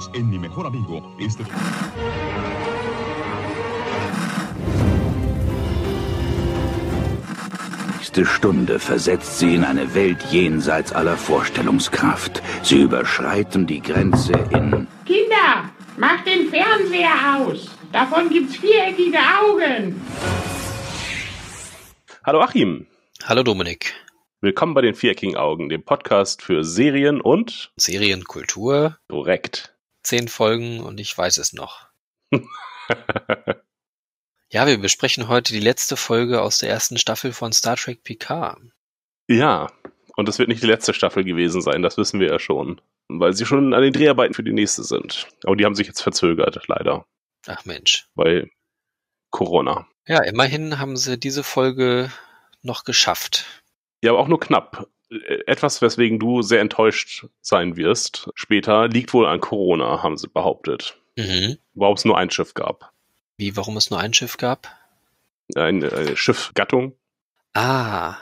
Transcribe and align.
Unidos 0.00 0.10
en 0.14 0.30
Mi 0.30 0.38
Mejor 0.38 0.66
Amigo. 0.66 1.02
Este... 1.18 1.44
nächste 7.96 8.24
Stunde 8.24 8.78
versetzt 8.78 9.38
sie 9.38 9.54
in 9.54 9.62
eine 9.62 9.94
Welt 9.94 10.22
jenseits 10.30 10.92
aller 10.92 11.16
Vorstellungskraft. 11.16 12.42
Sie 12.62 12.80
überschreiten 12.80 13.66
die 13.66 13.80
Grenze 13.80 14.32
in... 14.32 14.88
Kinder, 15.06 15.70
macht 15.96 16.26
den 16.26 16.48
Fernseher 16.48 17.36
aus. 17.38 17.68
Davon 17.92 18.30
gibt's 18.30 18.56
viereckige 18.56 19.18
Augen. 19.18 20.00
Hallo 22.24 22.40
Achim. 22.40 22.86
Hallo 23.24 23.42
Dominik. 23.42 23.92
Willkommen 24.40 24.72
bei 24.72 24.80
den 24.80 24.94
viereckigen 24.94 25.36
Augen, 25.36 25.68
dem 25.68 25.84
Podcast 25.84 26.42
für 26.42 26.64
Serien 26.64 27.20
und 27.20 27.72
Serienkultur. 27.76 28.96
Korrekt. 29.08 29.74
Zehn 30.02 30.28
Folgen 30.28 30.80
und 30.80 30.98
ich 31.00 31.16
weiß 31.16 31.38
es 31.38 31.52
noch. 31.52 31.88
ja, 34.50 34.66
wir 34.66 34.78
besprechen 34.78 35.28
heute 35.28 35.52
die 35.52 35.60
letzte 35.60 35.96
Folge 35.96 36.42
aus 36.42 36.58
der 36.58 36.70
ersten 36.70 36.98
Staffel 36.98 37.32
von 37.32 37.52
Star 37.52 37.76
Trek 37.76 38.02
Picard. 38.02 38.58
Ja, 39.28 39.68
und 40.16 40.28
es 40.28 40.38
wird 40.38 40.48
nicht 40.48 40.62
die 40.62 40.66
letzte 40.66 40.94
Staffel 40.94 41.24
gewesen 41.24 41.62
sein, 41.62 41.82
das 41.82 41.96
wissen 41.96 42.20
wir 42.20 42.28
ja 42.28 42.38
schon. 42.38 42.80
Weil 43.08 43.32
sie 43.32 43.46
schon 43.46 43.74
an 43.74 43.82
den 43.82 43.92
Dreharbeiten 43.92 44.34
für 44.34 44.44
die 44.44 44.52
nächste 44.52 44.84
sind. 44.84 45.28
Aber 45.44 45.56
die 45.56 45.64
haben 45.64 45.74
sich 45.74 45.86
jetzt 45.86 46.02
verzögert, 46.02 46.60
leider. 46.68 47.06
Ach 47.46 47.64
Mensch. 47.64 48.06
Weil 48.14 48.50
Corona. 49.30 49.88
Ja, 50.06 50.22
immerhin 50.22 50.78
haben 50.78 50.96
sie 50.96 51.18
diese 51.18 51.42
Folge 51.42 52.12
noch 52.62 52.84
geschafft. 52.84 53.62
Ja, 54.02 54.12
aber 54.12 54.20
auch 54.20 54.28
nur 54.28 54.40
knapp. 54.40 54.88
Etwas, 55.46 55.82
weswegen 55.82 56.18
du 56.18 56.42
sehr 56.42 56.60
enttäuscht 56.60 57.26
sein 57.40 57.76
wirst 57.76 58.30
später, 58.34 58.88
liegt 58.88 59.12
wohl 59.12 59.26
an 59.26 59.40
Corona, 59.40 60.02
haben 60.02 60.16
sie 60.16 60.28
behauptet. 60.28 60.96
Mhm. 61.16 61.58
Warum 61.74 61.94
es 61.94 62.04
nur 62.04 62.16
ein 62.16 62.30
Schiff 62.30 62.54
gab. 62.54 62.92
Wie, 63.36 63.56
warum 63.56 63.76
es 63.76 63.90
nur 63.90 63.98
ein 63.98 64.14
Schiff 64.14 64.36
gab? 64.36 64.68
Eine, 65.56 65.92
eine 65.92 66.16
Schiffgattung. 66.16 66.94
Ah. 67.54 68.16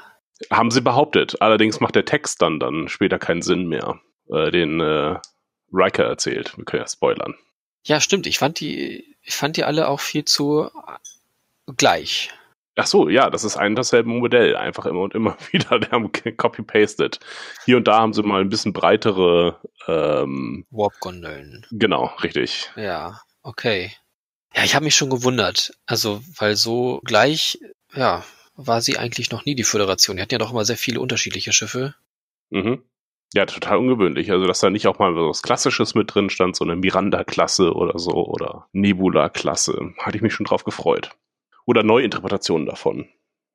Haben 0.51 0.71
sie 0.71 0.81
behauptet. 0.81 1.43
Allerdings 1.43 1.81
macht 1.81 1.95
der 1.95 2.05
Text 2.05 2.41
dann, 2.41 2.59
dann 2.61 2.89
später 2.89 3.19
keinen 3.19 3.43
Sinn 3.43 3.67
mehr, 3.67 4.01
äh, 4.31 4.51
den 4.51 4.81
äh, 4.81 5.17
Riker 5.73 6.05
erzählt. 6.05 6.57
Wir 6.57 6.65
können 6.65 6.83
ja 6.83 6.89
spoilern. 6.89 7.35
Ja, 7.85 8.01
stimmt. 8.01 8.27
Ich 8.27 8.39
fand 8.39 8.61
die, 8.61 9.17
ich 9.23 9.35
fand 9.35 9.57
die 9.57 9.65
alle 9.65 9.89
auch 9.89 10.01
viel 10.01 10.25
zu 10.25 10.71
gleich. 11.77 12.31
Ach 12.81 12.87
so, 12.87 13.09
ja, 13.09 13.29
das 13.29 13.43
ist 13.43 13.57
ein 13.57 13.75
dasselbe 13.75 14.09
Modell, 14.09 14.55
einfach 14.55 14.87
immer 14.87 15.01
und 15.01 15.13
immer 15.13 15.37
wieder. 15.51 15.81
Die 15.81 15.91
haben 15.91 16.13
copy-pasted. 16.13 17.19
Hier 17.65 17.77
und 17.77 17.89
da 17.89 17.99
haben 17.99 18.13
sie 18.13 18.23
mal 18.23 18.41
ein 18.41 18.51
bisschen 18.51 18.73
breitere 18.73 19.61
ähm, 19.89 20.65
Warp-Gondeln. 20.71 21.67
Genau, 21.73 22.13
richtig. 22.23 22.71
Ja, 22.77 23.21
okay. 23.43 23.93
Ja, 24.55 24.63
ich 24.63 24.77
habe 24.77 24.85
mich 24.85 24.95
schon 24.95 25.11
gewundert. 25.11 25.73
Also, 25.87 26.23
weil 26.37 26.55
so 26.55 27.01
gleich, 27.05 27.59
ja, 27.95 28.25
war 28.55 28.81
sie 28.81 28.97
eigentlich 28.97 29.33
noch 29.33 29.45
nie 29.45 29.57
die 29.57 29.65
Föderation. 29.65 30.17
Die 30.17 30.23
hatten 30.23 30.35
ja 30.35 30.39
doch 30.39 30.53
immer 30.53 30.65
sehr 30.65 30.77
viele 30.77 31.01
unterschiedliche 31.01 31.53
Schiffe. 31.53 31.97
Mhm. 32.51 32.85
Ja, 33.35 33.45
total 33.45 33.79
ungewöhnlich. 33.79 34.31
Also, 34.31 34.47
dass 34.47 34.61
da 34.61 34.71
nicht 34.71 34.87
auch 34.87 35.01
mal 35.01 35.17
was 35.17 35.43
Klassisches 35.43 35.97
mit 35.97 36.15
drin 36.15 36.31
stand, 36.31 36.55
so 36.55 36.65
eine 36.65 36.77
Miranda-Klasse 36.77 37.73
oder 37.75 37.99
so 37.99 38.13
oder 38.13 38.69
Nebula-Klasse. 38.71 39.95
Hatte 39.99 40.17
ich 40.17 40.23
mich 40.23 40.33
schon 40.33 40.47
drauf 40.47 40.63
gefreut. 40.63 41.11
Oder 41.69 41.83
Neuinterpretationen 41.83 42.67
davon, 42.67 43.11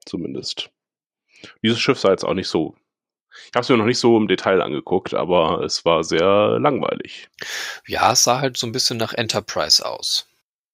zumindest. 0.06 0.70
Dieses 1.64 1.80
Schiff 1.80 1.98
sah 1.98 2.12
jetzt 2.12 2.24
auch 2.24 2.36
nicht 2.36 2.48
so. 2.48 2.76
Ich 3.48 3.56
habe 3.56 3.62
es 3.62 3.70
mir 3.70 3.78
noch 3.78 3.88
nicht 3.88 3.98
so 3.98 4.16
im 4.18 4.28
Detail 4.28 4.62
angeguckt, 4.62 5.16
aber 5.16 5.64
es 5.64 5.84
war 5.84 6.04
sehr 6.04 6.60
langweilig. 6.60 7.28
Ja, 7.88 8.12
es 8.12 8.24
sah 8.24 8.40
halt 8.40 8.56
so 8.56 8.68
ein 8.68 8.72
bisschen 8.72 8.98
nach 8.98 9.14
Enterprise 9.14 9.84
aus. 9.84 10.28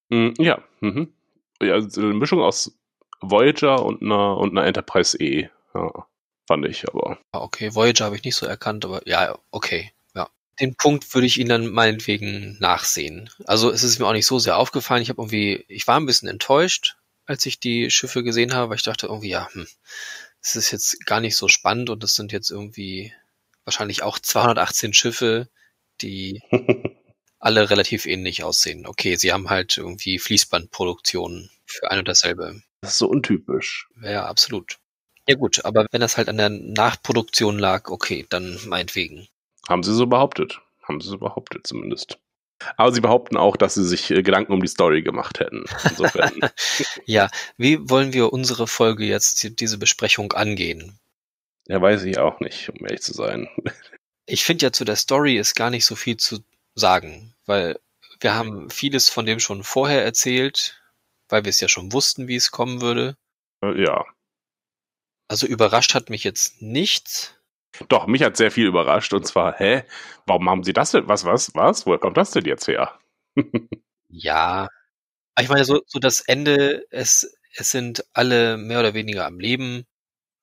Mm, 0.09 0.31
ja, 0.37 0.61
mhm. 0.81 1.13
ja, 1.61 1.75
also 1.75 2.01
eine 2.01 2.13
Mischung 2.13 2.41
aus 2.41 2.77
Voyager 3.21 3.85
und 3.85 4.01
einer, 4.01 4.35
und 4.35 4.57
einer 4.57 4.67
Enterprise 4.67 5.17
E. 5.17 5.49
Ja, 5.73 6.07
fand 6.45 6.65
ich, 6.65 6.89
aber. 6.89 7.19
Ah, 7.31 7.39
Okay, 7.39 7.73
Voyager 7.73 8.03
habe 8.03 8.17
ich 8.17 8.25
nicht 8.25 8.35
so 8.35 8.47
erkannt, 8.47 8.83
aber 8.83 9.07
ja, 9.07 9.39
okay. 9.51 9.93
Ja. 10.13 10.27
Den 10.59 10.75
Punkt 10.75 11.13
würde 11.15 11.27
ich 11.27 11.39
Ihnen 11.39 11.47
dann 11.47 11.67
meinetwegen 11.67 12.57
nachsehen. 12.59 13.29
Also 13.45 13.71
es 13.71 13.83
ist 13.83 13.97
mir 13.97 14.07
auch 14.07 14.11
nicht 14.11 14.27
so 14.27 14.39
sehr 14.39 14.57
aufgefallen. 14.57 15.01
Ich 15.01 15.09
habe 15.09 15.21
irgendwie, 15.21 15.63
ich 15.69 15.87
war 15.87 15.97
ein 15.97 16.05
bisschen 16.05 16.27
enttäuscht, 16.27 16.97
als 17.29 17.45
ich 17.45 17.59
die 17.59 17.91
Schiffe 17.91 18.23
gesehen 18.23 18.55
habe, 18.55 18.69
weil 18.69 18.77
ich 18.77 18.83
dachte 18.83 19.05
irgendwie, 19.05 19.29
ja, 19.29 19.47
hm, 19.53 19.67
es 20.41 20.55
ist 20.55 20.71
jetzt 20.71 21.05
gar 21.05 21.19
nicht 21.21 21.35
so 21.35 21.47
spannend 21.47 21.91
und 21.91 22.03
es 22.03 22.15
sind 22.15 22.31
jetzt 22.31 22.49
irgendwie 22.49 23.13
wahrscheinlich 23.65 24.01
auch 24.01 24.17
218 24.17 24.93
Schiffe, 24.93 25.47
die 26.01 26.41
alle 27.39 27.69
relativ 27.69 28.07
ähnlich 28.07 28.43
aussehen. 28.43 28.87
Okay, 28.87 29.15
sie 29.15 29.31
haben 29.31 29.49
halt 29.51 29.77
irgendwie 29.77 30.17
Fließbandproduktionen 30.17 31.51
für 31.65 31.91
ein 31.91 31.99
und 31.99 32.07
dasselbe. 32.07 32.63
Das 32.81 32.93
ist 32.93 32.97
so 32.97 33.07
untypisch. 33.07 33.87
Ja, 34.01 34.25
absolut. 34.25 34.79
Ja 35.27 35.35
gut, 35.35 35.63
aber 35.65 35.85
wenn 35.91 36.01
das 36.01 36.17
halt 36.17 36.29
an 36.29 36.37
der 36.37 36.49
Nachproduktion 36.49 37.59
lag, 37.59 37.91
okay, 37.91 38.25
dann 38.29 38.57
meinetwegen. 38.65 39.27
Haben 39.67 39.83
sie 39.83 39.93
so 39.93 40.07
behauptet. 40.07 40.61
Haben 40.81 40.99
sie 40.99 41.09
so 41.09 41.19
behauptet 41.19 41.67
zumindest. 41.67 42.17
Aber 42.77 42.91
sie 42.91 43.01
behaupten 43.01 43.37
auch, 43.37 43.55
dass 43.55 43.73
sie 43.75 43.85
sich 43.85 44.11
äh, 44.11 44.21
Gedanken 44.21 44.51
um 44.53 44.61
die 44.61 44.67
Story 44.67 45.01
gemacht 45.01 45.39
hätten. 45.39 45.63
Ja, 47.05 47.29
wie 47.57 47.89
wollen 47.89 48.13
wir 48.13 48.33
unsere 48.33 48.67
Folge 48.67 49.05
jetzt, 49.05 49.43
die- 49.43 49.55
diese 49.55 49.77
Besprechung 49.77 50.33
angehen? 50.33 50.99
ja, 51.67 51.79
weiß 51.81 52.03
ich 52.03 52.17
auch 52.17 52.39
nicht, 52.39 52.69
um 52.69 52.83
ehrlich 52.85 53.01
zu 53.01 53.13
sein. 53.13 53.47
Ich 54.31 54.43
finde 54.43 54.67
ja 54.67 54.71
zu 54.71 54.85
der 54.85 54.95
Story 54.95 55.37
ist 55.37 55.55
gar 55.55 55.71
nicht 55.71 55.85
so 55.85 55.95
viel 55.95 56.15
zu 56.17 56.43
sagen, 56.75 57.33
weil 57.47 57.79
wir 58.19 58.35
haben 58.35 58.69
vieles 58.69 59.09
von 59.09 59.25
dem 59.25 59.39
schon 59.39 59.63
vorher 59.63 60.03
erzählt, 60.05 60.79
weil 61.29 61.45
wir 61.45 61.49
es 61.49 61.59
ja 61.61 61.67
schon 61.67 61.91
wussten, 61.93 62.27
wie 62.27 62.35
es 62.35 62.51
kommen 62.51 62.79
würde. 62.79 63.17
Äh, 63.63 63.81
ja. 63.83 64.05
Also 65.27 65.47
überrascht 65.47 65.95
hat 65.95 66.11
mich 66.11 66.23
jetzt 66.23 66.61
nichts. 66.61 67.33
Doch, 67.87 68.07
mich 68.07 68.23
hat 68.23 68.37
sehr 68.37 68.51
viel 68.51 68.67
überrascht. 68.67 69.13
Und 69.13 69.25
zwar, 69.25 69.57
hä? 69.57 69.83
Warum 70.25 70.49
haben 70.49 70.63
sie 70.63 70.73
das 70.73 70.91
denn? 70.91 71.07
Was, 71.07 71.25
was, 71.25 71.53
was? 71.55 71.85
Woher 71.85 71.99
kommt 71.99 72.17
das 72.17 72.31
denn 72.31 72.45
jetzt 72.45 72.67
her? 72.67 72.99
Ja. 74.09 74.67
Aber 75.35 75.43
ich 75.43 75.49
meine, 75.49 75.65
so, 75.65 75.81
so 75.85 75.99
das 75.99 76.19
Ende, 76.19 76.85
es, 76.89 77.37
es 77.55 77.71
sind 77.71 78.05
alle 78.13 78.57
mehr 78.57 78.79
oder 78.79 78.93
weniger 78.93 79.25
am 79.25 79.39
Leben. 79.39 79.85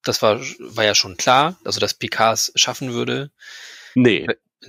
Das 0.02 0.22
war, 0.22 0.40
war 0.40 0.84
ja 0.84 0.94
schon 0.94 1.16
klar, 1.16 1.58
also 1.64 1.80
dass 1.80 1.94
Picard 1.94 2.34
es 2.34 2.52
schaffen 2.54 2.92
würde. 2.92 3.32
Nee. 3.94 4.26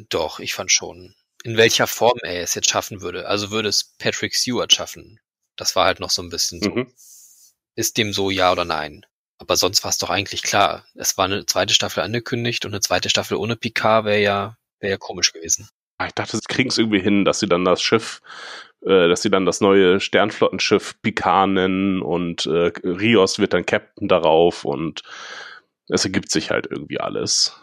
Doch, 0.10 0.40
ich 0.40 0.54
fand 0.54 0.72
schon. 0.72 1.16
In 1.44 1.58
welcher 1.58 1.88
Form 1.88 2.18
er 2.24 2.42
es 2.42 2.56
jetzt 2.56 2.70
schaffen 2.70 3.02
würde. 3.02 3.28
Also 3.28 3.52
würde 3.52 3.70
es 3.70 3.96
Patrick 4.00 4.36
Stewart 4.36 4.74
schaffen. 4.74 5.20
Das 5.56 5.76
war 5.76 5.86
halt 5.86 6.00
noch 6.00 6.10
so 6.10 6.22
ein 6.22 6.30
bisschen 6.30 6.62
so. 6.62 6.72
Mhm. 6.72 6.92
Ist 7.76 7.98
dem 7.98 8.12
so 8.12 8.32
ja 8.32 8.52
oder 8.52 8.66
nein? 8.66 9.06
Aber 9.40 9.56
sonst 9.56 9.84
war 9.84 9.90
es 9.90 9.98
doch 9.98 10.10
eigentlich 10.10 10.44
klar. 10.44 10.86
Es 10.96 11.18
war 11.18 11.26
eine 11.26 11.46
zweite 11.46 11.74
Staffel 11.74 12.04
angekündigt 12.04 12.66
und 12.66 12.74
eine 12.74 12.82
zweite 12.82 13.10
Staffel 13.10 13.38
ohne 13.38 13.56
Picard 13.56 14.06
wäre 14.06 14.22
ja, 14.22 14.58
wäre 14.80 14.92
ja 14.92 14.98
komisch 14.98 15.32
gewesen. 15.32 15.70
Ah, 15.98 16.08
Ich 16.08 16.14
dachte, 16.14 16.38
sie 16.38 16.44
kriegen 16.48 16.70
es 16.70 16.78
irgendwie 16.78 17.00
hin, 17.00 17.26
dass 17.26 17.40
sie 17.40 17.48
dann 17.48 17.66
das 17.66 17.82
Schiff, 17.82 18.22
äh, 18.82 19.08
dass 19.08 19.22
sie 19.22 19.30
dann 19.30 19.46
das 19.46 19.62
neue 19.62 20.00
Sternflottenschiff 20.00 21.02
Picard 21.02 21.50
nennen 21.50 22.02
und 22.02 22.46
äh, 22.46 22.72
Rios 22.84 23.40
wird 23.40 23.54
dann 23.54 23.66
Captain 23.66 24.08
darauf 24.08 24.66
und 24.66 25.02
es 25.90 26.06
ergibt 26.06 26.32
sich 26.32 26.52
halt 26.52 26.68
irgendwie 26.70 27.00
alles. 27.00 27.56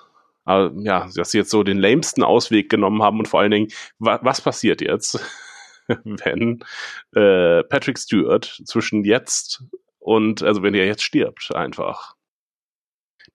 Aber 0.45 0.73
ja, 0.77 1.09
dass 1.15 1.31
sie 1.31 1.39
jetzt 1.39 1.51
so 1.51 1.63
den 1.63 1.79
lamesten 1.79 2.23
Ausweg 2.23 2.69
genommen 2.69 3.03
haben 3.03 3.19
und 3.19 3.29
vor 3.29 3.41
allen 3.41 3.51
Dingen, 3.51 3.69
wa 3.99 4.19
was 4.23 4.41
passiert 4.41 4.81
jetzt, 4.81 5.19
wenn 6.05 6.65
äh, 7.15 7.63
Patrick 7.65 7.99
Stewart 7.99 8.61
zwischen 8.65 9.05
jetzt 9.05 9.63
und, 10.05 10.43
also 10.43 10.63
wenn 10.63 10.75
er 10.75 10.85
jetzt 10.85 11.03
stirbt, 11.03 11.55
einfach. 11.55 12.15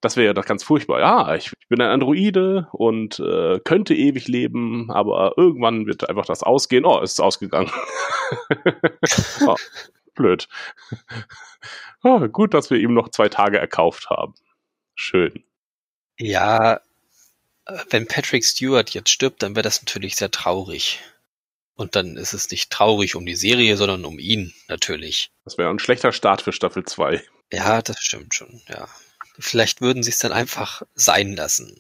Das 0.02 0.16
wäre 0.16 0.28
ja 0.28 0.34
doch 0.34 0.46
ganz 0.46 0.64
furchtbar. 0.64 1.00
Ja, 1.00 1.34
ich, 1.34 1.52
ich 1.60 1.68
bin 1.68 1.82
ein 1.82 1.90
Androide 1.90 2.68
und 2.74 3.20
äh, 3.20 3.60
könnte 3.60 3.96
ewig 3.96 4.28
leben, 4.28 4.92
aber 4.92 5.34
irgendwann 5.36 5.88
wird 5.88 6.08
einfach 6.08 6.28
das 6.28 6.44
ausgehen. 6.44 6.86
Oh, 6.86 7.00
ist 7.02 7.20
ausgegangen. 7.20 7.72
oh, 9.48 9.56
blöd. 10.14 10.48
Oh, 12.04 12.20
gut, 12.28 12.54
dass 12.54 12.70
wir 12.70 12.78
ihm 12.78 12.94
noch 12.94 13.10
zwei 13.10 13.30
Tage 13.30 13.58
erkauft 13.58 14.12
haben. 14.12 14.36
Schön. 14.94 15.44
Ja, 16.20 16.76
äh, 17.66 17.80
wenn 17.90 18.08
Patrick 18.08 18.46
Stewart 18.46 18.92
jetzt 18.92 19.10
stirbt, 19.10 19.42
dann 19.42 19.56
wäre 19.56 19.64
das 19.64 19.82
natürlich 19.82 20.16
sehr 20.18 20.30
traurig. 20.30 21.02
Und 21.80 21.96
dann 21.96 22.18
ist 22.18 22.34
es 22.34 22.52
nicht 22.52 22.72
traurig 22.72 23.16
um 23.16 23.26
die 23.26 23.38
Serie, 23.38 23.78
sondern 23.78 24.04
um 24.04 24.20
ihn 24.20 24.54
natürlich. 24.68 25.32
Das 25.46 25.58
wäre 25.58 25.70
ein 25.70 25.80
schlechter 25.80 26.12
Start 26.12 26.42
für 26.42 26.52
Staffel 26.52 26.84
2. 26.84 27.24
Ja, 27.54 27.82
das 27.82 28.02
stimmt 28.02 28.34
schon, 28.34 28.62
ja. 28.68 28.90
Vielleicht 29.40 29.80
würden 29.80 30.04
sie 30.04 30.10
es 30.10 30.20
dann 30.20 30.34
einfach 30.34 30.82
sein 30.94 31.38
lassen. 31.38 31.74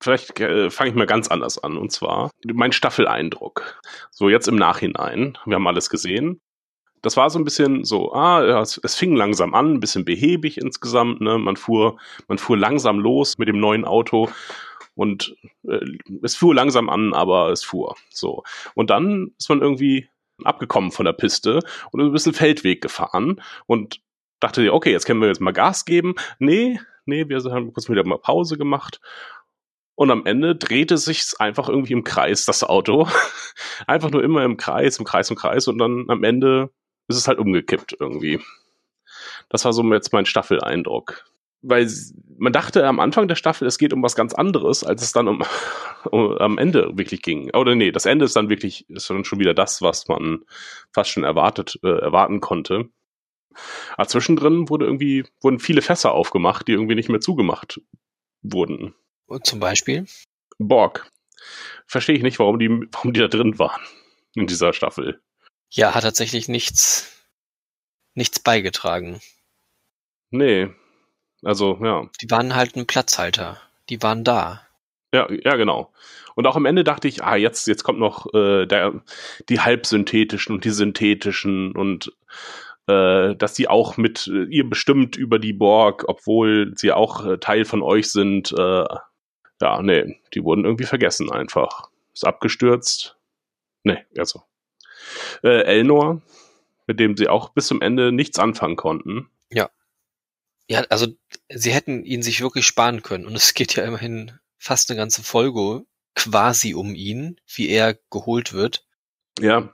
Vielleicht 0.00 0.40
äh, 0.40 0.70
fange 0.70 0.90
ich 0.90 0.96
mal 0.96 1.06
ganz 1.06 1.28
anders 1.28 1.62
an. 1.62 1.76
Und 1.76 1.92
zwar 1.92 2.32
mein 2.52 2.72
Staffeleindruck. 2.72 3.80
So 4.10 4.28
jetzt 4.28 4.48
im 4.48 4.56
Nachhinein. 4.56 5.38
Wir 5.46 5.54
haben 5.54 5.68
alles 5.68 5.88
gesehen. 5.88 6.40
Das 7.00 7.16
war 7.16 7.30
so 7.30 7.38
ein 7.38 7.44
bisschen 7.44 7.84
so, 7.84 8.12
ah, 8.12 8.60
es, 8.60 8.80
es 8.82 8.96
fing 8.96 9.14
langsam 9.14 9.54
an, 9.54 9.74
ein 9.74 9.80
bisschen 9.80 10.04
behäbig 10.04 10.58
insgesamt. 10.58 11.20
Ne? 11.20 11.38
Man 11.38 11.56
fuhr, 11.56 11.96
man 12.26 12.38
fuhr 12.38 12.58
langsam 12.58 12.98
los 12.98 13.38
mit 13.38 13.46
dem 13.46 13.60
neuen 13.60 13.84
Auto 13.84 14.30
Und 14.94 15.36
äh, 15.66 15.80
es 16.22 16.36
fuhr 16.36 16.54
langsam 16.54 16.88
an, 16.88 17.14
aber 17.14 17.50
es 17.50 17.64
fuhr. 17.64 17.96
So. 18.10 18.42
Und 18.74 18.90
dann 18.90 19.32
ist 19.38 19.48
man 19.48 19.60
irgendwie 19.60 20.08
abgekommen 20.44 20.90
von 20.90 21.06
der 21.06 21.12
Piste 21.12 21.60
und 21.92 22.00
ein 22.00 22.12
bisschen 22.12 22.34
Feldweg 22.34 22.82
gefahren 22.82 23.40
und 23.66 24.00
dachte, 24.40 24.72
okay, 24.72 24.90
jetzt 24.90 25.06
können 25.06 25.20
wir 25.20 25.28
jetzt 25.28 25.40
mal 25.40 25.52
Gas 25.52 25.84
geben. 25.84 26.14
Nee, 26.38 26.80
nee, 27.04 27.28
wir 27.28 27.38
haben 27.44 27.72
kurz 27.72 27.88
wieder 27.88 28.04
mal 28.04 28.18
Pause 28.18 28.58
gemacht. 28.58 29.00
Und 29.94 30.10
am 30.10 30.26
Ende 30.26 30.56
drehte 30.56 30.96
sich 30.96 31.34
einfach 31.38 31.68
irgendwie 31.68 31.92
im 31.92 32.04
Kreis, 32.04 32.44
das 32.44 32.64
Auto. 32.64 33.08
einfach 33.86 34.10
nur 34.10 34.24
immer 34.24 34.42
im 34.42 34.56
Kreis, 34.56 34.98
im 34.98 35.04
Kreis, 35.04 35.30
im 35.30 35.36
Kreis. 35.36 35.68
Und 35.68 35.78
dann 35.78 36.06
am 36.08 36.24
Ende 36.24 36.70
ist 37.08 37.16
es 37.16 37.28
halt 37.28 37.38
umgekippt 37.38 37.96
irgendwie. 38.00 38.40
Das 39.48 39.64
war 39.64 39.72
so 39.72 39.82
jetzt 39.92 40.12
mein 40.12 40.26
Staffeleindruck. 40.26 41.24
Weil 41.62 41.88
man 42.38 42.52
dachte 42.52 42.86
am 42.86 42.98
Anfang 42.98 43.28
der 43.28 43.36
Staffel, 43.36 43.68
es 43.68 43.78
geht 43.78 43.92
um 43.92 44.02
was 44.02 44.16
ganz 44.16 44.34
anderes, 44.34 44.82
als 44.82 45.02
es 45.02 45.12
dann 45.12 45.28
um, 45.28 45.42
um 46.10 46.36
am 46.38 46.58
Ende 46.58 46.90
wirklich 46.96 47.22
ging. 47.22 47.54
Oder 47.54 47.74
nee, 47.74 47.92
das 47.92 48.06
Ende 48.06 48.24
ist 48.24 48.36
dann 48.36 48.48
wirklich, 48.48 48.88
ist 48.90 49.08
dann 49.08 49.24
schon 49.24 49.38
wieder 49.38 49.54
das, 49.54 49.80
was 49.80 50.08
man 50.08 50.44
fast 50.92 51.10
schon 51.10 51.24
erwartet, 51.24 51.78
äh, 51.82 51.98
erwarten 52.00 52.40
konnte. 52.40 52.88
Aber 53.96 54.08
zwischendrin 54.08 54.68
wurde 54.68 54.86
irgendwie, 54.86 55.24
wurden 55.40 55.58
viele 55.58 55.82
Fässer 55.82 56.12
aufgemacht, 56.12 56.68
die 56.68 56.72
irgendwie 56.72 56.94
nicht 56.94 57.08
mehr 57.08 57.20
zugemacht 57.20 57.80
wurden. 58.42 58.94
Und 59.26 59.46
zum 59.46 59.60
Beispiel? 59.60 60.06
Borg. 60.58 61.10
Verstehe 61.86 62.16
ich 62.16 62.22
nicht, 62.22 62.38
warum 62.38 62.58
die, 62.58 62.68
warum 62.92 63.12
die 63.12 63.20
da 63.20 63.28
drin 63.28 63.58
waren 63.58 63.80
in 64.34 64.46
dieser 64.46 64.72
Staffel. 64.72 65.20
Ja, 65.70 65.94
hat 65.94 66.02
tatsächlich 66.02 66.48
nichts, 66.48 67.26
nichts 68.14 68.40
beigetragen. 68.40 69.20
Nee. 70.30 70.68
Also, 71.44 71.78
ja. 71.82 72.08
Die 72.20 72.30
waren 72.30 72.54
halt 72.54 72.76
ein 72.76 72.86
Platzhalter. 72.86 73.60
Die 73.88 74.02
waren 74.02 74.24
da. 74.24 74.62
Ja, 75.12 75.30
ja, 75.30 75.56
genau. 75.56 75.92
Und 76.34 76.46
auch 76.46 76.56
am 76.56 76.64
Ende 76.64 76.84
dachte 76.84 77.08
ich, 77.08 77.22
ah, 77.22 77.36
jetzt, 77.36 77.66
jetzt 77.68 77.84
kommt 77.84 77.98
noch 77.98 78.32
äh, 78.32 78.66
der, 78.66 79.02
die 79.48 79.60
halbsynthetischen 79.60 80.54
und 80.54 80.64
die 80.64 80.70
synthetischen 80.70 81.72
und 81.76 82.12
äh, 82.86 83.36
dass 83.36 83.54
die 83.54 83.68
auch 83.68 83.96
mit 83.96 84.26
äh, 84.28 84.44
ihr 84.44 84.68
bestimmt 84.68 85.16
über 85.16 85.38
die 85.38 85.52
Borg, 85.52 86.04
obwohl 86.08 86.72
sie 86.76 86.92
auch 86.92 87.26
äh, 87.26 87.38
Teil 87.38 87.64
von 87.64 87.82
euch 87.82 88.10
sind. 88.10 88.52
Äh, 88.52 88.84
ja, 89.60 89.82
nee, 89.82 90.20
die 90.34 90.42
wurden 90.42 90.64
irgendwie 90.64 90.86
vergessen 90.86 91.30
einfach. 91.30 91.90
Ist 92.14 92.26
abgestürzt. 92.26 93.16
Nee, 93.84 93.98
also. 94.16 94.42
Äh, 95.42 95.62
Elnor, 95.64 96.22
mit 96.86 96.98
dem 96.98 97.16
sie 97.16 97.28
auch 97.28 97.50
bis 97.50 97.66
zum 97.66 97.82
Ende 97.82 98.12
nichts 98.12 98.38
anfangen 98.38 98.76
konnten. 98.76 99.28
Ja. 99.50 99.70
Ja, 100.68 100.80
also 100.88 101.08
sie 101.48 101.72
hätten 101.72 102.04
ihn 102.04 102.22
sich 102.22 102.40
wirklich 102.40 102.66
sparen 102.66 103.02
können. 103.02 103.26
Und 103.26 103.36
es 103.36 103.54
geht 103.54 103.74
ja 103.74 103.84
immerhin 103.84 104.38
fast 104.58 104.90
eine 104.90 104.96
ganze 104.96 105.22
Folge 105.22 105.84
quasi 106.14 106.74
um 106.74 106.94
ihn, 106.94 107.40
wie 107.54 107.68
er 107.68 107.98
geholt 108.10 108.52
wird. 108.52 108.86
Ja. 109.38 109.72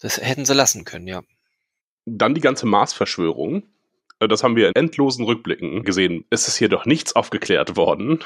Das 0.00 0.18
hätten 0.18 0.44
sie 0.44 0.54
lassen 0.54 0.84
können, 0.84 1.08
ja. 1.08 1.22
Dann 2.06 2.34
die 2.34 2.40
ganze 2.40 2.66
Mars-Verschwörung. 2.66 3.64
Äh, 4.20 4.28
Das 4.28 4.42
haben 4.42 4.56
wir 4.56 4.68
in 4.68 4.74
endlosen 4.74 5.24
Rückblicken 5.24 5.84
gesehen. 5.84 6.24
Es 6.30 6.48
ist 6.48 6.56
hier 6.56 6.68
doch 6.68 6.86
nichts 6.86 7.16
aufgeklärt 7.16 7.76
worden. 7.76 8.20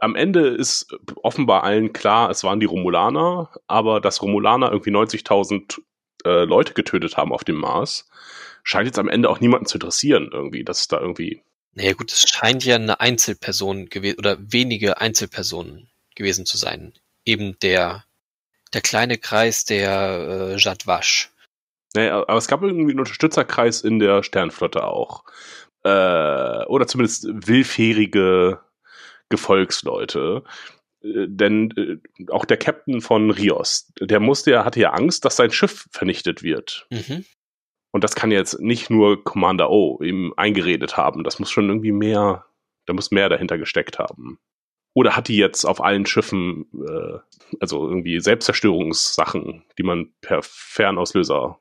Am 0.00 0.14
Ende 0.14 0.48
ist 0.48 0.94
offenbar 1.22 1.64
allen 1.64 1.92
klar, 1.92 2.30
es 2.30 2.44
waren 2.44 2.60
die 2.60 2.66
Romulaner, 2.66 3.50
aber 3.66 4.00
dass 4.00 4.20
Romulaner 4.20 4.70
irgendwie 4.70 4.90
90.000 4.90 5.80
äh, 6.24 6.44
Leute 6.44 6.74
getötet 6.74 7.16
haben 7.16 7.32
auf 7.32 7.44
dem 7.44 7.56
Mars, 7.56 8.08
scheint 8.66 8.86
jetzt 8.86 8.98
am 8.98 9.08
Ende 9.08 9.30
auch 9.30 9.40
niemanden 9.40 9.66
zu 9.66 9.76
interessieren 9.76 10.28
irgendwie, 10.32 10.64
dass 10.64 10.80
es 10.80 10.88
da 10.88 11.00
irgendwie 11.00 11.42
Naja 11.74 11.92
gut, 11.92 12.12
es 12.12 12.28
scheint 12.28 12.64
ja 12.64 12.74
eine 12.74 13.00
Einzelperson 13.00 13.88
gewesen 13.88 14.18
oder 14.18 14.36
wenige 14.40 15.00
Einzelpersonen 15.00 15.88
gewesen 16.16 16.46
zu 16.46 16.56
sein. 16.56 16.92
Eben 17.24 17.56
der 17.60 18.04
der 18.74 18.80
kleine 18.80 19.18
Kreis 19.18 19.64
der 19.64 20.52
äh, 20.52 20.56
Jadwasch. 20.56 21.30
Naja, 21.94 22.18
aber 22.18 22.36
es 22.36 22.48
gab 22.48 22.62
irgendwie 22.62 22.90
einen 22.90 23.00
Unterstützerkreis 23.00 23.82
in 23.82 24.00
der 24.00 24.22
Sternflotte 24.24 24.84
auch. 24.84 25.24
Äh, 25.84 26.64
oder 26.66 26.88
zumindest 26.88 27.28
willfährige 27.28 28.60
Gefolgsleute. 29.28 30.42
Äh, 31.02 31.26
denn 31.28 31.70
äh, 31.76 32.30
auch 32.30 32.44
der 32.44 32.56
Captain 32.56 33.00
von 33.00 33.30
Rios, 33.30 33.92
der 34.00 34.18
musste 34.18 34.50
ja, 34.50 34.64
hatte 34.64 34.80
ja 34.80 34.90
Angst, 34.90 35.24
dass 35.24 35.36
sein 35.36 35.52
Schiff 35.52 35.86
vernichtet 35.92 36.42
wird. 36.42 36.88
Mhm. 36.90 37.24
Und 37.96 38.04
das 38.04 38.14
kann 38.14 38.30
jetzt 38.30 38.60
nicht 38.60 38.90
nur 38.90 39.24
Commander 39.24 39.70
O 39.70 39.98
ihm 40.02 40.34
eingeredet 40.36 40.98
haben. 40.98 41.24
Das 41.24 41.38
muss 41.38 41.50
schon 41.50 41.70
irgendwie 41.70 41.92
mehr, 41.92 42.44
da 42.84 42.92
muss 42.92 43.10
mehr 43.10 43.30
dahinter 43.30 43.56
gesteckt 43.56 43.98
haben. 43.98 44.38
Oder 44.92 45.16
hat 45.16 45.28
die 45.28 45.38
jetzt 45.38 45.64
auf 45.64 45.82
allen 45.82 46.04
Schiffen, 46.04 46.66
äh, 46.86 47.20
also 47.58 47.88
irgendwie 47.88 48.20
Selbstzerstörungssachen, 48.20 49.64
die 49.78 49.82
man 49.82 50.12
per 50.20 50.42
Fernauslöser. 50.42 51.58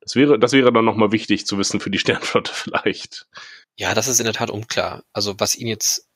Das 0.00 0.14
wäre, 0.14 0.38
das 0.38 0.52
wäre 0.52 0.72
dann 0.72 0.84
nochmal 0.84 1.10
wichtig 1.10 1.46
zu 1.46 1.58
wissen 1.58 1.80
für 1.80 1.90
die 1.90 1.98
Sternflotte 2.04 2.52
vielleicht. 2.54 3.26
Ja, 3.74 3.92
das 3.92 4.06
ist 4.06 4.20
in 4.20 4.26
der 4.26 4.34
Tat 4.34 4.50
unklar. 4.50 5.02
Also 5.12 5.40
was 5.40 5.56
ihn 5.56 5.66
jetzt, 5.66 6.08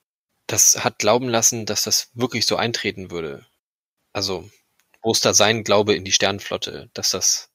das 0.46 0.84
hat 0.84 1.00
glauben 1.00 1.28
lassen, 1.28 1.66
dass 1.66 1.82
das 1.82 2.12
wirklich 2.14 2.46
so 2.46 2.54
eintreten 2.54 3.10
würde. 3.10 3.44
Also, 4.12 4.48
wo 5.02 5.10
ist 5.10 5.24
da 5.24 5.34
sein 5.34 5.64
Glaube 5.64 5.96
in 5.96 6.04
die 6.04 6.12
Sternflotte, 6.12 6.88
dass 6.94 7.10
das, 7.10 7.50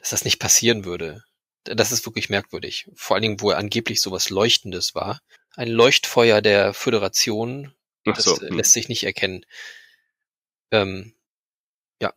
dass 0.00 0.10
das 0.10 0.24
nicht 0.24 0.38
passieren 0.38 0.84
würde? 0.84 1.22
Das 1.64 1.92
ist 1.92 2.06
wirklich 2.06 2.30
merkwürdig. 2.30 2.90
Vor 2.94 3.14
allen 3.14 3.22
Dingen, 3.22 3.40
wo 3.40 3.50
er 3.50 3.58
angeblich 3.58 4.00
sowas 4.00 4.30
Leuchtendes 4.30 4.94
war. 4.94 5.20
Ein 5.54 5.68
Leuchtfeuer 5.68 6.40
der 6.40 6.72
Föderation, 6.72 7.74
das 8.04 8.24
so, 8.24 8.36
äh, 8.36 8.48
hm. 8.48 8.56
lässt 8.56 8.72
sich 8.72 8.88
nicht 8.88 9.04
erkennen. 9.04 9.44
Ähm, 10.70 11.14
ja, 12.00 12.14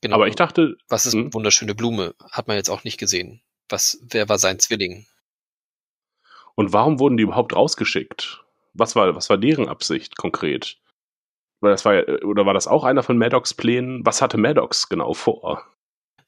genau. 0.00 0.16
Aber 0.16 0.28
ich 0.28 0.36
dachte, 0.36 0.76
Was 0.88 1.06
ist 1.06 1.12
hm? 1.12 1.20
eine 1.20 1.34
wunderschöne 1.34 1.74
Blume? 1.74 2.14
Hat 2.30 2.48
man 2.48 2.56
jetzt 2.56 2.70
auch 2.70 2.84
nicht 2.84 2.98
gesehen. 2.98 3.42
Was, 3.68 3.98
wer 4.02 4.28
war 4.28 4.38
sein 4.38 4.58
Zwilling? 4.58 5.06
Und 6.54 6.72
warum 6.72 6.98
wurden 6.98 7.16
die 7.16 7.24
überhaupt 7.24 7.54
rausgeschickt? 7.54 8.42
Was 8.72 8.96
war, 8.96 9.14
was 9.14 9.28
war 9.28 9.36
deren 9.36 9.68
Absicht 9.68 10.16
konkret? 10.16 10.78
Weil 11.60 11.72
das 11.72 11.84
war 11.84 11.94
ja, 11.94 12.22
oder 12.22 12.46
war 12.46 12.54
das 12.54 12.66
auch 12.66 12.84
einer 12.84 13.02
von 13.02 13.18
Maddox 13.18 13.52
Plänen? 13.52 14.04
Was 14.06 14.22
hatte 14.22 14.38
Maddox 14.38 14.88
genau 14.88 15.12
vor? 15.12 15.66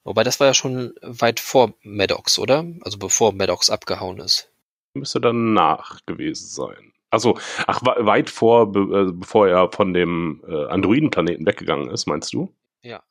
Wobei 0.05 0.25
das 0.25 0.41
war 0.41 0.47
ja 0.47 0.55
schon 0.55 0.94
weit 1.02 1.41
vor 1.41 1.75
Maddox, 1.82 2.38
oder? 2.38 2.64
Also 2.82 2.99
bevor 2.99 3.32
Maddox 3.32 3.70
abgehauen 3.70 4.19
ist. 4.19 4.50
Müsste 4.94 5.20
dann 5.20 5.52
nach 5.52 6.05
gewesen 6.06 6.47
sein. 6.47 6.93
Also, 7.11 7.38
ach, 7.67 7.81
weit 7.82 8.31
vor, 8.31 8.70
be, 8.70 9.08
äh, 9.08 9.12
bevor 9.12 9.49
er 9.49 9.70
von 9.73 9.93
dem 9.93 10.43
äh, 10.47 10.67
Androidenplaneten 10.67 11.44
weggegangen 11.44 11.91
ist, 11.91 12.06
meinst 12.06 12.32
du? 12.32 12.54
Ja. 12.83 13.02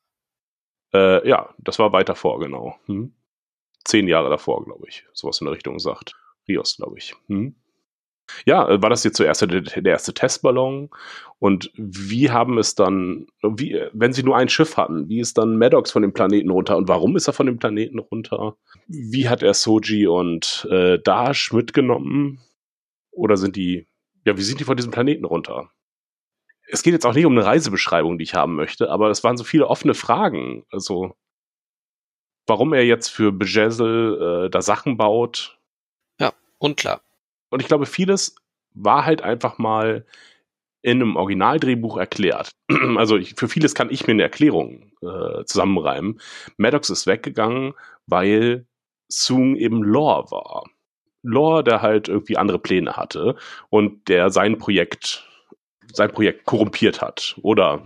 Äh, 0.94 1.28
ja, 1.28 1.54
das 1.58 1.80
war 1.80 1.92
weiter 1.92 2.16
vor, 2.16 2.40
genau. 2.40 2.78
Hm. 2.86 3.14
Zehn 3.84 4.08
Jahre 4.08 4.30
davor, 4.30 4.64
glaube 4.64 4.88
ich. 4.88 5.06
Sowas 5.14 5.42
in 5.42 5.46
der 5.46 5.54
Richtung 5.54 5.80
sagt. 5.80 6.16
Rios, 6.48 6.78
glaube 6.78 6.98
ich. 6.98 7.14
Hm. 7.28 7.56
Ja, 8.46 8.68
äh, 8.70 8.82
war 8.82 8.90
das 8.90 9.04
jetzt 9.04 9.18
zuerst 9.18 9.42
der, 9.42 9.62
der 9.62 9.92
erste 9.92 10.14
Testballon? 10.14 10.90
Und 11.40 11.72
wie 11.76 12.32
haben 12.32 12.58
es 12.58 12.76
dann, 12.76 13.28
wie, 13.42 13.80
wenn 13.94 14.14
sie 14.14 14.24
nur 14.24 14.36
ein 14.36 14.50
Schiff 14.50 14.78
hatten, 14.78 15.08
wie 15.08 15.20
ist 15.20 15.38
dann 15.38 15.58
Maddox 15.58 15.92
von 15.92 16.02
dem 16.02 16.14
Planeten 16.14 16.50
runter 16.50 16.78
und 16.78 16.88
warum 16.88 17.16
ist 17.16 17.28
er 17.28 17.34
von 17.34 17.46
dem 17.46 17.60
Planeten 17.60 18.00
runter? 18.00 18.58
Wie 18.88 19.30
hat 19.30 19.42
er 19.42 19.54
Soji 19.54 20.08
und 20.08 20.68
äh, 20.70 21.00
Dash 21.00 21.54
mitgenommen? 21.54 22.42
Oder 23.12 23.38
sind 23.38 23.56
die, 23.56 23.88
ja, 24.26 24.38
wie 24.38 24.42
sind 24.42 24.60
die 24.60 24.66
von 24.66 24.78
diesem 24.78 24.92
Planeten 24.92 25.26
runter? 25.26 25.72
Es 26.72 26.84
geht 26.84 26.94
jetzt 26.94 27.06
auch 27.06 27.16
nicht 27.16 27.26
um 27.26 27.34
eine 27.34 27.46
Reisebeschreibung, 27.46 28.18
die 28.18 28.24
ich 28.24 28.36
haben 28.36 28.56
möchte, 28.56 28.92
aber 28.92 29.10
es 29.10 29.24
waren 29.24 29.38
so 29.38 29.44
viele 29.44 29.68
offene 29.68 29.96
Fragen. 29.96 30.66
Also, 30.72 31.16
warum 32.46 32.74
er 32.74 32.86
jetzt 32.86 33.08
für 33.08 33.32
Bejezel 33.32 34.46
äh, 34.46 34.50
da 34.50 34.62
Sachen 34.62 34.98
baut, 34.98 35.60
Unklar. 36.60 37.02
Und 37.50 37.62
ich 37.62 37.68
glaube, 37.68 37.86
vieles 37.86 38.36
war 38.74 39.06
halt 39.06 39.22
einfach 39.22 39.58
mal 39.58 40.06
in 40.82 41.02
einem 41.02 41.16
Originaldrehbuch 41.16 41.98
erklärt. 41.98 42.52
Also 42.98 43.18
ich, 43.18 43.36
für 43.36 43.48
vieles 43.48 43.76
kann 43.76 43.90
ich 43.90 44.08
mir 44.08 44.14
eine 44.14 44.24
Erklärung 44.24 44.92
äh, 45.02 45.44
zusammenreimen. 45.46 46.20
Maddox 46.58 46.90
ist 46.90 47.08
weggegangen, 47.08 47.74
weil 48.08 48.66
Soong 49.12 49.56
eben 49.56 49.84
Lore 49.84 50.32
war. 50.32 50.64
Lore, 51.24 51.64
der 51.64 51.82
halt 51.82 52.08
irgendwie 52.08 52.38
andere 52.38 52.60
Pläne 52.60 52.96
hatte 52.96 53.36
und 53.70 54.08
der 54.08 54.30
sein 54.30 54.58
Projekt 54.58 55.26
sein 55.92 56.12
Projekt 56.12 56.46
korrumpiert 56.46 57.02
hat 57.02 57.36
oder 57.42 57.84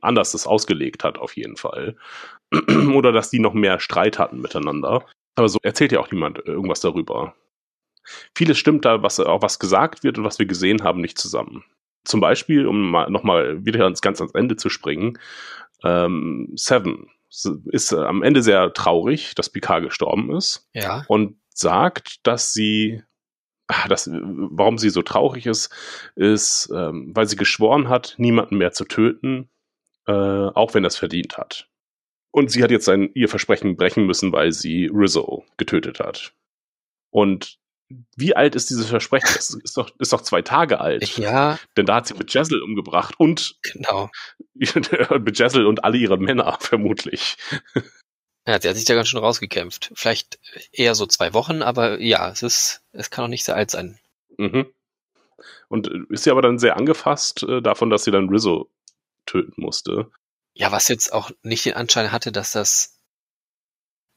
anders 0.00 0.32
das 0.32 0.46
ausgelegt 0.46 1.04
hat 1.04 1.18
auf 1.18 1.36
jeden 1.36 1.56
Fall. 1.56 1.96
oder 2.94 3.12
dass 3.12 3.30
die 3.30 3.38
noch 3.38 3.52
mehr 3.52 3.78
Streit 3.78 4.18
hatten 4.18 4.40
miteinander. 4.40 5.04
Aber 5.36 5.48
so 5.48 5.58
erzählt 5.62 5.92
ja 5.92 6.00
auch 6.00 6.10
niemand 6.10 6.38
irgendwas 6.46 6.80
darüber 6.80 7.34
vieles 8.34 8.58
stimmt 8.58 8.84
da, 8.84 9.02
was 9.02 9.20
auch 9.20 9.42
was 9.42 9.58
gesagt 9.58 10.02
wird 10.04 10.18
und 10.18 10.24
was 10.24 10.38
wir 10.38 10.46
gesehen 10.46 10.82
haben, 10.82 11.00
nicht 11.00 11.18
zusammen. 11.18 11.64
Zum 12.04 12.20
Beispiel, 12.20 12.66
um 12.66 12.90
mal, 12.90 13.10
nochmal 13.10 13.64
wieder 13.64 13.84
ans 13.84 14.00
ganz 14.00 14.20
ans 14.20 14.34
Ende 14.34 14.56
zu 14.56 14.68
springen, 14.68 15.18
ähm, 15.84 16.48
Seven 16.54 17.08
ist 17.70 17.92
äh, 17.92 17.96
am 17.96 18.22
Ende 18.22 18.42
sehr 18.42 18.72
traurig, 18.72 19.34
dass 19.34 19.50
Picard 19.50 19.84
gestorben 19.84 20.34
ist 20.36 20.68
Ja. 20.74 21.04
und 21.08 21.36
sagt, 21.48 22.26
dass 22.26 22.52
sie 22.52 23.02
ah, 23.68 23.88
das, 23.88 24.10
warum 24.12 24.78
sie 24.78 24.90
so 24.90 25.02
traurig 25.02 25.46
ist, 25.46 25.70
ist, 26.14 26.70
ähm, 26.74 27.12
weil 27.14 27.26
sie 27.26 27.36
geschworen 27.36 27.88
hat, 27.88 28.14
niemanden 28.18 28.58
mehr 28.58 28.72
zu 28.72 28.84
töten, 28.84 29.48
äh, 30.06 30.12
auch 30.12 30.74
wenn 30.74 30.84
er 30.84 30.88
es 30.88 30.96
verdient 30.96 31.38
hat. 31.38 31.68
Und 32.32 32.50
sie 32.50 32.62
hat 32.62 32.70
jetzt 32.70 32.86
sein, 32.86 33.10
ihr 33.14 33.28
Versprechen 33.28 33.76
brechen 33.76 34.06
müssen, 34.06 34.32
weil 34.32 34.52
sie 34.52 34.90
Rizzo 34.92 35.44
getötet 35.56 36.00
hat. 36.00 36.32
Und 37.10 37.58
wie 38.16 38.36
alt 38.36 38.54
ist 38.54 38.70
dieses 38.70 38.88
Versprechen? 38.88 39.28
Das 39.34 39.50
ist 39.54 39.76
doch, 39.76 39.90
ist 39.98 40.12
doch 40.12 40.20
zwei 40.20 40.42
Tage 40.42 40.80
alt. 40.80 41.16
Ja. 41.18 41.58
Denn 41.76 41.86
da 41.86 41.96
hat 41.96 42.06
sie 42.06 42.14
mit 42.14 42.32
Jessel 42.32 42.62
umgebracht 42.62 43.14
und 43.18 43.56
Genau. 43.62 44.10
mit 44.54 45.38
Jessel 45.38 45.66
und 45.66 45.84
alle 45.84 45.98
ihre 45.98 46.18
Männer, 46.18 46.58
vermutlich. 46.60 47.36
Ja, 48.46 48.60
sie 48.60 48.68
hat 48.68 48.76
sich 48.76 48.84
da 48.84 48.94
ganz 48.94 49.08
schön 49.08 49.20
rausgekämpft. 49.20 49.92
Vielleicht 49.94 50.38
eher 50.72 50.94
so 50.94 51.06
zwei 51.06 51.32
Wochen, 51.32 51.62
aber 51.62 52.00
ja, 52.00 52.30
es 52.30 52.42
ist, 52.42 52.82
es 52.92 53.10
kann 53.10 53.24
auch 53.24 53.28
nicht 53.28 53.44
sehr 53.44 53.56
alt 53.56 53.70
sein. 53.70 53.98
Mhm. 54.36 54.66
Und 55.68 55.88
äh, 55.88 56.00
ist 56.10 56.24
sie 56.24 56.30
aber 56.30 56.42
dann 56.42 56.58
sehr 56.58 56.76
angefasst 56.76 57.42
äh, 57.44 57.62
davon, 57.62 57.90
dass 57.90 58.04
sie 58.04 58.10
dann 58.10 58.28
Rizzo 58.28 58.70
töten 59.26 59.54
musste. 59.56 60.10
Ja, 60.54 60.72
was 60.72 60.88
jetzt 60.88 61.12
auch 61.12 61.30
nicht 61.42 61.64
den 61.64 61.74
Anschein 61.74 62.12
hatte, 62.12 62.32
dass 62.32 62.52
das, 62.52 62.98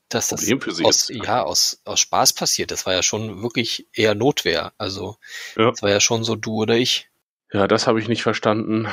dass 0.09 0.29
das 0.29 0.47
aus, 0.83 1.09
ja, 1.09 1.43
aus, 1.43 1.81
aus 1.85 1.99
Spaß 1.99 2.33
passiert. 2.33 2.71
Das 2.71 2.85
war 2.85 2.93
ja 2.93 3.03
schon 3.03 3.41
wirklich 3.41 3.87
eher 3.93 4.15
Notwehr. 4.15 4.73
Also, 4.77 5.17
Ja. 5.55 5.71
das 5.71 5.81
war 5.81 5.89
ja 5.89 5.99
schon 5.99 6.23
so 6.23 6.35
du 6.35 6.61
oder 6.61 6.75
ich. 6.75 7.09
Ja, 7.51 7.67
das 7.67 7.87
habe 7.87 7.99
ich 7.99 8.07
nicht 8.07 8.23
verstanden. 8.23 8.87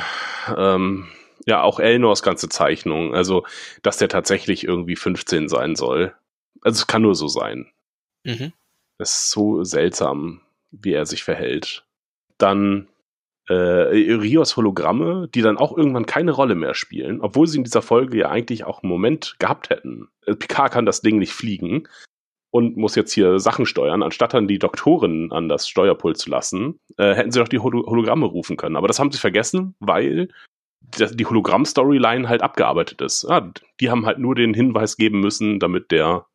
Ähm, 0.55 1.07
ja, 1.45 1.61
auch 1.61 1.79
Elnors 1.79 2.23
ganze 2.23 2.49
Zeichnung. 2.49 3.13
Also, 3.13 3.45
dass 3.81 3.97
der 3.97 4.09
tatsächlich 4.09 4.63
irgendwie 4.63 4.95
15 4.95 5.49
sein 5.49 5.75
soll. 5.75 6.13
Also, 6.61 6.79
es 6.81 6.87
kann 6.87 7.01
nur 7.01 7.15
so 7.15 7.27
sein. 7.27 7.71
Mhm. 8.23 8.53
Es 8.97 9.11
ist 9.11 9.31
so 9.31 9.63
seltsam, 9.63 10.41
wie 10.71 10.93
er 10.93 11.05
sich 11.05 11.23
verhält. 11.23 11.83
Dann 12.37 12.87
äh, 13.47 13.53
Rios 13.53 14.55
Hologramme, 14.55 15.27
die 15.33 15.41
dann 15.41 15.57
auch 15.57 15.75
irgendwann 15.77 16.05
keine 16.05 16.31
Rolle 16.31 16.55
mehr 16.55 16.73
spielen, 16.73 17.21
obwohl 17.21 17.47
sie 17.47 17.57
in 17.57 17.63
dieser 17.63 17.81
Folge 17.81 18.17
ja 18.17 18.29
eigentlich 18.29 18.63
auch 18.63 18.83
einen 18.83 18.89
Moment 18.89 19.35
gehabt 19.39 19.69
hätten. 19.69 20.07
Äh, 20.25 20.35
Picard 20.35 20.71
kann 20.71 20.85
das 20.85 21.01
Ding 21.01 21.19
nicht 21.19 21.33
fliegen 21.33 21.87
und 22.51 22.77
muss 22.77 22.95
jetzt 22.95 23.11
hier 23.11 23.39
Sachen 23.39 23.65
steuern, 23.65 24.03
anstatt 24.03 24.33
dann 24.33 24.47
die 24.47 24.59
Doktorin 24.59 25.31
an 25.31 25.49
das 25.49 25.67
Steuerpult 25.67 26.17
zu 26.17 26.29
lassen, 26.29 26.79
äh, 26.97 27.15
hätten 27.15 27.31
sie 27.31 27.39
doch 27.39 27.47
die 27.47 27.59
Holo 27.59 27.85
Hologramme 27.85 28.25
rufen 28.27 28.57
können. 28.57 28.75
Aber 28.75 28.87
das 28.87 28.99
haben 28.99 29.11
sie 29.11 29.17
vergessen, 29.17 29.75
weil 29.79 30.29
die 30.81 31.25
Hologramm-Storyline 31.25 32.29
halt 32.29 32.43
abgearbeitet 32.43 33.01
ist. 33.01 33.25
Ah, 33.25 33.51
die 33.79 33.89
haben 33.89 34.05
halt 34.05 34.19
nur 34.19 34.35
den 34.35 34.53
Hinweis 34.53 34.97
geben 34.97 35.21
müssen, 35.21 35.59
damit 35.59 35.91
der 35.91 36.27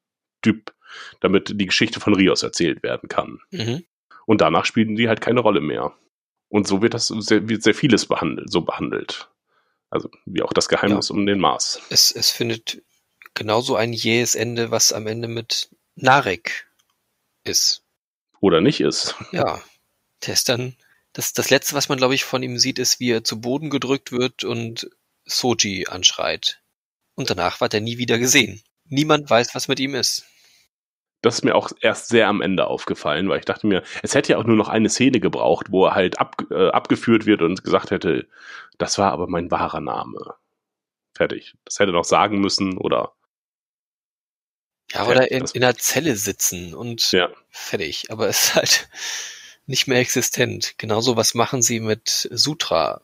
Typ, 0.42 0.72
damit 1.20 1.52
die 1.54 1.66
Geschichte 1.66 2.00
von 2.00 2.14
Rios 2.14 2.42
erzählt 2.42 2.82
werden 2.82 3.08
kann. 3.08 3.40
Mhm. 3.52 3.84
Und 4.26 4.40
danach 4.40 4.64
spielen 4.64 4.96
die 4.96 5.08
halt 5.08 5.20
keine 5.20 5.40
Rolle 5.40 5.60
mehr. 5.60 5.92
Und 6.48 6.66
so 6.66 6.82
wird 6.82 6.94
das 6.94 7.08
sehr, 7.08 7.48
wird 7.48 7.62
sehr 7.62 7.74
vieles 7.74 8.06
behandelt, 8.06 8.50
so 8.50 8.62
behandelt. 8.62 9.28
Also 9.90 10.10
wie 10.26 10.42
auch 10.42 10.52
das 10.52 10.68
Geheimnis 10.68 11.10
um 11.10 11.26
den 11.26 11.38
Mars. 11.38 11.80
Es, 11.90 12.10
es 12.10 12.30
findet 12.30 12.82
genauso 13.34 13.76
ein 13.76 13.92
jähes 13.92 14.34
Ende, 14.34 14.70
was 14.70 14.92
am 14.92 15.06
Ende 15.06 15.28
mit 15.28 15.70
Narek 15.94 16.66
ist. 17.44 17.82
Oder 18.40 18.60
nicht 18.60 18.80
ist. 18.80 19.14
Ja, 19.32 19.60
der 20.26 20.34
ist 20.34 20.48
dann, 20.48 20.76
das, 21.12 21.32
das 21.32 21.50
letzte, 21.50 21.74
was 21.74 21.88
man, 21.88 21.98
glaube 21.98 22.14
ich, 22.14 22.24
von 22.24 22.42
ihm 22.42 22.58
sieht, 22.58 22.78
ist, 22.78 23.00
wie 23.00 23.10
er 23.10 23.24
zu 23.24 23.40
Boden 23.40 23.70
gedrückt 23.70 24.12
wird 24.12 24.44
und 24.44 24.90
Soji 25.24 25.86
anschreit. 25.88 26.60
Und 27.14 27.30
danach 27.30 27.60
wird 27.60 27.74
er 27.74 27.80
nie 27.80 27.98
wieder 27.98 28.18
gesehen. 28.18 28.62
Niemand 28.84 29.28
weiß, 29.28 29.54
was 29.54 29.68
mit 29.68 29.80
ihm 29.80 29.94
ist. 29.94 30.24
Das 31.20 31.34
ist 31.36 31.44
mir 31.44 31.54
auch 31.56 31.70
erst 31.80 32.08
sehr 32.08 32.28
am 32.28 32.40
Ende 32.40 32.68
aufgefallen, 32.68 33.28
weil 33.28 33.40
ich 33.40 33.44
dachte 33.44 33.66
mir, 33.66 33.82
es 34.02 34.14
hätte 34.14 34.32
ja 34.32 34.38
auch 34.38 34.44
nur 34.44 34.56
noch 34.56 34.68
eine 34.68 34.88
Szene 34.88 35.18
gebraucht, 35.18 35.66
wo 35.70 35.86
er 35.86 35.94
halt 35.94 36.20
ab, 36.20 36.36
äh, 36.50 36.68
abgeführt 36.68 37.26
wird 37.26 37.42
und 37.42 37.64
gesagt 37.64 37.90
hätte, 37.90 38.28
das 38.78 38.98
war 38.98 39.12
aber 39.12 39.26
mein 39.26 39.50
wahrer 39.50 39.80
Name. 39.80 40.34
Fertig. 41.14 41.54
Das 41.64 41.80
hätte 41.80 41.90
er 41.90 41.94
noch 41.94 42.04
sagen 42.04 42.40
müssen 42.40 42.78
oder 42.78 43.14
Ja, 44.92 45.06
oder 45.06 45.30
in, 45.30 45.44
in 45.52 45.64
einer 45.64 45.76
Zelle 45.76 46.14
sitzen 46.14 46.74
und 46.74 47.10
ja. 47.10 47.28
fertig. 47.50 48.10
Aber 48.10 48.28
es 48.28 48.44
ist 48.44 48.54
halt 48.54 48.88
nicht 49.66 49.88
mehr 49.88 49.98
existent. 49.98 50.74
Genauso 50.78 51.16
was 51.16 51.34
machen 51.34 51.62
sie 51.62 51.80
mit 51.80 52.28
Sutra. 52.30 53.02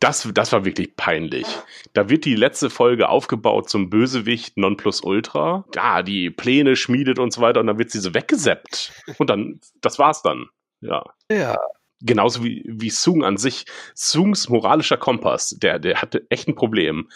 Das, 0.00 0.28
das 0.34 0.52
war 0.52 0.64
wirklich 0.64 0.96
peinlich. 0.96 1.46
Da 1.92 2.08
wird 2.08 2.24
die 2.24 2.34
letzte 2.34 2.70
Folge 2.70 3.08
aufgebaut 3.08 3.68
zum 3.68 3.88
Bösewicht 3.88 4.56
Nonplusultra. 4.56 5.64
Ja, 5.74 6.02
die 6.02 6.30
Pläne 6.30 6.76
schmiedet 6.76 7.18
und 7.18 7.32
so 7.32 7.40
weiter 7.40 7.60
und 7.60 7.66
dann 7.66 7.78
wird 7.78 7.90
sie 7.90 8.00
so 8.00 8.14
weggeseppt. 8.14 8.92
Und 9.18 9.30
dann, 9.30 9.60
das 9.80 9.98
war's 9.98 10.22
dann. 10.22 10.46
Ja. 10.80 11.04
Ja. 11.30 11.56
Genauso 12.00 12.44
wie, 12.44 12.64
wie 12.66 12.90
Sung 12.90 13.24
an 13.24 13.36
sich. 13.36 13.64
Sungs 13.94 14.48
moralischer 14.48 14.96
Kompass, 14.96 15.56
der, 15.60 15.78
der 15.78 16.00
hatte 16.00 16.26
echt 16.30 16.48
ein 16.48 16.54
Problem. 16.54 17.08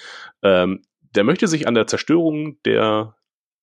Ähm, 0.43 0.83
der 1.15 1.25
möchte 1.25 1.47
sich 1.47 1.69
an 1.69 1.75
der 1.75 1.87
Zerstörung 1.87 2.61
der 2.65 3.15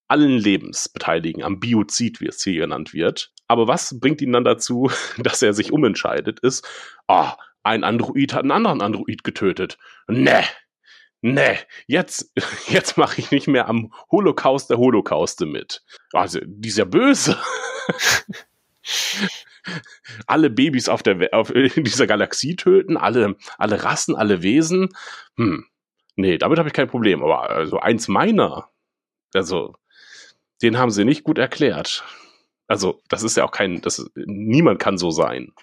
allen 0.07 0.37
Lebens 0.37 0.89
beteiligen, 0.89 1.43
am 1.43 1.59
Biozid, 1.59 2.19
wie 2.19 2.27
es 2.27 2.43
hier 2.43 2.61
genannt 2.61 2.93
wird. 2.93 3.31
Aber 3.47 3.67
was 3.67 3.99
bringt 3.99 4.21
ihn 4.21 4.31
dann 4.31 4.43
dazu, 4.43 4.89
dass 5.17 5.41
er 5.41 5.53
sich 5.53 5.71
umentscheidet, 5.71 6.39
ist, 6.39 6.67
ah, 7.07 7.35
ein 7.63 7.83
Android 7.83 8.33
hat 8.33 8.41
einen 8.41 8.51
anderen 8.51 8.81
Android 8.81 9.23
getötet. 9.23 9.77
Ne, 10.07 10.43
ne, 11.21 11.57
jetzt, 11.87 12.31
jetzt 12.67 12.97
mache 12.97 13.19
ich 13.19 13.31
nicht 13.31 13.47
mehr 13.47 13.67
am 13.67 13.93
Holocaust 14.11 14.69
der 14.69 14.77
Holocauste 14.77 15.45
mit. 15.45 15.83
Also, 16.13 16.39
dieser 16.43 16.85
Böse. 16.85 17.37
alle 20.27 20.49
Babys 20.49 20.89
auf 20.89 21.03
der 21.03 21.33
auf, 21.33 21.53
in 21.53 21.83
dieser 21.83 22.07
Galaxie 22.07 22.55
töten, 22.55 22.97
alle, 22.97 23.35
alle 23.57 23.83
Rassen, 23.83 24.15
alle 24.15 24.41
Wesen. 24.41 24.89
Hm. 25.37 25.65
Nee, 26.15 26.37
damit 26.37 26.59
habe 26.59 26.69
ich 26.69 26.73
kein 26.73 26.89
Problem. 26.89 27.23
Aber 27.23 27.49
also 27.49 27.79
eins 27.79 28.07
meiner, 28.07 28.69
also, 29.33 29.75
den 30.61 30.77
haben 30.77 30.91
sie 30.91 31.05
nicht 31.05 31.23
gut 31.23 31.37
erklärt. 31.37 32.03
Also, 32.67 33.01
das 33.09 33.23
ist 33.23 33.37
ja 33.37 33.45
auch 33.45 33.51
kein, 33.51 33.81
das, 33.81 34.09
niemand 34.15 34.79
kann 34.79 34.97
so 34.97 35.11
sein. 35.11 35.53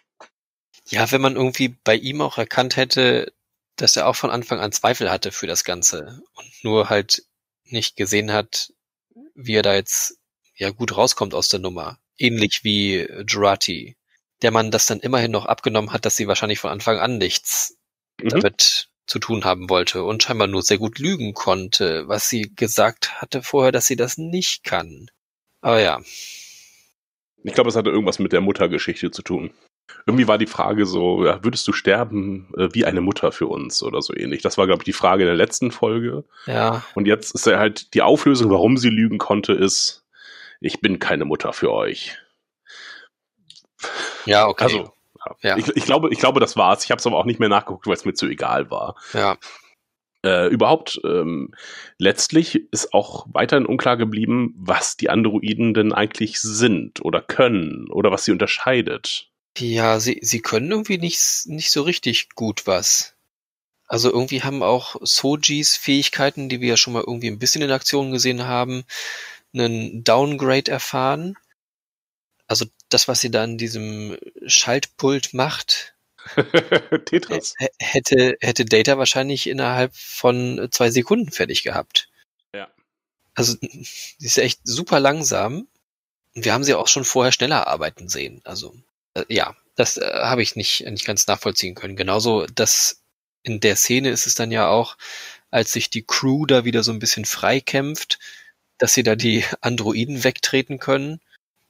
Ja, 0.88 1.10
wenn 1.10 1.20
man 1.20 1.36
irgendwie 1.36 1.68
bei 1.84 1.94
ihm 1.96 2.20
auch 2.20 2.38
erkannt 2.38 2.76
hätte, 2.76 3.32
dass 3.76 3.96
er 3.96 4.06
auch 4.06 4.16
von 4.16 4.30
Anfang 4.30 4.60
an 4.60 4.72
Zweifel 4.72 5.10
hatte 5.10 5.32
für 5.32 5.46
das 5.46 5.64
Ganze 5.64 6.22
und 6.34 6.46
nur 6.62 6.88
halt 6.88 7.24
nicht 7.64 7.96
gesehen 7.96 8.32
hat, 8.32 8.72
wie 9.34 9.54
er 9.54 9.62
da 9.62 9.74
jetzt 9.74 10.18
ja 10.54 10.70
gut 10.70 10.96
rauskommt 10.96 11.34
aus 11.34 11.48
der 11.48 11.60
Nummer. 11.60 11.98
Ähnlich 12.18 12.64
wie 12.64 13.06
Jurati, 13.26 13.96
der 14.42 14.50
man 14.50 14.70
das 14.70 14.86
dann 14.86 15.00
immerhin 15.00 15.32
noch 15.32 15.44
abgenommen 15.46 15.92
hat, 15.92 16.06
dass 16.06 16.16
sie 16.16 16.28
wahrscheinlich 16.28 16.60
von 16.60 16.70
Anfang 16.70 16.98
an 16.98 17.18
nichts 17.18 17.76
Mhm. 18.22 18.28
damit 18.30 18.88
zu 19.06 19.18
tun 19.18 19.44
haben 19.44 19.68
wollte 19.68 20.02
und 20.02 20.22
scheinbar 20.22 20.46
nur 20.46 20.62
sehr 20.62 20.78
gut 20.78 20.98
lügen 20.98 21.34
konnte, 21.34 22.08
was 22.08 22.28
sie 22.30 22.50
gesagt 22.56 23.20
hatte 23.20 23.42
vorher, 23.42 23.72
dass 23.72 23.86
sie 23.86 23.96
das 23.96 24.16
nicht 24.16 24.64
kann. 24.64 25.10
Aber 25.60 25.80
ja, 25.80 26.00
Ich 27.44 27.54
glaube, 27.54 27.68
es 27.70 27.76
hatte 27.76 27.90
irgendwas 27.90 28.18
mit 28.18 28.32
der 28.32 28.40
Muttergeschichte 28.40 29.10
zu 29.10 29.22
tun. 29.22 29.52
Irgendwie 30.06 30.28
war 30.28 30.38
die 30.38 30.46
Frage 30.46 30.86
so, 30.86 31.24
ja, 31.24 31.42
würdest 31.42 31.66
du 31.66 31.72
sterben 31.72 32.52
äh, 32.56 32.68
wie 32.72 32.84
eine 32.84 33.00
Mutter 33.00 33.32
für 33.32 33.46
uns 33.46 33.82
oder 33.82 34.02
so 34.02 34.14
ähnlich? 34.14 34.42
Das 34.42 34.56
war, 34.58 34.66
glaube 34.66 34.82
ich, 34.82 34.84
die 34.84 34.92
Frage 34.92 35.22
in 35.22 35.28
der 35.28 35.36
letzten 35.36 35.70
Folge. 35.70 36.24
ja, 36.46 36.84
Und 36.94 37.06
jetzt 37.06 37.34
ist 37.34 37.46
ja 37.46 37.58
halt 37.58 37.94
die 37.94 38.02
Auflösung, 38.02 38.50
warum 38.50 38.76
sie 38.76 38.90
lügen 38.90 39.18
konnte, 39.18 39.52
ist, 39.52 40.04
ich 40.60 40.80
bin 40.80 40.98
keine 40.98 41.24
Mutter 41.24 41.52
für 41.52 41.72
euch. 41.72 42.16
ja, 44.24 44.46
okay. 44.46 44.64
Also, 44.64 44.78
ja. 44.78 45.36
Ja. 45.42 45.56
Ich, 45.56 45.68
ich, 45.68 45.84
glaube, 45.84 46.10
ich 46.12 46.18
glaube, 46.18 46.38
das 46.40 46.56
war's. 46.56 46.84
Ich 46.84 46.90
habe 46.90 47.00
es 47.00 47.06
aber 47.06 47.18
auch 47.18 47.24
nicht 47.24 47.40
mehr 47.40 47.48
nachgeguckt, 47.48 47.86
weil 47.86 47.94
es 47.94 48.04
mir 48.04 48.14
zu 48.14 48.26
egal 48.26 48.70
war. 48.70 48.94
ja, 49.12 49.36
Äh, 50.24 50.48
überhaupt, 50.48 51.00
ähm, 51.04 51.52
letztlich 51.98 52.72
ist 52.72 52.94
auch 52.94 53.26
weiterhin 53.32 53.66
unklar 53.66 53.96
geblieben, 53.96 54.54
was 54.56 54.96
die 54.96 55.10
Androiden 55.10 55.74
denn 55.74 55.92
eigentlich 55.92 56.40
sind 56.40 57.04
oder 57.04 57.20
können 57.20 57.88
oder 57.90 58.10
was 58.10 58.24
sie 58.24 58.32
unterscheidet. 58.32 59.30
Ja, 59.58 60.00
sie, 60.00 60.18
sie 60.22 60.40
können 60.40 60.70
irgendwie 60.70 60.98
nicht, 60.98 61.46
nicht 61.46 61.70
so 61.70 61.82
richtig 61.82 62.30
gut 62.34 62.66
was. 62.66 63.14
Also 63.88 64.10
irgendwie 64.10 64.42
haben 64.42 64.62
auch 64.62 64.96
Sojis 65.00 65.76
Fähigkeiten, 65.76 66.48
die 66.48 66.60
wir 66.60 66.70
ja 66.70 66.76
schon 66.76 66.92
mal 66.92 67.04
irgendwie 67.06 67.28
ein 67.28 67.38
bisschen 67.38 67.62
in 67.62 67.70
Aktion 67.70 68.10
gesehen 68.10 68.44
haben, 68.44 68.84
einen 69.54 70.02
Downgrade 70.02 70.70
erfahren. 70.70 71.36
Also 72.48 72.66
das, 72.88 73.08
was 73.08 73.20
sie 73.20 73.30
da 73.30 73.44
in 73.44 73.58
diesem 73.58 74.18
Schaltpult 74.46 75.34
macht, 75.34 75.94
Tetris. 77.06 77.54
hätte, 77.78 78.36
hätte 78.40 78.64
Data 78.64 78.98
wahrscheinlich 78.98 79.46
innerhalb 79.48 79.94
von 79.94 80.68
zwei 80.70 80.90
Sekunden 80.90 81.30
fertig 81.30 81.62
gehabt. 81.62 82.08
Ja. 82.52 82.68
Also 83.34 83.56
sie 83.60 84.26
ist 84.26 84.38
echt 84.38 84.60
super 84.64 85.00
langsam. 85.00 85.68
Und 86.34 86.44
wir 86.44 86.52
haben 86.52 86.64
sie 86.64 86.74
auch 86.74 86.88
schon 86.88 87.04
vorher 87.04 87.32
schneller 87.32 87.66
arbeiten 87.66 88.08
sehen. 88.08 88.42
Also 88.44 88.74
ja, 89.28 89.56
das 89.76 89.96
äh, 89.96 90.10
habe 90.22 90.42
ich 90.42 90.56
nicht, 90.56 90.84
nicht 90.86 91.06
ganz 91.06 91.26
nachvollziehen 91.26 91.74
können. 91.74 91.96
Genauso, 91.96 92.46
dass 92.46 93.02
in 93.42 93.60
der 93.60 93.76
Szene 93.76 94.10
ist 94.10 94.26
es 94.26 94.34
dann 94.34 94.50
ja 94.50 94.68
auch, 94.68 94.96
als 95.50 95.72
sich 95.72 95.90
die 95.90 96.04
Crew 96.04 96.46
da 96.46 96.64
wieder 96.64 96.82
so 96.82 96.92
ein 96.92 96.98
bisschen 96.98 97.24
frei 97.24 97.60
kämpft, 97.60 98.18
dass 98.78 98.94
sie 98.94 99.02
da 99.02 99.14
die 99.16 99.44
Androiden 99.60 100.24
wegtreten 100.24 100.78
können. 100.78 101.20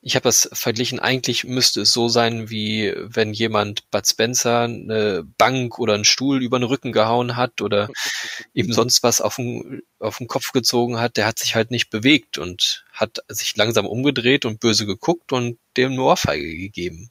Ich 0.06 0.14
habe 0.14 0.22
das 0.22 0.48
verglichen, 0.52 1.00
eigentlich 1.00 1.42
müsste 1.42 1.80
es 1.80 1.92
so 1.92 2.06
sein, 2.06 2.48
wie 2.48 2.94
wenn 2.96 3.32
jemand 3.32 3.90
Bud 3.90 4.06
Spencer 4.06 4.60
eine 4.60 5.24
Bank 5.36 5.80
oder 5.80 5.94
einen 5.94 6.04
Stuhl 6.04 6.44
über 6.44 6.60
den 6.60 6.68
Rücken 6.68 6.92
gehauen 6.92 7.34
hat 7.34 7.60
oder 7.60 7.88
ihm 8.54 8.72
sonst 8.72 9.02
was 9.02 9.20
auf 9.20 9.34
den, 9.34 9.82
auf 9.98 10.18
den 10.18 10.28
Kopf 10.28 10.52
gezogen 10.52 11.00
hat. 11.00 11.16
Der 11.16 11.26
hat 11.26 11.40
sich 11.40 11.56
halt 11.56 11.72
nicht 11.72 11.90
bewegt 11.90 12.38
und 12.38 12.84
hat 12.92 13.18
sich 13.26 13.56
langsam 13.56 13.84
umgedreht 13.84 14.44
und 14.44 14.60
böse 14.60 14.86
geguckt 14.86 15.32
und 15.32 15.58
dem 15.76 15.90
eine 15.90 16.02
Ohrfeige 16.02 16.56
gegeben. 16.56 17.10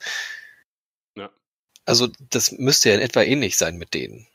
Ja. 1.18 1.30
Also 1.84 2.08
das 2.30 2.54
müsste 2.54 2.92
ja 2.92 2.96
in 2.96 3.02
etwa 3.02 3.24
ähnlich 3.24 3.58
sein 3.58 3.76
mit 3.76 3.94
denen. 3.94 4.26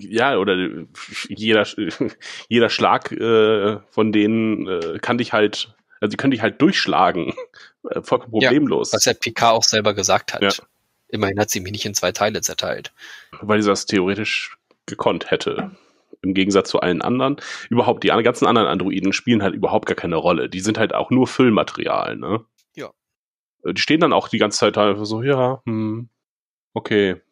Ja, 0.00 0.38
oder 0.38 0.86
jeder, 1.28 1.66
jeder 2.48 2.70
Schlag 2.70 3.12
äh, 3.12 3.80
von 3.90 4.12
denen 4.12 4.66
äh, 4.66 4.98
kann 4.98 5.18
dich 5.18 5.34
halt, 5.34 5.74
also 6.00 6.10
die 6.10 6.16
können 6.16 6.30
dich 6.30 6.42
halt 6.42 6.60
durchschlagen. 6.60 7.34
Äh, 7.90 8.02
vollkommen 8.02 8.32
problemlos. 8.32 8.90
Ja, 8.90 8.96
was 8.96 9.04
ja 9.04 9.14
Picard 9.14 9.54
auch 9.54 9.62
selber 9.62 9.94
gesagt 9.94 10.34
hat. 10.34 10.42
Ja. 10.42 10.50
Immerhin 11.08 11.38
hat 11.38 11.48
sie 11.48 11.60
mich 11.60 11.72
nicht 11.72 11.86
in 11.86 11.94
zwei 11.94 12.10
Teile 12.10 12.42
zerteilt. 12.42 12.92
Weil 13.40 13.62
sie 13.62 13.68
das 13.68 13.86
theoretisch 13.86 14.58
gekonnt 14.84 15.30
hätte. 15.30 15.70
Im 16.20 16.34
Gegensatz 16.34 16.68
zu 16.68 16.80
allen 16.80 17.00
anderen. 17.00 17.36
Überhaupt, 17.70 18.02
die 18.02 18.08
ganzen 18.08 18.46
anderen 18.46 18.68
Androiden 18.68 19.12
spielen 19.12 19.42
halt 19.42 19.54
überhaupt 19.54 19.86
gar 19.86 19.94
keine 19.94 20.16
Rolle. 20.16 20.48
Die 20.48 20.60
sind 20.60 20.76
halt 20.76 20.92
auch 20.92 21.10
nur 21.10 21.28
Füllmaterial, 21.28 22.16
ne? 22.16 22.44
Ja. 22.74 22.90
Die 23.64 23.80
stehen 23.80 24.00
dann 24.00 24.12
auch 24.12 24.28
die 24.28 24.38
ganze 24.38 24.58
Zeit 24.58 24.76
da 24.76 24.90
einfach 24.90 25.06
so, 25.06 25.22
ja, 25.22 25.62
hm, 25.64 26.08
okay. 26.74 27.22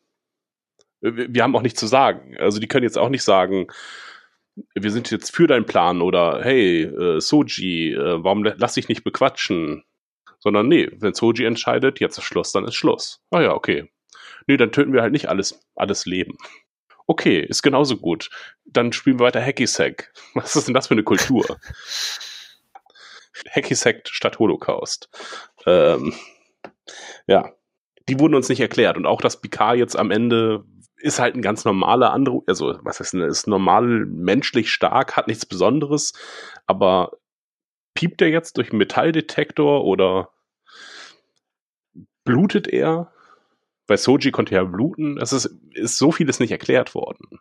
Wir 1.00 1.34
wir 1.34 1.42
haben 1.42 1.56
auch 1.56 1.62
nichts 1.62 1.80
zu 1.80 1.86
sagen. 1.86 2.36
Also 2.38 2.60
die 2.60 2.68
können 2.68 2.84
jetzt 2.84 2.98
auch 2.98 3.08
nicht 3.10 3.24
sagen, 3.24 3.66
wir 4.74 4.90
sind 4.90 5.10
jetzt 5.10 5.34
für 5.34 5.46
deinen 5.46 5.66
Plan 5.66 6.00
oder 6.00 6.40
hey, 6.42 6.82
äh, 6.82 7.20
Soji, 7.20 7.92
äh, 7.92 8.24
warum 8.24 8.44
lass 8.44 8.74
dich 8.74 8.88
nicht 8.88 9.04
bequatschen? 9.04 9.84
Sondern 10.38 10.68
nee, 10.68 10.88
wenn 10.92 11.14
Soji 11.14 11.44
entscheidet, 11.44 12.00
jetzt 12.00 12.18
ist 12.18 12.24
Schluss, 12.24 12.52
dann 12.52 12.64
ist 12.64 12.74
Schluss. 12.74 13.20
Ah 13.30 13.40
ja, 13.40 13.52
okay. 13.52 13.90
Nee, 14.46 14.56
dann 14.56 14.72
töten 14.72 14.92
wir 14.92 15.02
halt 15.02 15.12
nicht 15.12 15.28
alles, 15.28 15.60
alles 15.74 16.06
Leben. 16.06 16.36
Okay, 17.06 17.40
ist 17.40 17.62
genauso 17.62 17.96
gut. 17.96 18.30
Dann 18.64 18.92
spielen 18.92 19.18
wir 19.18 19.26
weiter 19.26 19.42
Hacky 19.42 19.66
Sack. 19.66 20.12
Was 20.34 20.56
ist 20.56 20.68
denn 20.68 20.74
das 20.74 20.88
für 20.88 20.94
eine 20.94 21.04
Kultur? 21.04 21.44
Hacky 23.50 23.74
Sack 23.74 24.08
statt 24.08 24.38
Holocaust. 24.38 25.08
Ähm, 25.66 26.14
ja, 27.26 27.52
die 28.08 28.18
wurden 28.18 28.34
uns 28.34 28.48
nicht 28.48 28.60
erklärt. 28.60 28.96
Und 28.96 29.06
auch 29.06 29.20
das 29.20 29.40
Picard 29.40 29.76
jetzt 29.76 29.96
am 29.96 30.10
Ende 30.10 30.64
ist 31.06 31.20
halt 31.20 31.36
ein 31.36 31.42
ganz 31.42 31.64
normaler 31.64 32.12
Andro, 32.12 32.42
also 32.46 32.78
was 32.82 32.98
heißt 32.98 33.14
ist 33.14 33.46
normal 33.46 33.84
menschlich 34.06 34.70
stark, 34.70 35.16
hat 35.16 35.28
nichts 35.28 35.46
Besonderes, 35.46 36.12
aber 36.66 37.12
piept 37.94 38.20
er 38.20 38.28
jetzt 38.28 38.56
durch 38.56 38.70
einen 38.70 38.78
Metalldetektor 38.78 39.84
oder 39.84 40.30
blutet 42.24 42.66
er? 42.66 43.12
Bei 43.86 43.96
Soji 43.96 44.32
konnte 44.32 44.56
er 44.56 44.66
bluten. 44.66 45.16
Es 45.18 45.32
ist, 45.32 45.46
ist 45.72 45.96
so 45.96 46.10
vieles 46.10 46.40
nicht 46.40 46.50
erklärt 46.50 46.94
worden. 46.94 47.38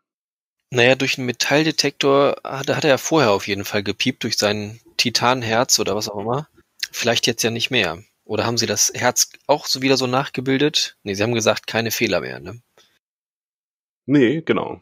Naja, 0.70 0.94
durch 0.94 1.18
einen 1.18 1.26
Metalldetektor 1.26 2.38
hat, 2.44 2.70
hat 2.70 2.84
er 2.84 2.92
ja 2.92 2.98
vorher 2.98 3.32
auf 3.32 3.48
jeden 3.48 3.66
Fall 3.66 3.82
gepiept, 3.82 4.24
durch 4.24 4.38
sein 4.38 4.80
Titanherz 4.98 5.80
oder 5.80 5.96
was 5.96 6.08
auch 6.08 6.20
immer. 6.20 6.48
Vielleicht 6.92 7.26
jetzt 7.26 7.44
ja 7.44 7.50
nicht 7.50 7.72
mehr. 7.72 8.04
Oder 8.26 8.46
haben 8.46 8.58
sie 8.58 8.68
das 8.68 8.92
Herz 8.94 9.32
auch 9.48 9.66
so 9.66 9.82
wieder 9.82 9.98
so 9.98 10.06
nachgebildet? 10.06 10.98
Nee, 11.04 11.16
sie 11.16 11.24
haben 11.24 11.34
gesagt, 11.34 11.66
keine 11.66 11.92
Fehler 11.92 12.22
mehr, 12.22 12.40
ne? 12.40 12.62
Nee, 14.06 14.42
genau. 14.42 14.82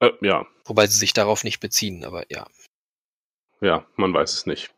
Äh, 0.00 0.12
ja, 0.20 0.46
Wobei 0.70 0.86
sie 0.86 0.98
sich 0.98 1.12
darauf 1.12 1.42
nicht 1.42 1.58
beziehen, 1.58 2.04
aber 2.04 2.30
ja. 2.30 2.46
ja, 3.60 3.84
man 3.96 4.14
weiß 4.14 4.32
es 4.34 4.46
nicht. 4.46 4.72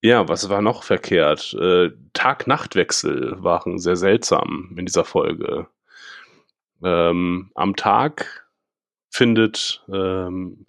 Ja, 0.00 0.28
was 0.28 0.48
war 0.48 0.62
noch 0.62 0.82
verkehrt? 0.82 1.52
Äh, 1.52 1.90
Tag-Nacht-Wechsel 2.14 3.42
waren 3.42 3.78
sehr 3.78 3.96
seltsam 3.96 4.74
in 4.78 4.86
dieser 4.86 5.04
Folge. 5.04 5.68
Ähm, 6.82 7.50
am 7.54 7.76
Tag 7.76 8.48
findet 9.10 9.84
ähm, 9.92 10.64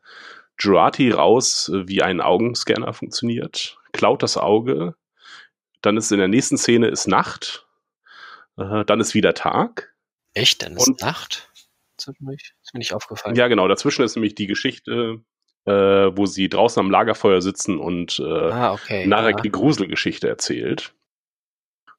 Jurati 0.60 1.12
raus, 1.12 1.72
wie 1.74 2.02
ein 2.02 2.20
Augenscanner 2.20 2.92
funktioniert, 2.92 3.78
klaut 3.94 4.22
das 4.22 4.36
Auge, 4.36 4.96
dann 5.82 5.96
ist 5.96 6.12
in 6.12 6.20
der 6.20 6.28
nächsten 6.28 6.58
Szene 6.58 6.88
ist 6.90 7.08
Nacht, 7.08 7.66
äh, 8.58 8.84
dann 8.84 9.00
ist 9.00 9.14
wieder 9.14 9.34
Tag. 9.34 9.91
Echt? 10.34 10.62
Dann 10.62 10.76
ist 10.78 10.88
Und- 10.88 11.02
Nacht? 11.02 11.50
Zwischendurch? 11.98 12.54
Ist 12.64 12.74
mir 12.74 12.80
nicht 12.80 12.94
aufgefallen. 12.94 13.36
Ja, 13.36 13.48
genau, 13.48 13.68
dazwischen 13.68 14.04
ist 14.04 14.16
nämlich 14.16 14.34
die 14.34 14.48
Geschichte, 14.48 15.22
äh, 15.66 15.72
wo 15.72 16.26
sie 16.26 16.50
draußen 16.50 16.80
am 16.80 16.90
Lagerfeuer 16.90 17.42
sitzen 17.42 17.78
und 17.78 18.18
äh, 18.20 18.24
Ah, 18.52 18.74
okay. 18.74 19.06
Narek 19.06 19.38
ja. 19.38 19.42
die 19.44 19.52
Gruselgeschichte 19.52 20.28
erzählt. 20.28 20.96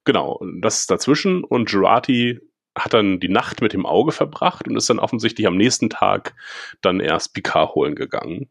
Genau, 0.04 0.44
das 0.60 0.80
ist 0.80 0.90
dazwischen 0.90 1.44
und 1.44 1.70
Jurati 1.70 2.40
hat 2.76 2.94
dann 2.94 3.20
die 3.20 3.28
Nacht 3.28 3.60
mit 3.60 3.72
dem 3.74 3.86
Auge 3.86 4.10
verbracht 4.12 4.66
und 4.66 4.76
ist 4.76 4.90
dann 4.90 4.98
offensichtlich 4.98 5.46
am 5.46 5.56
nächsten 5.56 5.90
Tag 5.90 6.34
dann 6.80 6.98
erst 6.98 7.34
Picard 7.34 7.74
holen 7.76 7.94
gegangen. 7.94 8.50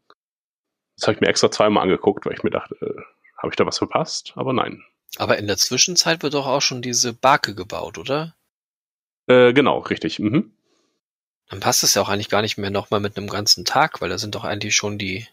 Das 0.96 1.08
habe 1.08 1.16
ich 1.16 1.20
mir 1.20 1.26
extra 1.28 1.50
zweimal 1.50 1.82
angeguckt, 1.82 2.24
weil 2.24 2.32
ich 2.34 2.42
mir 2.44 2.50
dachte, 2.50 2.76
äh, 2.80 3.02
habe 3.36 3.48
ich 3.50 3.56
da 3.56 3.66
was 3.66 3.78
verpasst? 3.78 4.32
Aber 4.36 4.52
nein. 4.54 4.82
Aber 5.18 5.36
in 5.36 5.46
der 5.48 5.56
Zwischenzeit 5.58 6.22
wird 6.22 6.32
doch 6.34 6.46
auch 6.46 6.62
schon 6.62 6.80
diese 6.80 7.12
Barke 7.12 7.54
gebaut, 7.54 7.98
oder? 7.98 8.34
Äh, 9.26 9.52
genau, 9.52 9.78
richtig. 9.78 10.18
Mhm. 10.18 10.52
Dann 11.48 11.60
passt 11.60 11.82
es 11.82 11.94
ja 11.94 12.02
auch 12.02 12.08
eigentlich 12.08 12.30
gar 12.30 12.42
nicht 12.42 12.56
mehr 12.56 12.70
nochmal 12.70 13.00
mit 13.00 13.16
einem 13.16 13.28
ganzen 13.28 13.64
Tag, 13.64 14.00
weil 14.00 14.08
da 14.08 14.18
sind 14.18 14.34
doch 14.34 14.44
eigentlich 14.44 14.74
schon 14.74 14.98
die, 14.98 15.26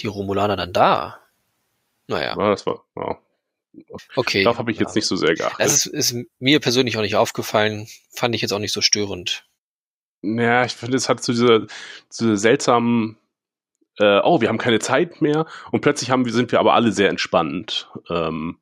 die 0.00 0.08
Romulaner 0.08 0.56
dann 0.56 0.72
da. 0.72 1.20
Naja, 2.08 2.34
Ja, 2.36 2.50
das 2.50 2.66
war, 2.66 2.84
ja. 2.96 3.18
okay. 4.16 4.42
Darauf 4.42 4.58
habe 4.58 4.72
ich 4.72 4.78
jetzt 4.78 4.94
ja. 4.94 4.98
nicht 4.98 5.06
so 5.06 5.16
sehr 5.16 5.34
geachtet. 5.34 5.64
Es 5.64 5.86
ist, 5.86 6.12
ist 6.12 6.26
mir 6.38 6.58
persönlich 6.58 6.96
auch 6.96 7.02
nicht 7.02 7.16
aufgefallen, 7.16 7.86
fand 8.10 8.34
ich 8.34 8.42
jetzt 8.42 8.52
auch 8.52 8.58
nicht 8.58 8.72
so 8.72 8.80
störend. 8.80 9.44
Ja, 10.22 10.64
ich 10.64 10.74
finde, 10.74 10.96
es 10.96 11.08
hat 11.08 11.22
zu 11.22 11.32
dieser, 11.32 11.66
zu 12.08 12.24
dieser 12.24 12.36
seltsamen, 12.36 13.16
äh, 13.98 14.20
oh, 14.24 14.40
wir 14.40 14.48
haben 14.48 14.58
keine 14.58 14.80
Zeit 14.80 15.22
mehr 15.22 15.46
und 15.70 15.80
plötzlich 15.82 16.10
haben 16.10 16.28
sind 16.28 16.50
wir 16.50 16.58
aber 16.58 16.74
alle 16.74 16.90
sehr 16.90 17.10
entspannt 17.10 17.88
ähm, 18.10 18.58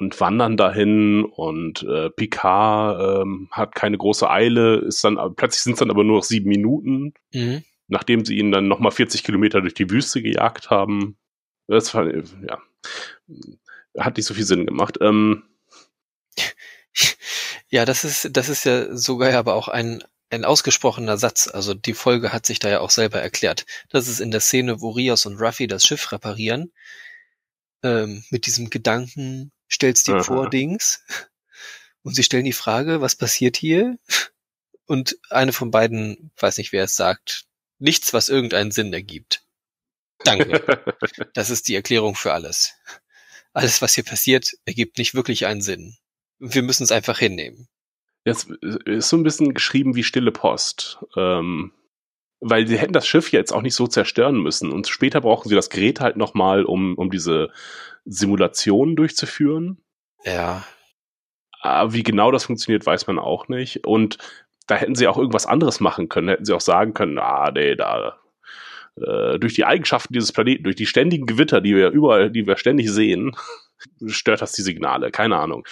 und 0.00 0.18
wandern 0.20 0.56
dahin 0.56 1.24
und 1.24 1.82
äh, 1.82 2.10
Picard 2.10 3.22
ähm, 3.22 3.48
hat 3.50 3.74
keine 3.74 3.98
große 3.98 4.28
Eile, 4.30 4.76
ist 4.78 5.04
dann, 5.04 5.16
plötzlich 5.36 5.62
sind 5.62 5.74
es 5.74 5.78
dann 5.80 5.90
aber 5.90 6.04
nur 6.04 6.16
noch 6.16 6.24
sieben 6.24 6.48
Minuten, 6.48 7.14
Mhm. 7.32 7.62
nachdem 7.88 8.24
sie 8.24 8.36
ihn 8.38 8.52
dann 8.52 8.68
nochmal 8.68 8.92
40 8.92 9.22
Kilometer 9.24 9.60
durch 9.60 9.74
die 9.74 9.90
Wüste 9.90 10.22
gejagt 10.22 10.70
haben. 10.70 11.16
Das 11.66 11.94
war, 11.94 12.06
ja, 12.06 12.58
hat 13.98 14.16
nicht 14.16 14.26
so 14.26 14.34
viel 14.34 14.44
Sinn 14.44 14.66
gemacht. 14.66 14.98
Ähm, 15.00 15.42
Ja, 17.68 17.84
das 17.84 18.04
ist, 18.04 18.30
das 18.32 18.48
ist 18.48 18.64
ja 18.64 18.96
sogar 18.96 19.32
aber 19.34 19.54
auch 19.54 19.68
ein, 19.68 20.02
ein 20.30 20.44
ausgesprochener 20.44 21.18
Satz. 21.18 21.48
Also 21.48 21.72
die 21.74 21.94
Folge 21.94 22.32
hat 22.32 22.44
sich 22.46 22.58
da 22.58 22.68
ja 22.68 22.80
auch 22.80 22.90
selber 22.90 23.20
erklärt. 23.20 23.64
Das 23.90 24.08
ist 24.08 24.20
in 24.20 24.32
der 24.32 24.40
Szene, 24.40 24.80
wo 24.80 24.90
Rios 24.90 25.24
und 25.26 25.40
Ruffy 25.40 25.68
das 25.68 25.84
Schiff 25.84 26.10
reparieren, 26.10 26.72
ähm, 27.84 28.24
mit 28.30 28.46
diesem 28.46 28.70
Gedanken, 28.70 29.52
stellst 29.72 30.08
dir 30.08 30.22
vor, 30.22 30.50
Dings. 30.50 31.04
Und 32.02 32.14
sie 32.14 32.22
stellen 32.22 32.44
die 32.44 32.52
Frage, 32.52 33.00
was 33.00 33.16
passiert 33.16 33.56
hier? 33.56 33.98
Und 34.86 35.18
eine 35.28 35.52
von 35.52 35.70
beiden, 35.70 36.30
weiß 36.38 36.58
nicht, 36.58 36.72
wer 36.72 36.84
es 36.84 36.96
sagt, 36.96 37.44
nichts, 37.78 38.12
was 38.12 38.28
irgendeinen 38.28 38.70
Sinn 38.70 38.92
ergibt. 38.92 39.44
Danke. 40.24 40.62
Das 41.34 41.50
ist 41.50 41.68
die 41.68 41.74
Erklärung 41.74 42.14
für 42.14 42.32
alles. 42.32 42.74
Alles, 43.52 43.82
was 43.82 43.94
hier 43.94 44.04
passiert, 44.04 44.52
ergibt 44.64 44.98
nicht 44.98 45.14
wirklich 45.14 45.46
einen 45.46 45.62
Sinn. 45.62 45.96
Wir 46.38 46.62
müssen 46.62 46.84
es 46.84 46.92
einfach 46.92 47.18
hinnehmen. 47.18 47.68
Das 48.24 48.46
ist 48.84 49.08
so 49.08 49.16
ein 49.16 49.22
bisschen 49.22 49.54
geschrieben 49.54 49.94
wie 49.94 50.02
stille 50.02 50.32
Post. 50.32 50.98
Ähm, 51.16 51.72
weil 52.40 52.66
sie 52.66 52.78
hätten 52.78 52.92
das 52.92 53.06
Schiff 53.06 53.32
jetzt 53.32 53.52
auch 53.52 53.62
nicht 53.62 53.74
so 53.74 53.86
zerstören 53.86 54.42
müssen. 54.42 54.72
Und 54.72 54.88
später 54.88 55.20
brauchen 55.20 55.48
sie 55.48 55.54
das 55.54 55.70
Gerät 55.70 56.00
halt 56.00 56.16
nochmal, 56.16 56.64
um, 56.64 56.96
um 56.96 57.10
diese 57.10 57.50
Simulation 58.04 58.96
durchzuführen. 58.96 59.82
Ja, 60.24 60.64
Aber 61.60 61.92
wie 61.92 62.02
genau 62.02 62.30
das 62.30 62.44
funktioniert, 62.44 62.86
weiß 62.86 63.06
man 63.06 63.18
auch 63.18 63.48
nicht. 63.48 63.86
Und 63.86 64.18
da 64.66 64.76
hätten 64.76 64.94
sie 64.94 65.08
auch 65.08 65.18
irgendwas 65.18 65.46
anderes 65.46 65.80
machen 65.80 66.08
können. 66.08 66.28
Hätten 66.28 66.44
sie 66.44 66.54
auch 66.54 66.60
sagen 66.60 66.94
können, 66.94 67.18
ah, 67.18 67.50
nee, 67.52 67.74
da 67.76 68.18
äh, 68.96 69.38
durch 69.38 69.54
die 69.54 69.64
Eigenschaften 69.64 70.12
dieses 70.12 70.32
Planeten, 70.32 70.64
durch 70.64 70.76
die 70.76 70.86
ständigen 70.86 71.26
Gewitter, 71.26 71.60
die 71.60 71.74
wir 71.74 71.90
überall, 71.90 72.30
die 72.30 72.46
wir 72.46 72.56
ständig 72.56 72.90
sehen, 72.90 73.36
stört 74.06 74.42
das 74.42 74.52
die 74.52 74.62
Signale. 74.62 75.10
Keine 75.10 75.36
Ahnung. 75.36 75.66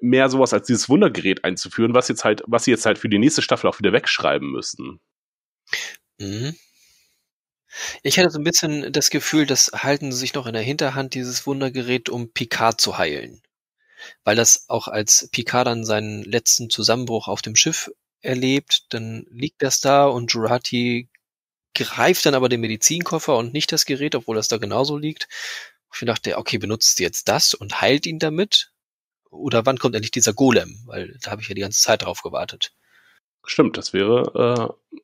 Mehr 0.00 0.28
sowas 0.28 0.52
als 0.52 0.66
dieses 0.66 0.88
Wundergerät 0.88 1.44
einzuführen, 1.44 1.94
was 1.94 2.08
jetzt 2.08 2.24
halt, 2.24 2.42
was 2.46 2.64
sie 2.64 2.72
jetzt 2.72 2.86
halt 2.86 2.98
für 2.98 3.08
die 3.08 3.18
nächste 3.18 3.42
Staffel 3.42 3.68
auch 3.68 3.78
wieder 3.78 3.92
wegschreiben 3.92 4.50
müssen. 4.50 5.00
Mhm. 6.20 6.54
Ich 8.02 8.18
hatte 8.18 8.30
so 8.30 8.38
ein 8.38 8.44
bisschen 8.44 8.92
das 8.92 9.10
Gefühl, 9.10 9.46
das 9.46 9.70
halten 9.72 10.12
sie 10.12 10.18
sich 10.18 10.34
noch 10.34 10.46
in 10.46 10.52
der 10.52 10.62
Hinterhand, 10.62 11.14
dieses 11.14 11.46
Wundergerät, 11.46 12.08
um 12.08 12.32
Picard 12.32 12.80
zu 12.80 12.98
heilen. 12.98 13.42
Weil 14.24 14.36
das 14.36 14.68
auch 14.68 14.88
als 14.88 15.28
Picard 15.30 15.66
dann 15.66 15.84
seinen 15.84 16.22
letzten 16.24 16.68
Zusammenbruch 16.68 17.28
auf 17.28 17.42
dem 17.42 17.56
Schiff 17.56 17.90
erlebt, 18.22 18.86
dann 18.90 19.26
liegt 19.30 19.62
das 19.62 19.80
da 19.80 20.06
und 20.06 20.32
Jurati 20.32 21.08
greift 21.74 22.26
dann 22.26 22.34
aber 22.34 22.48
den 22.48 22.60
Medizinkoffer 22.60 23.36
und 23.36 23.54
nicht 23.54 23.72
das 23.72 23.86
Gerät, 23.86 24.14
obwohl 24.14 24.36
das 24.36 24.48
da 24.48 24.58
genauso 24.58 24.98
liegt. 24.98 25.28
Ich 25.94 26.06
dachte, 26.06 26.36
okay, 26.36 26.58
benutzt 26.58 26.96
sie 26.96 27.04
jetzt 27.04 27.28
das 27.28 27.54
und 27.54 27.80
heilt 27.80 28.06
ihn 28.06 28.18
damit? 28.18 28.72
Oder 29.30 29.64
wann 29.64 29.78
kommt 29.78 29.94
endlich 29.94 30.10
dieser 30.10 30.34
Golem? 30.34 30.82
Weil 30.86 31.16
da 31.22 31.30
habe 31.30 31.40
ich 31.40 31.48
ja 31.48 31.54
die 31.54 31.60
ganze 31.60 31.80
Zeit 31.80 32.02
drauf 32.02 32.22
gewartet. 32.22 32.72
Stimmt, 33.44 33.76
das 33.76 33.92
wäre 33.92 34.76
äh, 34.92 34.96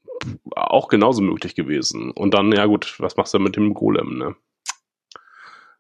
auch 0.55 0.89
genauso 0.89 1.23
möglich 1.23 1.55
gewesen. 1.55 2.11
Und 2.11 2.35
dann, 2.35 2.53
ja 2.53 2.67
gut, 2.67 2.97
was 2.99 3.17
machst 3.17 3.35
du 3.35 3.39
mit 3.39 3.57
dem 3.57 3.75
Golem, 3.75 4.19
ne? 4.19 4.37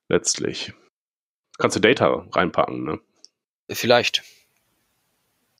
Letztlich. 0.09 0.73
Kannst 1.59 1.77
du 1.77 1.81
Data 1.81 2.27
reinpacken, 2.33 2.85
ne? 2.85 3.01
Vielleicht. 3.71 4.23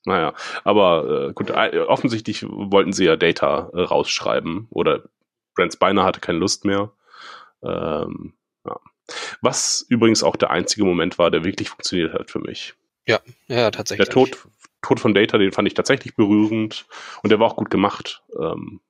Naja, 0.05 0.35
aber 0.63 1.29
äh, 1.29 1.33
gut, 1.33 1.51
äh, 1.51 1.81
offensichtlich 1.81 2.45
wollten 2.49 2.93
sie 2.93 3.07
ja 3.07 3.17
Data 3.17 3.71
äh, 3.75 3.81
rausschreiben 3.81 4.69
oder 4.71 5.03
Brent 5.55 5.73
Spiner 5.73 6.05
hatte 6.05 6.21
keine 6.21 6.39
Lust 6.39 6.65
mehr. 6.65 6.93
Ähm, 7.63 8.35
ja. 8.65 8.79
Was 9.41 9.85
übrigens 9.89 10.23
auch 10.23 10.37
der 10.37 10.51
einzige 10.51 10.85
Moment 10.85 11.19
war, 11.19 11.33
der 11.33 11.45
wirklich 11.45 11.71
funktioniert 11.71 12.13
hat 12.13 12.31
für 12.31 12.39
mich. 12.39 12.75
Ja, 13.07 13.21
ja, 13.49 13.71
tatsächlich. 13.71 14.09
Der 14.09 14.15
Tod, 14.15 14.47
Tod 14.87 15.01
von 15.01 15.15
Data, 15.15 15.39
den 15.39 15.53
fand 15.53 15.67
ich 15.67 15.75
tatsächlich 15.75 16.15
berührend 16.15 16.87
und 17.23 17.31
der 17.31 17.41
war 17.41 17.49
auch 17.49 17.57
gut 17.57 17.71
gemacht. 17.71 18.23
Ähm, 18.39 18.81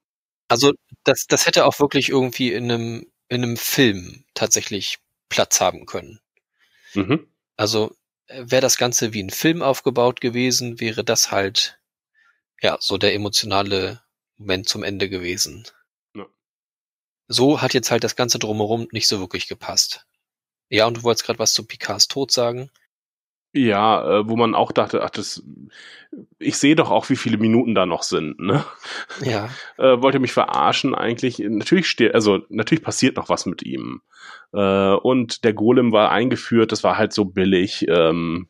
also 0.48 0.72
das, 1.04 1.26
das 1.26 1.46
hätte 1.46 1.64
auch 1.64 1.80
wirklich 1.80 2.10
irgendwie 2.10 2.52
in 2.52 2.70
einem, 2.70 3.06
in 3.28 3.42
einem 3.42 3.56
Film 3.56 4.24
tatsächlich 4.34 4.98
Platz 5.28 5.60
haben 5.60 5.86
können. 5.86 6.20
mhm. 6.94 7.26
Also 7.56 7.96
wäre 8.28 8.60
das 8.60 8.76
Ganze 8.76 9.14
wie 9.14 9.22
ein 9.22 9.30
Film 9.30 9.62
aufgebaut 9.62 10.20
gewesen, 10.20 10.80
wäre 10.80 11.04
das 11.04 11.30
halt 11.30 11.78
ja 12.60 12.76
so 12.80 12.98
der 12.98 13.14
emotionale 13.14 14.02
Moment 14.36 14.68
zum 14.68 14.82
Ende 14.82 15.08
gewesen. 15.08 15.64
Ja. 16.14 16.26
So 17.28 17.62
hat 17.62 17.72
jetzt 17.72 17.90
halt 17.90 18.04
das 18.04 18.16
Ganze 18.16 18.38
drumherum 18.38 18.88
nicht 18.92 19.08
so 19.08 19.20
wirklich 19.20 19.48
gepasst. 19.48 20.06
Ja, 20.68 20.86
und 20.86 20.98
du 20.98 21.02
wolltest 21.02 21.24
gerade 21.24 21.38
was 21.38 21.54
zu 21.54 21.64
Picards 21.64 22.08
Tod 22.08 22.30
sagen. 22.30 22.70
Ja, 23.56 24.18
äh, 24.18 24.28
wo 24.28 24.36
man 24.36 24.54
auch 24.54 24.70
dachte, 24.70 25.02
ach, 25.02 25.08
das, 25.08 25.42
ich 26.38 26.58
sehe 26.58 26.76
doch 26.76 26.90
auch, 26.90 27.08
wie 27.08 27.16
viele 27.16 27.38
Minuten 27.38 27.74
da 27.74 27.86
noch 27.86 28.02
sind, 28.02 28.38
ne? 28.38 28.64
Ja. 29.24 29.48
Äh, 29.78 30.00
wollte 30.02 30.18
mich 30.20 30.32
verarschen 30.32 30.94
eigentlich. 30.94 31.38
Natürlich 31.38 31.86
steht, 31.86 32.14
also 32.14 32.40
natürlich 32.48 32.82
passiert 32.82 33.16
noch 33.16 33.28
was 33.28 33.44
mit 33.44 33.62
ihm. 33.62 34.00
Äh, 34.52 34.94
und 34.94 35.44
der 35.44 35.52
Golem 35.52 35.92
war 35.92 36.10
eingeführt, 36.10 36.72
das 36.72 36.82
war 36.82 36.96
halt 36.96 37.12
so 37.12 37.26
billig. 37.26 37.86
Ähm, 37.88 38.48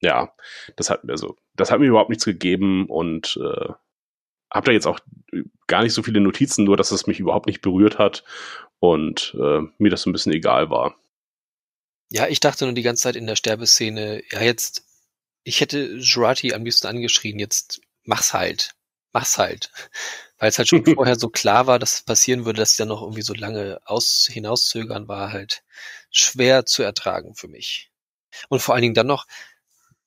ja, 0.00 0.34
das 0.76 0.90
hat 0.90 1.04
mir 1.04 1.16
so, 1.16 1.36
das 1.54 1.70
hat 1.70 1.80
mir 1.80 1.86
überhaupt 1.86 2.10
nichts 2.10 2.26
gegeben 2.26 2.86
und 2.86 3.38
äh, 3.42 3.72
habe 4.52 4.66
da 4.66 4.72
jetzt 4.72 4.86
auch 4.86 5.00
gar 5.66 5.82
nicht 5.82 5.94
so 5.94 6.02
viele 6.02 6.20
Notizen, 6.20 6.64
nur 6.64 6.76
dass 6.76 6.92
es 6.92 7.06
mich 7.06 7.20
überhaupt 7.20 7.46
nicht 7.46 7.62
berührt 7.62 7.98
hat 7.98 8.24
und 8.80 9.34
äh, 9.40 9.60
mir 9.78 9.90
das 9.90 10.02
so 10.02 10.10
ein 10.10 10.12
bisschen 10.12 10.32
egal 10.32 10.68
war. 10.68 10.94
Ja, 12.10 12.28
ich 12.28 12.40
dachte 12.40 12.64
nur 12.64 12.74
die 12.74 12.82
ganze 12.82 13.02
Zeit 13.02 13.16
in 13.16 13.26
der 13.26 13.36
Sterbeszene, 13.36 14.22
ja 14.30 14.42
jetzt, 14.42 14.84
ich 15.42 15.60
hätte 15.60 15.96
Jurati 15.96 16.54
am 16.54 16.64
liebsten 16.64 16.86
angeschrien, 16.86 17.38
jetzt 17.38 17.80
mach's 18.04 18.32
halt, 18.32 18.74
mach's 19.12 19.38
halt. 19.38 19.70
Weil 20.38 20.48
es 20.50 20.58
halt 20.58 20.68
schon 20.68 20.84
vorher 20.94 21.18
so 21.18 21.28
klar 21.28 21.66
war, 21.66 21.78
dass 21.78 21.94
es 21.94 22.02
passieren 22.02 22.44
würde, 22.44 22.58
dass 22.60 22.72
sie 22.72 22.78
dann 22.78 22.88
noch 22.88 23.02
irgendwie 23.02 23.22
so 23.22 23.34
lange 23.34 23.80
aus, 23.84 24.28
hinauszögern, 24.30 25.08
war 25.08 25.32
halt 25.32 25.62
schwer 26.10 26.66
zu 26.66 26.82
ertragen 26.82 27.34
für 27.34 27.48
mich. 27.48 27.90
Und 28.48 28.60
vor 28.60 28.74
allen 28.74 28.82
Dingen 28.82 28.94
dann 28.94 29.06
noch, 29.06 29.26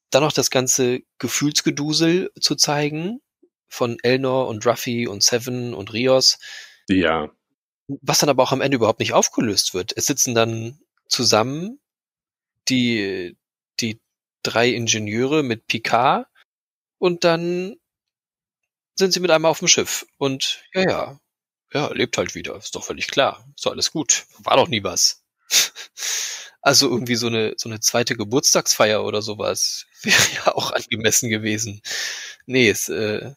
dann 0.10 0.24
noch 0.24 0.34
das 0.34 0.50
ganze 0.50 1.02
Gefühlsgedusel 1.18 2.32
zu 2.40 2.56
zeigen 2.56 3.22
von 3.68 3.98
Elnor 4.04 4.48
und 4.48 4.66
Ruffy 4.66 5.08
und 5.08 5.24
Seven 5.24 5.74
und 5.74 5.94
Rios, 5.94 6.40
Ja, 6.88 7.30
was 7.88 8.20
dann 8.20 8.30
aber 8.30 8.44
auch 8.44 8.52
am 8.52 8.62
Ende 8.62 8.76
überhaupt 8.76 9.00
nicht 9.00 9.14
aufgelöst 9.14 9.74
wird. 9.74 9.94
Es 9.96 10.06
sitzen 10.06 10.36
dann 10.36 10.80
zusammen 11.08 11.80
die, 12.70 13.38
die 13.80 14.00
drei 14.44 14.70
Ingenieure 14.70 15.44
mit 15.44 15.68
Picard 15.68 16.28
und 17.00 17.24
dann 17.24 17.78
sind 18.96 19.14
sie 19.14 19.20
mit 19.20 19.32
einmal 19.32 19.52
auf 19.52 19.60
dem 19.60 19.68
Schiff. 19.68 20.06
Und 20.18 20.64
ja, 20.74 20.82
ja, 20.90 21.20
ja, 21.74 21.88
lebt 21.94 22.18
halt 22.18 22.36
wieder. 22.36 22.56
Ist 22.56 22.76
doch 22.76 22.84
völlig 22.84 23.08
klar. 23.08 23.46
Ist 23.56 23.66
doch 23.66 23.72
alles 23.72 23.92
gut. 23.92 24.26
War 24.40 24.58
doch 24.58 24.68
nie 24.68 24.84
was. 24.84 25.24
Also 26.60 26.90
irgendwie 26.90 27.16
so 27.16 27.28
eine, 27.28 27.54
so 27.56 27.70
eine 27.70 27.80
zweite 27.80 28.18
Geburtstagsfeier 28.18 29.06
oder 29.06 29.22
sowas 29.22 29.86
wäre 30.02 30.22
ja 30.36 30.56
auch 30.56 30.72
angemessen 30.72 31.30
gewesen. 31.30 31.82
Nee, 32.46 32.70
ist 32.70 32.90
äh, 32.90 33.32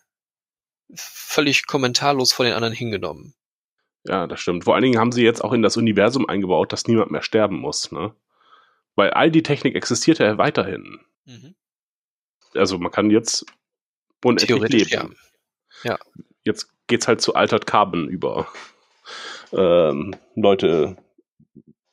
völlig 0.96 1.66
kommentarlos 1.66 2.32
von 2.32 2.46
den 2.46 2.54
anderen 2.54 2.74
hingenommen. 2.74 3.34
ja, 4.04 4.26
das 4.26 4.40
stimmt. 4.40 4.64
Vor 4.64 4.74
allen 4.74 4.82
Dingen 4.82 4.98
haben 4.98 5.12
sie 5.12 5.22
jetzt 5.22 5.44
auch 5.44 5.52
in 5.52 5.62
das 5.62 5.76
Universum 5.76 6.28
eingebaut, 6.28 6.72
dass 6.72 6.88
niemand 6.88 7.10
mehr 7.12 7.22
sterben 7.22 7.58
muss, 7.60 7.92
ne? 7.92 8.14
Weil 9.00 9.12
all 9.12 9.30
die 9.30 9.42
Technik 9.42 9.76
existiert 9.76 10.18
ja 10.18 10.36
weiterhin. 10.36 11.00
Mhm. 11.24 11.54
Also 12.52 12.76
man 12.76 12.92
kann 12.92 13.08
jetzt 13.08 13.46
unendlich 14.22 14.48
Theoretisch, 14.48 14.90
leben. 14.90 15.16
ja. 15.84 15.92
Ja. 15.92 15.98
Jetzt 16.44 16.70
geht's 16.86 17.08
halt 17.08 17.22
zu 17.22 17.34
Altered 17.34 17.66
Carbon 17.66 18.10
über. 18.10 18.46
Ähm, 19.52 20.14
Leute 20.36 20.98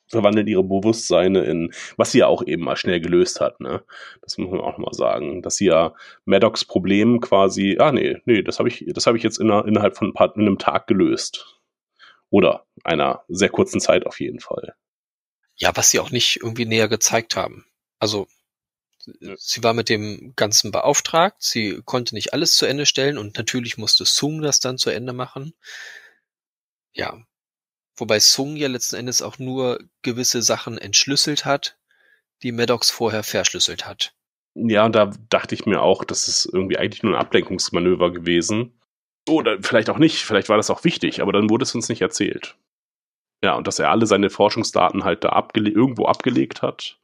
verwandeln 0.06 0.46
ihre 0.48 0.62
Bewusstseine 0.64 1.44
in, 1.44 1.72
was 1.96 2.12
sie 2.12 2.18
ja 2.18 2.26
auch 2.26 2.42
eben 2.46 2.62
mal 2.62 2.76
schnell 2.76 3.00
gelöst 3.00 3.40
hat, 3.40 3.58
ne? 3.58 3.82
Das 4.20 4.36
muss 4.36 4.50
man 4.50 4.60
auch 4.60 4.76
mal 4.76 4.92
sagen, 4.92 5.40
dass 5.40 5.56
sie 5.56 5.68
ja 5.68 5.94
Maddox 6.26 6.66
Problem 6.66 7.20
quasi, 7.20 7.78
ah 7.80 7.90
nee, 7.90 8.18
nee, 8.26 8.42
das 8.42 8.58
habe 8.58 8.68
ich, 8.68 8.84
das 8.94 9.06
habe 9.06 9.16
ich 9.16 9.22
jetzt 9.22 9.38
inner, 9.38 9.64
innerhalb 9.66 9.96
von 9.96 10.08
ein 10.08 10.14
paar, 10.14 10.36
in 10.36 10.42
einem 10.42 10.58
Tag 10.58 10.86
gelöst. 10.88 11.58
Oder 12.28 12.66
einer 12.84 13.24
sehr 13.28 13.48
kurzen 13.48 13.80
Zeit 13.80 14.04
auf 14.04 14.20
jeden 14.20 14.40
Fall. 14.40 14.74
Ja, 15.58 15.76
was 15.76 15.90
sie 15.90 15.98
auch 16.00 16.10
nicht 16.10 16.36
irgendwie 16.36 16.66
näher 16.66 16.88
gezeigt 16.88 17.36
haben. 17.36 17.66
Also 17.98 18.28
sie 19.36 19.62
war 19.62 19.74
mit 19.74 19.88
dem 19.88 20.34
Ganzen 20.36 20.70
beauftragt, 20.70 21.36
sie 21.40 21.80
konnte 21.84 22.14
nicht 22.14 22.32
alles 22.32 22.52
zu 22.56 22.66
Ende 22.66 22.86
stellen 22.86 23.18
und 23.18 23.36
natürlich 23.36 23.78
musste 23.78 24.04
Sung 24.04 24.42
das 24.42 24.60
dann 24.60 24.78
zu 24.78 24.90
Ende 24.90 25.12
machen. 25.12 25.54
Ja. 26.92 27.18
Wobei 27.96 28.20
Sung 28.20 28.56
ja 28.56 28.68
letzten 28.68 28.96
Endes 28.96 29.22
auch 29.22 29.38
nur 29.38 29.80
gewisse 30.02 30.42
Sachen 30.42 30.78
entschlüsselt 30.78 31.44
hat, 31.44 31.78
die 32.42 32.52
Maddox 32.52 32.90
vorher 32.90 33.24
verschlüsselt 33.24 33.86
hat. 33.86 34.14
Ja, 34.54 34.84
und 34.84 34.94
da 34.94 35.12
dachte 35.30 35.54
ich 35.54 35.66
mir 35.66 35.82
auch, 35.82 36.04
das 36.04 36.28
ist 36.28 36.46
irgendwie 36.46 36.78
eigentlich 36.78 37.02
nur 37.02 37.14
ein 37.14 37.20
Ablenkungsmanöver 37.20 38.12
gewesen. 38.12 38.80
Oder 39.28 39.58
vielleicht 39.62 39.90
auch 39.90 39.98
nicht, 39.98 40.24
vielleicht 40.24 40.48
war 40.48 40.56
das 40.56 40.70
auch 40.70 40.84
wichtig, 40.84 41.20
aber 41.20 41.32
dann 41.32 41.50
wurde 41.50 41.64
es 41.64 41.74
uns 41.74 41.88
nicht 41.88 42.00
erzählt. 42.00 42.56
Ja, 43.42 43.54
und 43.54 43.66
dass 43.66 43.78
er 43.78 43.90
alle 43.90 44.06
seine 44.06 44.30
Forschungsdaten 44.30 45.04
halt 45.04 45.24
da 45.24 45.30
abgele 45.30 45.70
irgendwo 45.70 46.06
abgelegt 46.06 46.62
hat. 46.62 46.98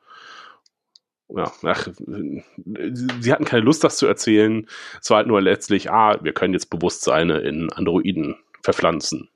Ja, 1.28 1.52
ach, 1.62 1.88
sie 1.96 3.32
hatten 3.32 3.44
keine 3.44 3.62
Lust, 3.62 3.82
das 3.82 3.96
zu 3.96 4.06
erzählen. 4.06 4.68
Es 5.00 5.10
war 5.10 5.18
halt 5.18 5.26
nur 5.26 5.40
letztlich, 5.40 5.90
ah, 5.90 6.18
wir 6.22 6.32
können 6.32 6.52
jetzt 6.52 6.70
Bewusstseine 6.70 7.38
in 7.38 7.72
Androiden 7.72 8.36
verpflanzen. 8.62 9.30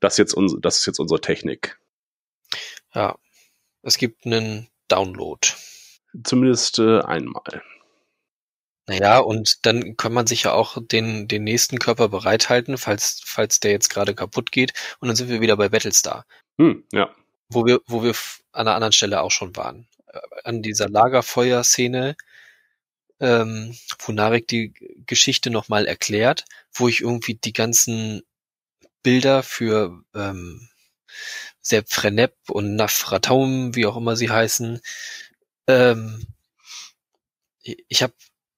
Das, 0.00 0.16
jetzt 0.18 0.34
uns, 0.34 0.56
das 0.60 0.78
ist 0.78 0.86
jetzt 0.86 0.98
unsere 0.98 1.20
Technik. 1.20 1.78
Ja. 2.94 3.16
Es 3.82 3.98
gibt 3.98 4.26
einen 4.26 4.68
Download. 4.88 5.46
Zumindest 6.22 6.78
äh, 6.78 7.00
einmal. 7.00 7.62
Naja, 8.86 9.18
und 9.18 9.64
dann 9.66 9.96
kann 9.96 10.12
man 10.12 10.26
sich 10.26 10.42
ja 10.44 10.52
auch 10.52 10.76
den, 10.80 11.26
den 11.26 11.44
nächsten 11.44 11.78
Körper 11.78 12.08
bereithalten, 12.08 12.76
falls, 12.76 13.22
falls 13.24 13.60
der 13.60 13.70
jetzt 13.70 13.88
gerade 13.88 14.14
kaputt 14.14 14.52
geht. 14.52 14.72
Und 15.00 15.08
dann 15.08 15.16
sind 15.16 15.28
wir 15.30 15.40
wieder 15.40 15.56
bei 15.56 15.68
Battlestar, 15.70 16.26
Hm, 16.58 16.84
ja. 16.92 17.10
wo 17.48 17.64
wir, 17.64 17.80
wo 17.86 18.02
wir 18.02 18.12
an 18.52 18.66
einer 18.68 18.74
anderen 18.76 18.92
Stelle 18.92 19.22
auch 19.22 19.30
schon 19.30 19.56
waren. 19.56 19.86
Äh, 20.08 20.18
An 20.44 20.62
dieser 20.62 20.88
Lagerfeuer-Szene, 20.90 22.16
ähm, 23.20 23.74
wo 24.00 24.12
Narek 24.12 24.48
die 24.48 24.74
Geschichte 25.06 25.50
nochmal 25.50 25.86
erklärt, 25.86 26.44
wo 26.72 26.88
ich 26.88 27.00
irgendwie 27.00 27.34
die 27.36 27.52
ganzen 27.52 28.22
Bilder 29.02 29.42
für 29.42 30.02
ähm, 30.14 30.68
Sepp 31.62 31.90
Frenep 31.90 32.34
und 32.50 32.76
Nafrataum, 32.76 33.74
wie 33.74 33.86
auch 33.86 33.96
immer 33.96 34.16
sie 34.16 34.30
heißen, 34.30 34.80
ähm, 35.68 36.26
ich 37.62 38.02
habe 38.02 38.12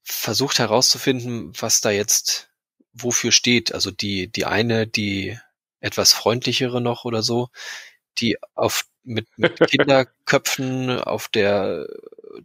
versucht 0.07 0.61
herauszufinden, 0.61 1.53
was 1.61 1.81
da 1.81 1.91
jetzt 1.91 2.49
wofür 2.93 3.33
steht. 3.33 3.75
Also 3.75 3.91
die, 3.91 4.29
die 4.31 4.47
eine, 4.47 4.87
die 4.87 5.39
etwas 5.81 6.13
freundlichere 6.13 6.81
noch 6.81 7.05
oder 7.05 7.23
so, 7.23 7.49
die 8.19 8.39
auf 8.55 8.87
mit, 9.03 9.27
mit 9.37 9.59
Kinderköpfen 9.71 11.01
auf 11.01 11.29
der 11.29 11.87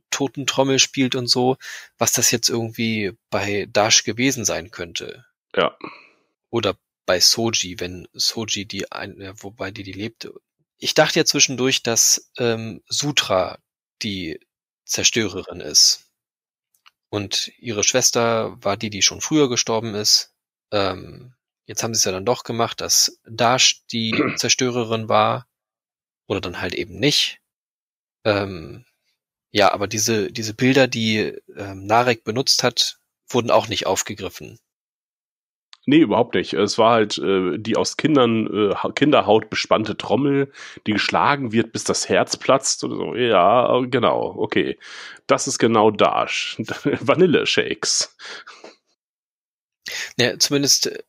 Totentrommel 0.09 0.79
spielt 0.79 1.15
und 1.15 1.27
so, 1.27 1.57
was 1.97 2.13
das 2.13 2.31
jetzt 2.31 2.49
irgendwie 2.49 3.13
bei 3.29 3.67
Dash 3.69 4.03
gewesen 4.03 4.43
sein 4.43 4.71
könnte. 4.71 5.25
Ja. 5.55 5.77
Oder 6.49 6.75
bei 7.05 7.19
Soji, 7.19 7.79
wenn 7.79 8.07
Soji 8.13 8.65
die 8.65 8.91
eine, 8.91 9.33
wobei 9.43 9.71
die 9.71 9.83
die 9.83 9.93
lebte. 9.93 10.33
Ich 10.77 10.93
dachte 10.93 11.19
ja 11.19 11.25
zwischendurch, 11.25 11.83
dass 11.83 12.31
ähm, 12.37 12.81
Sutra 12.87 13.59
die 14.01 14.39
Zerstörerin 14.85 15.61
ist. 15.61 16.10
Und 17.11 17.51
ihre 17.59 17.83
Schwester 17.83 18.55
war 18.63 18.77
die, 18.77 18.89
die 18.89 19.01
schon 19.01 19.19
früher 19.19 19.49
gestorben 19.49 19.95
ist. 19.95 20.33
Ähm, 20.71 21.33
jetzt 21.65 21.83
haben 21.83 21.93
sie 21.93 21.97
es 21.97 22.05
ja 22.05 22.13
dann 22.13 22.25
doch 22.25 22.45
gemacht, 22.45 22.79
dass 22.79 23.19
Dash 23.25 23.83
die 23.91 24.11
Zerstörerin 24.37 25.09
war. 25.09 25.45
Oder 26.27 26.39
dann 26.39 26.61
halt 26.61 26.73
eben 26.73 26.97
nicht. 26.97 27.41
Ähm, 28.23 28.85
ja, 29.51 29.73
aber 29.73 29.87
diese, 29.87 30.31
diese 30.31 30.53
Bilder, 30.53 30.87
die 30.87 31.37
ähm, 31.57 31.85
Narek 31.85 32.23
benutzt 32.23 32.63
hat, 32.63 32.99
wurden 33.27 33.51
auch 33.51 33.67
nicht 33.67 33.87
aufgegriffen. 33.87 34.57
Nee, 35.85 35.99
überhaupt 35.99 36.35
nicht. 36.35 36.53
Es 36.53 36.77
war 36.77 36.91
halt 36.91 37.17
äh, 37.17 37.57
die 37.57 37.75
aus 37.75 37.97
Kindern, 37.97 38.71
äh, 38.71 38.91
Kinderhaut 38.93 39.49
bespannte 39.49 39.97
Trommel, 39.97 40.51
die 40.85 40.93
geschlagen 40.93 41.51
wird, 41.51 41.71
bis 41.71 41.83
das 41.83 42.07
Herz 42.07 42.37
platzt. 42.37 42.83
Oder 42.83 42.95
so. 42.95 43.15
Ja, 43.15 43.79
genau, 43.89 44.35
okay. 44.37 44.77
Das 45.25 45.47
ist 45.47 45.57
genau 45.57 45.89
Dash. 45.89 46.57
Vanille-Shakes. 46.83 48.15
Ja, 50.17 50.37
zumindest 50.37 50.87
äh, 50.87 50.99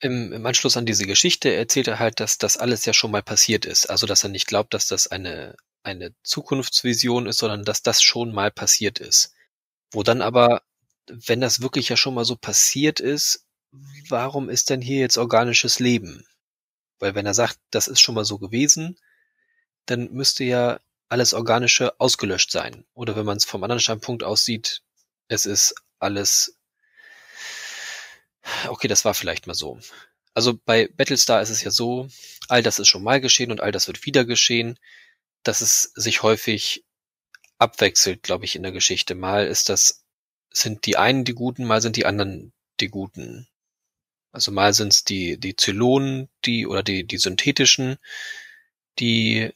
im, 0.00 0.32
im 0.32 0.46
Anschluss 0.46 0.76
an 0.76 0.86
diese 0.86 1.06
Geschichte 1.06 1.54
erzählt 1.54 1.88
er 1.88 1.98
halt, 1.98 2.18
dass 2.18 2.38
das 2.38 2.56
alles 2.56 2.84
ja 2.86 2.94
schon 2.94 3.10
mal 3.10 3.22
passiert 3.22 3.66
ist. 3.66 3.86
Also, 3.86 4.06
dass 4.06 4.24
er 4.24 4.30
nicht 4.30 4.46
glaubt, 4.46 4.72
dass 4.74 4.86
das 4.86 5.08
eine, 5.08 5.56
eine 5.82 6.14
Zukunftsvision 6.22 7.26
ist, 7.26 7.38
sondern 7.38 7.64
dass 7.64 7.82
das 7.82 8.02
schon 8.02 8.32
mal 8.32 8.50
passiert 8.50 8.98
ist. 8.98 9.34
Wo 9.92 10.02
dann 10.02 10.22
aber, 10.22 10.62
wenn 11.06 11.40
das 11.40 11.60
wirklich 11.60 11.90
ja 11.90 11.96
schon 11.96 12.14
mal 12.14 12.24
so 12.24 12.36
passiert 12.36 12.98
ist, 12.98 13.46
warum 14.08 14.48
ist 14.48 14.70
denn 14.70 14.80
hier 14.80 14.98
jetzt 14.98 15.18
organisches 15.18 15.78
Leben? 15.78 16.26
Weil 16.98 17.14
wenn 17.14 17.26
er 17.26 17.34
sagt, 17.34 17.58
das 17.70 17.88
ist 17.88 18.00
schon 18.00 18.14
mal 18.14 18.24
so 18.24 18.38
gewesen, 18.38 18.98
dann 19.86 20.12
müsste 20.12 20.44
ja 20.44 20.80
alles 21.08 21.34
Organische 21.34 21.98
ausgelöscht 22.00 22.50
sein. 22.50 22.84
Oder 22.94 23.16
wenn 23.16 23.26
man 23.26 23.36
es 23.36 23.44
vom 23.44 23.62
anderen 23.64 23.80
Standpunkt 23.80 24.22
aussieht, 24.22 24.82
es 25.28 25.46
ist 25.46 25.74
alles 25.98 26.56
Okay, 28.66 28.88
das 28.88 29.04
war 29.04 29.14
vielleicht 29.14 29.46
mal 29.46 29.54
so. 29.54 29.78
Also 30.34 30.58
bei 30.64 30.88
Battlestar 30.88 31.42
ist 31.42 31.50
es 31.50 31.62
ja 31.62 31.70
so, 31.70 32.08
all 32.48 32.62
das 32.62 32.78
ist 32.78 32.88
schon 32.88 33.02
mal 33.02 33.20
geschehen 33.20 33.50
und 33.50 33.60
all 33.60 33.72
das 33.72 33.86
wird 33.86 34.04
wieder 34.06 34.24
geschehen, 34.24 34.78
dass 35.42 35.60
es 35.60 35.92
sich 35.94 36.22
häufig 36.22 36.84
abwechselt, 37.58 38.22
glaube 38.22 38.44
ich, 38.44 38.56
in 38.56 38.62
der 38.62 38.72
Geschichte. 38.72 39.14
Mal 39.14 39.46
ist 39.46 39.68
das, 39.68 40.04
sind 40.52 40.86
die 40.86 40.96
einen 40.96 41.24
die 41.24 41.34
Guten, 41.34 41.64
mal 41.64 41.82
sind 41.82 41.96
die 41.96 42.06
anderen 42.06 42.52
die 42.80 42.88
Guten. 42.88 43.48
Also 44.32 44.50
mal 44.50 44.72
sind 44.72 44.92
es 44.92 45.04
die, 45.04 45.38
die 45.38 45.56
Zylonen, 45.56 46.28
die, 46.44 46.66
oder 46.66 46.82
die, 46.82 47.04
die 47.04 47.18
synthetischen, 47.18 47.98
die, 48.98 49.52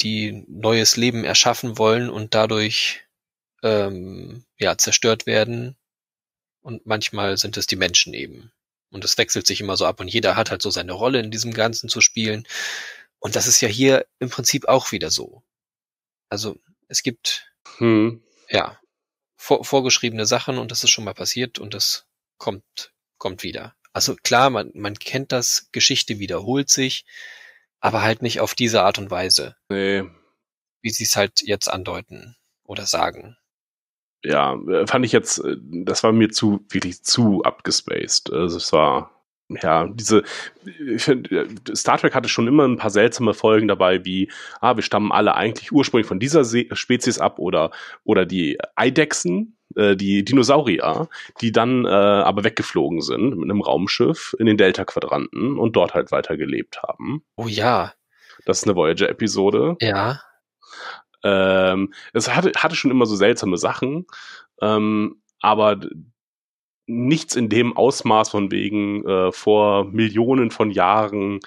die 0.00 0.44
neues 0.48 0.96
Leben 0.96 1.24
erschaffen 1.24 1.78
wollen 1.78 2.10
und 2.10 2.34
dadurch, 2.34 3.02
ähm, 3.62 4.44
ja, 4.58 4.76
zerstört 4.76 5.26
werden 5.26 5.76
und 6.62 6.84
manchmal 6.84 7.36
sind 7.36 7.56
es 7.56 7.66
die 7.66 7.76
Menschen 7.76 8.12
eben. 8.12 8.52
Und 8.90 9.04
es 9.04 9.16
wechselt 9.18 9.46
sich 9.46 9.60
immer 9.60 9.76
so 9.76 9.86
ab 9.86 10.00
und 10.00 10.08
jeder 10.08 10.36
hat 10.36 10.50
halt 10.50 10.62
so 10.62 10.70
seine 10.70 10.92
Rolle 10.92 11.20
in 11.20 11.30
diesem 11.30 11.54
Ganzen 11.54 11.88
zu 11.88 12.00
spielen. 12.00 12.46
Und 13.20 13.36
das 13.36 13.46
ist 13.46 13.60
ja 13.60 13.68
hier 13.68 14.06
im 14.18 14.30
Prinzip 14.30 14.66
auch 14.66 14.90
wieder 14.92 15.10
so. 15.10 15.42
Also 16.28 16.58
es 16.88 17.02
gibt 17.02 17.52
hm. 17.78 18.22
ja 18.50 18.78
vor, 19.36 19.64
vorgeschriebene 19.64 20.26
Sachen 20.26 20.58
und 20.58 20.72
das 20.72 20.82
ist 20.82 20.90
schon 20.90 21.04
mal 21.04 21.14
passiert 21.14 21.58
und 21.58 21.72
das 21.72 22.06
kommt 22.36 22.92
kommt 23.22 23.44
wieder. 23.44 23.76
Also 23.92 24.16
klar, 24.16 24.50
man, 24.50 24.70
man 24.74 24.94
kennt 24.94 25.32
das, 25.32 25.68
Geschichte 25.72 26.18
wiederholt 26.18 26.70
sich, 26.70 27.04
aber 27.80 28.02
halt 28.02 28.22
nicht 28.22 28.40
auf 28.40 28.54
diese 28.54 28.82
Art 28.82 28.98
und 28.98 29.10
Weise. 29.10 29.56
Nee. 29.68 30.04
Wie 30.80 30.90
sie 30.90 31.04
es 31.04 31.16
halt 31.16 31.42
jetzt 31.42 31.68
andeuten 31.68 32.36
oder 32.64 32.86
sagen 32.86 33.36
ja, 34.24 34.54
äh, 34.68 34.86
fand 34.86 35.04
ich 35.04 35.12
jetzt, 35.12 35.38
äh, 35.38 35.56
das 35.60 36.02
war 36.02 36.12
mir 36.12 36.30
zu, 36.30 36.64
wirklich 36.70 37.02
zu 37.02 37.42
abgespaced. 37.42 38.32
Also 38.32 38.56
es 38.56 38.72
war, 38.72 39.10
ja, 39.48 39.88
diese, 39.88 40.22
ich 40.64 41.02
find, 41.02 41.30
äh, 41.32 41.46
Star 41.74 41.98
Trek 41.98 42.14
hatte 42.14 42.28
schon 42.28 42.48
immer 42.48 42.66
ein 42.66 42.78
paar 42.78 42.90
seltsame 42.90 43.34
Folgen 43.34 43.68
dabei, 43.68 44.04
wie, 44.04 44.30
ah, 44.60 44.76
wir 44.76 44.82
stammen 44.82 45.12
alle 45.12 45.34
eigentlich 45.34 45.72
ursprünglich 45.72 46.06
von 46.06 46.20
dieser 46.20 46.44
Spezies 46.44 47.18
ab 47.18 47.38
oder, 47.38 47.72
oder 48.04 48.24
die 48.26 48.58
Eidechsen, 48.76 49.56
äh, 49.76 49.96
die 49.96 50.24
Dinosaurier, 50.24 51.08
die 51.40 51.52
dann 51.52 51.84
äh, 51.84 51.88
aber 51.88 52.44
weggeflogen 52.44 53.00
sind 53.00 53.36
mit 53.36 53.50
einem 53.50 53.60
Raumschiff 53.60 54.34
in 54.38 54.46
den 54.46 54.56
Delta-Quadranten 54.56 55.58
und 55.58 55.76
dort 55.76 55.94
halt 55.94 56.12
weiter 56.12 56.36
gelebt 56.36 56.82
haben. 56.82 57.22
Oh 57.36 57.46
ja. 57.46 57.92
Das 58.44 58.58
ist 58.58 58.64
eine 58.64 58.76
Voyager-Episode. 58.76 59.76
Ja. 59.80 60.20
Ähm, 61.24 61.92
es 62.12 62.34
hatte, 62.34 62.52
hatte 62.56 62.74
schon 62.74 62.90
immer 62.90 63.06
so 63.06 63.14
seltsame 63.14 63.56
Sachen, 63.56 64.06
ähm, 64.60 65.22
aber 65.40 65.78
nichts 66.86 67.36
in 67.36 67.48
dem 67.48 67.76
Ausmaß 67.76 68.30
von 68.30 68.50
wegen 68.50 69.06
äh, 69.06 69.32
vor 69.32 69.84
Millionen 69.84 70.50
von 70.50 70.70
Jahren 70.70 71.40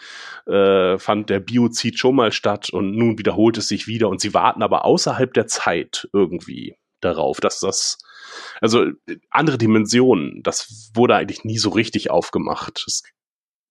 äh, 0.47 0.97
fand 0.97 1.29
der 1.29 1.39
Biozid 1.39 1.99
schon 1.99 2.15
mal 2.15 2.31
statt 2.31 2.69
und 2.69 2.95
nun 2.95 3.17
wiederholt 3.17 3.57
es 3.57 3.67
sich 3.67 3.88
wieder 3.88 4.07
und 4.09 4.21
sie 4.21 4.33
warten 4.33 4.63
aber 4.63 4.85
außerhalb 4.85 5.33
der 5.33 5.47
Zeit 5.47 6.07
irgendwie 6.13 6.77
darauf, 7.01 7.39
dass 7.41 7.59
das 7.59 7.99
also 8.62 8.86
andere 9.30 9.58
Dimensionen, 9.58 10.41
das 10.43 10.91
wurde 10.93 11.15
eigentlich 11.15 11.43
nie 11.43 11.58
so 11.58 11.69
richtig 11.69 12.10
aufgemacht. 12.10 12.84
Es 12.88 13.04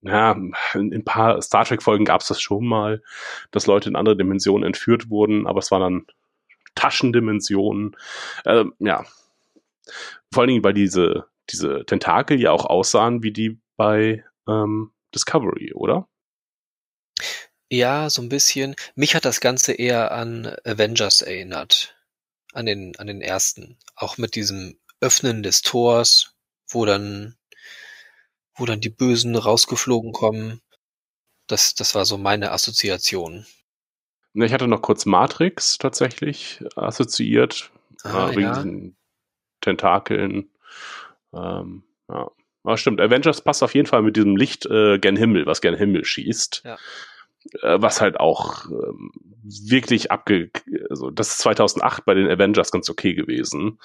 ja, 0.07 0.33
in 0.75 0.93
ein 0.93 1.05
paar 1.05 1.41
Star 1.41 1.65
Trek-Folgen 1.65 2.05
gab 2.05 2.21
es 2.21 2.29
das 2.29 2.39
schon 2.41 2.67
mal, 2.67 3.03
dass 3.51 3.67
Leute 3.67 3.89
in 3.89 3.97
andere 3.97 4.17
Dimensionen 4.17 4.67
entführt 4.67 5.09
wurden, 5.09 5.47
aber 5.47 5.61
es 5.61 5.71
waren 5.71 5.81
dann 5.81 6.07
Taschendimensionen. 6.75 7.97
Äh, 8.45 8.65
ja. 8.81 9.05
Vor 10.31 10.43
allen 10.43 10.49
Dingen, 10.49 10.65
weil 10.65 10.75
diese, 10.75 11.27
diese 11.51 11.87
Tentakel 11.87 12.39
ja 12.39 12.51
auch 12.51 12.67
aussahen 12.67 13.23
wie 13.23 13.33
die 13.33 13.59
bei 13.77 14.25
ähm, 14.47 14.93
Discovery, 15.15 15.73
oder? 15.73 16.07
Ja, 17.71 18.11
so 18.11 18.21
ein 18.21 18.29
bisschen. 18.29 18.77
Mich 18.95 19.15
hat 19.15 19.25
das 19.25 19.41
Ganze 19.41 19.73
eher 19.73 20.13
an 20.13 20.55
Avengers 20.65 21.23
erinnert. 21.23 21.94
An 22.55 22.67
den, 22.67 22.97
an 22.97 23.07
den 23.07 23.21
ersten. 23.21 23.79
Auch 23.95 24.17
mit 24.17 24.35
diesem 24.35 24.79
Öffnen 25.01 25.43
des 25.43 25.63
Tors, 25.63 26.35
wo 26.69 26.85
dann 26.87 27.37
wo 28.57 28.65
dann 28.67 28.81
die 28.81 28.91
Bösen 28.91 29.37
rausgeflogen 29.37 30.13
kommen. 30.13 30.61
Das, 31.47 31.75
das 31.75 31.95
war 31.95 32.05
so 32.05 32.17
meine 32.17 32.53
Assoziation. 32.53 33.47
Ich 34.35 34.53
hatte 34.53 34.67
noch 34.67 34.83
kurz 34.83 35.07
Matrix 35.07 35.79
tatsächlich 35.79 36.65
assoziiert. 36.77 37.71
Ah, 38.03 38.31
äh, 38.31 38.37
wegen 38.37 38.41
ja. 38.43 38.55
diesen 38.55 38.97
Tentakeln. 39.61 40.51
Ähm, 41.33 41.85
ja. 42.09 42.31
Aber 42.63 42.79
stimmt, 42.79 43.01
Avengers 43.01 43.43
passt 43.43 43.63
auf 43.63 43.75
jeden 43.75 43.87
Fall 43.87 44.03
mit 44.03 44.17
diesem 44.17 44.37
Licht 44.37 44.67
äh, 44.67 44.99
gen 44.99 45.17
Himmel, 45.17 45.47
was 45.47 45.61
gen 45.61 45.77
Himmel 45.77 46.05
schießt. 46.05 46.63
Ja. 46.65 46.79
Äh, 47.63 47.81
was 47.81 48.01
halt 48.01 48.19
auch 48.19 48.67
ähm, 48.67 49.13
wirklich 49.43 50.11
abge... 50.11 50.51
Also 50.91 51.11
das 51.11 51.31
ist 51.31 51.39
2008 51.39 52.05
bei 52.05 52.15
den 52.15 52.31
Avengers 52.31 52.71
ganz 52.71 52.89
okay 52.91 53.15
gewesen. 53.15 53.79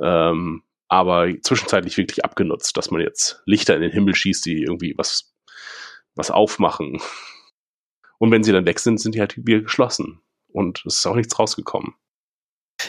Ähm, 0.00 0.62
aber 0.88 1.28
zwischenzeitlich 1.42 1.96
wirklich 1.96 2.24
abgenutzt, 2.24 2.76
dass 2.76 2.90
man 2.90 3.00
jetzt 3.00 3.42
Lichter 3.46 3.76
in 3.76 3.82
den 3.82 3.92
Himmel 3.92 4.14
schießt, 4.14 4.44
die 4.44 4.62
irgendwie 4.62 4.94
was, 4.96 5.32
was 6.14 6.30
aufmachen. 6.30 7.00
Und 8.18 8.30
wenn 8.32 8.42
sie 8.42 8.52
dann 8.52 8.66
weg 8.66 8.80
sind, 8.80 8.98
sind 8.98 9.14
die 9.14 9.20
halt 9.20 9.36
wieder 9.46 9.60
geschlossen. 9.60 10.20
Und 10.48 10.84
es 10.84 10.98
ist 10.98 11.06
auch 11.06 11.14
nichts 11.14 11.38
rausgekommen. 11.38 11.94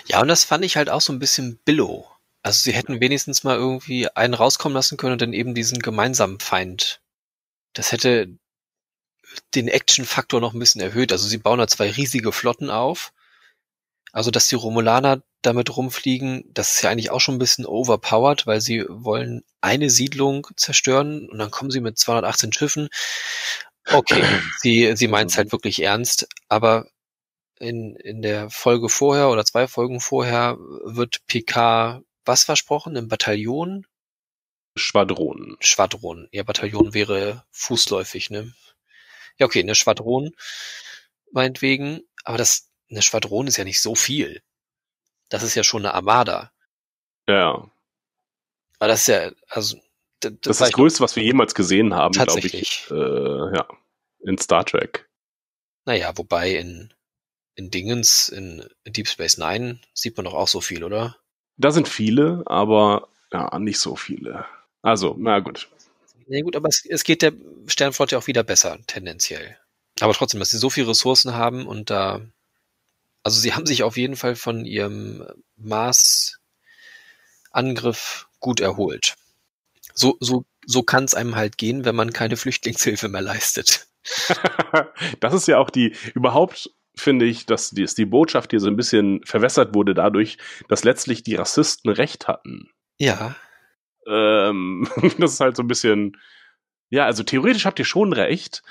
Ja, 0.07 0.21
und 0.21 0.27
das 0.27 0.43
fand 0.43 0.65
ich 0.65 0.77
halt 0.77 0.89
auch 0.89 1.01
so 1.01 1.13
ein 1.13 1.19
bisschen 1.19 1.59
billow. 1.63 2.07
Also 2.43 2.61
sie 2.63 2.73
hätten 2.73 2.99
wenigstens 2.99 3.43
mal 3.43 3.57
irgendwie 3.57 4.09
einen 4.09 4.33
rauskommen 4.33 4.75
lassen 4.75 4.97
können 4.97 5.13
und 5.13 5.21
dann 5.21 5.33
eben 5.33 5.53
diesen 5.53 5.79
gemeinsamen 5.79 6.39
Feind. 6.39 7.01
Das 7.73 7.91
hätte 7.91 8.35
den 9.55 9.67
Action-Faktor 9.67 10.41
noch 10.41 10.53
ein 10.53 10.59
bisschen 10.59 10.81
erhöht. 10.81 11.11
Also 11.11 11.27
sie 11.27 11.37
bauen 11.37 11.59
da 11.59 11.67
zwei 11.67 11.89
riesige 11.89 12.31
Flotten 12.31 12.69
auf. 12.69 13.13
Also, 14.13 14.29
dass 14.29 14.47
die 14.49 14.55
Romulaner 14.55 15.23
damit 15.41 15.75
rumfliegen, 15.75 16.43
das 16.53 16.75
ist 16.75 16.81
ja 16.81 16.89
eigentlich 16.89 17.11
auch 17.11 17.21
schon 17.21 17.35
ein 17.35 17.39
bisschen 17.39 17.65
overpowered, 17.65 18.45
weil 18.45 18.61
sie 18.61 18.85
wollen 18.89 19.43
eine 19.61 19.89
Siedlung 19.89 20.47
zerstören 20.55 21.29
und 21.29 21.39
dann 21.39 21.49
kommen 21.51 21.71
sie 21.71 21.79
mit 21.79 21.97
218 21.97 22.53
Schiffen. 22.53 22.89
Okay, 23.89 24.21
sie, 24.59 24.95
sie 24.95 25.07
meint 25.07 25.31
es 25.31 25.37
halt 25.37 25.51
wirklich 25.51 25.81
ernst, 25.81 26.27
aber 26.49 26.87
in, 27.59 27.95
in 27.95 28.21
der 28.21 28.49
Folge 28.49 28.89
vorher 28.89 29.29
oder 29.29 29.45
zwei 29.45 29.67
Folgen 29.67 29.99
vorher 30.01 30.57
wird 30.83 31.25
PK 31.27 32.01
was 32.25 32.43
versprochen? 32.43 32.95
Im 32.95 33.07
Bataillon? 33.07 33.85
Schwadron. 34.75 35.57
Schwadron. 35.59 36.27
Ja, 36.31 36.43
Bataillon 36.43 36.93
wäre 36.93 37.45
fußläufig, 37.51 38.29
ne? 38.29 38.53
Ja, 39.41 39.47
okay, 39.47 39.61
eine 39.61 39.73
Schwadron, 39.73 40.35
meinetwegen. 41.31 42.01
Aber 42.23 42.37
das, 42.37 42.69
eine 42.91 43.01
Schwadron 43.01 43.47
ist 43.47 43.57
ja 43.57 43.63
nicht 43.63 43.81
so 43.81 43.95
viel. 43.95 44.43
Das 45.29 45.41
ist 45.41 45.55
ja 45.55 45.63
schon 45.63 45.83
eine 45.83 45.95
Armada. 45.95 46.51
Ja. 47.27 47.67
Aber 48.77 48.87
das 48.87 48.99
ist 48.99 49.07
ja, 49.07 49.31
also. 49.49 49.77
Das, 50.19 50.33
das 50.41 50.51
ist 50.51 50.61
das 50.61 50.71
Größte, 50.73 50.99
was 50.99 51.15
wir 51.15 51.23
jemals 51.23 51.55
gesehen 51.55 51.95
haben, 51.95 52.13
glaube 52.13 52.39
ich. 52.39 52.85
Äh, 52.91 53.55
ja. 53.55 53.67
In 54.19 54.37
Star 54.37 54.63
Trek. 54.63 55.09
Naja, 55.85 56.15
wobei 56.15 56.51
in, 56.51 56.93
in 57.55 57.71
Dingens, 57.71 58.29
in 58.29 58.69
Deep 58.85 59.07
Space 59.07 59.39
Nine 59.39 59.79
sieht 59.95 60.17
man 60.17 60.25
doch 60.25 60.35
auch 60.35 60.47
so 60.47 60.61
viel, 60.61 60.83
oder? 60.83 61.17
Da 61.57 61.71
sind 61.71 61.87
viele, 61.87 62.43
aber 62.45 63.07
ja, 63.33 63.57
nicht 63.57 63.79
so 63.79 63.95
viele. 63.95 64.45
Also, 64.83 65.15
na 65.17 65.39
gut. 65.39 65.67
Na 66.31 66.41
gut, 66.41 66.55
aber 66.55 66.69
es, 66.69 66.85
es 66.87 67.03
geht 67.03 67.21
der 67.23 67.33
Sternflotte 67.67 68.17
auch 68.17 68.25
wieder 68.25 68.43
besser, 68.43 68.79
tendenziell. 68.87 69.57
Aber 69.99 70.13
trotzdem, 70.13 70.39
dass 70.39 70.49
sie 70.49 70.59
so 70.59 70.69
viele 70.69 70.87
Ressourcen 70.87 71.33
haben 71.33 71.67
und 71.67 71.89
da 71.89 72.21
Also 73.23 73.41
sie 73.41 73.53
haben 73.53 73.65
sich 73.65 73.83
auf 73.83 73.97
jeden 73.97 74.15
Fall 74.15 74.37
von 74.37 74.63
ihrem 74.65 75.27
Mars-Angriff 75.57 76.39
gut 78.39 78.61
erholt. 78.61 79.15
So, 79.93 80.15
so, 80.21 80.45
so 80.65 80.83
kann 80.83 81.03
es 81.03 81.13
einem 81.15 81.35
halt 81.35 81.57
gehen, 81.57 81.83
wenn 81.83 81.97
man 81.97 82.13
keine 82.13 82.37
Flüchtlingshilfe 82.37 83.09
mehr 83.09 83.21
leistet. 83.21 83.87
das 85.19 85.33
ist 85.33 85.49
ja 85.49 85.57
auch 85.57 85.69
die, 85.69 85.93
überhaupt 86.15 86.71
finde 86.95 87.25
ich, 87.25 87.45
dass 87.45 87.71
die, 87.71 87.81
dass 87.81 87.93
die 87.93 88.05
Botschaft 88.05 88.51
hier 88.51 88.61
so 88.61 88.67
ein 88.67 88.77
bisschen 88.77 89.21
verwässert 89.25 89.75
wurde 89.75 89.93
dadurch, 89.93 90.37
dass 90.69 90.85
letztlich 90.85 91.23
die 91.23 91.35
Rassisten 91.35 91.91
recht 91.91 92.29
hatten. 92.29 92.69
Ja. 92.97 93.35
Ähm, 94.07 94.87
das 95.19 95.33
ist 95.33 95.39
halt 95.39 95.55
so 95.55 95.63
ein 95.63 95.67
bisschen, 95.67 96.17
ja, 96.89 97.05
also 97.05 97.23
theoretisch 97.23 97.65
habt 97.65 97.79
ihr 97.79 97.85
schon 97.85 98.13
recht. 98.13 98.63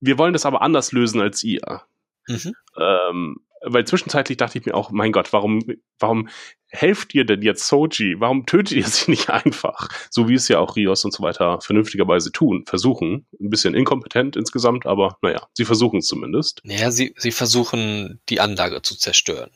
Wir 0.00 0.18
wollen 0.18 0.32
das 0.32 0.46
aber 0.46 0.62
anders 0.62 0.92
lösen 0.92 1.20
als 1.20 1.42
ihr. 1.42 1.82
Mhm. 2.26 2.54
Ähm, 2.78 3.36
weil 3.62 3.86
zwischenzeitlich 3.86 4.38
dachte 4.38 4.58
ich 4.58 4.66
mir 4.66 4.74
auch, 4.74 4.90
mein 4.90 5.12
Gott, 5.12 5.32
warum, 5.32 5.62
warum 5.98 6.28
helft 6.68 7.14
ihr 7.14 7.24
denn 7.24 7.42
jetzt 7.42 7.66
Soji? 7.66 8.20
Warum 8.20 8.46
tötet 8.46 8.72
ihr 8.72 8.86
sie 8.86 9.10
nicht 9.10 9.30
einfach? 9.30 9.88
So 10.10 10.28
wie 10.28 10.34
es 10.34 10.48
ja 10.48 10.58
auch 10.58 10.76
Rios 10.76 11.04
und 11.04 11.12
so 11.12 11.22
weiter 11.22 11.60
vernünftigerweise 11.60 12.32
tun, 12.32 12.64
versuchen. 12.66 13.26
Ein 13.40 13.50
bisschen 13.50 13.74
inkompetent 13.74 14.36
insgesamt, 14.36 14.86
aber 14.86 15.18
naja, 15.22 15.48
sie 15.54 15.64
versuchen 15.64 15.98
es 15.98 16.06
zumindest. 16.06 16.60
Naja, 16.64 16.90
sie, 16.90 17.14
sie 17.16 17.32
versuchen 17.32 18.20
die 18.28 18.40
Anlage 18.40 18.82
zu 18.82 18.96
zerstören. 18.96 19.50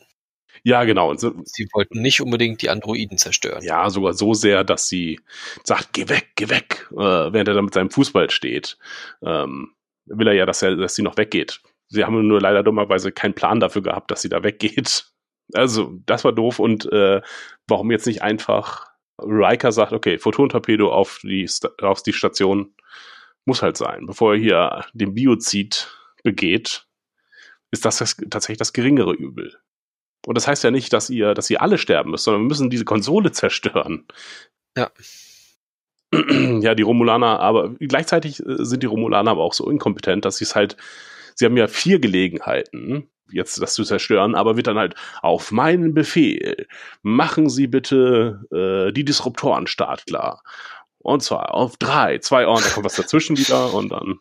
Ja, 0.63 0.85
genau. 0.85 1.13
Sie 1.13 1.67
wollten 1.73 2.01
nicht 2.01 2.21
unbedingt 2.21 2.61
die 2.61 2.69
Androiden 2.69 3.17
zerstören. 3.17 3.63
Ja, 3.63 3.89
sogar 3.89 4.13
so 4.13 4.33
sehr, 4.33 4.63
dass 4.63 4.87
sie 4.87 5.19
sagt, 5.63 5.91
geh 5.91 6.07
weg, 6.07 6.31
geh 6.35 6.49
weg, 6.49 6.87
äh, 6.91 6.95
während 6.95 7.49
er 7.49 7.53
da 7.53 7.61
mit 7.61 7.73
seinem 7.73 7.91
Fußball 7.91 8.29
steht. 8.29 8.77
Ähm, 9.21 9.73
will 10.05 10.27
er 10.27 10.33
ja, 10.33 10.45
dass, 10.45 10.61
er, 10.61 10.75
dass 10.75 10.95
sie 10.95 11.01
noch 11.01 11.17
weggeht. 11.17 11.61
Sie 11.89 12.03
haben 12.05 12.27
nur 12.27 12.41
leider 12.41 12.63
dummerweise 12.63 13.11
keinen 13.11 13.33
Plan 13.33 13.59
dafür 13.59 13.83
gehabt, 13.83 14.09
dass 14.09 14.21
sie 14.21 14.29
da 14.29 14.43
weggeht. 14.43 15.05
Also, 15.53 15.99
das 16.05 16.23
war 16.23 16.31
doof 16.31 16.57
und 16.57 16.89
äh, 16.93 17.21
warum 17.67 17.91
jetzt 17.91 18.07
nicht 18.07 18.21
einfach 18.21 18.87
Riker 19.19 19.73
sagt, 19.73 19.91
okay, 19.91 20.17
Photontorpedo 20.17 20.91
auf 20.91 21.19
die, 21.21 21.47
auf 21.81 22.01
die 22.01 22.13
Station 22.13 22.73
muss 23.45 23.61
halt 23.61 23.75
sein. 23.75 24.05
Bevor 24.05 24.33
er 24.33 24.39
hier 24.39 24.85
den 24.93 25.13
Biozid 25.13 25.91
begeht, 26.23 26.87
ist 27.71 27.83
das, 27.83 27.97
das 27.97 28.15
tatsächlich 28.15 28.57
das 28.57 28.71
geringere 28.71 29.13
Übel. 29.13 29.53
Und 30.25 30.35
das 30.35 30.47
heißt 30.47 30.63
ja 30.63 30.71
nicht, 30.71 30.93
dass 30.93 31.09
ihr, 31.09 31.33
dass 31.33 31.49
ihr 31.49 31.61
alle 31.61 31.77
sterben 31.77 32.11
müsst, 32.11 32.23
sondern 32.23 32.43
wir 32.43 32.47
müssen 32.47 32.69
diese 32.69 32.85
Konsole 32.85 33.31
zerstören. 33.31 34.05
Ja. 34.77 34.91
Ja, 36.61 36.75
die 36.75 36.83
Romulaner, 36.83 37.39
aber 37.39 37.73
gleichzeitig 37.79 38.39
äh, 38.39 38.63
sind 38.63 38.83
die 38.83 38.87
Romulaner 38.87 39.31
aber 39.31 39.41
auch 39.41 39.53
so 39.53 39.67
inkompetent, 39.67 40.25
dass 40.25 40.37
sie 40.37 40.43
es 40.43 40.53
halt, 40.53 40.77
sie 41.33 41.43
haben 41.43 41.57
ja 41.57 41.67
vier 41.67 41.97
Gelegenheiten, 41.97 43.09
jetzt 43.31 43.59
das 43.59 43.73
zu 43.73 43.83
zerstören, 43.83 44.35
aber 44.35 44.55
wird 44.55 44.67
dann 44.67 44.77
halt 44.77 44.93
auf 45.23 45.51
meinen 45.51 45.95
Befehl, 45.95 46.67
machen 47.01 47.49
Sie 47.49 47.65
bitte 47.65 48.45
äh, 48.51 48.93
die 48.93 49.05
Disruptoren 49.05 49.65
startklar. 49.65 50.43
Und 50.99 51.23
zwar 51.23 51.55
auf 51.55 51.77
drei, 51.77 52.19
zwei, 52.19 52.45
oh, 52.45 52.57
und 52.57 52.63
da 52.63 52.69
kommt 52.69 52.85
was 52.85 52.95
dazwischen 52.95 53.35
wieder 53.35 53.73
und 53.73 53.89
dann. 53.89 54.19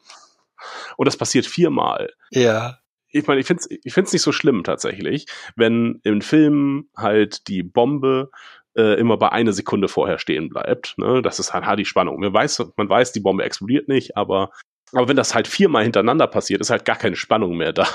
Und 0.97 1.05
das 1.05 1.19
passiert 1.19 1.45
viermal. 1.45 2.11
Ja 2.31 2.79
ich 3.13 3.27
meine, 3.27 3.41
ich 3.41 3.47
finde 3.47 3.63
es 3.63 3.79
ich 3.85 3.93
find's 3.93 4.13
nicht 4.13 4.23
so 4.23 4.33
schlimm 4.33 4.65
tatsächlich, 4.65 5.27
wenn 5.57 6.01
im 6.03 6.21
Film 6.21 6.89
halt 6.97 7.47
die 7.49 7.63
Bombe 7.63 8.31
äh, 8.77 8.99
immer 8.99 9.17
bei 9.19 9.31
einer 9.31 9.53
Sekunde 9.53 9.89
vorher 9.89 10.19
stehen 10.19 10.49
bleibt. 10.49 10.95
Ne? 10.99 11.23
Das 11.23 11.39
ist 11.39 11.53
halt 11.53 11.79
die 11.79 11.85
Spannung. 11.85 12.21
Man 12.21 12.33
weiß, 12.33 12.65
man 12.77 12.89
weiß, 12.89 13.13
die 13.13 13.21
Bombe 13.21 13.45
explodiert 13.45 13.89
nicht, 13.89 14.17
aber, 14.17 14.51
aber 14.93 15.09
wenn 15.09 15.17
das 15.17 15.35
halt 15.35 15.47
viermal 15.47 15.85
hintereinander 15.85 16.27
passiert, 16.27 16.61
ist 16.61 16.71
halt 16.71 16.85
gar 16.85 16.97
keine 16.97 17.17
Spannung 17.17 17.57
mehr 17.57 17.73
da. 17.73 17.87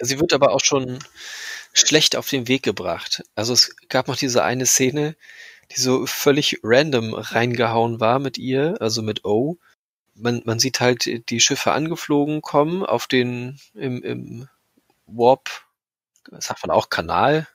Sie 0.00 0.20
wird 0.20 0.32
aber 0.32 0.52
auch 0.52 0.62
schon 0.62 0.98
schlecht 1.72 2.16
auf 2.16 2.28
den 2.28 2.48
Weg 2.48 2.62
gebracht. 2.62 3.24
Also 3.34 3.52
es 3.52 3.76
gab 3.88 4.08
noch 4.08 4.16
diese 4.16 4.44
eine 4.44 4.66
Szene, 4.66 5.16
die 5.72 5.80
so 5.80 6.06
völlig 6.06 6.60
random 6.62 7.14
reingehauen 7.14 7.98
war 8.00 8.18
mit 8.18 8.38
ihr, 8.38 8.76
also 8.80 9.02
mit 9.02 9.24
O 9.24 9.58
man, 10.18 10.42
man 10.44 10.58
sieht 10.58 10.80
halt 10.80 11.30
die 11.30 11.40
Schiffe 11.40 11.72
angeflogen 11.72 12.42
kommen 12.42 12.84
auf 12.84 13.06
den 13.06 13.58
im, 13.74 14.02
im 14.02 14.48
Warp, 15.06 15.66
sagt 16.38 16.66
man 16.66 16.74
auch 16.74 16.90
Kanal. 16.90 17.48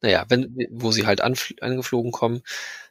Naja, 0.00 0.26
wenn, 0.28 0.54
wo 0.70 0.92
sie 0.92 1.06
halt 1.06 1.20
angeflogen 1.22 2.12
kommen. 2.12 2.42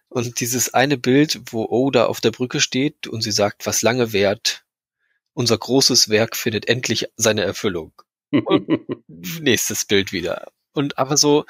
Und 0.10 0.40
dieses 0.40 0.74
eine 0.74 0.98
Bild, 0.98 1.42
wo 1.52 1.66
Oda 1.66 2.06
auf 2.06 2.22
der 2.22 2.32
Brücke 2.32 2.60
steht 2.60 3.08
und 3.08 3.22
sie 3.22 3.32
sagt, 3.32 3.66
was 3.66 3.82
lange 3.82 4.14
währt, 4.14 4.64
unser 5.34 5.58
großes 5.58 6.10
Werk 6.10 6.36
findet 6.36 6.68
endlich 6.68 7.08
seine 7.16 7.44
Erfüllung. 7.44 7.94
Nächstes 9.08 9.86
Bild 9.86 10.12
wieder. 10.12 10.52
Und 10.74 10.98
aber 10.98 11.18
so, 11.18 11.46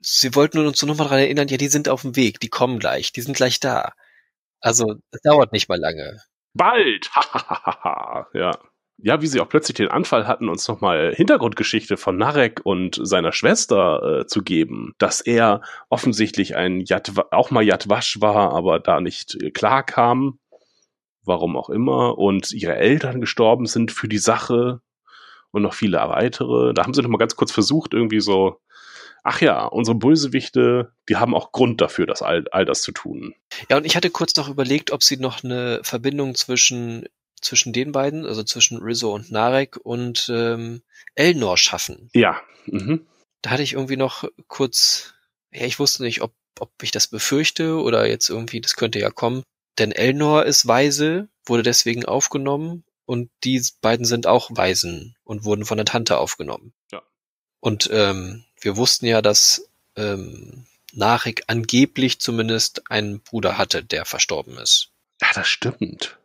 sie 0.00 0.34
wollten 0.34 0.58
uns 0.58 0.78
so 0.78 0.86
nochmal 0.86 1.06
daran 1.08 1.20
erinnern, 1.20 1.48
ja, 1.48 1.56
die 1.56 1.68
sind 1.68 1.88
auf 1.88 2.02
dem 2.02 2.16
Weg, 2.16 2.40
die 2.40 2.48
kommen 2.48 2.78
gleich, 2.78 3.12
die 3.12 3.22
sind 3.22 3.36
gleich 3.36 3.60
da. 3.60 3.94
Also, 4.60 4.96
es 5.10 5.20
dauert 5.22 5.52
nicht 5.52 5.68
mal 5.68 5.78
lange. 5.78 6.20
Bald! 6.54 7.10
ja. 8.34 8.52
Ja, 9.02 9.22
wie 9.22 9.26
sie 9.26 9.40
auch 9.40 9.48
plötzlich 9.48 9.76
den 9.76 9.88
Anfall 9.88 10.26
hatten, 10.26 10.50
uns 10.50 10.68
nochmal 10.68 11.14
Hintergrundgeschichte 11.14 11.96
von 11.96 12.18
Narek 12.18 12.60
und 12.64 13.00
seiner 13.02 13.32
Schwester 13.32 14.20
äh, 14.20 14.26
zu 14.26 14.42
geben, 14.42 14.92
dass 14.98 15.22
er 15.22 15.62
offensichtlich 15.88 16.54
ein 16.54 16.80
Yad, 16.80 17.10
auch 17.30 17.50
mal 17.50 17.64
Yadwasch 17.64 18.20
war, 18.20 18.52
aber 18.52 18.78
da 18.78 19.00
nicht 19.00 19.36
äh, 19.42 19.50
klar 19.52 19.84
kam, 19.84 20.38
warum 21.24 21.56
auch 21.56 21.70
immer, 21.70 22.18
und 22.18 22.52
ihre 22.52 22.76
Eltern 22.76 23.22
gestorben 23.22 23.64
sind 23.64 23.90
für 23.90 24.06
die 24.06 24.18
Sache 24.18 24.82
und 25.50 25.62
noch 25.62 25.74
viele 25.74 25.96
weitere. 25.96 26.74
Da 26.74 26.82
haben 26.82 26.92
sie 26.92 27.00
nochmal 27.00 27.18
ganz 27.18 27.36
kurz 27.36 27.52
versucht, 27.52 27.94
irgendwie 27.94 28.20
so 28.20 28.60
ach 29.30 29.40
ja, 29.40 29.64
unsere 29.64 29.96
Bösewichte, 29.96 30.92
die 31.08 31.14
haben 31.14 31.36
auch 31.36 31.52
Grund 31.52 31.80
dafür, 31.80 32.04
das 32.04 32.20
all, 32.20 32.46
all 32.50 32.64
das 32.64 32.82
zu 32.82 32.90
tun. 32.90 33.32
Ja, 33.68 33.76
und 33.76 33.84
ich 33.84 33.94
hatte 33.94 34.10
kurz 34.10 34.34
noch 34.34 34.48
überlegt, 34.48 34.90
ob 34.90 35.04
sie 35.04 35.18
noch 35.18 35.44
eine 35.44 35.78
Verbindung 35.84 36.34
zwischen 36.34 37.06
zwischen 37.40 37.72
den 37.72 37.92
beiden, 37.92 38.26
also 38.26 38.42
zwischen 38.42 38.78
Rizzo 38.78 39.14
und 39.14 39.30
Narek 39.30 39.78
und 39.82 40.28
ähm, 40.34 40.82
Elnor 41.14 41.56
schaffen. 41.56 42.10
Ja. 42.12 42.42
Mhm. 42.66 43.06
Da 43.40 43.50
hatte 43.50 43.62
ich 43.62 43.74
irgendwie 43.74 43.96
noch 43.96 44.24
kurz, 44.48 45.14
ja, 45.52 45.64
ich 45.64 45.78
wusste 45.78 46.02
nicht, 46.02 46.22
ob, 46.22 46.34
ob 46.58 46.70
ich 46.82 46.90
das 46.90 47.06
befürchte 47.06 47.80
oder 47.80 48.06
jetzt 48.08 48.28
irgendwie, 48.28 48.60
das 48.60 48.74
könnte 48.74 48.98
ja 48.98 49.10
kommen. 49.10 49.42
Denn 49.78 49.92
Elnor 49.92 50.44
ist 50.44 50.66
weise, 50.66 51.28
wurde 51.46 51.62
deswegen 51.62 52.04
aufgenommen 52.04 52.84
und 53.06 53.30
die 53.44 53.62
beiden 53.80 54.04
sind 54.04 54.26
auch 54.26 54.50
Waisen 54.52 55.16
und 55.22 55.44
wurden 55.44 55.64
von 55.64 55.78
der 55.78 55.86
Tante 55.86 56.18
aufgenommen. 56.18 56.74
Ja. 56.92 57.00
Und 57.60 57.88
ähm, 57.92 58.44
wir 58.60 58.76
wussten 58.76 59.06
ja, 59.06 59.22
dass 59.22 59.68
ähm, 59.96 60.66
Narek 60.92 61.44
angeblich 61.46 62.20
zumindest 62.20 62.90
einen 62.90 63.20
Bruder 63.20 63.58
hatte, 63.58 63.84
der 63.84 64.04
verstorben 64.04 64.58
ist. 64.58 64.90
Ja, 65.20 65.28
das 65.34 65.48
stimmt. 65.48 66.18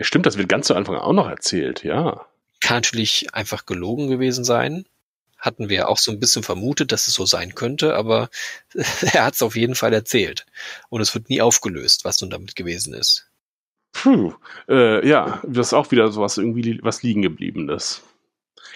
Stimmt, 0.00 0.26
das 0.26 0.38
wird 0.38 0.48
ganz 0.48 0.66
zu 0.66 0.74
Anfang 0.74 0.96
auch 0.96 1.12
noch 1.12 1.28
erzählt, 1.28 1.82
ja. 1.82 2.26
Kann 2.60 2.78
natürlich 2.78 3.34
einfach 3.34 3.66
gelogen 3.66 4.08
gewesen 4.08 4.44
sein. 4.44 4.84
Hatten 5.38 5.68
wir 5.68 5.88
auch 5.88 5.98
so 5.98 6.10
ein 6.10 6.20
bisschen 6.20 6.42
vermutet, 6.42 6.90
dass 6.90 7.06
es 7.06 7.14
so 7.14 7.24
sein 7.24 7.54
könnte, 7.54 7.94
aber 7.94 8.28
er 8.74 9.24
hat 9.24 9.34
es 9.34 9.42
auf 9.42 9.56
jeden 9.56 9.74
Fall 9.74 9.92
erzählt. 9.92 10.46
Und 10.88 11.00
es 11.00 11.14
wird 11.14 11.28
nie 11.28 11.42
aufgelöst, 11.42 12.04
was 12.04 12.20
nun 12.20 12.30
damit 12.30 12.56
gewesen 12.56 12.94
ist. 12.94 13.28
Puh, 13.92 14.34
äh, 14.68 15.06
ja, 15.06 15.42
das 15.46 15.68
ist 15.68 15.72
auch 15.72 15.90
wieder 15.90 16.10
so 16.12 16.20
was 16.20 16.38
irgendwie 16.38 16.78
was 16.82 17.02
liegen 17.02 17.22
gebliebenes. 17.22 18.02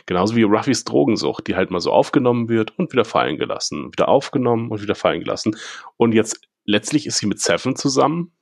Genauso 0.07 0.37
wie 0.37 0.43
Ruffys 0.43 0.85
Drogensucht, 0.85 1.47
die 1.47 1.57
halt 1.57 1.71
mal 1.71 1.81
so 1.81 1.93
aufgenommen 1.93 2.49
wird 2.49 2.79
und 2.79 2.93
wieder 2.93 3.05
fallen 3.05 3.39
gelassen, 3.39 3.93
wieder 3.93 4.09
aufgenommen 4.09 4.71
und 4.71 4.83
wieder 4.83 4.95
fallen 4.95 5.21
gelassen. 5.21 5.57
Und 5.97 6.13
jetzt 6.13 6.41
letztlich 6.65 7.07
ist 7.07 7.19
sie 7.19 7.27
mit 7.27 7.41
Seven 7.41 7.77
zusammen. 7.77 8.33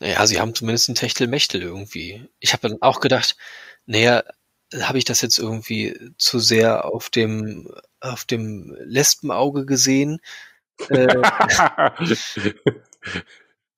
Naja, 0.00 0.26
sie 0.26 0.40
haben 0.40 0.54
zumindest 0.54 0.88
ein 0.88 0.94
Techtelmechtel 0.94 1.62
irgendwie. 1.62 2.28
Ich 2.40 2.52
habe 2.52 2.68
dann 2.68 2.82
auch 2.82 3.00
gedacht, 3.00 3.36
naja, 3.86 4.22
habe 4.80 4.98
ich 4.98 5.04
das 5.04 5.20
jetzt 5.20 5.38
irgendwie 5.38 5.96
zu 6.18 6.38
sehr 6.38 6.84
auf 6.86 7.10
dem 7.10 7.72
auf 8.00 8.24
dem 8.24 8.76
Lesbenauge 8.80 9.66
gesehen? 9.66 10.20
Äh, 10.88 11.16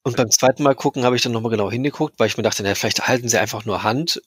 und 0.03 0.17
beim 0.17 0.31
zweiten 0.31 0.63
Mal 0.63 0.75
gucken 0.75 1.05
habe 1.05 1.17
ich 1.17 1.23
dann 1.23 1.33
nochmal 1.33 1.51
genau 1.51 1.71
hingeguckt, 1.71 2.19
weil 2.19 2.29
ich 2.29 2.37
mir 2.37 2.43
dachte, 2.43 2.63
naja, 2.63 2.75
vielleicht 2.75 3.07
halten 3.07 3.29
sie 3.29 3.39
einfach 3.39 3.65
nur 3.67 3.83
Hand, 3.83 4.23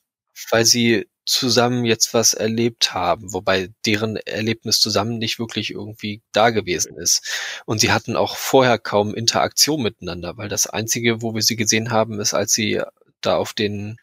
weil 0.50 0.66
sie 0.66 1.08
zusammen 1.30 1.86
jetzt 1.86 2.14
was 2.16 2.34
erlebt 2.34 2.94
haben, 2.94 3.34
wobei 3.34 3.70
deren 3.86 4.16
Erlebnis 4.16 4.80
zusammen 4.80 5.20
nicht 5.20 5.38
wirklich 5.38 5.70
irgendwie 5.70 6.24
da 6.32 6.50
gewesen 6.50 6.98
ist. 6.98 7.62
Und 7.66 7.80
sie 7.80 7.92
hatten 7.92 8.16
auch 8.16 8.36
vorher 8.36 8.80
kaum 8.80 9.14
Interaktion 9.14 9.84
miteinander, 9.84 10.38
weil 10.38 10.50
das 10.50 10.66
einzige, 10.66 11.22
wo 11.22 11.36
wir 11.36 11.44
sie 11.44 11.56
gesehen 11.56 11.92
haben, 11.92 12.20
ist, 12.20 12.34
als 12.34 12.54
sie 12.54 12.82
da 13.22 13.36
auf 13.36 13.54
den, 13.54 13.98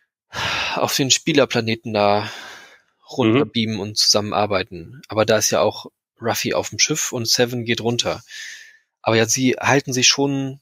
auf 0.77 0.95
den 0.95 1.11
Spielerplaneten 1.11 1.93
da 1.93 2.31
runterbeamen 3.11 3.77
mhm. 3.77 3.81
und 3.81 3.99
zusammenarbeiten. 3.99 5.03
Aber 5.09 5.25
da 5.25 5.39
ist 5.39 5.51
ja 5.51 5.61
auch 5.61 5.87
Ruffy 6.21 6.55
auf 6.55 6.71
dem 6.71 6.79
Schiff 6.79 7.13
und 7.13 7.29
Seven 7.29 7.65
geht 7.65 7.81
runter. 7.81 8.23
Aber 9.03 9.17
ja, 9.17 9.27
sie 9.27 9.53
halten 9.59 9.93
sich 9.93 10.07
schon, 10.07 10.61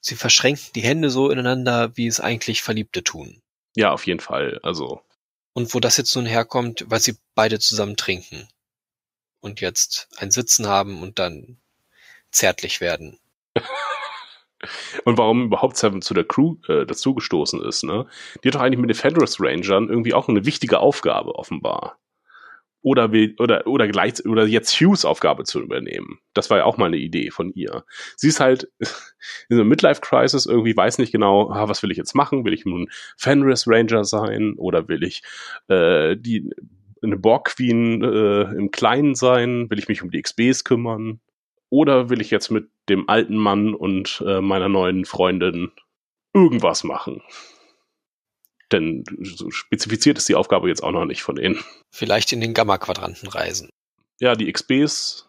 sie 0.00 0.14
verschränken 0.14 0.72
die 0.74 0.82
Hände 0.82 1.08
so 1.08 1.30
ineinander, 1.30 1.96
wie 1.96 2.06
es 2.06 2.20
eigentlich 2.20 2.62
Verliebte 2.62 3.02
tun. 3.02 3.42
Ja, 3.74 3.92
auf 3.92 4.06
jeden 4.06 4.20
Fall. 4.20 4.60
Also 4.62 5.00
und 5.54 5.74
wo 5.74 5.80
das 5.80 5.96
jetzt 5.96 6.14
nun 6.16 6.26
herkommt, 6.26 6.84
weil 6.88 7.00
sie 7.00 7.16
beide 7.34 7.58
zusammen 7.60 7.96
trinken. 7.96 8.48
und 9.40 9.60
jetzt 9.60 10.08
ein 10.16 10.30
Sitzen 10.30 10.66
haben 10.68 11.02
und 11.02 11.18
dann 11.18 11.58
zärtlich 12.30 12.80
werden. 12.80 13.18
Und 15.04 15.18
warum 15.18 15.46
überhaupt 15.46 15.76
Seven 15.76 16.02
zu 16.02 16.14
der 16.14 16.22
Crew 16.22 16.56
äh, 16.68 16.86
dazugestoßen 16.86 17.60
ist, 17.64 17.82
ne? 17.82 18.06
Die 18.42 18.48
hat 18.48 18.54
doch 18.54 18.60
eigentlich 18.60 18.78
mit 18.78 18.90
den 18.90 18.94
Fenris 18.96 19.38
Rangern 19.40 19.88
irgendwie 19.88 20.14
auch 20.14 20.28
eine 20.28 20.44
wichtige 20.44 20.78
Aufgabe, 20.78 21.34
offenbar. 21.34 21.98
Oder, 22.82 23.12
will, 23.12 23.36
oder, 23.38 23.66
oder, 23.66 23.86
gleich, 23.86 24.26
oder 24.26 24.44
jetzt 24.46 24.72
Hughes 24.80 25.04
Aufgabe 25.04 25.44
zu 25.44 25.60
übernehmen. 25.60 26.18
Das 26.34 26.50
war 26.50 26.58
ja 26.58 26.64
auch 26.64 26.78
mal 26.78 26.86
eine 26.86 26.96
Idee 26.96 27.30
von 27.30 27.52
ihr. 27.54 27.84
Sie 28.16 28.28
ist 28.28 28.40
halt 28.40 28.64
in 28.80 29.56
so 29.56 29.56
einer 29.56 29.64
Midlife-Crisis 29.64 30.46
irgendwie, 30.46 30.76
weiß 30.76 30.98
nicht 30.98 31.12
genau, 31.12 31.50
ah, 31.50 31.68
was 31.68 31.82
will 31.82 31.92
ich 31.92 31.96
jetzt 31.96 32.14
machen? 32.14 32.44
Will 32.44 32.52
ich 32.52 32.64
nun 32.64 32.88
Fenris 33.16 33.68
Ranger 33.68 34.04
sein? 34.04 34.54
Oder 34.56 34.88
will 34.88 35.04
ich 35.04 35.22
äh, 35.68 36.16
die 36.16 36.50
eine 37.02 37.16
Borg 37.16 37.54
Queen 37.56 38.02
äh, 38.02 38.42
im 38.54 38.70
Kleinen 38.70 39.14
sein? 39.14 39.70
Will 39.70 39.78
ich 39.78 39.88
mich 39.88 40.02
um 40.02 40.10
die 40.10 40.20
XBs 40.20 40.64
kümmern? 40.64 41.20
Oder 41.68 42.10
will 42.10 42.20
ich 42.20 42.30
jetzt 42.30 42.50
mit 42.50 42.68
dem 42.88 43.08
alten 43.08 43.36
Mann 43.36 43.74
und 43.74 44.22
äh, 44.26 44.40
meiner 44.40 44.68
neuen 44.68 45.04
Freundin 45.04 45.72
irgendwas 46.34 46.84
machen? 46.84 47.22
Denn 48.72 49.04
so 49.22 49.50
spezifiziert 49.50 50.18
ist 50.18 50.28
die 50.28 50.34
Aufgabe 50.34 50.68
jetzt 50.68 50.82
auch 50.82 50.92
noch 50.92 51.04
nicht 51.04 51.22
von 51.22 51.36
denen. 51.36 51.58
Vielleicht 51.90 52.32
in 52.32 52.40
den 52.40 52.54
Gamma-Quadranten 52.54 53.28
reisen. 53.28 53.68
Ja, 54.18 54.34
die 54.34 54.50
XBs. 54.50 55.28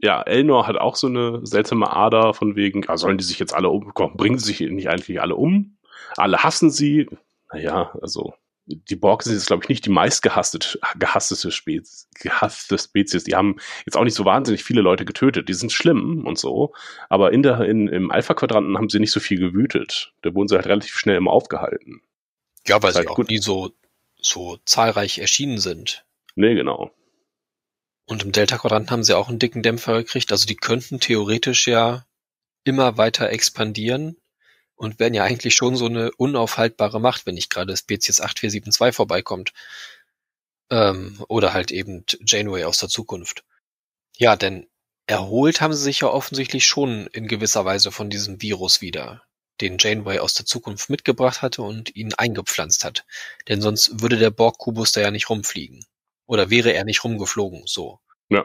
Ja, 0.00 0.22
Elnor 0.22 0.66
hat 0.66 0.76
auch 0.76 0.96
so 0.96 1.06
eine 1.06 1.44
seltsame 1.46 1.90
Ader 1.92 2.34
von 2.34 2.56
wegen, 2.56 2.82
ja, 2.82 2.96
sollen 2.96 3.18
die 3.18 3.24
sich 3.24 3.38
jetzt 3.38 3.54
alle 3.54 3.68
umkommen? 3.68 4.16
Bringen 4.16 4.38
sie 4.38 4.52
sich 4.52 4.60
nicht 4.60 4.88
eigentlich 4.88 5.20
alle 5.20 5.34
um? 5.36 5.78
Alle 6.16 6.42
hassen 6.42 6.70
sie. 6.70 7.08
Naja, 7.52 7.92
also 8.00 8.34
die 8.68 8.96
Borg 8.96 9.22
sind 9.22 9.34
jetzt, 9.34 9.46
glaube 9.46 9.64
ich, 9.64 9.68
nicht 9.68 9.86
die 9.86 9.90
meistgehasste 9.90 10.58
gehasstete 10.98 11.50
Spezies, 11.50 12.08
gehasste 12.20 12.78
Spezies. 12.78 13.24
Die 13.24 13.34
haben 13.34 13.56
jetzt 13.86 13.96
auch 13.96 14.04
nicht 14.04 14.14
so 14.14 14.24
wahnsinnig 14.24 14.62
viele 14.62 14.82
Leute 14.82 15.04
getötet. 15.04 15.48
Die 15.48 15.54
sind 15.54 15.72
schlimm 15.72 16.26
und 16.26 16.38
so. 16.38 16.74
Aber 17.08 17.32
in 17.32 17.42
der, 17.42 17.60
in, 17.62 17.88
im 17.88 18.10
Alpha-Quadranten 18.10 18.76
haben 18.76 18.90
sie 18.90 19.00
nicht 19.00 19.12
so 19.12 19.20
viel 19.20 19.38
gewütet. 19.38 20.12
Da 20.22 20.34
wurden 20.34 20.48
sie 20.48 20.56
halt 20.56 20.66
relativ 20.66 20.98
schnell 20.98 21.16
immer 21.16 21.32
aufgehalten. 21.32 22.02
Ja, 22.66 22.82
weil 22.82 22.92
sie 22.92 22.98
halt 22.98 23.08
auch 23.08 23.16
gut. 23.16 23.30
nie 23.30 23.38
so, 23.38 23.72
so 24.20 24.58
zahlreich 24.64 25.18
erschienen 25.18 25.58
sind. 25.58 26.04
Nee, 26.34 26.54
genau. 26.54 26.90
Und 28.04 28.22
im 28.22 28.32
Delta-Quadranten 28.32 28.90
haben 28.90 29.04
sie 29.04 29.16
auch 29.16 29.28
einen 29.28 29.38
dicken 29.38 29.62
Dämpfer 29.62 29.98
gekriegt. 29.98 30.30
Also 30.30 30.46
die 30.46 30.56
könnten 30.56 31.00
theoretisch 31.00 31.66
ja 31.66 32.04
immer 32.64 32.98
weiter 32.98 33.30
expandieren 33.30 34.17
und 34.78 34.98
wären 34.98 35.14
ja 35.14 35.24
eigentlich 35.24 35.54
schon 35.54 35.76
so 35.76 35.86
eine 35.86 36.10
unaufhaltbare 36.12 37.00
Macht, 37.00 37.26
wenn 37.26 37.34
nicht 37.34 37.50
gerade 37.50 37.76
Spezies 37.76 38.20
8472 38.20 38.94
vorbeikommt. 38.94 39.52
Ähm, 40.70 41.22
oder 41.28 41.52
halt 41.52 41.70
eben 41.70 42.04
Janeway 42.24 42.64
aus 42.64 42.78
der 42.78 42.88
Zukunft. 42.88 43.44
Ja, 44.16 44.36
denn 44.36 44.68
erholt 45.06 45.60
haben 45.60 45.72
sie 45.72 45.82
sich 45.82 46.00
ja 46.00 46.08
offensichtlich 46.08 46.66
schon 46.66 47.06
in 47.08 47.26
gewisser 47.26 47.64
Weise 47.64 47.90
von 47.90 48.10
diesem 48.10 48.42
Virus 48.42 48.80
wieder, 48.80 49.22
den 49.60 49.78
Janeway 49.78 50.18
aus 50.18 50.34
der 50.34 50.46
Zukunft 50.46 50.90
mitgebracht 50.90 51.42
hatte 51.42 51.62
und 51.62 51.94
ihn 51.96 52.14
eingepflanzt 52.14 52.84
hat. 52.84 53.04
Denn 53.48 53.60
sonst 53.60 54.00
würde 54.00 54.18
der 54.18 54.30
Borg-Kubus 54.30 54.92
da 54.92 55.00
ja 55.00 55.10
nicht 55.10 55.30
rumfliegen. 55.30 55.84
Oder 56.26 56.50
wäre 56.50 56.72
er 56.72 56.84
nicht 56.84 57.02
rumgeflogen, 57.02 57.62
so. 57.66 58.00
Ja 58.28 58.44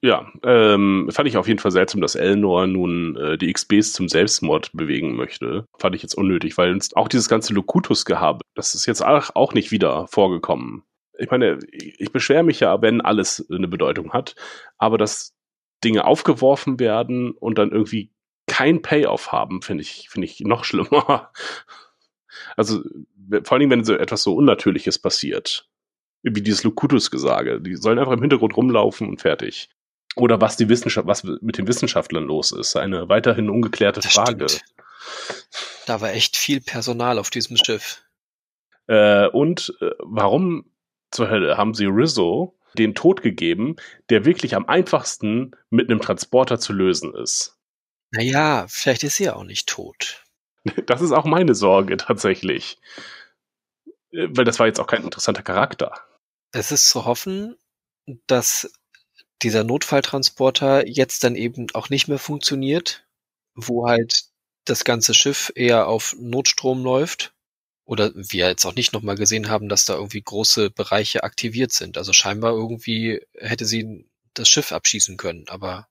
ja, 0.00 0.30
ähm, 0.42 1.08
fand 1.10 1.28
ich 1.28 1.36
auf 1.36 1.48
jeden 1.48 1.58
Fall 1.58 1.70
seltsam, 1.70 2.00
dass 2.00 2.14
Elnor 2.14 2.66
nun 2.66 3.16
äh, 3.16 3.38
die 3.38 3.52
XBs 3.52 3.92
zum 3.92 4.08
Selbstmord 4.08 4.70
bewegen 4.72 5.16
möchte. 5.16 5.66
Fand 5.78 5.94
ich 5.94 6.02
jetzt 6.02 6.14
unnötig, 6.14 6.56
weil 6.58 6.78
auch 6.94 7.08
dieses 7.08 7.28
ganze 7.28 7.54
Locutus-Gehabe, 7.54 8.40
das 8.54 8.74
ist 8.74 8.86
jetzt 8.86 9.02
auch, 9.04 9.54
nicht 9.54 9.70
wieder 9.70 10.06
vorgekommen. 10.08 10.82
Ich 11.18 11.30
meine, 11.30 11.58
ich, 11.72 12.12
beschwere 12.12 12.42
mich 12.42 12.60
ja, 12.60 12.80
wenn 12.82 13.00
alles 13.00 13.46
eine 13.50 13.68
Bedeutung 13.68 14.12
hat, 14.12 14.34
aber 14.76 14.98
dass 14.98 15.34
Dinge 15.82 16.04
aufgeworfen 16.04 16.78
werden 16.78 17.32
und 17.32 17.58
dann 17.58 17.72
irgendwie 17.72 18.12
kein 18.46 18.82
Payoff 18.82 19.32
haben, 19.32 19.62
finde 19.62 19.82
ich, 19.82 20.08
finde 20.10 20.26
ich 20.26 20.40
noch 20.40 20.64
schlimmer. 20.64 21.32
Also, 22.56 22.82
vor 23.44 23.58
allem, 23.58 23.70
wenn 23.70 23.84
so 23.84 23.94
etwas 23.94 24.22
so 24.22 24.34
Unnatürliches 24.34 24.98
passiert 24.98 25.68
wie 26.22 26.42
dieses 26.42 26.64
Locutus-Gesage. 26.64 27.60
Die 27.60 27.76
sollen 27.76 27.98
einfach 27.98 28.12
im 28.12 28.20
Hintergrund 28.20 28.56
rumlaufen 28.56 29.08
und 29.08 29.20
fertig. 29.20 29.70
Oder 30.16 30.40
was 30.40 30.56
die 30.56 30.68
Wissenschaft, 30.68 31.06
was 31.06 31.24
mit 31.24 31.58
den 31.58 31.68
Wissenschaftlern 31.68 32.24
los 32.24 32.52
ist. 32.52 32.76
Eine 32.76 33.08
weiterhin 33.08 33.50
ungeklärte 33.50 34.00
das 34.00 34.12
Frage. 34.12 34.48
Stimmt. 34.48 34.64
Da 35.86 36.00
war 36.00 36.12
echt 36.12 36.36
viel 36.36 36.60
Personal 36.60 37.18
auf 37.18 37.30
diesem 37.30 37.56
Schiff. 37.56 38.02
Äh, 38.86 39.28
und 39.28 39.74
äh, 39.80 39.90
warum 40.00 40.70
zur 41.10 41.30
Hölle 41.30 41.56
haben 41.56 41.74
sie 41.74 41.86
Rizzo 41.86 42.58
den 42.74 42.94
Tod 42.94 43.22
gegeben, 43.22 43.76
der 44.10 44.24
wirklich 44.24 44.54
am 44.54 44.66
einfachsten 44.66 45.52
mit 45.70 45.90
einem 45.90 46.00
Transporter 46.00 46.58
zu 46.58 46.72
lösen 46.72 47.14
ist? 47.14 47.56
Naja, 48.10 48.66
vielleicht 48.68 49.04
ist 49.04 49.16
sie 49.16 49.24
ja 49.24 49.36
auch 49.36 49.44
nicht 49.44 49.68
tot. 49.68 50.24
Das 50.86 51.00
ist 51.00 51.12
auch 51.12 51.24
meine 51.24 51.54
Sorge 51.54 51.96
tatsächlich. 51.96 52.78
Äh, 54.12 54.28
weil 54.30 54.44
das 54.44 54.58
war 54.58 54.66
jetzt 54.66 54.80
auch 54.80 54.86
kein 54.86 55.04
interessanter 55.04 55.42
Charakter. 55.42 55.94
Es 56.52 56.72
ist 56.72 56.88
zu 56.88 57.04
hoffen, 57.04 57.56
dass 58.26 58.70
dieser 59.42 59.64
Notfalltransporter 59.64 60.86
jetzt 60.86 61.24
dann 61.24 61.36
eben 61.36 61.68
auch 61.74 61.90
nicht 61.90 62.08
mehr 62.08 62.18
funktioniert, 62.18 63.06
wo 63.54 63.86
halt 63.86 64.24
das 64.64 64.84
ganze 64.84 65.14
Schiff 65.14 65.52
eher 65.54 65.86
auf 65.86 66.16
Notstrom 66.18 66.82
läuft. 66.82 67.34
Oder 67.84 68.12
wir 68.14 68.48
jetzt 68.48 68.66
auch 68.66 68.74
nicht 68.74 68.92
nochmal 68.92 69.16
gesehen 69.16 69.48
haben, 69.48 69.70
dass 69.70 69.86
da 69.86 69.94
irgendwie 69.94 70.20
große 70.20 70.70
Bereiche 70.70 71.24
aktiviert 71.24 71.72
sind. 71.72 71.96
Also 71.96 72.12
scheinbar 72.12 72.52
irgendwie 72.52 73.24
hätte 73.34 73.64
sie 73.64 74.06
das 74.34 74.48
Schiff 74.48 74.72
abschießen 74.72 75.16
können, 75.16 75.48
aber 75.48 75.88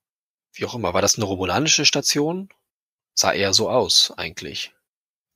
wie 0.52 0.64
auch 0.64 0.74
immer. 0.74 0.94
War 0.94 1.02
das 1.02 1.16
eine 1.16 1.24
romulanische 1.24 1.84
Station? 1.84 2.48
Sah 3.14 3.32
eher 3.32 3.52
so 3.52 3.68
aus, 3.68 4.12
eigentlich. 4.16 4.72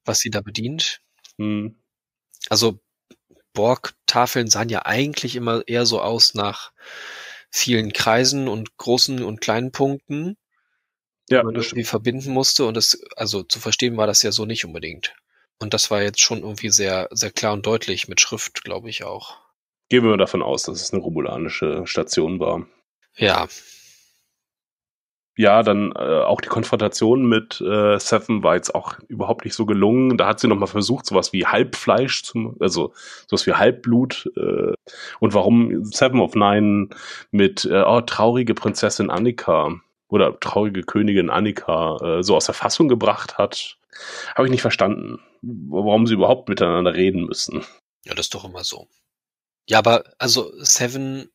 Was 0.05 0.21
sie 0.21 0.31
da 0.31 0.41
bedient. 0.41 1.01
Hm. 1.37 1.83
Also 2.49 2.79
Borg-Tafeln 3.55 4.49
sahen 4.49 4.69
ja 4.69 4.85
eigentlich 4.87 5.35
immer 5.37 5.67
eher 5.67 5.85
so 5.85 6.01
aus 6.01 6.35
nach 6.35 6.73
vielen 7.53 7.93
Kreisen 7.93 8.49
und 8.49 8.77
großen 8.79 9.23
und 9.23 9.41
kleinen 9.41 9.71
Punkten, 9.71 10.37
ja, 11.29 11.41
die 11.41 11.45
man 11.47 11.55
irgendwie 11.55 11.85
verbinden 11.85 12.33
musste. 12.33 12.65
Und 12.65 12.77
das, 12.77 13.01
also 13.17 13.43
zu 13.43 13.61
verstehen 13.61 13.97
war 13.97 14.07
das 14.07 14.23
ja 14.23 14.33
so 14.33 14.47
nicht 14.47 14.65
unbedingt. 14.65 15.15
Und 15.61 15.75
das 15.75 15.91
war 15.91 16.03
jetzt 16.03 16.21
schon 16.21 16.41
irgendwie 16.41 16.71
sehr, 16.71 17.09
sehr 17.13 17.31
klar 17.31 17.53
und 17.53 17.67
deutlich 17.67 18.09
mit 18.09 18.21
Schrift, 18.21 18.65
glaube 18.65 18.89
ich 18.89 19.05
auch. 19.05 19.39
Gehen 19.91 20.05
wir 20.05 20.17
davon 20.17 20.43
aus, 20.43 20.65
dass 20.65 20.81
es 20.81 20.93
eine 20.93 21.03
romulanische 21.03 21.87
Station 21.87 22.41
war. 22.41 22.67
Ja, 23.17 23.47
ja, 25.37 25.63
dann 25.63 25.93
äh, 25.93 25.99
auch 25.99 26.41
die 26.41 26.49
Konfrontation 26.49 27.25
mit 27.25 27.61
äh, 27.61 27.99
Seven 27.99 28.43
war 28.43 28.57
jetzt 28.57 28.75
auch 28.75 28.99
überhaupt 29.09 29.45
nicht 29.45 29.55
so 29.55 29.65
gelungen. 29.65 30.19
Da 30.19 30.27
hat 30.27 30.41
sie 30.41 30.49
nochmal 30.49 30.69
versucht, 30.69 31.07
sowas 31.07 31.33
wie 31.33 31.47
Halbfleisch, 31.47 32.23
zum, 32.23 32.57
also 32.61 32.93
sowas 33.27 33.47
wie 33.47 33.55
Halbblut. 33.55 34.31
Äh, 34.37 34.75
und 35.21 35.35
warum 35.35 35.85
Seven 35.85 36.21
of 36.21 36.35
Nine 36.35 36.89
mit 37.31 37.65
äh, 37.65 37.83
oh, 37.83 38.03
traurige 38.03 38.55
Prinzessin 38.55 39.11
Annika 39.11 39.81
oder 40.09 40.39
traurige 40.39 40.83
Königin 40.83 41.31
Annika 41.31 41.97
äh, 42.03 42.23
so 42.23 42.37
aus 42.37 42.45
der 42.45 42.55
Fassung 42.55 42.89
gebracht 42.89 43.39
hat, 43.39 43.79
habe 44.35 44.47
ich 44.47 44.51
nicht 44.51 44.63
verstanden. 44.63 45.19
Warum 45.41 46.07
sie 46.07 46.15
überhaupt 46.15 46.51
miteinander 46.51 46.95
reden 46.95 47.25
müssen. 47.25 47.65
Ja, 48.05 48.15
das 48.15 48.27
ist 48.27 48.35
doch 48.35 48.45
immer 48.45 48.65
so. 48.65 48.87
Ja, 49.67 49.79
aber 49.79 50.05
also 50.19 50.53
Seven. 50.59 51.31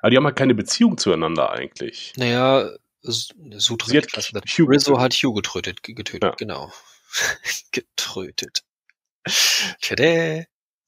Aber 0.00 0.10
die 0.10 0.16
haben 0.16 0.24
halt 0.24 0.36
keine 0.36 0.54
Beziehung 0.54 0.98
zueinander 0.98 1.52
eigentlich. 1.52 2.12
Naja, 2.16 2.70
Sutra 3.02 3.92
hat 3.92 4.44
Hugh 4.46 4.68
Rizzo 4.68 5.00
hat 5.00 5.14
Hugh 5.14 5.34
getötet, 5.34 5.82
getötet, 5.82 6.22
ja. 6.22 6.34
genau. 6.36 6.72
getrötet. 7.72 8.64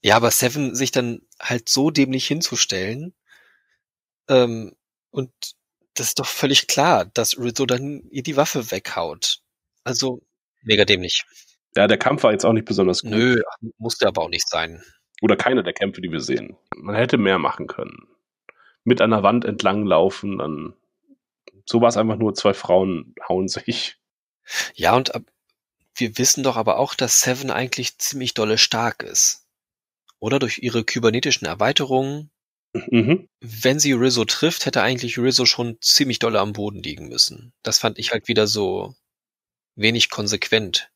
Ja, 0.03 0.17
aber 0.17 0.31
Seven 0.31 0.75
sich 0.75 0.91
dann 0.91 1.23
halt 1.41 1.69
so 1.69 1.91
dämlich 1.91 2.27
hinzustellen, 2.27 3.15
ähm, 4.29 4.75
und 5.11 5.31
das 5.95 6.09
ist 6.09 6.19
doch 6.19 6.27
völlig 6.27 6.67
klar, 6.67 7.05
dass 7.05 7.39
Rizzo 7.39 7.67
dann 7.67 8.03
ihr 8.11 8.23
die 8.23 8.37
Waffe 8.37 8.71
weghaut. 8.71 9.41
Also, 9.85 10.23
mega 10.63 10.85
dämlich. 10.85 11.25
Ja, 11.77 11.87
der 11.87 11.99
Kampf 11.99 12.23
war 12.23 12.33
jetzt 12.33 12.45
auch 12.45 12.53
nicht 12.53 12.67
besonders 12.67 13.03
gut. 13.03 13.11
Nö, 13.11 13.43
musste 13.79 14.07
aber 14.07 14.23
auch 14.23 14.29
nicht 14.29 14.49
sein. 14.49 14.83
Oder 15.23 15.37
keiner 15.37 15.63
der 15.63 15.73
Kämpfe, 15.73 16.01
die 16.01 16.11
wir 16.11 16.21
sehen. 16.21 16.57
Man 16.77 16.95
hätte 16.95 17.19
mehr 17.19 17.39
machen 17.39 17.67
können. 17.67 18.09
Mit 18.85 19.01
einer 19.01 19.23
Wand 19.23 19.45
entlang 19.45 19.87
laufen, 19.87 20.39
dann 20.39 20.75
so 21.65 21.81
war 21.81 21.89
es 21.89 21.97
einfach 21.97 22.17
nur, 22.17 22.35
zwei 22.35 22.55
Frauen 22.55 23.15
hauen 23.29 23.49
sich. 23.49 23.97
Ja, 24.75 24.95
und 24.95 25.13
wir 25.95 26.19
wissen 26.19 26.43
doch 26.45 26.57
aber 26.57 26.79
auch, 26.79 26.95
dass 26.95 27.21
Seven 27.21 27.51
eigentlich 27.51 27.99
ziemlich 27.99 28.35
dolle 28.35 28.59
stark 28.59 29.03
ist. 29.03 29.47
Oder 30.19 30.39
durch 30.39 30.59
ihre 30.59 30.85
kybernetischen 30.85 31.47
Erweiterungen. 31.47 32.31
Mhm. 32.91 33.29
Wenn 33.41 33.79
sie 33.79 33.93
Rizzo 33.93 34.25
trifft, 34.25 34.67
hätte 34.67 34.83
eigentlich 34.83 35.19
Rizzo 35.19 35.47
schon 35.47 35.79
ziemlich 35.81 36.19
dolle 36.19 36.41
am 36.41 36.53
Boden 36.53 36.83
liegen 36.83 37.09
müssen. 37.09 37.53
Das 37.63 37.79
fand 37.79 37.99
ich 37.99 38.11
halt 38.11 38.27
wieder 38.27 38.47
so 38.47 38.95
wenig 39.77 40.11
konsequent. 40.11 40.91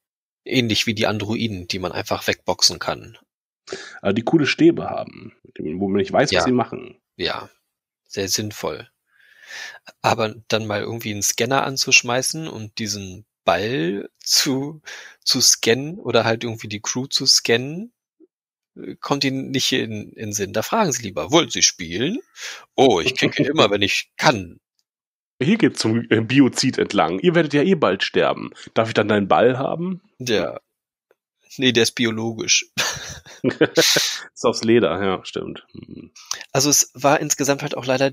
Ähnlich 0.44 0.86
wie 0.86 0.94
die 0.94 1.06
Androiden, 1.06 1.68
die 1.68 1.78
man 1.78 1.92
einfach 1.92 2.26
wegboxen 2.26 2.78
kann. 2.78 3.16
äh, 4.02 4.14
die 4.14 4.22
coole 4.22 4.46
Stäbe 4.46 4.88
haben, 4.88 5.36
wo 5.58 5.88
man 5.88 5.98
nicht 5.98 6.12
weiß, 6.12 6.30
Ja. 6.30 6.38
was 6.40 6.46
sie 6.46 6.52
machen. 6.52 6.98
Ja, 7.16 7.50
sehr 8.06 8.28
sinnvoll. 8.28 8.90
Aber 10.02 10.34
dann 10.48 10.66
mal 10.66 10.80
irgendwie 10.80 11.12
einen 11.12 11.22
Scanner 11.22 11.64
anzuschmeißen 11.64 12.48
und 12.48 12.78
diesen 12.78 13.26
Ball 13.44 14.10
zu, 14.18 14.82
zu 15.24 15.40
scannen 15.40 15.98
oder 15.98 16.24
halt 16.24 16.44
irgendwie 16.44 16.68
die 16.68 16.82
Crew 16.82 17.06
zu 17.06 17.26
scannen, 17.26 17.92
äh, 18.76 18.96
kommt 19.00 19.24
ihnen 19.24 19.50
nicht 19.50 19.72
in, 19.72 20.12
in 20.12 20.32
Sinn. 20.32 20.52
Da 20.52 20.62
fragen 20.62 20.92
sie 20.92 21.02
lieber, 21.02 21.30
wollen 21.30 21.50
sie 21.50 21.62
spielen? 21.62 22.18
Oh, 22.74 23.00
ich 23.00 23.14
kicke 23.14 23.44
immer, 23.44 23.70
wenn 23.70 23.82
ich 23.82 24.10
kann. 24.16 24.60
Hier 25.40 25.56
geht's 25.56 25.80
zum 25.80 26.04
äh, 26.10 26.20
Biozid 26.20 26.78
entlang. 26.78 27.20
Ihr 27.20 27.34
werdet 27.34 27.54
ja 27.54 27.62
eh 27.62 27.74
bald 27.74 28.02
sterben. 28.02 28.50
Darf 28.74 28.88
ich 28.88 28.94
dann 28.94 29.08
deinen 29.08 29.28
Ball 29.28 29.56
haben? 29.56 30.02
Der, 30.18 30.60
nee, 31.56 31.72
der 31.72 31.84
ist 31.84 31.92
biologisch. 31.92 32.66
ist 33.42 34.44
aus 34.44 34.64
Leder, 34.64 35.02
ja, 35.02 35.24
stimmt. 35.24 35.64
Hm. 35.72 36.10
Also 36.52 36.70
es 36.70 36.90
war 36.94 37.20
insgesamt 37.20 37.62
halt 37.62 37.76
auch 37.76 37.86
leider 37.86 38.12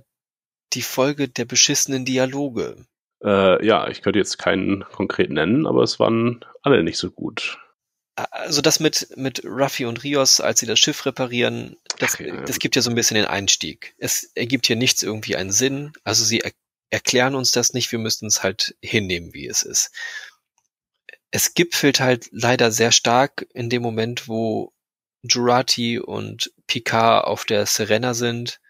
die 0.73 0.81
Folge 0.81 1.29
der 1.29 1.45
beschissenen 1.45 2.05
Dialoge. 2.05 2.85
Äh, 3.23 3.65
ja, 3.65 3.87
ich 3.87 4.01
könnte 4.01 4.19
jetzt 4.19 4.37
keinen 4.37 4.83
konkret 4.83 5.29
nennen, 5.29 5.65
aber 5.65 5.83
es 5.83 5.99
waren 5.99 6.43
alle 6.61 6.83
nicht 6.83 6.97
so 6.97 7.11
gut. 7.11 7.57
Also 8.15 8.61
das 8.61 8.79
mit, 8.79 9.09
mit 9.17 9.43
Ruffy 9.43 9.85
und 9.85 10.03
Rios, 10.03 10.39
als 10.39 10.59
sie 10.59 10.65
das 10.65 10.79
Schiff 10.79 11.05
reparieren, 11.05 11.77
das, 11.99 12.15
Ach 12.15 12.19
ja. 12.21 12.41
das 12.43 12.59
gibt 12.59 12.75
ja 12.75 12.81
so 12.81 12.89
ein 12.89 12.95
bisschen 12.95 13.15
den 13.15 13.25
Einstieg. 13.25 13.93
Es 13.97 14.31
ergibt 14.35 14.67
hier 14.67 14.77
nichts 14.77 15.03
irgendwie 15.03 15.35
einen 15.35 15.51
Sinn. 15.51 15.91
Also 16.03 16.23
sie 16.23 16.39
er 16.39 16.51
erklären 16.91 17.35
uns 17.35 17.51
das 17.51 17.73
nicht, 17.73 17.91
wir 17.91 17.99
müssten 17.99 18.27
es 18.27 18.41
halt 18.41 18.75
hinnehmen, 18.81 19.33
wie 19.33 19.47
es 19.47 19.63
ist. 19.63 19.91
Es 21.31 21.53
gipfelt 21.53 21.99
halt 21.99 22.29
leider 22.31 22.71
sehr 22.71 22.93
stark 22.93 23.45
in 23.53 23.69
dem 23.69 23.81
Moment, 23.81 24.29
wo 24.29 24.71
Jurati 25.23 25.99
und 25.99 26.53
Picard 26.67 27.25
auf 27.25 27.43
der 27.43 27.65
Serena 27.65 28.13
sind, 28.13 28.61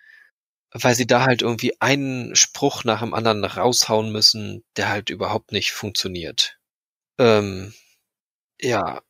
weil 0.82 0.94
sie 0.94 1.08
da 1.08 1.24
halt 1.24 1.42
irgendwie 1.42 1.80
einen 1.80 2.36
Spruch 2.36 2.84
nach 2.84 3.00
dem 3.00 3.14
anderen 3.14 3.46
raushauen 3.46 4.12
müssen, 4.12 4.66
der 4.76 4.90
halt 4.90 5.10
überhaupt 5.10 5.54
nicht 5.54 5.72
funktioniert. 5.72 6.60
Ähm, 7.18 7.74
ja. 8.60 9.02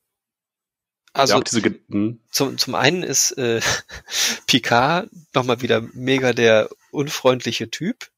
Also 1.12 1.36
ja, 1.36 1.42
diese 1.42 1.62
hm. 1.90 2.20
zum, 2.30 2.60
zum 2.60 2.76
einen 2.76 3.02
ist 3.02 3.32
äh, 3.32 3.62
Picard 4.48 5.10
nochmal 5.34 5.62
wieder 5.62 5.82
mega 5.94 6.34
der 6.34 6.70
unfreundliche 6.92 7.72
Typ, 7.72 8.12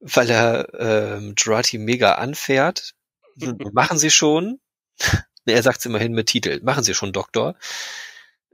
weil 0.00 0.28
er 0.28 0.74
ähm, 0.78 1.34
Jurati 1.38 1.78
mega 1.78 2.16
anfährt. 2.16 2.94
Machen 3.72 3.98
Sie 3.98 4.10
schon. 4.10 4.60
Er 5.48 5.62
sagt 5.62 5.78
es 5.78 5.86
immerhin 5.86 6.10
mit 6.10 6.26
Titel. 6.26 6.60
Machen 6.64 6.82
Sie 6.82 6.92
schon, 6.92 7.12
Doktor. 7.12 7.54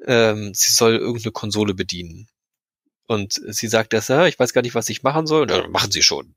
Ähm, 0.05 0.53
sie 0.53 0.73
soll 0.73 0.97
irgendeine 0.97 1.33
Konsole 1.33 1.73
bedienen. 1.73 2.29
Und 3.13 3.35
sie 3.47 3.69
sagt 3.69 3.93
das, 3.93 4.09
ich 4.09 4.39
weiß 4.39 4.53
gar 4.53 4.63
nicht, 4.63 4.75
was 4.75 4.89
ich 4.89 5.03
machen 5.03 5.27
soll. 5.27 5.43
Und, 5.43 5.51
"Ja, 5.51 5.69
machen 5.69 5.91
Sie 5.91 6.03
schon. 6.03 6.35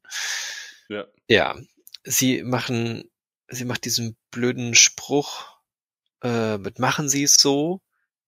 Ja. 0.90 1.06
Ja. 1.28 1.56
Sie 2.04 2.44
machen, 2.44 3.10
sie 3.48 3.66
macht 3.66 3.86
diesen 3.86 4.18
blöden 4.30 4.76
Spruch, 4.76 5.46
äh, 6.22 6.58
mit 6.58 6.80
machen 6.80 7.08
Sie 7.10 7.24
es 7.24 7.36
so, 7.36 7.82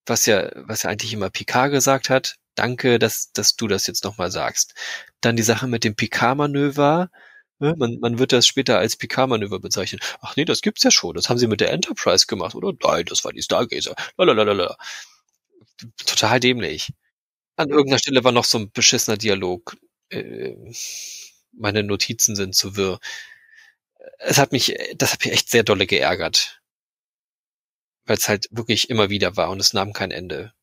was 0.06 0.26
ja, 0.26 0.50
was 0.56 0.84
ja 0.84 0.90
eigentlich 0.90 1.14
immer 1.14 1.30
Picard 1.30 1.72
gesagt 1.72 2.10
hat. 2.10 2.38
Danke, 2.56 3.00
dass, 3.00 3.32
dass 3.34 3.56
du 3.56 3.68
das 3.68 3.86
jetzt 3.86 4.04
nochmal 4.04 4.32
sagst. 4.32 4.74
Dann 5.22 5.36
die 5.36 5.44
Sache 5.44 5.68
mit 5.68 5.84
dem 5.84 5.96
Picard-Manöver. 5.96 7.12
Ne? 7.60 7.76
Man, 7.78 8.00
man 8.00 8.18
wird 8.18 8.32
das 8.32 8.48
später 8.48 8.80
als 8.80 8.96
Picard-Manöver 8.96 9.60
bezeichnen. 9.60 10.00
Ach 10.22 10.36
nee, 10.38 10.46
das 10.46 10.62
gibt's 10.62 10.84
ja 10.84 10.92
schon. 10.92 11.16
Das 11.16 11.30
haben 11.30 11.38
sie 11.38 11.48
mit 11.48 11.60
der 11.62 11.72
Enterprise 11.72 12.26
gemacht, 12.28 12.56
oder? 12.56 12.74
Nein, 12.82 13.06
das 13.06 13.26
war 13.26 13.34
die 13.34 13.44
Stargazer. 13.44 13.96
Lalalala. 14.18 14.78
Total 16.06 16.40
dämlich. 16.40 16.94
An 17.58 17.70
irgendeiner 17.70 17.98
Stelle 18.00 18.24
war 18.24 18.32
noch 18.32 18.46
so 18.46 18.60
ein 18.60 18.72
beschissener 18.72 19.18
Dialog. 19.18 19.78
Äh, 20.10 20.56
meine 21.52 21.84
Notizen 21.84 22.36
sind 22.36 22.56
zu 22.56 22.78
wirr. 22.78 23.00
Es 24.20 24.38
hat 24.38 24.52
mich, 24.52 24.76
das 24.96 25.14
hat 25.14 25.26
mich 25.26 25.34
echt 25.34 25.50
sehr 25.50 25.64
dolle 25.64 25.88
geärgert. 25.88 26.62
Weil 28.06 28.18
es 28.18 28.30
halt 28.30 28.48
wirklich 28.52 28.90
immer 28.90 29.10
wieder 29.10 29.36
war 29.38 29.50
und 29.50 29.60
es 29.60 29.74
nahm 29.74 29.92
kein 29.92 30.12
Ende. 30.12 30.54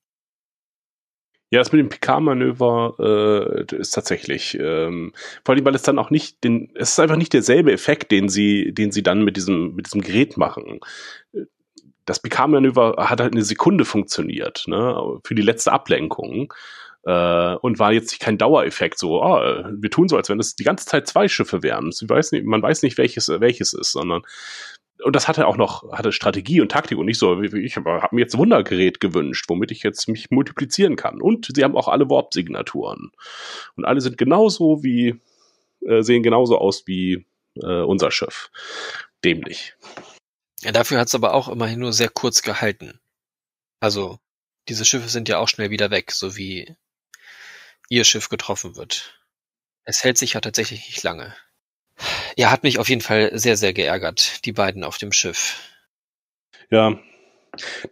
Ja, 1.50 1.60
das 1.60 1.72
mit 1.72 1.78
dem 1.80 1.88
Picard-Manöver 1.88 3.66
äh, 3.70 3.76
ist 3.76 3.90
tatsächlich, 3.90 4.58
ähm, 4.60 5.12
vor 5.44 5.54
allem, 5.54 5.64
weil 5.64 5.74
es 5.74 5.82
dann 5.82 5.98
auch 5.98 6.10
nicht 6.10 6.42
den, 6.42 6.72
es 6.74 6.90
ist 6.90 6.98
einfach 7.00 7.16
nicht 7.16 7.32
derselbe 7.32 7.70
Effekt, 7.72 8.10
den 8.10 8.28
sie, 8.28 8.72
den 8.72 8.90
sie 8.90 9.02
dann 9.02 9.22
mit 9.22 9.36
diesem, 9.36 9.74
mit 9.76 9.86
diesem 9.86 10.00
Gerät 10.00 10.36
machen. 10.36 10.80
Das 12.06 12.20
Picard-Manöver 12.20 12.96
hat 12.98 13.20
halt 13.20 13.32
eine 13.34 13.44
Sekunde 13.44 13.84
funktioniert, 13.84 14.64
ne, 14.66 15.20
für 15.24 15.34
die 15.34 15.42
letzte 15.42 15.72
Ablenkung. 15.72 16.52
Äh, 17.06 17.54
und 17.56 17.78
war 17.78 17.92
jetzt 17.92 18.18
kein 18.20 18.38
Dauereffekt, 18.38 18.98
so, 18.98 19.22
ah, 19.22 19.70
wir 19.76 19.90
tun 19.90 20.08
so, 20.08 20.16
als 20.16 20.28
wenn 20.28 20.40
es 20.40 20.56
die 20.56 20.64
ganze 20.64 20.86
Zeit 20.86 21.06
zwei 21.06 21.28
Schiffe 21.28 21.62
wären. 21.62 21.90
Weiß 21.90 22.32
nicht, 22.32 22.44
man 22.44 22.62
weiß 22.62 22.82
nicht, 22.82 22.98
welches, 22.98 23.28
welches 23.28 23.72
ist, 23.72 23.92
sondern 23.92 24.22
und 25.02 25.16
das 25.16 25.28
hatte 25.28 25.46
auch 25.46 25.56
noch 25.56 25.92
hatte 25.92 26.12
Strategie 26.12 26.60
und 26.60 26.70
Taktik 26.70 26.96
und 26.96 27.06
nicht 27.06 27.18
so 27.18 27.42
ich 27.42 27.76
habe 27.76 28.08
mir 28.12 28.20
jetzt 28.20 28.38
Wundergerät 28.38 29.00
gewünscht, 29.00 29.46
womit 29.48 29.70
ich 29.70 29.82
jetzt 29.82 30.08
mich 30.08 30.30
multiplizieren 30.30 30.96
kann. 30.96 31.20
Und 31.20 31.48
sie 31.54 31.64
haben 31.64 31.76
auch 31.76 31.88
alle 31.88 32.08
Warp-Signaturen 32.08 33.10
und 33.76 33.84
alle 33.84 34.00
sind 34.00 34.16
genauso 34.16 34.82
wie 34.82 35.20
äh, 35.84 36.02
sehen 36.02 36.22
genauso 36.22 36.58
aus 36.58 36.86
wie 36.86 37.26
äh, 37.56 37.82
unser 37.82 38.10
Schiff. 38.10 38.50
Dämlich. 39.24 39.74
Ja, 40.60 40.72
dafür 40.72 40.98
hat's 40.98 41.14
aber 41.14 41.34
auch 41.34 41.48
immerhin 41.48 41.80
nur 41.80 41.92
sehr 41.92 42.08
kurz 42.08 42.42
gehalten. 42.42 43.00
Also, 43.80 44.18
diese 44.68 44.84
Schiffe 44.84 45.08
sind 45.08 45.28
ja 45.28 45.38
auch 45.38 45.48
schnell 45.48 45.70
wieder 45.70 45.90
weg, 45.90 46.10
so 46.10 46.36
wie 46.36 46.74
ihr 47.88 48.04
Schiff 48.04 48.28
getroffen 48.28 48.76
wird. 48.76 49.20
Es 49.84 50.02
hält 50.04 50.18
sich 50.18 50.34
ja 50.34 50.40
tatsächlich 50.40 50.86
nicht 50.86 51.02
lange. 51.02 51.34
Ja, 52.36 52.50
hat 52.50 52.62
mich 52.62 52.78
auf 52.78 52.88
jeden 52.88 53.02
Fall 53.02 53.30
sehr, 53.38 53.56
sehr 53.56 53.72
geärgert, 53.72 54.44
die 54.44 54.52
beiden 54.52 54.82
auf 54.84 54.98
dem 54.98 55.12
Schiff. 55.12 55.60
Ja, 56.70 56.98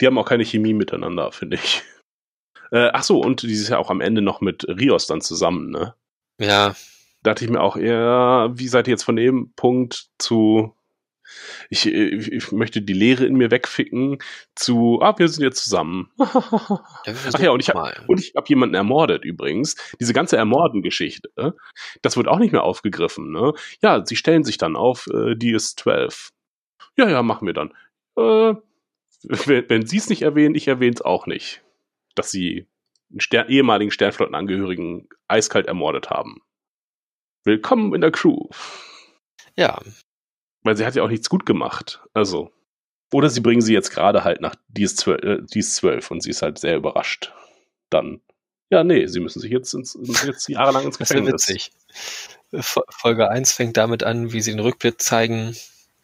die 0.01 0.07
haben 0.07 0.19
auch 0.19 0.27
keine 0.29 0.45
Chemie 0.45 0.75
miteinander, 0.75 1.31
finde 1.33 1.57
ich. 1.57 1.83
Äh, 2.73 2.91
ach 2.93 3.03
so, 3.03 3.21
und 3.21 3.43
die 3.43 3.53
ist 3.53 3.69
ja 3.69 3.79
auch 3.79 3.91
am 3.91 4.01
Ende 4.01 4.23
noch 4.23 4.41
mit 4.41 4.67
Rios 4.67 5.07
dann 5.07 5.21
zusammen, 5.21 5.71
ne? 5.71 5.95
Ja, 6.41 6.71
Da 6.71 6.75
dachte 7.23 7.45
ich 7.45 7.51
mir 7.51 7.61
auch, 7.61 7.77
ja, 7.77 8.49
wie 8.59 8.69
seid 8.69 8.89
ihr 8.89 8.93
jetzt 8.93 9.05
von 9.05 9.17
dem 9.17 9.53
Punkt 9.55 10.09
zu 10.19 10.75
ich, 11.71 11.87
ich, 11.87 12.33
ich 12.33 12.53
möchte 12.53 12.83
die 12.83 12.93
Leere 12.93 13.25
in 13.25 13.35
mir 13.35 13.51
wegficken 13.51 14.19
zu, 14.55 15.01
ah, 15.03 15.19
wir 15.19 15.29
sind 15.29 15.45
jetzt 15.45 15.63
zusammen. 15.65 16.11
Ach 16.19 17.41
ja, 17.41 17.51
und 17.51 17.61
ich 17.61 17.69
habe 17.69 17.93
habe 17.93 18.49
jemanden 18.49 18.75
ermordet 18.75 19.25
übrigens. 19.25 19.77
Diese 20.01 20.13
ganze 20.13 20.37
Ermorden-Geschichte, 20.37 21.55
das 22.03 22.17
wird 22.17 22.29
auch 22.29 22.39
nicht 22.39 22.53
mehr 22.53 22.65
aufgegriffen. 22.65 23.33
Ne? 23.33 23.55
Ja, 23.83 24.05
sie 24.05 24.17
stellen 24.17 24.45
sich 24.45 24.59
dann 24.59 24.77
auf 24.77 25.07
äh, 25.09 25.35
DS12. 25.35 26.31
Ja, 26.97 27.09
ja, 27.09 27.23
machen 27.23 27.47
wir 27.47 27.55
dann. 27.55 27.73
Äh, 28.17 28.55
wenn 29.25 29.71
wenn 29.71 29.87
sie 29.87 29.99
es 29.99 30.09
nicht 30.09 30.23
erwähnen, 30.23 30.55
ich 30.55 30.69
erwähne 30.69 30.95
es 30.95 31.03
auch 31.03 31.27
nicht, 31.27 31.63
dass 32.15 32.31
sie 32.31 32.67
einen 33.11 33.21
Stern 33.21 33.49
ehemaligen 33.49 33.91
Sternflottenangehörigen 33.91 35.09
eiskalt 35.29 35.67
ermordet 35.67 36.11
haben. 36.11 36.41
Willkommen 37.45 37.95
in 37.95 38.01
der 38.01 38.11
Crew. 38.11 38.49
Ja, 39.57 39.81
Weil 40.63 40.77
sie 40.77 40.87
hat 40.87 40.95
ja 40.95 41.03
auch 41.03 41.09
nichts 41.09 41.29
gut 41.29 41.47
gemacht. 41.47 42.01
Also. 42.15 42.51
Oder 43.13 43.29
sie 43.29 43.41
bringen 43.41 43.61
sie 43.61 43.75
jetzt 43.75 43.91
gerade 43.91 44.25
halt 44.25 44.41
nach 44.41 44.55
DS12, 44.77 45.15
äh, 45.23 45.43
DS12 45.43 46.11
und 46.11 46.23
sie 46.23 46.31
ist 46.31 46.43
halt 46.43 46.59
sehr 46.59 46.77
überrascht. 46.77 47.33
Dann. 47.91 48.21
Ja, 48.71 48.85
nee, 48.85 49.07
sie 49.07 49.21
müssen 49.21 49.41
sich 49.41 49.51
jetzt, 49.51 49.75
ins, 49.75 49.99
jetzt 50.25 50.49
jahrelang 50.49 50.85
ins 50.87 50.97
das 50.99 51.11
ist 51.11 51.15
ja 51.15 51.21
Gefängnis. 51.21 51.49
witzig. 51.49 51.73
Fo- 52.61 52.85
Folge 52.91 53.29
1 53.29 53.53
fängt 53.53 53.77
damit 53.77 54.03
an, 54.03 54.33
wie 54.33 54.41
sie 54.41 54.53
den 54.53 54.61
Rückblick 54.61 55.01
zeigen, 55.01 55.55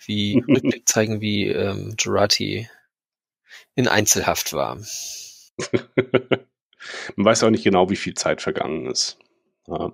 wie 0.04 0.42
Rückblick 0.48 0.86
zeigen, 0.88 1.20
wie 1.22 1.46
ähm, 1.48 1.94
Jurati 1.98 2.68
in 3.74 3.88
Einzelhaft 3.88 4.52
war. 4.52 4.76
Man 7.16 7.24
weiß 7.26 7.42
auch 7.44 7.50
nicht 7.50 7.64
genau, 7.64 7.90
wie 7.90 7.96
viel 7.96 8.14
Zeit 8.14 8.42
vergangen 8.42 8.86
ist. 8.86 9.18
Ja. 9.66 9.92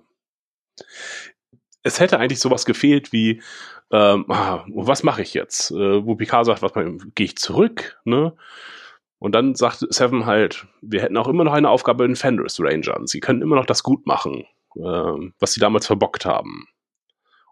Es 1.83 1.99
hätte 1.99 2.19
eigentlich 2.19 2.39
sowas 2.39 2.65
gefehlt 2.65 3.11
wie, 3.11 3.41
ähm, 3.91 4.25
ah, 4.29 4.65
was 4.67 5.03
mache 5.03 5.21
ich 5.21 5.33
jetzt? 5.33 5.71
Äh, 5.71 6.05
wo 6.05 6.15
Picard 6.15 6.45
sagt, 6.45 6.61
was 6.61 6.73
gehe 6.73 7.25
ich 7.25 7.37
zurück? 7.37 7.99
Ne? 8.03 8.35
Und 9.19 9.33
dann 9.33 9.55
sagt 9.55 9.85
Seven 9.89 10.25
halt, 10.25 10.67
wir 10.81 11.01
hätten 11.01 11.17
auch 11.17 11.27
immer 11.27 11.43
noch 11.43 11.53
eine 11.53 11.69
Aufgabe 11.69 12.05
in 12.05 12.15
Fenris 12.15 12.59
Rangern. 12.59 13.07
Sie 13.07 13.19
können 13.19 13.41
immer 13.41 13.55
noch 13.55 13.65
das 13.65 13.83
gut 13.83 14.05
machen, 14.05 14.45
ähm, 14.75 15.33
was 15.39 15.53
sie 15.53 15.59
damals 15.59 15.87
verbockt 15.87 16.25
haben. 16.25 16.67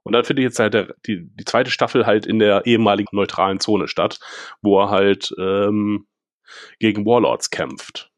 Und 0.04 0.14
dann 0.14 0.26
findet 0.26 0.44
jetzt 0.44 0.60
halt 0.60 0.74
der, 0.74 0.96
die, 1.06 1.30
die 1.34 1.46
zweite 1.46 1.72
Staffel 1.72 2.06
halt 2.06 2.26
in 2.26 2.40
der 2.40 2.66
ehemaligen 2.66 3.16
neutralen 3.16 3.60
Zone 3.60 3.88
statt, 3.88 4.20
wo 4.62 4.82
er 4.82 4.90
halt 4.90 5.34
ähm, 5.40 6.08
gegen 6.80 7.06
Warlords 7.06 7.50
kämpft. 7.50 8.12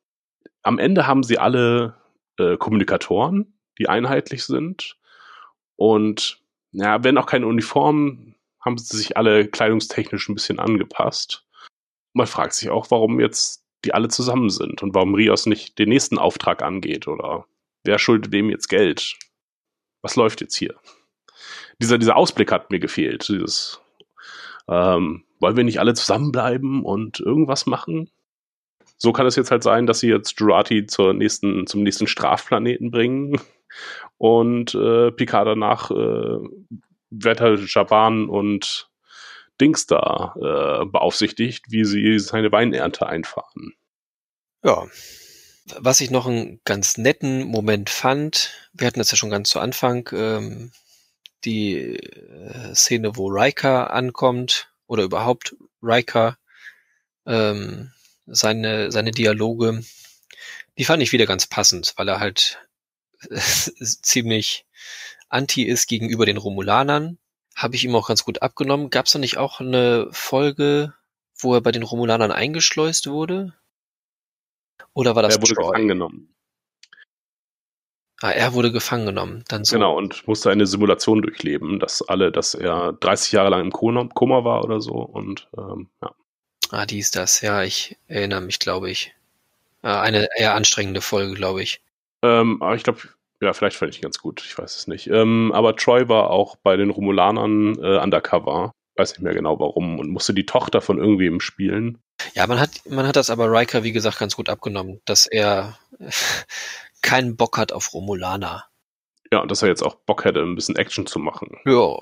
Am 0.64 0.80
Ende 0.80 1.06
haben 1.06 1.22
sie 1.22 1.38
alle 1.38 1.96
äh, 2.40 2.58
Kommunikatoren, 2.58 3.54
die 3.78 3.88
einheitlich 3.88 4.46
sind. 4.46 4.98
Und 5.76 6.42
ja, 6.76 7.04
wenn 7.04 7.18
auch 7.18 7.26
keine 7.26 7.48
Uniformen, 7.48 8.36
haben 8.60 8.78
sie 8.78 8.98
sich 8.98 9.16
alle 9.16 9.48
kleidungstechnisch 9.48 10.28
ein 10.28 10.36
bisschen 10.36 10.60
angepasst. 10.60 11.46
Man 12.14 12.28
fragt 12.28 12.54
sich 12.54 12.70
auch, 12.70 12.92
warum 12.92 13.20
jetzt 13.20 13.64
die 13.86 13.94
alle 13.94 14.10
zusammen 14.10 14.50
sind 14.50 14.84
und 14.84 14.94
warum 14.94 15.14
Rios 15.14 15.46
nicht 15.46 15.80
den 15.80 15.90
nächsten 15.90 16.18
Auftrag 16.18 16.64
angeht 16.64 17.08
oder 17.08 17.46
wer 17.84 18.00
schuldet 18.00 18.34
dem 18.34 18.50
jetzt 18.50 18.68
Geld? 18.68 19.16
Was 20.02 20.16
läuft 20.16 20.42
jetzt 20.42 20.56
hier? 20.56 20.76
Dieser, 21.82 21.98
dieser 21.98 22.16
Ausblick 22.16 22.52
hat 22.52 22.72
mir 22.72 22.80
gefehlt. 22.80 23.28
Dieses, 23.30 23.80
ähm, 24.68 25.24
wollen 25.40 25.58
wir 25.58 25.64
nicht 25.64 25.80
alle 25.80 25.94
zusammenbleiben 25.94 26.84
und 26.84 27.20
irgendwas 27.20 27.66
machen? 27.68 28.10
So 28.98 29.14
kann 29.14 29.28
es 29.28 29.36
jetzt 29.36 29.52
halt 29.52 29.64
sein, 29.64 29.86
dass 29.86 30.00
sie 30.00 30.10
jetzt 30.10 30.40
Jurati 30.40 30.88
zur 30.88 31.14
nächsten, 31.14 31.68
zum 31.68 31.84
nächsten 31.84 32.08
Strafplaneten 32.08 32.92
bringen 32.92 33.40
und 34.18 34.76
äh, 34.76 35.12
Picard 35.12 35.48
danach 35.48 35.92
äh, 35.92 36.40
Wetter 37.10 37.58
Japan 37.66 38.30
und 38.30 38.90
Dings 39.60 39.88
da 39.88 40.36
äh, 40.36 40.86
beaufsichtigt, 40.86 41.66
wie 41.70 41.86
sie 41.86 42.20
seine 42.20 42.52
Weinernte 42.52 43.08
einfahren. 43.08 43.74
Ja. 44.64 44.86
Was 45.80 46.02
ich 46.02 46.12
noch 46.12 46.28
einen 46.28 46.60
ganz 46.64 46.98
netten 46.98 47.44
Moment 47.46 47.90
fand, 47.90 48.70
wir 48.74 48.86
hatten 48.86 49.00
das 49.00 49.10
ja 49.10 49.18
schon 49.18 49.32
ganz 49.32 49.50
zu 49.50 49.60
Anfang, 49.60 50.08
ähm, 50.14 50.72
die 51.44 51.98
äh, 51.98 52.76
Szene, 52.76 53.16
wo 53.16 53.28
Riker 53.28 53.92
ankommt 53.92 54.70
oder 54.86 55.04
überhaupt 55.04 55.56
Riker, 55.82 56.38
ähm, 57.26 57.92
seine, 58.28 58.92
seine 58.92 59.12
Dialoge, 59.12 59.84
die 60.78 60.86
fand 60.86 61.02
ich 61.02 61.12
wieder 61.12 61.26
ganz 61.26 61.48
passend, 61.48 61.94
weil 61.96 62.10
er 62.10 62.20
halt 62.20 62.60
ziemlich 64.02 64.66
anti 65.30 65.64
ist 65.64 65.88
gegenüber 65.88 66.26
den 66.26 66.38
Romulanern. 66.38 67.18
Habe 67.56 67.76
ich 67.76 67.86
ihm 67.86 67.96
auch 67.96 68.08
ganz 68.08 68.26
gut 68.26 68.42
abgenommen. 68.42 68.90
Gab 68.90 69.06
es 69.06 69.14
da 69.14 69.20
nicht 69.20 69.38
auch 69.38 69.60
eine 69.60 70.08
Folge, 70.12 70.94
wo 71.38 71.54
er 71.54 71.62
bei 71.62 71.72
den 71.72 71.84
Romulanern 71.84 72.32
eingeschleust 72.32 73.08
wurde? 73.08 73.54
Oder 74.94 75.16
war 75.16 75.24
das 75.24 75.36
Er 75.36 75.42
wurde 75.42 75.54
Troy? 75.56 75.66
gefangen 75.66 75.88
genommen. 75.88 76.36
Ah, 78.22 78.32
er 78.32 78.54
wurde 78.54 78.72
gefangen 78.72 79.06
genommen. 79.06 79.44
Dann 79.50 79.66
so. 79.66 79.76
Genau, 79.76 79.98
und 79.98 80.28
musste 80.28 80.50
eine 80.50 80.66
Simulation 80.66 81.22
durchleben, 81.22 81.80
dass 81.80 82.02
alle, 82.02 82.32
dass 82.32 82.54
er 82.54 82.94
30 82.94 83.34
Jahre 83.34 83.50
lang 83.50 83.62
im 83.62 83.72
Koma, 83.72 84.44
war 84.44 84.64
oder 84.64 84.80
so. 84.80 84.94
Und 84.94 85.50
ähm, 85.58 85.90
ja. 86.02 86.16
Ah, 86.72 86.86
die 86.86 87.00
ist 87.00 87.16
das. 87.16 87.42
Ja, 87.42 87.64
ich 87.64 87.98
erinnere 88.08 88.42
mich, 88.42 88.60
glaube 88.60 88.90
ich. 88.90 89.14
Ah, 89.82 90.02
eine 90.02 90.28
eher 90.38 90.56
anstrengende 90.56 91.02
Folge, 91.02 91.36
glaube 91.36 91.62
ich. 91.62 91.82
Ähm, 92.24 92.62
aber 92.62 92.76
ich 92.76 92.84
glaube, 92.84 93.02
ja, 93.42 93.54
vielleicht 93.54 93.78
fand 93.78 93.92
ich 93.94 94.00
ihn 94.00 94.04
ganz 94.04 94.20
gut, 94.20 94.44
ich 94.46 94.58
weiß 94.58 94.76
es 94.76 94.88
nicht. 94.88 95.08
Ähm, 95.08 95.52
aber 95.54 95.76
Troy 95.76 96.08
war 96.08 96.30
auch 96.30 96.56
bei 96.56 96.78
den 96.78 96.90
Romulanern 96.90 97.78
äh, 97.82 97.98
undercover. 97.98 98.72
Weiß 98.98 99.12
nicht 99.12 99.22
mehr 99.22 99.34
genau 99.34 99.60
warum 99.60 100.00
und 100.00 100.10
musste 100.10 100.34
die 100.34 100.46
Tochter 100.46 100.80
von 100.82 100.98
irgendwem 100.98 101.42
spielen. 101.42 101.98
Ja, 102.34 102.48
man 102.48 102.60
hat, 102.60 102.70
man 102.90 103.06
hat 103.06 103.18
das 103.18 103.30
aber 103.30 103.52
Riker, 103.52 103.84
wie 103.84 103.92
gesagt, 103.92 104.20
ganz 104.20 104.38
gut 104.38 104.48
abgenommen, 104.48 105.02
dass 105.04 105.26
er 105.26 105.78
keinen 107.02 107.36
Bock 107.36 107.58
hat 107.58 107.74
auf 107.74 107.94
Romulaner. 107.94 108.66
Ja, 109.32 109.40
und 109.40 109.52
dass 109.52 109.62
er 109.62 109.68
jetzt 109.68 109.84
auch 109.84 109.96
Bock 109.96 110.24
hätte, 110.24 110.42
ein 110.42 110.56
bisschen 110.56 110.78
Action 110.78 111.06
zu 111.06 111.20
machen. 111.20 111.58
Ja. 111.66 111.98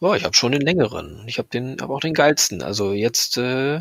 Ja, 0.00 0.14
ich 0.16 0.24
habe 0.24 0.34
schon 0.34 0.52
den 0.52 0.62
längeren. 0.62 1.24
Ich 1.26 1.38
habe 1.38 1.48
den, 1.48 1.80
aber 1.80 1.94
auch 1.94 2.00
den 2.00 2.14
geilsten. 2.14 2.62
Also 2.62 2.92
jetzt 2.92 3.36
äh, 3.36 3.80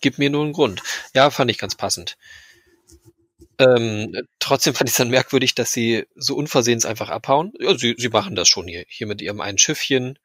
gib 0.00 0.18
mir 0.18 0.30
nur 0.30 0.42
einen 0.42 0.52
Grund. 0.52 0.82
Ja, 1.14 1.30
fand 1.30 1.50
ich 1.50 1.58
ganz 1.58 1.74
passend. 1.76 2.16
Ähm, 3.58 4.14
trotzdem 4.38 4.74
fand 4.74 4.88
ich 4.88 4.92
es 4.92 4.98
dann 4.98 5.10
merkwürdig, 5.10 5.54
dass 5.54 5.72
sie 5.72 6.06
so 6.14 6.36
unversehens 6.36 6.86
einfach 6.86 7.10
abhauen. 7.10 7.52
Ja, 7.58 7.76
sie, 7.76 7.94
sie 7.98 8.08
machen 8.08 8.36
das 8.36 8.48
schon 8.48 8.68
hier, 8.68 8.84
hier 8.88 9.06
mit 9.06 9.20
ihrem 9.20 9.40
einen 9.40 9.58
Schiffchen. 9.58 10.18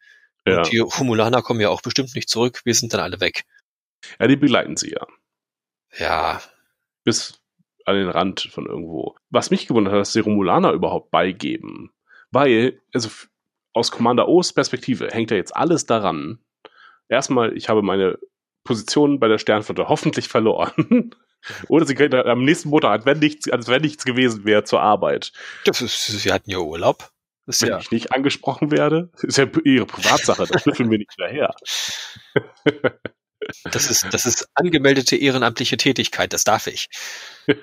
Ja. 0.48 0.58
Und 0.58 0.72
die 0.72 0.80
Romulaner 0.80 1.42
kommen 1.42 1.62
ja 1.62 1.70
auch 1.70 1.82
bestimmt 1.82 2.14
nicht 2.16 2.30
zurück. 2.30 2.62
Wir 2.64 2.76
sind 2.76 2.94
dann 2.94 3.02
alle 3.02 3.20
weg. 3.20 3.46
ja, 4.20 4.28
die 4.28 4.36
begleiten 4.36 4.78
sie 4.78 4.92
ja. 4.92 5.08
Ja, 5.98 6.42
Bis 7.04 7.40
an 7.86 7.96
den 7.96 8.10
Rand 8.10 8.42
von 8.42 8.66
irgendwo. 8.66 9.16
Was 9.30 9.52
mich 9.52 9.68
gewundert 9.68 9.94
hat, 9.94 10.02
dass 10.02 10.14
die 10.14 10.20
Romulaner 10.20 10.72
überhaupt 10.72 11.12
beigeben. 11.12 11.92
Weil, 12.32 12.82
also 12.94 13.10
aus 13.74 13.92
Commander 13.92 14.28
O's 14.28 14.54
Perspektive 14.54 15.10
hängt 15.10 15.32
ja 15.32 15.38
jetzt 15.38 15.56
alles 15.56 15.86
daran. 15.86 16.40
Erstmal, 17.10 17.56
ich 17.58 17.70
habe 17.70 17.82
meine 17.82 18.18
Position 18.64 19.20
bei 19.20 19.28
der 19.28 19.38
Sternflotte 19.38 19.90
hoffentlich 19.90 20.28
verloren. 20.30 21.14
Oder 21.68 21.86
sie 21.86 21.96
gehen 21.96 22.14
am 22.14 22.44
nächsten 22.44 22.70
Montag, 22.70 22.92
als 22.92 23.06
wenn 23.06 23.20
nichts, 23.20 23.50
als 23.50 23.68
wenn 23.68 23.82
nichts 23.82 24.06
gewesen 24.06 24.46
wäre, 24.46 24.64
zur 24.64 24.82
Arbeit. 24.82 25.32
das 25.66 25.82
ist, 25.82 26.06
sie 26.06 26.32
hatten 26.32 26.50
ja 26.50 26.60
Urlaub. 26.60 27.10
Das 27.46 27.62
Wenn 27.62 27.70
ja, 27.70 27.80
ich 27.80 27.92
nicht 27.92 28.14
angesprochen 28.14 28.72
werde, 28.72 29.10
ist 29.22 29.38
ja 29.38 29.46
ihre 29.66 29.86
Privatsache, 29.86 30.48
das 30.48 30.62
schnüffeln 30.62 30.90
wir 30.90 30.98
nicht 30.98 31.12
hinterher. 31.14 31.54
das 33.66 33.90
ist, 33.90 34.08
das 34.12 34.26
ist 34.26 34.48
angemeldete 34.54 35.18
ehrenamtliche 35.18 35.78
Tätigkeit. 35.78 36.32
Das 36.34 36.44
darf 36.44 36.68
ich. 36.68 36.90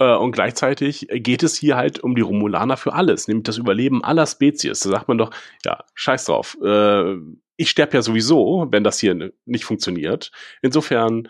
Äh, 0.00 0.16
Und 0.16 0.32
gleichzeitig 0.32 1.06
geht 1.08 1.44
es 1.44 1.56
hier 1.56 1.76
halt 1.76 2.00
um 2.00 2.16
die 2.16 2.20
Romulaner 2.20 2.76
für 2.76 2.94
alles, 2.94 3.28
nämlich 3.28 3.44
das 3.44 3.58
Überleben 3.58 4.02
aller 4.02 4.26
Spezies. 4.26 4.80
Da 4.80 4.90
sagt 4.90 5.06
man 5.06 5.18
doch, 5.18 5.30
ja, 5.64 5.84
scheiß 5.94 6.24
drauf. 6.24 6.58
Äh, 6.64 7.14
ich 7.56 7.70
sterbe 7.70 7.94
ja 7.94 8.02
sowieso, 8.02 8.66
wenn 8.70 8.82
das 8.82 8.98
hier 8.98 9.30
nicht 9.44 9.64
funktioniert. 9.64 10.32
Insofern 10.62 11.28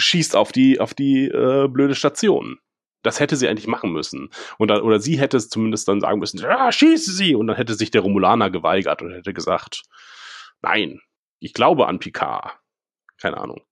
schießt 0.00 0.36
auf 0.36 0.52
die, 0.52 0.80
auf 0.80 0.94
die 0.94 1.26
äh, 1.26 1.68
blöde 1.68 1.94
Station. 1.94 2.58
Das 3.02 3.20
hätte 3.20 3.36
sie 3.36 3.48
eigentlich 3.48 3.66
machen 3.66 3.92
müssen. 3.92 4.30
Und 4.58 4.68
dann, 4.68 4.82
oder 4.82 5.00
sie 5.00 5.18
hätte 5.18 5.36
es 5.36 5.48
zumindest 5.48 5.88
dann 5.88 6.00
sagen 6.00 6.18
müssen, 6.18 6.38
ja, 6.38 6.70
schieße 6.70 7.12
sie! 7.12 7.34
Und 7.34 7.46
dann 7.46 7.56
hätte 7.56 7.74
sich 7.74 7.90
der 7.90 8.02
Romulaner 8.02 8.50
geweigert 8.50 9.00
und 9.00 9.12
hätte 9.12 9.32
gesagt, 9.32 9.82
nein, 10.60 11.00
ich 11.38 11.54
glaube 11.54 11.86
an 11.86 11.98
Picard. 11.98 12.58
Keine 13.18 13.38
Ahnung. 13.38 13.62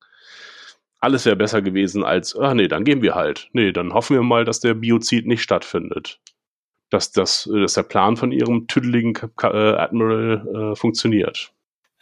Alles 1.01 1.25
wäre 1.27 1.37
besser 1.37 1.63
gewesen 1.63 2.05
als, 2.05 2.35
ah 2.35 2.55
nee, 2.55 2.69
dann 2.69 2.85
gehen 2.85 3.03
wir 3.03 3.15
halt. 3.15 3.49
Nee, 3.53 3.73
dann 3.73 3.93
hoffen 3.93 4.17
wir 4.17 4.23
mal, 4.23 4.45
dass 4.45 4.61
der 4.61 4.75
Biozid 4.75 5.27
nicht 5.27 5.43
stattfindet. 5.43 6.21
Dass, 6.91 7.13
das, 7.13 7.49
dass 7.53 7.75
der 7.75 7.83
Plan 7.83 8.17
von 8.17 8.33
ihrem 8.33 8.67
tüdeligen 8.67 9.15
äh, 9.43 9.47
Admiral 9.47 10.73
äh, 10.73 10.77
funktioniert. 10.77 11.53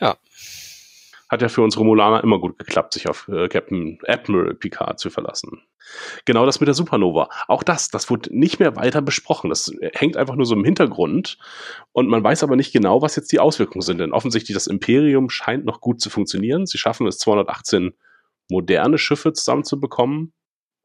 Ja. 0.01 0.17
Hat 1.29 1.43
ja 1.43 1.49
für 1.49 1.63
uns 1.63 1.77
Romulaner 1.79 2.23
immer 2.23 2.39
gut 2.39 2.59
geklappt, 2.59 2.95
sich 2.95 3.09
auf 3.09 3.29
äh, 3.29 3.49
Captain 3.49 3.99
Admiral 4.07 4.55
Picard 4.55 4.99
zu 4.99 5.11
verlassen. 5.11 5.63
Genau 6.25 6.47
das 6.47 6.61
mit 6.61 6.67
der 6.67 6.75
Supernova. 6.75 7.29
Auch 7.49 7.63
das, 7.63 7.89
das 7.89 8.11
wurde 8.11 8.37
nicht 8.37 8.59
mehr 8.59 8.77
weiter 8.77 9.03
besprochen. 9.03 9.51
Das 9.51 9.73
hängt 9.95 10.17
einfach 10.17 10.35
nur 10.35 10.47
so 10.47 10.55
im 10.55 10.65
Hintergrund. 10.65 11.39
Und 11.93 12.09
man 12.09 12.23
weiß 12.23 12.43
aber 12.43 12.57
nicht 12.57 12.73
genau, 12.73 13.03
was 13.03 13.17
jetzt 13.17 13.33
die 13.33 13.41
Auswirkungen 13.41 13.83
sind. 13.83 13.99
Denn 13.99 14.13
offensichtlich 14.13 14.55
das 14.55 14.67
Imperium 14.67 15.31
scheint 15.31 15.65
noch 15.65 15.81
gut 15.81 16.01
zu 16.01 16.11
funktionieren. 16.11 16.67
Sie 16.67 16.79
schaffen 16.79 17.07
es 17.07 17.19
218 17.19 17.95
moderne 18.49 18.99
Schiffe 18.99 19.33
zusammenzubekommen, 19.33 20.33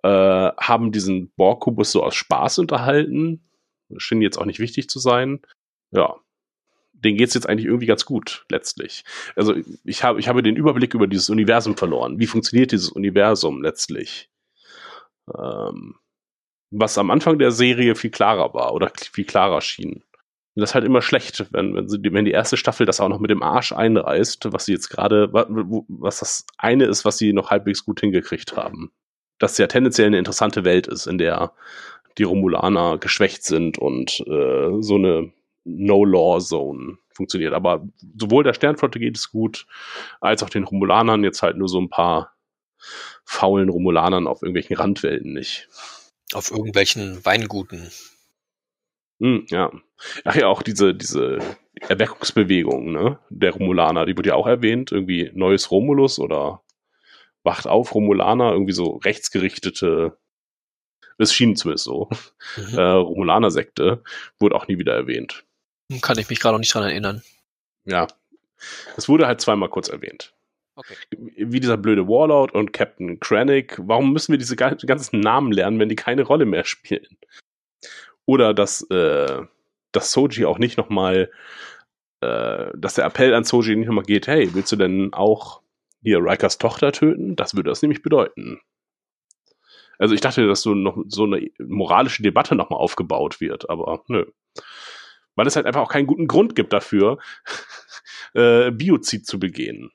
äh, 0.03 0.09
haben 0.09 0.91
diesen 0.91 1.31
Borg-Kubus 1.35 1.91
so 1.91 2.03
aus 2.03 2.15
Spaß 2.15 2.59
unterhalten. 2.59 3.47
Schien 3.97 4.21
jetzt 4.21 4.37
auch 4.37 4.45
nicht 4.45 4.59
wichtig 4.59 4.89
zu 4.89 4.99
sein. 4.99 5.41
Ja, 5.91 6.15
denen 7.03 7.17
geht's 7.17 7.33
jetzt 7.33 7.47
eigentlich 7.47 7.65
irgendwie 7.65 7.87
ganz 7.87 8.05
gut, 8.05 8.45
letztlich. 8.49 9.03
Also 9.35 9.55
ich 9.83 10.03
habe, 10.03 10.19
ich 10.19 10.27
habe 10.27 10.43
den 10.43 10.55
Überblick 10.55 10.93
über 10.93 11.07
dieses 11.07 11.29
Universum 11.29 11.75
verloren. 11.77 12.19
Wie 12.19 12.27
funktioniert 12.27 12.71
dieses 12.71 12.89
Universum 12.89 13.61
letztlich? 13.61 14.29
Ähm, 15.35 15.95
was 16.71 16.97
am 16.97 17.11
Anfang 17.11 17.37
der 17.37 17.51
Serie 17.51 17.95
viel 17.95 18.11
klarer 18.11 18.53
war 18.53 18.73
oder 18.73 18.91
viel 18.95 19.25
klarer 19.25 19.61
schien. 19.61 20.03
Und 20.53 20.61
das 20.61 20.71
ist 20.71 20.75
halt 20.75 20.85
immer 20.85 21.01
schlecht, 21.01 21.45
wenn, 21.51 21.75
wenn, 21.75 21.87
sie, 21.87 21.99
wenn 22.03 22.25
die 22.25 22.31
erste 22.31 22.57
Staffel 22.57 22.85
das 22.85 22.99
auch 22.99 23.09
noch 23.09 23.19
mit 23.19 23.31
dem 23.31 23.43
Arsch 23.43 23.71
einreißt, 23.71 24.51
was 24.51 24.65
sie 24.65 24.73
jetzt 24.73 24.89
gerade, 24.89 25.31
was 25.31 26.19
das 26.19 26.45
eine 26.57 26.85
ist, 26.85 27.05
was 27.05 27.17
sie 27.17 27.33
noch 27.33 27.51
halbwegs 27.51 27.85
gut 27.85 28.01
hingekriegt 28.01 28.57
haben. 28.57 28.91
Dass 29.39 29.57
ja 29.57 29.67
tendenziell 29.67 30.07
eine 30.07 30.19
interessante 30.19 30.65
Welt 30.65 30.87
ist, 30.87 31.07
in 31.07 31.17
der 31.17 31.53
die 32.17 32.23
Romulaner 32.23 32.97
geschwächt 32.97 33.43
sind 33.43 33.77
und 33.77 34.19
äh, 34.27 34.81
so 34.81 34.95
eine 34.95 35.31
No-Law-Zone 35.63 36.97
funktioniert. 37.13 37.53
Aber 37.53 37.87
sowohl 38.17 38.43
der 38.43 38.53
Sternflotte 38.53 38.99
geht 38.99 39.17
es 39.17 39.31
gut, 39.31 39.67
als 40.19 40.43
auch 40.43 40.49
den 40.49 40.63
Romulanern 40.63 41.23
jetzt 41.23 41.41
halt 41.43 41.57
nur 41.57 41.67
so 41.67 41.79
ein 41.79 41.89
paar 41.89 42.33
faulen 43.25 43.69
Romulanern 43.69 44.27
auf 44.27 44.41
irgendwelchen 44.41 44.75
Randwelten 44.75 45.33
nicht. 45.33 45.69
Auf 46.33 46.51
irgendwelchen 46.51 47.23
Weinguten. 47.25 47.91
Hm, 49.19 49.45
ja. 49.49 49.71
Ach 50.25 50.35
ja, 50.35 50.47
auch 50.47 50.63
diese, 50.63 50.95
diese 50.95 51.37
Erweckungsbewegung, 51.79 52.91
ne, 52.91 53.19
der 53.29 53.51
Romulaner, 53.51 54.05
die 54.05 54.17
wurde 54.17 54.29
ja 54.29 54.35
auch 54.35 54.47
erwähnt, 54.47 54.91
irgendwie 54.91 55.31
neues 55.33 55.69
Romulus 55.71 56.19
oder 56.19 56.61
Wacht 57.43 57.67
auf 57.67 57.93
Romulaner, 57.95 58.51
irgendwie 58.51 58.73
so 58.73 58.97
rechtsgerichtete, 58.97 60.17
es 61.17 61.33
schien 61.33 61.55
zumindest 61.55 61.85
so, 61.85 62.09
Mhm. 62.57 62.77
äh, 62.77 62.81
Romulaner-Sekte, 62.81 64.03
wurde 64.39 64.55
auch 64.55 64.67
nie 64.67 64.77
wieder 64.79 64.93
erwähnt. 64.93 65.43
Kann 66.01 66.17
ich 66.19 66.29
mich 66.29 66.39
gerade 66.39 66.53
noch 66.53 66.59
nicht 66.59 66.73
dran 66.73 66.83
erinnern. 66.83 67.21
Ja. 67.85 68.07
Es 68.95 69.09
wurde 69.09 69.27
halt 69.27 69.41
zweimal 69.41 69.69
kurz 69.69 69.89
erwähnt. 69.89 70.33
Okay. 70.75 70.95
Wie 71.17 71.59
dieser 71.59 71.77
blöde 71.77 72.07
Warlord 72.07 72.53
und 72.53 72.71
Captain 72.71 73.19
Krennic. 73.19 73.77
Warum 73.79 74.13
müssen 74.13 74.31
wir 74.31 74.37
diese 74.37 74.55
ga- 74.55 74.75
ganzen 74.75 75.19
Namen 75.19 75.51
lernen, 75.51 75.79
wenn 75.79 75.89
die 75.89 75.95
keine 75.95 76.23
Rolle 76.23 76.45
mehr 76.45 76.63
spielen? 76.63 77.17
Oder 78.25 78.53
dass, 78.53 78.83
äh, 78.89 79.41
dass 79.91 80.11
Soji 80.11 80.45
auch 80.45 80.59
nicht 80.59 80.77
nochmal, 80.77 81.29
äh, 82.21 82.67
dass 82.75 82.93
der 82.93 83.05
Appell 83.05 83.33
an 83.33 83.43
Soji 83.43 83.75
nicht 83.75 83.87
nochmal 83.87 84.05
geht, 84.05 84.27
hey, 84.27 84.53
willst 84.53 84.71
du 84.71 84.75
denn 84.77 85.11
auch 85.13 85.61
hier 86.03 86.19
Rikers 86.19 86.57
Tochter 86.57 86.91
töten? 86.91 87.35
Das 87.35 87.55
würde 87.55 87.69
das 87.69 87.81
nämlich 87.81 88.01
bedeuten. 88.01 88.61
Also 89.97 90.15
ich 90.15 90.21
dachte, 90.21 90.47
dass 90.47 90.61
so 90.61 90.73
noch 90.73 90.97
so 91.07 91.25
eine 91.25 91.49
moralische 91.59 92.23
Debatte 92.23 92.55
nochmal 92.55 92.79
aufgebaut 92.79 93.39
wird, 93.41 93.69
aber 93.69 94.03
nö. 94.07 94.25
Weil 95.35 95.47
es 95.47 95.55
halt 95.55 95.65
einfach 95.65 95.81
auch 95.81 95.91
keinen 95.91 96.07
guten 96.07 96.27
Grund 96.27 96.55
gibt 96.55 96.73
dafür, 96.73 97.17
äh, 98.33 98.71
Biozid 98.71 99.25
zu 99.25 99.39
begehen. 99.39 99.91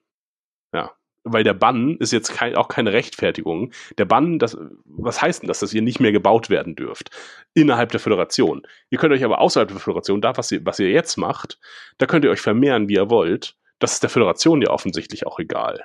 Ja. 0.72 0.92
Weil 1.24 1.42
der 1.42 1.54
Bann 1.54 1.96
ist 1.98 2.12
jetzt 2.12 2.32
kein, 2.32 2.54
auch 2.54 2.68
keine 2.68 2.92
Rechtfertigung. 2.92 3.72
Der 3.98 4.04
Bann, 4.04 4.38
das, 4.38 4.56
was 4.84 5.20
heißt 5.20 5.42
denn 5.42 5.48
das, 5.48 5.58
dass 5.58 5.74
ihr 5.74 5.82
nicht 5.82 5.98
mehr 5.98 6.12
gebaut 6.12 6.50
werden 6.50 6.76
dürft? 6.76 7.10
Innerhalb 7.52 7.90
der 7.90 8.00
Föderation. 8.00 8.62
Ihr 8.90 8.98
könnt 8.98 9.12
euch 9.12 9.24
aber 9.24 9.40
außerhalb 9.40 9.68
der 9.68 9.80
Föderation, 9.80 10.20
da, 10.20 10.36
was 10.36 10.52
ihr, 10.52 10.64
was 10.64 10.78
ihr 10.78 10.90
jetzt 10.90 11.16
macht, 11.16 11.58
da 11.98 12.06
könnt 12.06 12.24
ihr 12.24 12.30
euch 12.30 12.40
vermehren, 12.40 12.88
wie 12.88 12.94
ihr 12.94 13.10
wollt. 13.10 13.56
Das 13.78 13.94
ist 13.94 14.02
der 14.02 14.10
Föderation 14.10 14.62
ja 14.62 14.70
offensichtlich 14.70 15.26
auch 15.26 15.38
egal. 15.38 15.84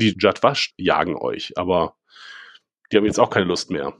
Die 0.00 0.16
Jadwash 0.18 0.74
jagen 0.76 1.16
euch, 1.16 1.56
aber 1.56 1.96
die 2.90 2.98
haben 2.98 3.06
jetzt 3.06 3.18
auch 3.18 3.30
keine 3.30 3.46
Lust 3.46 3.70
mehr. 3.70 3.94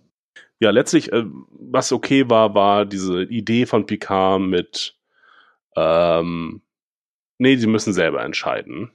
Ja, 0.62 0.70
letztlich, 0.70 1.12
äh, 1.12 1.24
was 1.58 1.90
okay 1.90 2.30
war, 2.30 2.54
war 2.54 2.86
diese 2.86 3.24
Idee 3.24 3.66
von 3.66 3.84
Picard 3.84 4.40
mit, 4.40 4.96
ähm, 5.74 6.62
nee, 7.38 7.56
sie 7.56 7.66
müssen 7.66 7.92
selber 7.92 8.22
entscheiden. 8.22 8.92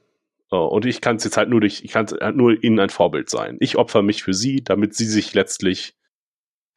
So, 0.50 0.64
und 0.64 0.86
ich 0.86 1.02
kann 1.02 1.18
es 1.18 1.26
jetzt 1.26 1.36
halt 1.36 1.50
nur 1.50 1.60
durch, 1.60 1.84
ich 1.84 1.92
kann 1.92 2.08
halt 2.08 2.38
nur 2.38 2.64
ihnen 2.64 2.80
ein 2.80 2.90
Vorbild 2.90 3.30
sein. 3.30 3.58
Ich 3.60 3.76
opfer 3.76 4.02
mich 4.02 4.24
für 4.24 4.34
sie, 4.34 4.64
damit 4.64 4.96
sie 4.96 5.08
sich 5.08 5.34
letztlich 5.34 5.98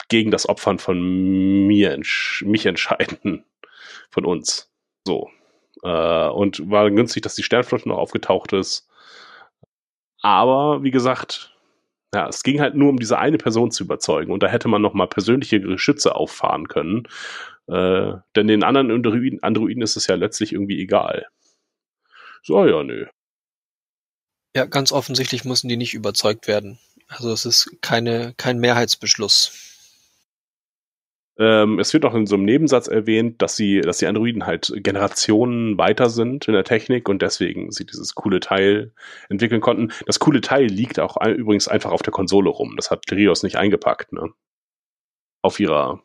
gegen 0.09 0.33
das 0.33 0.49
Opfern 0.49 0.81
von 0.81 1.69
mir, 1.69 1.93
entsch 1.93 2.43
mich 2.45 2.67
entscheiden. 2.67 3.45
Von 4.11 4.25
uns. 4.25 4.73
So. 5.07 5.31
Äh, 5.85 6.29
und 6.31 6.69
war 6.69 6.91
günstig, 6.91 7.23
dass 7.23 7.37
die 7.37 7.45
Sternflotte 7.45 7.89
noch 7.89 7.99
aufgetaucht 7.99 8.53
ist. 8.55 8.89
Aber, 10.21 10.83
wie 10.83 10.91
gesagt, 10.91 11.55
ja, 12.15 12.29
es 12.29 12.43
ging 12.43 12.61
halt 12.61 12.75
nur 12.75 12.89
um 12.89 12.99
diese 12.99 13.19
eine 13.19 13.39
Person 13.39 13.71
zu 13.71 13.85
überzeugen. 13.85 14.33
Und 14.33 14.43
da 14.43 14.49
hätte 14.49 14.69
man 14.69 14.83
noch 14.83 14.95
mal 14.95 15.07
persönliche 15.07 15.61
Geschütze 15.61 16.15
auffahren 16.15 16.69
können. 16.69 17.05
Äh, 17.69 18.15
denn 18.35 18.49
den 18.49 18.65
anderen 18.65 18.91
Androiden, 18.91 19.43
Androiden 19.43 19.83
ist 19.83 19.97
es 19.97 20.07
ja 20.09 20.17
letztlich 20.17 20.53
irgendwie 20.53 20.81
egal. 20.81 21.27
So, 22.43 22.65
ja, 22.67 22.83
nö. 22.83 23.07
Ja, 24.57 24.65
ganz 24.65 24.91
offensichtlich 24.91 25.45
müssen 25.45 25.69
die 25.69 25.77
nicht 25.77 25.95
überzeugt 25.95 26.49
werden. 26.49 26.81
Also 27.07 27.33
es 27.33 27.45
ist 27.45 27.77
keine, 27.81 28.35
kein 28.37 28.59
Mehrheitsbeschluss. 28.59 29.70
Ähm, 31.41 31.79
es 31.79 31.95
wird 31.95 32.05
auch 32.05 32.15
in 32.15 32.27
so 32.27 32.35
einem 32.37 32.45
Nebensatz 32.45 32.87
erwähnt, 32.87 33.41
dass 33.41 33.57
sie, 33.57 33.81
dass 33.81 33.97
die 33.97 34.07
Androiden 34.07 34.45
halt 34.45 34.73
Generationen 34.77 35.79
weiter 35.79 36.11
sind 36.11 36.47
in 36.49 36.53
der 36.53 36.65
Technik 36.65 37.09
und 37.09 37.23
deswegen 37.23 37.73
sie 37.73 37.87
dieses 37.87 38.15
coole 38.15 38.41
Teil 38.41 38.93
entwickeln 39.31 39.63
konnten. 39.63 39.91
Das 40.07 40.19
coole 40.19 40.43
Teil 40.43 40.67
liegt 40.67 41.01
auch 41.01 41.17
übrigens 41.27 41.67
einfach 41.67 41.93
auf 41.93 42.03
der 42.03 42.13
Konsole 42.13 42.51
rum. 42.51 42.75
Das 42.77 42.91
hat 42.91 43.11
Rios 43.11 43.43
nicht 43.43 43.57
eingepackt, 43.57 44.13
ne? 44.13 44.31
Auf 45.41 45.59
ihrer 45.61 46.03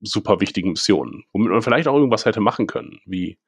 super 0.00 0.40
wichtigen 0.40 0.70
Mission. 0.70 1.24
Womit 1.32 1.50
man 1.50 1.62
vielleicht 1.62 1.86
auch 1.86 1.96
irgendwas 1.96 2.24
hätte 2.24 2.40
machen 2.40 2.66
können, 2.66 3.00
wie 3.04 3.38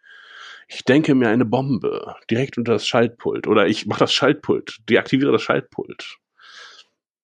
ich 0.69 0.85
denke 0.85 1.15
mir 1.15 1.29
eine 1.29 1.47
Bombe 1.47 2.15
direkt 2.31 2.59
unter 2.59 2.73
das 2.73 2.87
Schaltpult 2.87 3.47
oder 3.47 3.67
ich 3.67 3.87
mache 3.87 4.01
das 4.01 4.13
Schaltpult, 4.13 4.81
deaktiviere 4.89 5.33
das 5.33 5.43
Schaltpult. 5.43 6.19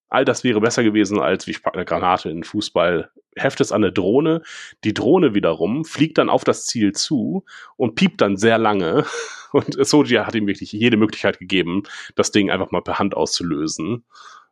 All 0.08 0.24
das 0.24 0.44
wäre 0.44 0.60
besser 0.60 0.82
gewesen, 0.82 1.20
als 1.20 1.46
wie 1.46 1.52
ich 1.52 1.62
packe 1.62 1.76
eine 1.76 1.84
Granate 1.84 2.30
in 2.30 2.38
den 2.38 2.44
Fußball, 2.44 3.10
hefte 3.36 3.62
es 3.62 3.72
an 3.72 3.84
eine 3.84 3.92
Drohne. 3.92 4.42
Die 4.84 4.94
Drohne 4.94 5.34
wiederum 5.34 5.84
fliegt 5.84 6.18
dann 6.18 6.30
auf 6.30 6.44
das 6.44 6.66
Ziel 6.66 6.92
zu 6.92 7.44
und 7.76 7.94
piept 7.94 8.20
dann 8.20 8.36
sehr 8.36 8.58
lange. 8.58 9.04
Und 9.50 9.82
Soja 9.86 10.26
hat 10.26 10.34
ihm 10.34 10.46
wirklich 10.46 10.72
jede 10.72 10.98
Möglichkeit 10.98 11.38
gegeben, 11.38 11.84
das 12.16 12.32
Ding 12.32 12.50
einfach 12.50 12.70
mal 12.70 12.82
per 12.82 12.98
Hand 12.98 13.16
auszulösen. 13.16 14.04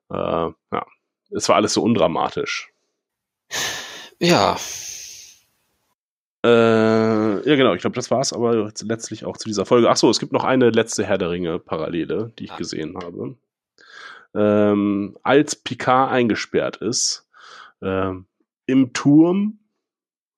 Äh, 0.08 0.14
ja, 0.16 0.86
es 1.30 1.50
war 1.50 1.56
alles 1.56 1.74
so 1.74 1.82
undramatisch. 1.82 2.72
Ja, 4.18 4.56
äh, 6.46 7.48
ja, 7.48 7.56
genau, 7.56 7.74
ich 7.74 7.80
glaube, 7.80 7.96
das 7.96 8.10
war 8.12 8.20
es 8.20 8.32
aber 8.32 8.70
letztlich 8.82 9.24
auch 9.24 9.36
zu 9.36 9.48
dieser 9.48 9.66
Folge. 9.66 9.90
Achso, 9.90 10.08
es 10.08 10.20
gibt 10.20 10.32
noch 10.32 10.44
eine 10.44 10.70
letzte 10.70 11.04
Herr 11.04 11.18
der 11.18 11.30
Ringe-Parallele, 11.30 12.32
die 12.38 12.44
ich 12.44 12.52
ah. 12.52 12.56
gesehen 12.56 12.96
habe. 12.96 13.34
Ähm, 14.36 15.16
als 15.22 15.56
Picard 15.56 16.12
eingesperrt 16.12 16.76
ist, 16.76 17.28
äh, 17.80 18.12
im 18.66 18.92
Turm 18.92 19.60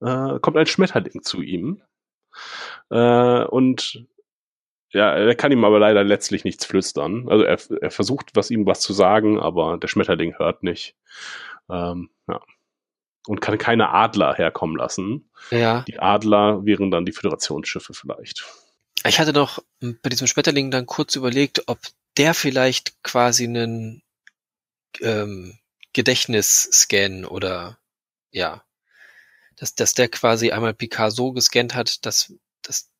äh, 0.00 0.38
kommt 0.40 0.56
ein 0.56 0.66
Schmetterling 0.66 1.22
zu 1.22 1.42
ihm. 1.42 1.82
Äh, 2.90 3.44
und 3.44 4.06
ja, 4.90 5.12
er 5.12 5.34
kann 5.34 5.52
ihm 5.52 5.64
aber 5.64 5.78
leider 5.78 6.04
letztlich 6.04 6.44
nichts 6.44 6.64
flüstern. 6.64 7.28
Also 7.28 7.44
er, 7.44 7.58
er 7.82 7.90
versucht, 7.90 8.30
was 8.34 8.50
ihm 8.50 8.66
was 8.66 8.80
zu 8.80 8.92
sagen, 8.92 9.38
aber 9.38 9.78
der 9.78 9.88
Schmetterling 9.88 10.38
hört 10.38 10.62
nicht. 10.62 10.96
Ähm, 11.68 12.10
ja 12.28 12.40
und 13.28 13.40
kann 13.40 13.58
keine 13.58 13.90
Adler 13.90 14.34
herkommen 14.34 14.76
lassen. 14.76 15.28
Ja. 15.50 15.84
Die 15.86 15.98
Adler 15.98 16.64
wären 16.64 16.90
dann 16.90 17.04
die 17.04 17.12
Föderationsschiffe 17.12 17.92
vielleicht. 17.92 18.46
Ich 19.06 19.20
hatte 19.20 19.34
noch 19.34 19.62
bei 19.80 20.08
diesem 20.08 20.26
Schmetterling 20.26 20.70
dann 20.70 20.86
kurz 20.86 21.14
überlegt, 21.14 21.64
ob 21.66 21.78
der 22.18 22.34
vielleicht 22.34 23.02
quasi 23.02 23.44
einen 23.44 24.02
ähm, 25.00 25.58
Gedächtnisscan 25.92 27.24
oder 27.24 27.78
ja, 28.30 28.64
dass, 29.56 29.74
dass 29.74 29.94
der 29.94 30.08
quasi 30.08 30.50
einmal 30.52 30.74
Picard 30.74 31.12
so 31.12 31.32
gescannt 31.32 31.74
hat, 31.74 32.04
dass, 32.06 32.32
dass 32.62 32.90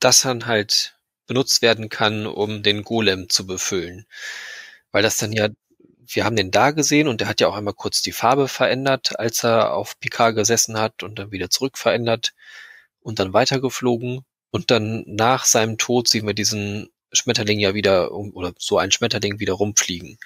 das 0.00 0.22
dann 0.22 0.46
halt 0.46 0.98
benutzt 1.26 1.62
werden 1.62 1.88
kann, 1.88 2.26
um 2.26 2.62
den 2.62 2.84
Golem 2.84 3.28
zu 3.28 3.46
befüllen. 3.46 4.06
Weil 4.92 5.02
das 5.02 5.18
dann 5.18 5.32
ja 5.32 5.48
wir 6.14 6.24
haben 6.24 6.36
den 6.36 6.50
da 6.50 6.70
gesehen 6.70 7.08
und 7.08 7.20
der 7.20 7.28
hat 7.28 7.40
ja 7.40 7.48
auch 7.48 7.56
einmal 7.56 7.74
kurz 7.74 8.02
die 8.02 8.12
Farbe 8.12 8.48
verändert, 8.48 9.18
als 9.18 9.44
er 9.44 9.74
auf 9.74 10.00
Picard 10.00 10.34
gesessen 10.34 10.78
hat 10.78 11.02
und 11.02 11.18
dann 11.18 11.32
wieder 11.32 11.50
zurück 11.50 11.76
verändert 11.76 12.34
und 13.00 13.18
dann 13.18 13.32
weitergeflogen. 13.32 14.24
Und 14.50 14.70
dann 14.70 15.04
nach 15.06 15.44
seinem 15.44 15.76
Tod 15.76 16.08
sehen 16.08 16.26
wir 16.26 16.34
diesen 16.34 16.88
Schmetterling 17.12 17.58
ja 17.58 17.74
wieder, 17.74 18.12
oder 18.12 18.52
so 18.58 18.78
ein 18.78 18.90
Schmetterling 18.90 19.40
wieder 19.40 19.54
rumfliegen. 19.54 20.18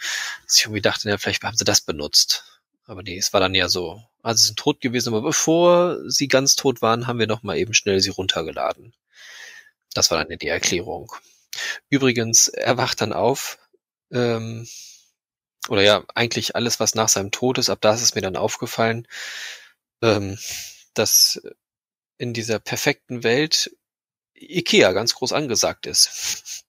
Dass 0.44 0.58
ich 0.58 0.64
irgendwie 0.64 0.82
dachte, 0.82 1.08
ja, 1.08 1.18
vielleicht 1.18 1.42
haben 1.42 1.56
sie 1.56 1.64
das 1.64 1.80
benutzt. 1.80 2.60
Aber 2.84 3.02
nee, 3.02 3.16
es 3.16 3.32
war 3.32 3.40
dann 3.40 3.54
ja 3.54 3.68
so, 3.68 4.02
also 4.22 4.40
sie 4.40 4.46
sind 4.46 4.58
tot 4.58 4.80
gewesen, 4.80 5.10
aber 5.10 5.22
bevor 5.22 5.98
sie 6.08 6.28
ganz 6.28 6.56
tot 6.56 6.82
waren, 6.82 7.06
haben 7.06 7.18
wir 7.18 7.26
noch 7.26 7.42
mal 7.42 7.56
eben 7.56 7.74
schnell 7.74 8.00
sie 8.00 8.10
runtergeladen. 8.10 8.94
Das 9.94 10.10
war 10.10 10.18
dann 10.18 10.30
ja 10.30 10.36
die 10.36 10.48
Erklärung. 10.48 11.12
Übrigens, 11.88 12.48
er 12.48 12.76
wacht 12.78 13.00
dann 13.00 13.12
auf, 13.12 13.58
ähm, 14.10 14.66
oder 15.68 15.82
ja, 15.82 16.04
eigentlich 16.14 16.56
alles, 16.56 16.80
was 16.80 16.94
nach 16.94 17.08
seinem 17.08 17.30
Tod 17.30 17.58
ist, 17.58 17.70
ab 17.70 17.78
da 17.80 17.94
ist 17.94 18.02
es 18.02 18.14
mir 18.14 18.20
dann 18.20 18.36
aufgefallen, 18.36 19.06
ähm, 20.02 20.38
dass 20.94 21.40
in 22.18 22.34
dieser 22.34 22.58
perfekten 22.58 23.22
Welt 23.22 23.70
Ikea 24.42 24.92
ganz 24.92 25.14
groß 25.14 25.32
angesagt 25.32 25.86
ist. 25.86 26.64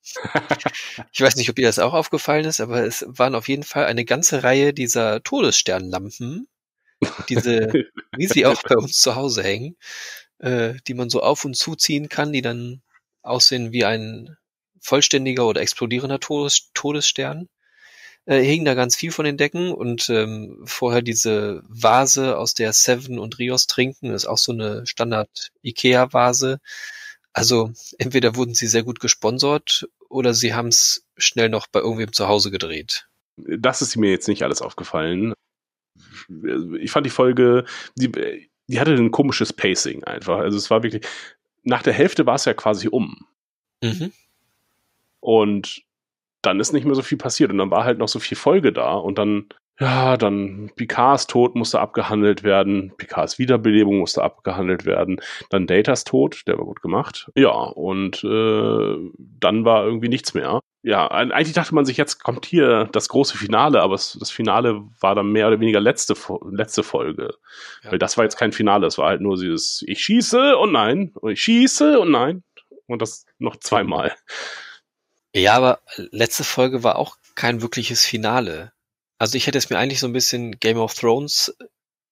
ich 1.12 1.22
weiß 1.22 1.36
nicht, 1.36 1.50
ob 1.50 1.58
ihr 1.60 1.68
das 1.68 1.80
auch 1.80 1.94
aufgefallen 1.94 2.46
ist, 2.46 2.60
aber 2.60 2.86
es 2.86 3.06
waren 3.08 3.36
auf 3.36 3.48
jeden 3.48 3.64
Fall 3.64 3.86
eine 3.86 4.06
ganze 4.06 4.44
Reihe 4.44 4.74
dieser 4.74 5.24
Todessternlampen, 5.24 6.48
diese, 7.30 7.74
wie 8.16 8.28
sie 8.28 8.46
auch 8.46 8.62
bei 8.64 8.76
uns 8.76 9.00
zu 9.00 9.16
Hause 9.16 9.44
hängen, 9.44 9.76
äh, 10.40 10.76
die 10.88 10.94
man 10.94 11.10
so 11.10 11.22
auf 11.22 11.46
und 11.46 11.56
zuziehen 11.56 12.10
kann, 12.10 12.32
die 12.32 12.42
dann 12.42 12.82
aussehen 13.22 13.72
wie 13.72 13.86
ein 13.86 14.38
vollständiger 14.80 15.46
oder 15.46 15.62
explodierender 15.62 16.20
Todes 16.20 16.72
Todesstern 16.74 17.50
äh, 18.26 18.42
hing 18.42 18.66
da 18.66 18.74
ganz 18.74 18.96
viel 18.96 19.12
von 19.12 19.26
den 19.26 19.38
Decken 19.38 19.72
und 19.72 20.10
ähm, 20.10 20.62
vorher 20.66 21.02
diese 21.02 21.62
Vase, 21.68 22.38
aus 22.38 22.54
der 22.54 22.74
Seven 22.74 23.20
und 23.20 23.40
Rios 23.40 23.68
trinken, 23.68 24.12
ist 24.12 24.26
auch 24.26 24.38
so 24.38 24.52
eine 24.52 24.86
Standard 24.86 25.52
Ikea-Vase. 25.62 26.60
Also 27.34 27.72
entweder 27.98 28.36
wurden 28.36 28.54
sie 28.54 28.68
sehr 28.68 28.84
gut 28.84 29.00
gesponsert 29.00 29.90
oder 30.08 30.34
sie 30.34 30.54
haben 30.54 30.68
es 30.68 31.08
schnell 31.18 31.50
noch 31.50 31.68
bei 31.68 31.80
irgendwem 31.80 32.14
zu 32.14 32.28
Hause 32.28 32.52
gedreht. 32.52 33.08
Das 33.36 33.82
ist 33.82 33.96
mir 33.96 34.12
jetzt 34.12 34.28
nicht 34.28 34.44
alles 34.44 34.62
aufgefallen. 34.62 35.34
Ich 36.80 36.92
fand 36.92 37.06
die 37.06 37.12
Folge, 37.12 37.66
die, 37.96 38.12
die 38.68 38.80
hatte 38.80 38.94
ein 38.94 39.12
komisches 39.12 39.52
Pacing 39.52 40.04
einfach. 40.04 40.38
Also 40.38 40.58
es 40.58 40.70
war 40.70 40.84
wirklich, 40.84 41.06
nach 41.64 41.82
der 41.82 41.94
Hälfte 41.94 42.28
war 42.28 42.36
es 42.36 42.46
ja 42.46 42.54
quasi 42.54 42.88
um. 42.88 43.26
Mhm. 43.82 44.12
Und 45.20 45.84
dann 46.44 46.60
ist 46.60 46.74
nicht 46.74 46.86
mehr 46.86 46.96
so 46.96 47.02
viel 47.02 47.18
passiert 47.18 47.52
und 47.52 47.58
dann 47.58 47.72
war 47.72 47.86
halt 47.86 47.98
noch 47.98 48.10
so 48.10 48.20
viel 48.20 48.38
Folge 48.38 48.72
da 48.72 48.94
und 48.94 49.18
dann, 49.18 49.48
ja, 49.80 50.18
dann 50.18 50.72
Picards 50.76 51.28
Tod 51.28 51.56
musste 51.56 51.80
abgehandelt 51.80 52.44
werden, 52.44 52.94
Picards 52.98 53.40
Wiederbelebung 53.40 53.98
musste 53.98 54.22
abgehandelt 54.22 54.86
werden, 54.86 55.20
dann 55.50 55.66
Datas 55.68 56.04
Tod, 56.04 56.44
der 56.48 56.58
war 56.58 56.66
gut 56.66 56.82
gemacht, 56.82 57.32
ja, 57.36 57.50
und 57.50 58.24
äh, 58.24 58.96
dann 59.18 59.66
war 59.66 59.86
irgendwie 59.86 60.10
nichts 60.10 60.34
mehr. 60.34 60.60
Ja, 60.86 61.08
eigentlich 61.08 61.54
dachte 61.54 61.74
man 61.74 61.86
sich, 61.86 61.96
jetzt 61.96 62.22
kommt 62.24 62.46
hier 62.46 62.90
das 62.92 63.08
große 63.08 63.38
Finale, 63.38 63.82
aber 63.82 63.96
es, 63.96 64.18
das 64.20 64.32
Finale 64.32 64.82
war 65.00 65.16
dann 65.16 65.32
mehr 65.32 65.48
oder 65.48 65.62
weniger 65.62 65.80
letzte, 65.80 66.14
letzte 66.52 66.84
Folge. 66.84 67.36
Ja. 67.84 67.94
Weil 67.94 68.00
das 68.00 68.18
war 68.18 68.26
jetzt 68.26 68.36
kein 68.36 68.52
Finale, 68.52 68.86
es 68.86 68.98
war 68.98 69.08
halt 69.08 69.22
nur 69.22 69.38
dieses, 69.38 69.82
ich 69.88 70.02
schieße 70.02 70.58
und 70.58 70.74
nein, 70.74 71.14
und 71.16 71.32
ich 71.32 71.42
schieße 71.42 72.00
und 72.00 72.12
nein. 72.12 72.44
Und 72.86 73.02
das 73.02 73.26
noch 73.40 73.56
zweimal. 73.56 74.14
Ja, 75.34 75.54
aber 75.54 75.80
letzte 75.96 76.44
Folge 76.44 76.84
war 76.84 76.98
auch 76.98 77.16
kein 77.34 77.62
wirkliches 77.62 78.06
Finale. 78.06 78.73
Also 79.24 79.38
ich 79.38 79.48
hätte 79.48 79.58
es 79.58 79.70
mir 79.70 79.78
eigentlich 79.80 80.02
so 80.02 80.08
ein 80.08 80.12
bisschen 80.12 80.60
Game 80.60 80.78
of 80.78 80.96
Thrones 80.96 81.56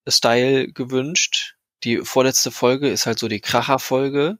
Style 0.07 0.71
gewünscht. 0.71 1.55
Die 1.83 1.97
vorletzte 2.05 2.51
Folge 2.51 2.87
ist 2.89 3.05
halt 3.05 3.19
so 3.19 3.27
die 3.27 3.41
Kracher-Folge. 3.41 4.37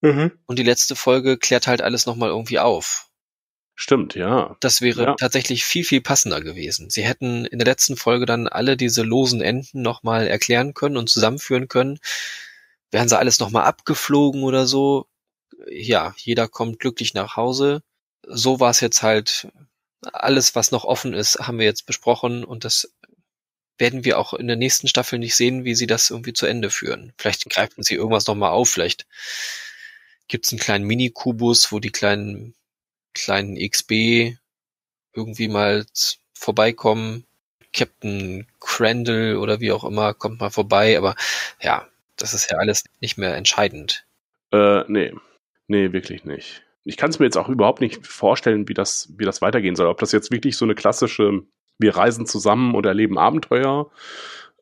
Mhm. 0.00 0.32
Und 0.46 0.58
die 0.58 0.64
letzte 0.64 0.96
Folge 0.96 1.38
klärt 1.38 1.68
halt 1.68 1.80
alles 1.80 2.06
nochmal 2.06 2.30
irgendwie 2.30 2.58
auf. 2.58 3.08
Stimmt, 3.76 4.16
ja. 4.16 4.56
Das 4.58 4.80
wäre 4.80 5.04
Ja. 5.04 5.14
tatsächlich 5.14 5.64
viel, 5.64 5.84
viel 5.84 6.00
passender 6.00 6.40
gewesen. 6.40 6.90
Sie 6.90 7.04
hätten 7.04 7.44
in 7.44 7.60
der 7.60 7.66
letzten 7.66 7.96
Folge 7.96 8.26
dann 8.26 8.48
alle 8.48 8.76
diese 8.76 9.04
losen 9.04 9.40
Enden 9.40 9.82
nochmal 9.82 10.26
erklären 10.26 10.74
können 10.74 10.96
und 10.96 11.08
zusammenführen 11.08 11.68
können. 11.68 12.00
Wären 12.90 13.08
sie 13.08 13.16
alles 13.16 13.38
nochmal 13.38 13.62
abgeflogen 13.62 14.42
oder 14.42 14.66
so. 14.66 15.06
Ja, 15.68 16.16
jeder 16.16 16.48
kommt 16.48 16.80
glücklich 16.80 17.14
nach 17.14 17.36
Hause. 17.36 17.84
So 18.26 18.58
war 18.58 18.70
es 18.70 18.80
jetzt 18.80 19.04
halt. 19.04 19.46
Alles, 20.02 20.54
was 20.54 20.70
noch 20.70 20.84
offen 20.84 21.14
ist, 21.14 21.38
haben 21.38 21.58
wir 21.58 21.66
jetzt 21.66 21.86
besprochen 21.86 22.44
und 22.44 22.64
das 22.64 22.92
werden 23.78 24.04
wir 24.04 24.18
auch 24.18 24.34
in 24.34 24.46
der 24.48 24.56
nächsten 24.56 24.88
Staffel 24.88 25.18
nicht 25.18 25.36
sehen, 25.36 25.64
wie 25.64 25.74
sie 25.74 25.86
das 25.86 26.10
irgendwie 26.10 26.32
zu 26.32 26.46
Ende 26.46 26.70
führen. 26.70 27.12
Vielleicht 27.16 27.48
greifen 27.48 27.82
sie 27.82 27.94
irgendwas 27.94 28.26
nochmal 28.26 28.50
auf, 28.50 28.68
vielleicht 28.68 29.06
gibt 30.26 30.46
es 30.46 30.52
einen 30.52 30.60
kleinen 30.60 30.84
Mini-Kubus, 30.84 31.72
wo 31.72 31.78
die 31.78 31.90
kleinen, 31.90 32.54
kleinen 33.14 33.56
XB 33.56 34.36
irgendwie 35.14 35.48
mal 35.48 35.86
vorbeikommen. 36.34 37.24
Captain 37.72 38.46
Crandall 38.60 39.36
oder 39.36 39.60
wie 39.60 39.72
auch 39.72 39.84
immer 39.84 40.14
kommt 40.14 40.40
mal 40.40 40.50
vorbei, 40.50 40.96
aber 40.96 41.16
ja, 41.60 41.86
das 42.16 42.34
ist 42.34 42.50
ja 42.50 42.56
alles 42.56 42.84
nicht 43.00 43.18
mehr 43.18 43.36
entscheidend. 43.36 44.06
Äh, 44.52 44.84
nee. 44.88 45.12
Nee, 45.66 45.92
wirklich 45.92 46.24
nicht. 46.24 46.62
Ich 46.84 46.96
kann 46.96 47.10
es 47.10 47.18
mir 47.18 47.26
jetzt 47.26 47.36
auch 47.36 47.48
überhaupt 47.48 47.80
nicht 47.80 48.06
vorstellen, 48.06 48.68
wie 48.68 48.74
das, 48.74 49.12
wie 49.16 49.24
das 49.24 49.42
weitergehen 49.42 49.76
soll. 49.76 49.88
Ob 49.88 49.98
das 49.98 50.12
jetzt 50.12 50.30
wirklich 50.30 50.56
so 50.56 50.64
eine 50.64 50.74
klassische, 50.74 51.42
wir 51.78 51.96
reisen 51.96 52.26
zusammen 52.26 52.74
und 52.74 52.86
erleben 52.86 53.18
Abenteuer 53.18 53.90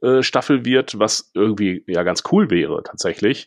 äh, 0.02 0.22
Staffel 0.22 0.64
wird, 0.64 0.98
was 0.98 1.30
irgendwie 1.34 1.82
ja 1.86 2.02
ganz 2.02 2.22
cool 2.30 2.50
wäre 2.50 2.82
tatsächlich. 2.82 3.46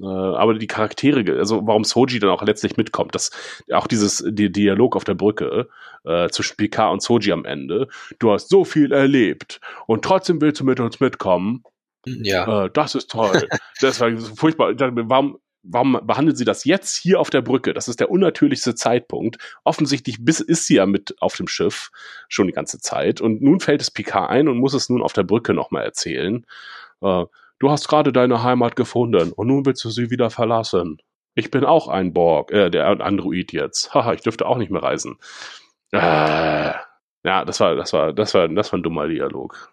Äh, 0.00 0.06
aber 0.06 0.54
die 0.54 0.66
Charaktere, 0.66 1.38
also 1.38 1.66
warum 1.66 1.84
Soji 1.84 2.18
dann 2.18 2.30
auch 2.30 2.42
letztlich 2.42 2.76
mitkommt, 2.76 3.14
das 3.14 3.30
auch 3.72 3.86
dieses 3.86 4.24
die 4.26 4.50
Dialog 4.50 4.96
auf 4.96 5.04
der 5.04 5.14
Brücke 5.14 5.68
äh, 6.04 6.28
zwischen 6.30 6.56
Picard 6.56 6.92
und 6.92 7.02
Soji 7.02 7.32
am 7.32 7.44
Ende. 7.44 7.88
Du 8.18 8.32
hast 8.32 8.48
so 8.48 8.64
viel 8.64 8.92
erlebt 8.92 9.60
und 9.86 10.02
trotzdem 10.04 10.40
willst 10.40 10.60
du 10.60 10.64
mit 10.64 10.80
uns 10.80 11.00
mitkommen. 11.00 11.62
Ja, 12.06 12.64
Äh, 12.64 12.70
das 12.72 12.94
ist 12.94 13.10
toll. 13.10 13.46
das 13.80 14.00
war 14.00 14.16
furchtbar. 14.16 14.72
Warum, 14.78 15.38
warum 15.62 16.00
behandelt 16.04 16.36
sie 16.36 16.44
das 16.44 16.64
jetzt 16.64 16.96
hier 16.96 17.20
auf 17.20 17.30
der 17.30 17.42
Brücke? 17.42 17.72
Das 17.72 17.88
ist 17.88 18.00
der 18.00 18.10
unnatürlichste 18.10 18.74
Zeitpunkt. 18.74 19.38
Offensichtlich 19.64 20.24
bis, 20.24 20.40
ist 20.40 20.66
sie 20.66 20.76
ja 20.76 20.86
mit 20.86 21.14
auf 21.20 21.36
dem 21.36 21.48
Schiff 21.48 21.90
schon 22.28 22.46
die 22.46 22.52
ganze 22.52 22.80
Zeit. 22.80 23.20
Und 23.20 23.42
nun 23.42 23.60
fällt 23.60 23.80
es 23.80 23.90
Picard 23.90 24.30
ein 24.30 24.48
und 24.48 24.58
muss 24.58 24.74
es 24.74 24.88
nun 24.88 25.02
auf 25.02 25.12
der 25.12 25.22
Brücke 25.22 25.54
nochmal 25.54 25.84
erzählen. 25.84 26.46
Äh, 27.00 27.24
du 27.58 27.70
hast 27.70 27.88
gerade 27.88 28.12
deine 28.12 28.42
Heimat 28.42 28.76
gefunden 28.76 29.32
und 29.32 29.46
nun 29.46 29.64
willst 29.66 29.84
du 29.84 29.90
sie 29.90 30.10
wieder 30.10 30.30
verlassen. 30.30 30.98
Ich 31.34 31.50
bin 31.50 31.64
auch 31.64 31.88
ein 31.88 32.12
Borg, 32.12 32.52
äh, 32.52 32.70
der 32.70 32.86
Android 33.00 33.52
jetzt. 33.52 33.94
Haha, 33.94 34.12
ich 34.12 34.20
dürfte 34.20 34.46
auch 34.46 34.58
nicht 34.58 34.70
mehr 34.70 34.82
reisen. 34.82 35.16
Äh, 35.92 36.72
ja, 37.24 37.44
das 37.44 37.60
war, 37.60 37.74
das 37.76 37.92
war, 37.92 38.12
das 38.12 38.34
war, 38.34 38.48
das 38.48 38.72
war 38.72 38.78
ein 38.78 38.82
dummer 38.82 39.08
Dialog. 39.08 39.72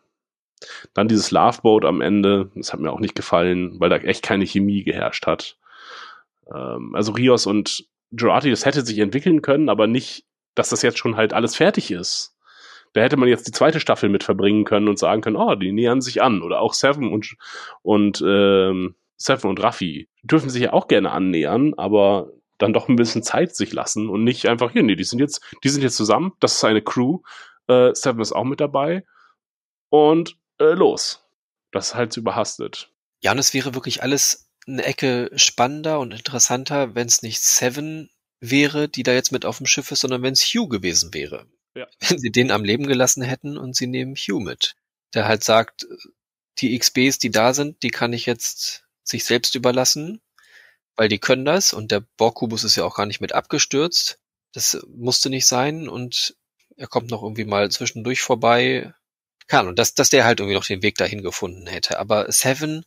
Dann 0.94 1.08
dieses 1.08 1.32
Loveboat 1.32 1.86
am 1.86 2.02
Ende, 2.02 2.52
das 2.56 2.74
hat 2.74 2.80
mir 2.80 2.92
auch 2.92 3.00
nicht 3.00 3.16
gefallen, 3.16 3.80
weil 3.80 3.90
da 3.90 3.98
echt 3.98 4.24
keine 4.24 4.46
Chemie 4.46 4.84
geherrscht 4.84 5.26
hat. 5.26 5.58
Ähm, 6.54 6.94
also 6.96 7.12
Rios 7.14 7.46
und 7.46 7.86
Jurati, 8.12 8.50
das 8.50 8.66
hätte 8.66 8.86
sich 8.86 9.00
entwickeln 9.00 9.42
können, 9.42 9.70
aber 9.70 9.88
nicht, 9.88 10.26
dass 10.56 10.70
das 10.70 10.82
jetzt 10.82 10.98
schon 10.98 11.16
halt 11.16 11.34
alles 11.34 11.56
fertig 11.56 11.92
ist. 11.92 12.36
Da 12.94 13.02
hätte 13.02 13.18
man 13.18 13.30
jetzt 13.30 13.48
die 13.48 13.52
zweite 13.52 13.80
Staffel 13.80 14.10
mit 14.10 14.24
verbringen 14.24 14.66
können 14.66 14.88
und 14.88 14.98
sagen 14.98 15.22
können, 15.22 15.36
oh, 15.36 15.56
die 15.56 15.72
nähern 15.72 16.02
sich 16.02 16.24
an. 16.24 16.42
Oder 16.42 16.60
auch 16.60 16.74
Seven 16.74 17.12
und, 17.12 17.36
und 17.84 18.24
ähm, 18.26 18.96
Seven 19.16 19.50
und 19.50 19.62
Raffi 19.62 20.10
dürfen 20.24 20.50
sich 20.50 20.64
ja 20.64 20.74
auch 20.74 20.88
gerne 20.88 21.12
annähern, 21.12 21.76
aber 21.76 22.32
dann 22.58 22.74
doch 22.74 22.90
ein 22.90 22.96
bisschen 22.96 23.22
Zeit 23.22 23.56
sich 23.56 23.74
lassen 23.74 24.10
und 24.10 24.24
nicht 24.24 24.48
einfach 24.48 24.72
hier, 24.72 24.84
nee, 24.84 24.96
die 24.96 25.04
sind 25.04 25.20
jetzt, 25.20 25.44
die 25.64 25.70
sind 25.70 25.82
jetzt 25.82 25.96
zusammen, 25.96 26.34
das 26.40 26.56
ist 26.56 26.64
eine 26.64 26.82
Crew, 26.82 27.20
äh, 27.68 27.94
Seven 27.94 28.22
ist 28.22 28.34
auch 28.34 28.44
mit 28.44 28.60
dabei 28.60 29.06
und 29.90 30.38
äh, 30.60 30.74
los. 30.74 31.26
Das 31.72 31.90
ist 31.90 31.96
halt 31.96 32.18
überhastet. 32.18 32.92
ja, 33.22 33.32
und 33.32 33.38
es 33.38 33.54
wäre 33.54 33.76
wirklich 33.76 34.02
alles 34.02 34.49
eine 34.70 34.84
Ecke 34.84 35.32
spannender 35.36 36.00
und 36.00 36.14
interessanter, 36.14 36.96
wenn 36.96 37.08
es 37.08 37.22
nicht 37.22 37.42
Seven 37.42 38.10
wäre, 38.40 38.88
die 38.88 39.04
da 39.04 39.14
jetzt 39.14 39.32
mit 39.32 39.46
auf 39.46 39.58
dem 39.58 39.66
Schiff 39.66 39.92
ist, 39.92 40.02
sondern 40.02 40.22
wenn 40.22 40.34
es 40.34 40.44
Hugh 40.44 40.68
gewesen 40.68 41.14
wäre. 41.14 41.46
Ja. 41.76 41.88
Wenn 42.00 42.18
sie 42.18 42.32
den 42.32 42.52
am 42.52 42.64
Leben 42.64 42.88
gelassen 42.88 43.22
hätten 43.22 43.56
und 43.56 43.76
sie 43.76 43.86
nehmen 43.86 44.16
Hugh 44.16 44.44
mit, 44.44 44.76
der 45.14 45.28
halt 45.28 45.44
sagt, 45.44 45.86
die 46.58 46.78
XBs, 46.78 47.20
die 47.20 47.30
da 47.30 47.54
sind, 47.54 47.84
die 47.84 47.92
kann 47.92 48.12
ich 48.12 48.26
jetzt 48.26 48.86
sich 49.04 49.24
selbst 49.24 49.56
überlassen, 49.56 50.20
weil 50.96 51.10
die 51.10 51.20
können 51.20 51.46
das 51.46 51.74
und 51.74 51.92
der 51.92 52.04
Borgkubus 52.18 52.64
ist 52.64 52.76
ja 52.76 52.84
auch 52.84 52.96
gar 52.96 53.06
nicht 53.06 53.22
mit 53.22 53.34
abgestürzt. 53.34 54.20
Das 54.52 54.84
musste 54.88 55.30
nicht 55.30 55.46
sein 55.46 55.88
und 55.88 56.36
er 56.76 56.88
kommt 56.88 57.12
noch 57.12 57.22
irgendwie 57.22 57.46
mal 57.46 57.70
zwischendurch 57.70 58.22
vorbei. 58.22 58.94
Kann 59.48 59.68
und 59.68 59.80
dass, 59.80 59.94
dass 59.96 60.10
der 60.10 60.26
halt 60.26 60.40
irgendwie 60.40 60.56
noch 60.56 60.66
den 60.66 60.84
Weg 60.84 60.96
dahin 60.96 61.22
gefunden 61.22 61.68
hätte. 61.68 62.00
Aber 62.00 62.32
Seven 62.32 62.84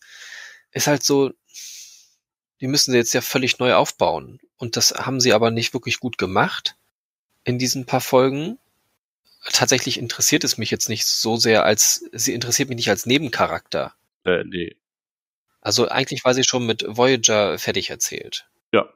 ist 0.71 0.87
halt 0.87 1.03
so, 1.03 1.33
die 2.63 2.69
müssen 2.69 2.93
sie 2.93 2.97
jetzt 2.97 3.13
ja 3.13 3.21
völlig 3.21 3.59
neu 3.59 3.75
aufbauen. 3.75 4.39
Und 4.57 4.77
das 4.77 4.93
haben 4.93 5.21
sie 5.21 5.33
aber 5.33 5.51
nicht 5.51 5.75
wirklich 5.75 5.99
gut 5.99 6.17
gemacht 6.17 6.77
in 7.43 7.59
diesen 7.59 7.87
paar 7.87 8.01
Folgen. 8.01 8.57
Tatsächlich 9.53 9.99
interessiert 9.99 10.45
es 10.45 10.59
mich 10.59 10.71
jetzt 10.71 10.89
nicht 10.89 11.05
so 11.05 11.37
sehr 11.37 11.65
als, 11.65 12.05
sie 12.13 12.33
interessiert 12.33 12.69
mich 12.69 12.77
nicht 12.77 12.89
als 12.89 13.05
Nebencharakter. 13.05 13.95
Äh, 14.25 14.45
nee. 14.45 14.77
Also 15.61 15.89
eigentlich 15.89 16.25
war 16.25 16.35
sie 16.35 16.45
schon 16.45 16.65
mit 16.65 16.85
Voyager 16.87 17.59
fertig 17.59 17.91
erzählt. 17.91 18.47
Ja. 18.73 18.89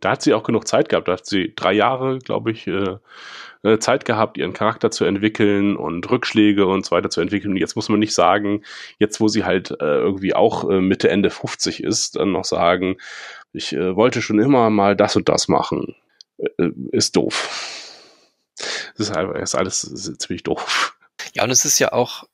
Da 0.00 0.10
hat 0.12 0.22
sie 0.22 0.34
auch 0.34 0.42
genug 0.42 0.66
Zeit 0.66 0.88
gehabt. 0.88 1.08
Da 1.08 1.12
hat 1.12 1.26
sie 1.26 1.52
drei 1.54 1.72
Jahre, 1.72 2.18
glaube 2.18 2.50
ich, 2.50 2.66
äh, 2.66 2.96
äh, 3.62 3.78
Zeit 3.78 4.04
gehabt, 4.04 4.38
ihren 4.38 4.52
Charakter 4.52 4.90
zu 4.90 5.04
entwickeln 5.04 5.76
und 5.76 6.10
Rückschläge 6.10 6.66
und 6.66 6.84
so 6.84 6.92
weiter 6.92 7.10
zu 7.10 7.20
entwickeln. 7.20 7.52
Und 7.52 7.56
jetzt 7.56 7.76
muss 7.76 7.88
man 7.88 7.98
nicht 8.00 8.14
sagen, 8.14 8.62
jetzt 8.98 9.20
wo 9.20 9.28
sie 9.28 9.44
halt 9.44 9.70
äh, 9.70 9.98
irgendwie 9.98 10.34
auch 10.34 10.64
Mitte, 10.64 11.08
Ende 11.08 11.30
50 11.30 11.82
ist, 11.82 12.16
dann 12.16 12.32
noch 12.32 12.44
sagen, 12.44 12.96
ich 13.52 13.72
wollte 13.72 14.20
schon 14.22 14.38
immer 14.38 14.70
mal 14.70 14.96
das 14.96 15.16
und 15.16 15.28
das 15.28 15.48
machen. 15.48 15.96
Ist 16.92 17.16
doof. 17.16 17.96
Das 18.96 19.10
ist, 19.10 19.16
ist 19.16 19.54
alles 19.54 19.84
ist 19.84 20.20
ziemlich 20.20 20.42
doof. 20.42 20.96
Ja, 21.34 21.44
und 21.44 21.50
es 21.50 21.64
ist 21.64 21.78
ja 21.78 21.92
auch 21.92 22.24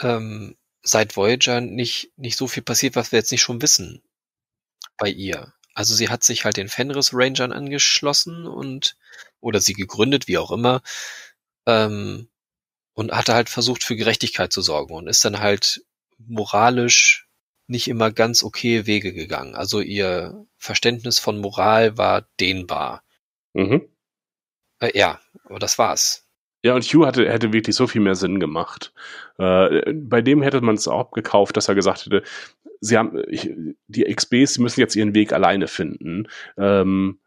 ähm, 0.00 0.56
seit 0.82 1.16
Voyager 1.16 1.60
nicht, 1.60 2.12
nicht 2.16 2.36
so 2.36 2.46
viel 2.46 2.62
passiert, 2.62 2.96
was 2.96 3.12
wir 3.12 3.18
jetzt 3.18 3.32
nicht 3.32 3.42
schon 3.42 3.62
wissen 3.62 4.02
bei 4.96 5.08
ihr. 5.08 5.52
Also 5.78 5.94
sie 5.94 6.08
hat 6.08 6.24
sich 6.24 6.44
halt 6.44 6.56
den 6.56 6.68
Fenris 6.68 7.10
Rangern 7.14 7.52
angeschlossen 7.52 8.48
und 8.48 8.96
oder 9.38 9.60
sie 9.60 9.74
gegründet, 9.74 10.26
wie 10.26 10.36
auch 10.36 10.50
immer, 10.50 10.82
ähm, 11.66 12.28
und 12.94 13.12
hatte 13.12 13.32
halt 13.34 13.48
versucht 13.48 13.84
für 13.84 13.94
Gerechtigkeit 13.94 14.52
zu 14.52 14.60
sorgen 14.60 14.92
und 14.92 15.06
ist 15.06 15.24
dann 15.24 15.38
halt 15.38 15.84
moralisch 16.18 17.28
nicht 17.68 17.86
immer 17.86 18.10
ganz 18.10 18.42
okay 18.42 18.86
Wege 18.86 19.12
gegangen. 19.12 19.54
Also 19.54 19.80
ihr 19.80 20.48
Verständnis 20.56 21.20
von 21.20 21.38
Moral 21.38 21.96
war 21.96 22.26
dehnbar. 22.40 23.04
Mhm. 23.52 23.88
Äh, 24.80 24.98
ja, 24.98 25.20
aber 25.44 25.60
das 25.60 25.78
war's. 25.78 26.26
Ja, 26.62 26.74
und 26.74 26.84
Hugh 26.84 27.06
hatte, 27.06 27.30
hätte 27.30 27.52
wirklich 27.52 27.76
so 27.76 27.86
viel 27.86 28.00
mehr 28.00 28.16
Sinn 28.16 28.40
gemacht. 28.40 28.92
Äh, 29.38 29.92
bei 29.92 30.20
dem 30.20 30.42
hätte 30.42 30.60
man 30.60 30.74
es 30.74 30.88
auch 30.88 31.12
gekauft, 31.12 31.56
dass 31.56 31.68
er 31.68 31.74
gesagt 31.74 32.06
hätte, 32.06 32.22
sie 32.80 32.98
haben, 32.98 33.22
ich, 33.28 33.50
die 33.86 34.04
XBs, 34.04 34.54
sie 34.54 34.62
müssen 34.62 34.80
jetzt 34.80 34.96
ihren 34.96 35.14
Weg 35.14 35.32
alleine 35.32 35.68
finden. 35.68 36.28
Ähm, 36.56 37.20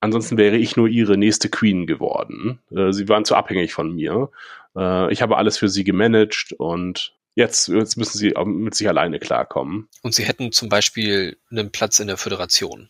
ansonsten 0.00 0.38
wäre 0.38 0.56
ich 0.56 0.76
nur 0.76 0.88
ihre 0.88 1.16
nächste 1.18 1.48
Queen 1.48 1.86
geworden. 1.86 2.60
Äh, 2.74 2.92
sie 2.92 3.08
waren 3.08 3.24
zu 3.24 3.34
abhängig 3.34 3.74
von 3.74 3.94
mir. 3.94 4.30
Äh, 4.76 5.12
ich 5.12 5.20
habe 5.20 5.36
alles 5.36 5.58
für 5.58 5.68
sie 5.68 5.84
gemanagt 5.84 6.54
und 6.56 7.14
jetzt, 7.34 7.68
jetzt 7.68 7.96
müssen 7.96 8.18
sie 8.18 8.36
auch 8.36 8.46
mit 8.46 8.74
sich 8.74 8.88
alleine 8.88 9.18
klarkommen. 9.18 9.88
Und 10.02 10.14
sie 10.14 10.24
hätten 10.24 10.50
zum 10.52 10.68
Beispiel 10.68 11.36
einen 11.50 11.72
Platz 11.72 12.00
in 12.00 12.06
der 12.06 12.16
Föderation. 12.16 12.88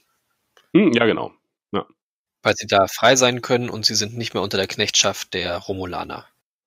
Hm, 0.74 0.92
ja, 0.92 1.07
genau. 1.07 1.32
Weil 2.43 2.55
sie 2.57 2.66
da 2.66 2.86
frei 2.86 3.16
sein 3.16 3.43
können 3.43 3.68
und 3.68 3.84
sie 3.84 3.95
sind 3.95 4.16
nicht 4.16 4.34
mehr 4.34 4.43
unter 4.43 4.57
der 4.57 4.66
Knechtschaft 4.66 5.34
der 5.34 5.57
Romulaner. 5.57 6.26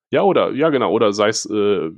Ja, 0.10 0.24
oder, 0.24 0.52
ja, 0.52 0.70
genau, 0.70 0.92
oder 0.92 1.14
sei 1.14 1.30
es, 1.30 1.46
äh, 1.46 1.92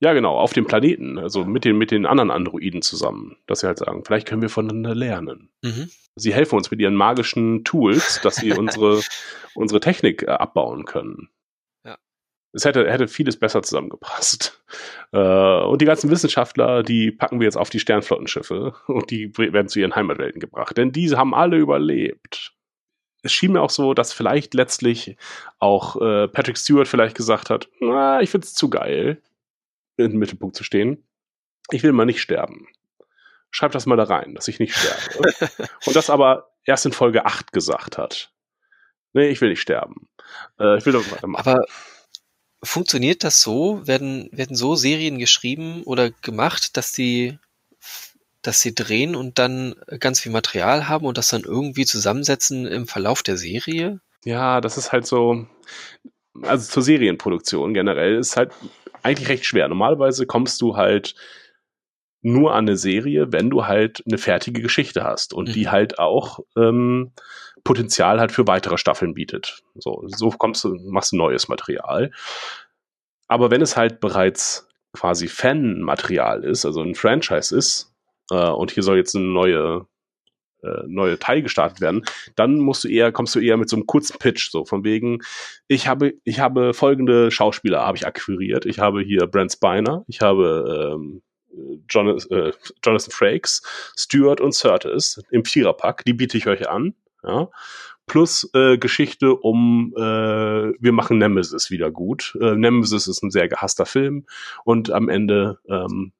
ja, 0.00 0.12
genau, 0.12 0.36
auf 0.36 0.52
dem 0.52 0.66
Planeten, 0.66 1.18
also 1.18 1.44
mit 1.44 1.64
den, 1.64 1.78
mit 1.78 1.90
den 1.90 2.06
anderen 2.06 2.30
Androiden 2.30 2.82
zusammen, 2.82 3.36
dass 3.46 3.60
sie 3.60 3.66
halt 3.66 3.78
sagen, 3.78 4.04
vielleicht 4.04 4.26
können 4.26 4.42
wir 4.42 4.50
voneinander 4.50 4.94
lernen. 4.94 5.48
Mhm. 5.62 5.90
Sie 6.16 6.34
helfen 6.34 6.56
uns 6.56 6.70
mit 6.70 6.80
ihren 6.80 6.94
magischen 6.94 7.64
Tools, 7.64 8.20
dass 8.22 8.36
sie 8.36 8.52
unsere, 8.58 9.00
unsere 9.54 9.80
Technik 9.80 10.24
äh, 10.24 10.26
abbauen 10.26 10.84
können. 10.84 11.28
Es 12.52 12.64
hätte, 12.64 12.90
hätte 12.90 13.08
vieles 13.08 13.38
besser 13.38 13.62
zusammengepasst. 13.62 14.58
Äh, 15.14 15.18
und 15.18 15.82
die 15.82 15.84
ganzen 15.84 16.08
Wissenschaftler, 16.08 16.82
die 16.82 17.10
packen 17.10 17.38
wir 17.38 17.44
jetzt 17.44 17.58
auf 17.58 17.68
die 17.68 17.80
Sternflottenschiffe 17.80 18.74
und 18.86 19.10
die 19.10 19.36
werden 19.36 19.68
zu 19.68 19.78
ihren 19.78 19.94
Heimatwelten 19.94 20.40
gebracht, 20.40 20.78
denn 20.78 20.90
diese 20.90 21.18
haben 21.18 21.34
alle 21.34 21.58
überlebt. 21.58 22.54
es 23.22 23.30
schien 23.30 23.52
mir 23.52 23.60
auch 23.60 23.68
so, 23.68 23.92
dass 23.92 24.14
vielleicht 24.14 24.54
letztlich 24.54 25.18
auch 25.58 26.00
äh, 26.00 26.28
Patrick 26.28 26.56
Stewart 26.56 26.88
vielleicht 26.88 27.14
gesagt 27.14 27.50
hat, 27.50 27.68
na, 27.80 28.22
ich 28.22 28.30
find's 28.30 28.54
zu 28.54 28.70
geil, 28.70 29.20
im 29.98 30.18
Mittelpunkt 30.18 30.56
zu 30.56 30.64
stehen. 30.64 31.04
Ich 31.70 31.82
will 31.82 31.92
mal 31.92 32.06
nicht 32.06 32.22
sterben. 32.22 32.68
Schreib 33.50 33.72
das 33.72 33.84
mal 33.84 33.96
da 33.96 34.04
rein, 34.04 34.34
dass 34.34 34.48
ich 34.48 34.58
nicht 34.60 34.74
sterbe. 34.74 35.30
Und 35.86 35.94
das 35.94 36.08
aber 36.08 36.52
erst 36.64 36.86
in 36.86 36.92
Folge 36.92 37.26
8 37.26 37.52
gesagt 37.52 37.98
hat. 37.98 38.32
Nee, 39.12 39.28
ich 39.28 39.42
will 39.42 39.50
nicht 39.50 39.60
sterben. 39.60 40.08
Äh, 40.58 40.78
ich 40.78 40.86
will 40.86 40.94
doch 40.94 41.12
weitermachen. 41.12 41.46
Aber 41.46 41.66
funktioniert 42.62 43.24
das 43.24 43.40
so? 43.40 43.86
Werden, 43.86 44.28
werden 44.32 44.56
so 44.56 44.74
Serien 44.74 45.18
geschrieben 45.18 45.82
oder 45.84 46.10
gemacht, 46.10 46.76
dass 46.76 46.92
die, 46.92 47.38
dass 48.42 48.60
sie 48.60 48.74
drehen 48.74 49.14
und 49.16 49.38
dann 49.38 49.74
ganz 50.00 50.20
viel 50.20 50.32
Material 50.32 50.88
haben 50.88 51.06
und 51.06 51.18
das 51.18 51.28
dann 51.28 51.42
irgendwie 51.42 51.84
zusammensetzen 51.84 52.66
im 52.66 52.86
Verlauf 52.86 53.22
der 53.22 53.36
Serie? 53.36 54.00
Ja, 54.24 54.60
das 54.60 54.78
ist 54.78 54.92
halt 54.92 55.06
so, 55.06 55.46
also 56.42 56.70
zur 56.70 56.82
Serienproduktion 56.82 57.74
generell 57.74 58.16
ist 58.18 58.36
halt 58.36 58.52
eigentlich 59.02 59.28
recht 59.28 59.46
schwer. 59.46 59.68
Normalerweise 59.68 60.26
kommst 60.26 60.60
du 60.60 60.76
halt 60.76 61.14
nur 62.20 62.54
an 62.54 62.68
eine 62.68 62.76
Serie, 62.76 63.32
wenn 63.32 63.50
du 63.50 63.66
halt 63.66 64.02
eine 64.06 64.18
fertige 64.18 64.62
Geschichte 64.62 65.02
hast 65.02 65.34
und 65.34 65.48
mhm. 65.48 65.52
die 65.52 65.68
halt 65.68 65.98
auch 65.98 66.38
ähm, 66.56 67.12
Potenzial 67.64 68.20
halt 68.20 68.32
für 68.32 68.46
weitere 68.46 68.78
Staffeln 68.78 69.14
bietet. 69.14 69.62
So, 69.74 70.04
so 70.06 70.30
kommst 70.30 70.64
du, 70.64 70.76
machst 70.84 71.12
du 71.12 71.16
neues 71.16 71.48
Material. 71.48 72.10
Aber 73.28 73.50
wenn 73.50 73.62
es 73.62 73.76
halt 73.76 74.00
bereits 74.00 74.68
quasi 74.92 75.28
Fan-Material 75.28 76.44
ist, 76.44 76.66
also 76.66 76.82
ein 76.82 76.94
Franchise 76.94 77.56
ist, 77.56 77.92
äh, 78.30 78.48
und 78.48 78.72
hier 78.72 78.82
soll 78.82 78.96
jetzt 78.96 79.16
eine 79.16 79.24
neue 79.24 79.86
äh, 80.62 80.84
neue 80.86 81.18
Teil 81.18 81.42
gestartet 81.42 81.80
werden, 81.80 82.04
dann 82.36 82.58
musst 82.58 82.84
du 82.84 82.88
eher, 82.88 83.10
kommst 83.10 83.34
du 83.34 83.40
eher 83.40 83.56
mit 83.56 83.68
so 83.68 83.76
einem 83.76 83.86
kurzen 83.86 84.18
Pitch, 84.18 84.50
so 84.50 84.64
von 84.64 84.84
wegen, 84.84 85.18
ich 85.66 85.88
habe, 85.88 86.14
ich 86.22 86.38
habe 86.38 86.72
folgende 86.72 87.32
Schauspieler 87.32 87.84
habe 87.84 87.96
ich 87.96 88.06
akquiriert. 88.06 88.64
Ich 88.64 88.78
habe 88.78 89.00
hier 89.02 89.26
Brent 89.26 89.52
Spiner, 89.52 90.04
ich 90.06 90.20
habe 90.20 90.94
ähm, 90.94 91.22
Jonathan, 91.88 92.30
äh, 92.30 92.52
Jonathan 92.84 93.10
Frakes, 93.10 93.62
Stewart 93.96 94.40
und 94.40 94.56
Curtis 94.56 95.20
im 95.30 95.44
Viererpack, 95.44 96.04
die 96.04 96.14
biete 96.14 96.38
ich 96.38 96.46
euch 96.46 96.68
an. 96.68 96.94
Ja. 97.24 97.50
Plus 98.06 98.50
äh, 98.52 98.78
Geschichte 98.78 99.34
um 99.36 99.94
äh, 99.96 100.00
wir 100.00 100.92
machen 100.92 101.18
Nemesis 101.18 101.70
wieder 101.70 101.90
gut. 101.90 102.36
Äh, 102.40 102.56
Nemesis 102.56 103.06
ist 103.06 103.22
ein 103.22 103.30
sehr 103.30 103.48
gehasster 103.48 103.86
Film 103.86 104.26
und 104.64 104.90
am 104.90 105.08
Ende 105.08 105.58
ähm, 105.68 106.12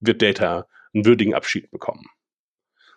wird 0.00 0.22
Data 0.22 0.66
einen 0.92 1.06
würdigen 1.06 1.34
Abschied 1.34 1.70
bekommen. 1.70 2.04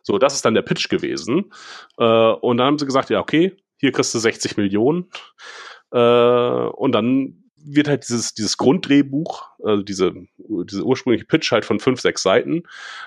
So, 0.02 0.18
das 0.18 0.36
ist 0.36 0.44
dann 0.46 0.54
der 0.54 0.62
Pitch 0.64 0.90
gewesen. 0.90 1.52
Äh, 1.98 2.04
und 2.04 2.58
dann 2.58 2.68
haben 2.68 2.80
sie 2.80 2.86
gesagt, 2.86 3.10
ja, 3.10 3.20
okay, 3.20 3.56
hier 3.78 3.92
kriegst 3.92 4.14
du 4.14 4.20
60 4.20 4.58
Millionen. 4.58 5.10
Äh, 5.92 5.98
und 5.98 6.92
dann 6.92 7.44
wird 7.56 7.88
halt 7.88 8.04
dieses, 8.08 8.34
dieses 8.34 8.58
Grunddrehbuch, 8.58 9.48
also 9.64 9.84
diese, 9.84 10.14
diese 10.38 10.84
ursprüngliche 10.84 11.26
Pitch 11.26 11.52
halt 11.52 11.64
von 11.64 11.80
fünf, 11.80 12.02
sechs 12.02 12.22
Seiten, 12.22 12.64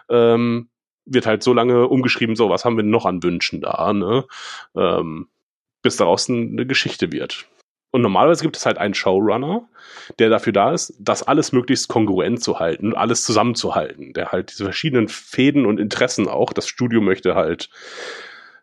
ähm, 0.09 0.71
wird 1.07 1.27
halt 1.27 1.43
so 1.43 1.53
lange 1.53 1.89
umgeschrieben, 1.89 2.37
so, 2.37 2.51
was 2.51 2.65
haben 2.65 2.77
wir 2.77 2.85
noch 2.85 3.07
an 3.07 3.23
Wünschen 3.23 3.61
da, 3.61 3.93
ne? 3.93 4.27
Ähm, 4.77 5.29
bis 5.83 5.97
daraus 5.97 6.29
eine 6.29 6.67
Geschichte 6.67 7.13
wird. 7.13 7.47
Und 7.93 8.03
normalerweise 8.03 8.43
gibt 8.43 8.57
es 8.57 8.67
halt 8.67 8.77
einen 8.77 8.93
Showrunner, 8.93 9.69
der 10.19 10.29
dafür 10.29 10.53
da 10.53 10.73
ist, 10.73 10.95
das 10.99 11.23
alles 11.23 11.53
möglichst 11.53 11.89
kongruent 11.89 12.43
zu 12.43 12.59
halten, 12.59 12.95
alles 12.95 13.25
zusammenzuhalten, 13.25 14.13
der 14.13 14.33
halt 14.33 14.51
diese 14.51 14.65
verschiedenen 14.65 15.09
Fäden 15.09 15.65
und 15.65 15.81
Interessen 15.81 16.29
auch, 16.29 16.53
das 16.53 16.69
Studio 16.69 17.01
möchte 17.01 17.35
halt, 17.35 17.71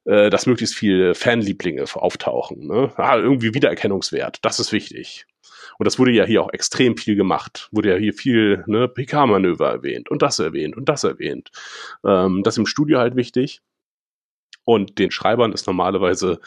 äh, 0.06 0.30
dass 0.30 0.46
möglichst 0.46 0.76
viele 0.76 1.16
Fanlieblinge 1.16 1.84
auftauchen. 1.96 2.68
Ne? 2.68 2.92
Ah, 2.98 3.18
irgendwie 3.18 3.54
Wiedererkennungswert, 3.54 4.40
das 4.44 4.60
ist 4.60 4.72
wichtig. 4.72 5.26
Und 5.78 5.86
das 5.86 6.00
wurde 6.00 6.12
ja 6.12 6.26
hier 6.26 6.42
auch 6.42 6.54
extrem 6.54 6.98
viel 6.98 7.16
gemacht. 7.16 7.70
Wurde 7.72 7.92
ja 7.92 7.96
hier 7.96 8.14
viel 8.14 8.64
ne, 8.68 8.88
PK-Manöver 8.88 9.70
erwähnt 9.70 10.10
und 10.10 10.22
das 10.22 10.40
erwähnt 10.40 10.78
und 10.78 10.90
das 10.90 11.04
erwähnt. 11.04 11.52
Ähm, 12.06 12.44
das 12.44 12.58
im 12.58 12.66
Studio 12.66 13.00
halt 13.00 13.16
wichtig. 13.16 13.62
Und 14.66 14.98
den 14.98 15.12
Schreibern 15.12 15.52
ist 15.52 15.68
normalerweise 15.68 16.40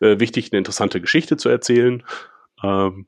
äh, 0.00 0.20
wichtig, 0.20 0.52
eine 0.52 0.58
interessante 0.58 1.00
Geschichte 1.00 1.36
zu 1.36 1.48
erzählen. 1.48 2.04
Ähm, 2.62 3.06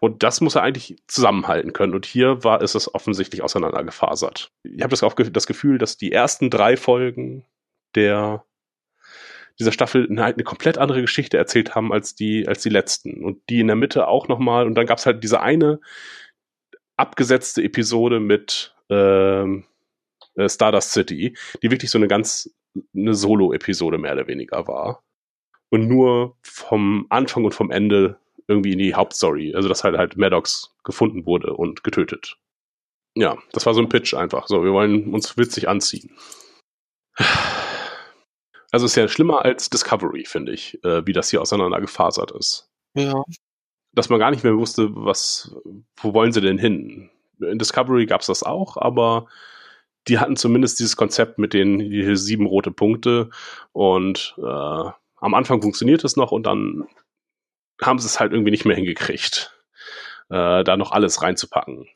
und 0.00 0.24
das 0.24 0.40
muss 0.40 0.56
er 0.56 0.62
eigentlich 0.62 0.96
zusammenhalten 1.06 1.72
können. 1.72 1.94
Und 1.94 2.06
hier 2.06 2.42
war 2.42 2.60
ist 2.60 2.74
es 2.74 2.92
offensichtlich 2.92 3.42
auseinandergefasert. 3.42 4.50
Ich 4.64 4.82
habe 4.82 4.96
das, 4.96 5.30
das 5.30 5.46
Gefühl, 5.46 5.78
dass 5.78 5.96
die 5.96 6.10
ersten 6.10 6.50
drei 6.50 6.76
Folgen 6.76 7.44
der 7.94 8.44
dieser 9.58 9.72
Staffel 9.72 10.06
eine, 10.10 10.24
eine 10.24 10.44
komplett 10.44 10.78
andere 10.78 11.00
Geschichte 11.00 11.36
erzählt 11.36 11.74
haben 11.74 11.92
als 11.92 12.14
die 12.14 12.48
als 12.48 12.62
die 12.62 12.68
letzten 12.68 13.24
und 13.24 13.40
die 13.48 13.60
in 13.60 13.66
der 13.66 13.76
Mitte 13.76 14.08
auch 14.08 14.28
noch 14.28 14.38
mal 14.38 14.66
und 14.66 14.74
dann 14.74 14.86
gab 14.86 14.98
es 14.98 15.06
halt 15.06 15.22
diese 15.22 15.40
eine 15.40 15.80
abgesetzte 16.96 17.62
Episode 17.62 18.20
mit 18.20 18.74
ähm, 18.90 19.64
äh, 20.36 20.48
Stardust 20.48 20.92
City, 20.92 21.36
die 21.62 21.70
wirklich 21.70 21.90
so 21.90 21.98
eine 21.98 22.08
ganz 22.08 22.54
eine 22.94 23.14
Solo-Episode 23.14 23.98
mehr 23.98 24.12
oder 24.12 24.26
weniger 24.26 24.66
war. 24.66 25.02
Und 25.70 25.88
nur 25.88 26.36
vom 26.42 27.06
Anfang 27.08 27.44
und 27.44 27.54
vom 27.54 27.70
Ende 27.70 28.18
irgendwie 28.46 28.72
in 28.72 28.78
die 28.78 28.94
Hauptstory. 28.94 29.54
Also, 29.54 29.68
dass 29.68 29.84
halt 29.84 29.96
halt 29.96 30.16
Maddox 30.16 30.74
gefunden 30.84 31.26
wurde 31.26 31.54
und 31.54 31.84
getötet. 31.84 32.36
Ja, 33.14 33.38
das 33.52 33.66
war 33.66 33.74
so 33.74 33.80
ein 33.80 33.88
Pitch 33.88 34.14
einfach. 34.14 34.48
So, 34.48 34.64
wir 34.64 34.72
wollen 34.72 35.12
uns 35.12 35.36
witzig 35.36 35.68
anziehen. 35.68 36.10
Also 38.72 38.86
ist 38.86 38.96
ja 38.96 39.06
schlimmer 39.06 39.44
als 39.44 39.70
Discovery, 39.70 40.24
finde 40.24 40.52
ich, 40.52 40.82
äh, 40.82 41.06
wie 41.06 41.12
das 41.12 41.30
hier 41.30 41.42
auseinandergefasert 41.42 42.32
ist. 42.32 42.70
Ja. 42.94 43.22
Dass 43.92 44.08
man 44.08 44.18
gar 44.18 44.30
nicht 44.30 44.42
mehr 44.42 44.56
wusste, 44.56 44.88
was, 44.92 45.54
wo 45.96 46.14
wollen 46.14 46.32
sie 46.32 46.40
denn 46.40 46.58
hin? 46.58 47.10
In 47.38 47.58
Discovery 47.58 48.06
gab 48.06 48.22
es 48.22 48.28
das 48.28 48.42
auch, 48.42 48.78
aber 48.78 49.26
die 50.08 50.18
hatten 50.18 50.36
zumindest 50.36 50.80
dieses 50.80 50.96
Konzept 50.96 51.38
mit 51.38 51.52
den 51.52 51.78
hier 51.80 52.16
sieben 52.16 52.46
rote 52.46 52.70
Punkte 52.70 53.28
und 53.72 54.34
äh, 54.38 54.42
am 54.42 55.34
Anfang 55.34 55.60
funktioniert 55.62 56.02
es 56.02 56.16
noch 56.16 56.32
und 56.32 56.44
dann 56.44 56.88
haben 57.80 57.98
sie 57.98 58.06
es 58.06 58.18
halt 58.18 58.32
irgendwie 58.32 58.50
nicht 58.50 58.64
mehr 58.64 58.76
hingekriegt, 58.76 59.54
äh, 60.30 60.64
da 60.64 60.76
noch 60.76 60.92
alles 60.92 61.22
reinzupacken. 61.22 61.86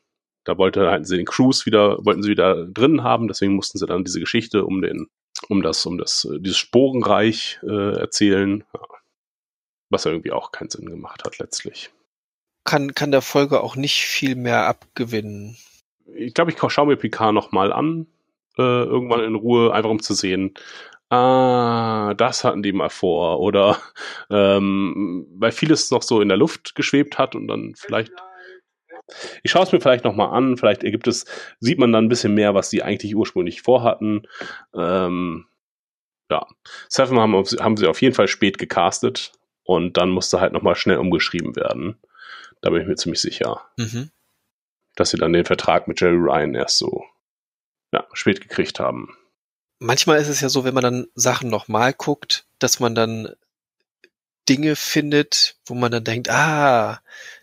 Da 0.43 0.57
wollte 0.57 0.89
halt 0.89 1.07
sie 1.07 1.17
den 1.17 1.25
Cruise 1.25 1.65
wieder, 1.65 1.97
wollten 2.05 2.23
sie 2.23 2.29
wieder 2.29 2.67
drin 2.67 3.03
haben, 3.03 3.27
deswegen 3.27 3.53
mussten 3.53 3.79
sie 3.79 3.85
dann 3.85 4.05
diese 4.05 4.19
Geschichte 4.19 4.63
um 4.65 4.81
den, 4.81 5.07
um 5.49 5.61
das, 5.61 5.85
um 5.85 5.97
das, 5.97 6.25
äh, 6.25 6.39
dieses 6.39 6.57
Sporenreich 6.57 7.59
äh, 7.63 7.99
erzählen, 7.99 8.63
was 9.89 10.03
ja 10.03 10.11
irgendwie 10.11 10.31
auch 10.31 10.51
keinen 10.51 10.69
Sinn 10.69 10.89
gemacht 10.89 11.23
hat 11.25 11.37
letztlich. 11.39 11.91
Kann, 12.63 12.93
kann 12.93 13.11
der 13.11 13.21
Folge 13.21 13.61
auch 13.61 13.75
nicht 13.75 14.03
viel 14.03 14.35
mehr 14.35 14.67
abgewinnen 14.67 15.57
ich 16.15 16.33
glaube, 16.33 16.51
ich 16.51 16.71
schaue 16.71 16.87
mir 16.87 16.95
Picard 16.95 17.33
nochmal 17.33 17.73
an, 17.73 18.07
äh, 18.57 18.61
irgendwann 18.61 19.23
in 19.23 19.35
Ruhe, 19.35 19.73
einfach 19.73 19.89
um 19.89 20.01
zu 20.01 20.13
sehen, 20.13 20.53
ah, 21.09 22.13
das 22.15 22.43
hatten 22.43 22.63
die 22.63 22.73
mal 22.73 22.89
vor. 22.89 23.39
Oder 23.39 23.77
ähm, 24.29 25.27
weil 25.35 25.51
vieles 25.51 25.91
noch 25.91 26.03
so 26.03 26.21
in 26.21 26.29
der 26.29 26.37
Luft 26.37 26.75
geschwebt 26.75 27.17
hat 27.17 27.35
und 27.35 27.47
dann 27.47 27.73
vielleicht. 27.75 28.11
Ich 29.43 29.51
schaue 29.51 29.63
es 29.63 29.71
mir 29.71 29.79
vielleicht 29.79 30.03
nochmal 30.03 30.35
an, 30.35 30.57
vielleicht 30.57 30.83
ergibt 30.83 31.07
es, 31.07 31.25
sieht 31.59 31.79
man 31.79 31.91
dann 31.91 32.05
ein 32.05 32.09
bisschen 32.09 32.33
mehr, 32.33 32.53
was 32.53 32.69
die 32.69 32.83
eigentlich 32.83 33.15
ursprünglich 33.15 33.61
vorhatten. 33.61 34.27
Ähm, 34.75 35.45
ja, 36.29 36.45
Seven 36.89 37.19
haben, 37.19 37.33
haben 37.33 37.77
sie 37.77 37.87
auf 37.87 38.01
jeden 38.01 38.15
Fall 38.15 38.27
spät 38.27 38.57
gecastet 38.57 39.31
und 39.63 39.97
dann 39.97 40.09
musste 40.09 40.41
halt 40.41 40.53
nochmal 40.53 40.75
schnell 40.75 40.97
umgeschrieben 40.97 41.55
werden. 41.55 41.97
Da 42.61 42.69
bin 42.69 42.81
ich 42.81 42.87
mir 42.87 42.95
ziemlich 42.95 43.21
sicher. 43.21 43.61
Mhm 43.77 44.11
dass 44.97 45.11
sie 45.11 45.17
dann 45.17 45.31
den 45.31 45.45
Vertrag 45.45 45.87
mit 45.87 46.01
Jerry 46.01 46.17
Ryan 46.17 46.55
erst 46.55 46.79
so 46.79 47.05
ja, 47.93 48.05
spät 48.13 48.41
gekriegt 48.41 48.79
haben. 48.79 49.15
Manchmal 49.79 50.19
ist 50.19 50.27
es 50.27 50.41
ja 50.41 50.49
so, 50.49 50.65
wenn 50.65 50.73
man 50.73 50.83
dann 50.83 51.07
Sachen 51.13 51.49
nochmal 51.49 51.93
guckt, 51.93 52.45
dass 52.59 52.79
man 52.79 52.95
dann 52.95 53.33
Dinge 54.49 54.75
findet, 54.75 55.57
wo 55.65 55.75
man 55.75 55.91
dann 55.91 56.03
denkt, 56.03 56.29
ah, 56.29 56.99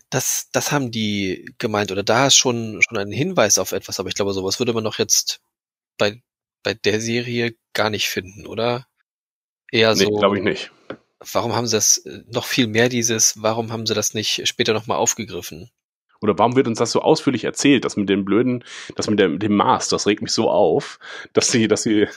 das, 0.09 0.49
das 0.51 0.71
haben 0.71 0.91
die 0.91 1.53
gemeint 1.57 1.91
oder 1.91 2.03
da 2.03 2.27
ist 2.27 2.35
schon, 2.35 2.81
schon 2.87 2.97
ein 2.97 3.11
Hinweis 3.11 3.57
auf 3.57 3.71
etwas, 3.71 3.99
aber 3.99 4.09
ich 4.09 4.15
glaube, 4.15 4.33
sowas 4.33 4.59
würde 4.59 4.73
man 4.73 4.83
doch 4.83 4.99
jetzt 4.99 5.41
bei, 5.97 6.21
bei 6.63 6.73
der 6.73 7.01
Serie 7.01 7.55
gar 7.73 7.89
nicht 7.89 8.07
finden, 8.07 8.45
oder? 8.45 8.87
Eher 9.71 9.95
so. 9.95 10.05
Nee, 10.05 10.19
glaube 10.19 10.37
ich 10.37 10.43
nicht. 10.43 10.71
Warum 11.33 11.55
haben 11.55 11.65
sie 11.65 11.75
das 11.75 12.03
noch 12.27 12.45
viel 12.45 12.67
mehr 12.67 12.89
dieses, 12.89 13.41
warum 13.41 13.71
haben 13.71 13.85
sie 13.85 13.93
das 13.93 14.13
nicht 14.13 14.47
später 14.47 14.73
nochmal 14.73 14.97
aufgegriffen? 14.97 15.71
Oder 16.21 16.37
warum 16.37 16.55
wird 16.55 16.67
uns 16.67 16.79
das 16.79 16.91
so 16.91 17.01
ausführlich 17.01 17.43
erzählt? 17.43 17.83
Das 17.83 17.97
mit 17.97 18.09
dem 18.09 18.25
blöden, 18.25 18.63
das 18.95 19.09
mit 19.09 19.19
dem, 19.19 19.39
dem 19.39 19.55
Maß, 19.55 19.89
das 19.89 20.07
regt 20.07 20.21
mich 20.21 20.31
so 20.31 20.49
auf, 20.49 20.99
dass 21.33 21.51
sie, 21.51 21.67
dass 21.67 21.83
sie 21.83 22.07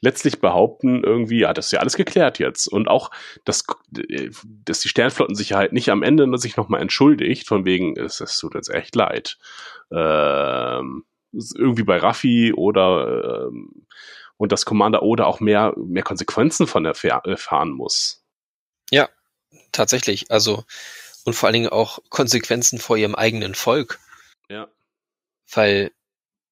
letztlich 0.00 0.40
behaupten, 0.40 1.02
irgendwie, 1.04 1.40
ja, 1.40 1.52
das 1.52 1.66
ist 1.66 1.72
ja 1.72 1.80
alles 1.80 1.96
geklärt 1.96 2.38
jetzt. 2.38 2.66
Und 2.66 2.88
auch, 2.88 3.10
dass, 3.44 3.64
dass 3.90 4.80
die 4.80 4.88
Sternflottensicherheit 4.88 5.72
nicht 5.72 5.90
am 5.90 6.02
Ende 6.02 6.26
sich 6.38 6.56
nochmal 6.56 6.82
entschuldigt, 6.82 7.46
von 7.46 7.64
wegen, 7.64 7.98
es, 7.98 8.20
es 8.20 8.38
tut 8.38 8.54
uns 8.54 8.68
echt 8.68 8.94
leid. 8.94 9.38
Ähm, 9.90 11.04
irgendwie 11.32 11.84
bei 11.84 11.98
Raffi 11.98 12.52
oder, 12.54 13.48
ähm, 13.48 13.86
und 14.36 14.52
dass 14.52 14.64
Commander 14.64 15.02
Oda 15.02 15.24
auch 15.24 15.40
mehr, 15.40 15.74
mehr 15.76 16.02
Konsequenzen 16.02 16.66
von 16.66 16.84
erfahr 16.84 17.24
erfahren 17.24 17.70
muss. 17.70 18.24
Ja, 18.90 19.08
tatsächlich. 19.72 20.30
Also, 20.30 20.64
und 21.24 21.34
vor 21.34 21.48
allen 21.48 21.54
Dingen 21.54 21.68
auch 21.68 21.98
Konsequenzen 22.08 22.78
vor 22.78 22.96
ihrem 22.96 23.14
eigenen 23.14 23.54
Volk. 23.54 23.98
Ja. 24.48 24.68
Weil 25.52 25.90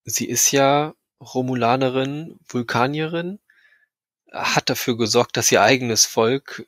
sie 0.05 0.29
ist 0.29 0.51
ja 0.51 0.95
Romulanerin, 1.25 2.39
Vulkanierin, 2.47 3.39
hat 4.33 4.69
dafür 4.69 4.97
gesorgt, 4.97 5.37
dass 5.37 5.51
ihr 5.53 5.63
eigenes 5.63 6.07
Volk 6.07 6.67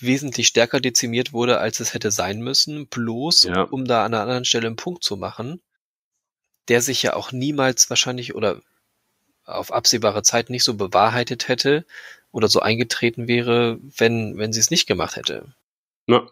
wesentlich 0.00 0.48
stärker 0.48 0.80
dezimiert 0.80 1.32
wurde, 1.32 1.58
als 1.58 1.78
es 1.80 1.94
hätte 1.94 2.10
sein 2.10 2.40
müssen, 2.40 2.88
bloß 2.88 3.44
Ja. 3.44 3.62
um 3.62 3.84
da 3.84 4.04
an 4.04 4.12
einer 4.12 4.22
anderen 4.22 4.44
Stelle 4.44 4.66
einen 4.66 4.76
Punkt 4.76 5.04
zu 5.04 5.16
machen, 5.16 5.62
der 6.68 6.82
sich 6.82 7.02
ja 7.02 7.14
auch 7.14 7.30
niemals 7.32 7.90
wahrscheinlich 7.90 8.34
oder 8.34 8.60
auf 9.44 9.72
absehbare 9.72 10.22
Zeit 10.22 10.50
nicht 10.50 10.64
so 10.64 10.74
bewahrheitet 10.74 11.48
hätte 11.48 11.84
oder 12.32 12.48
so 12.48 12.60
eingetreten 12.60 13.28
wäre, 13.28 13.78
wenn, 13.80 14.36
wenn 14.38 14.52
sie 14.52 14.60
es 14.60 14.70
nicht 14.70 14.86
gemacht 14.86 15.16
hätte. 15.16 15.54
Ne? 16.06 16.28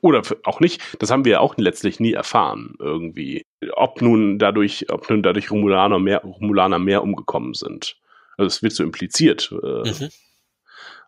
Oder 0.00 0.22
auch 0.44 0.60
nicht, 0.60 0.80
das 1.00 1.10
haben 1.10 1.24
wir 1.24 1.32
ja 1.32 1.40
auch 1.40 1.54
letztlich 1.56 2.00
nie 2.00 2.12
erfahren, 2.12 2.74
irgendwie. 2.78 3.44
Ob 3.74 4.00
nun 4.02 4.38
dadurch, 4.38 4.86
ob 4.90 5.08
nun 5.10 5.22
dadurch 5.22 5.50
Romulaner 5.50 5.98
mehr, 5.98 6.22
Romulaner 6.22 6.78
mehr 6.78 7.02
umgekommen 7.02 7.54
sind. 7.54 7.96
Also 8.36 8.46
es 8.48 8.62
wird 8.62 8.72
so 8.72 8.82
impliziert, 8.82 9.52
äh, 9.62 9.88
Mhm. 9.90 10.08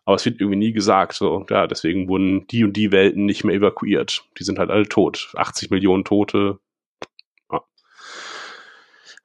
aber 0.05 0.15
es 0.15 0.25
wird 0.25 0.39
irgendwie 0.39 0.59
nie 0.59 0.73
gesagt, 0.73 1.13
so, 1.13 1.45
ja, 1.49 1.65
deswegen 1.67 2.07
wurden 2.07 2.45
die 2.47 2.63
und 2.63 2.73
die 2.73 2.91
Welten 2.91 3.25
nicht 3.25 3.43
mehr 3.43 3.55
evakuiert. 3.55 4.23
Die 4.39 4.43
sind 4.43 4.59
halt 4.59 4.69
alle 4.69 4.87
tot. 4.87 5.31
80 5.35 5.71
Millionen 5.71 6.05
Tote. 6.05 6.59
Ja. 7.51 7.61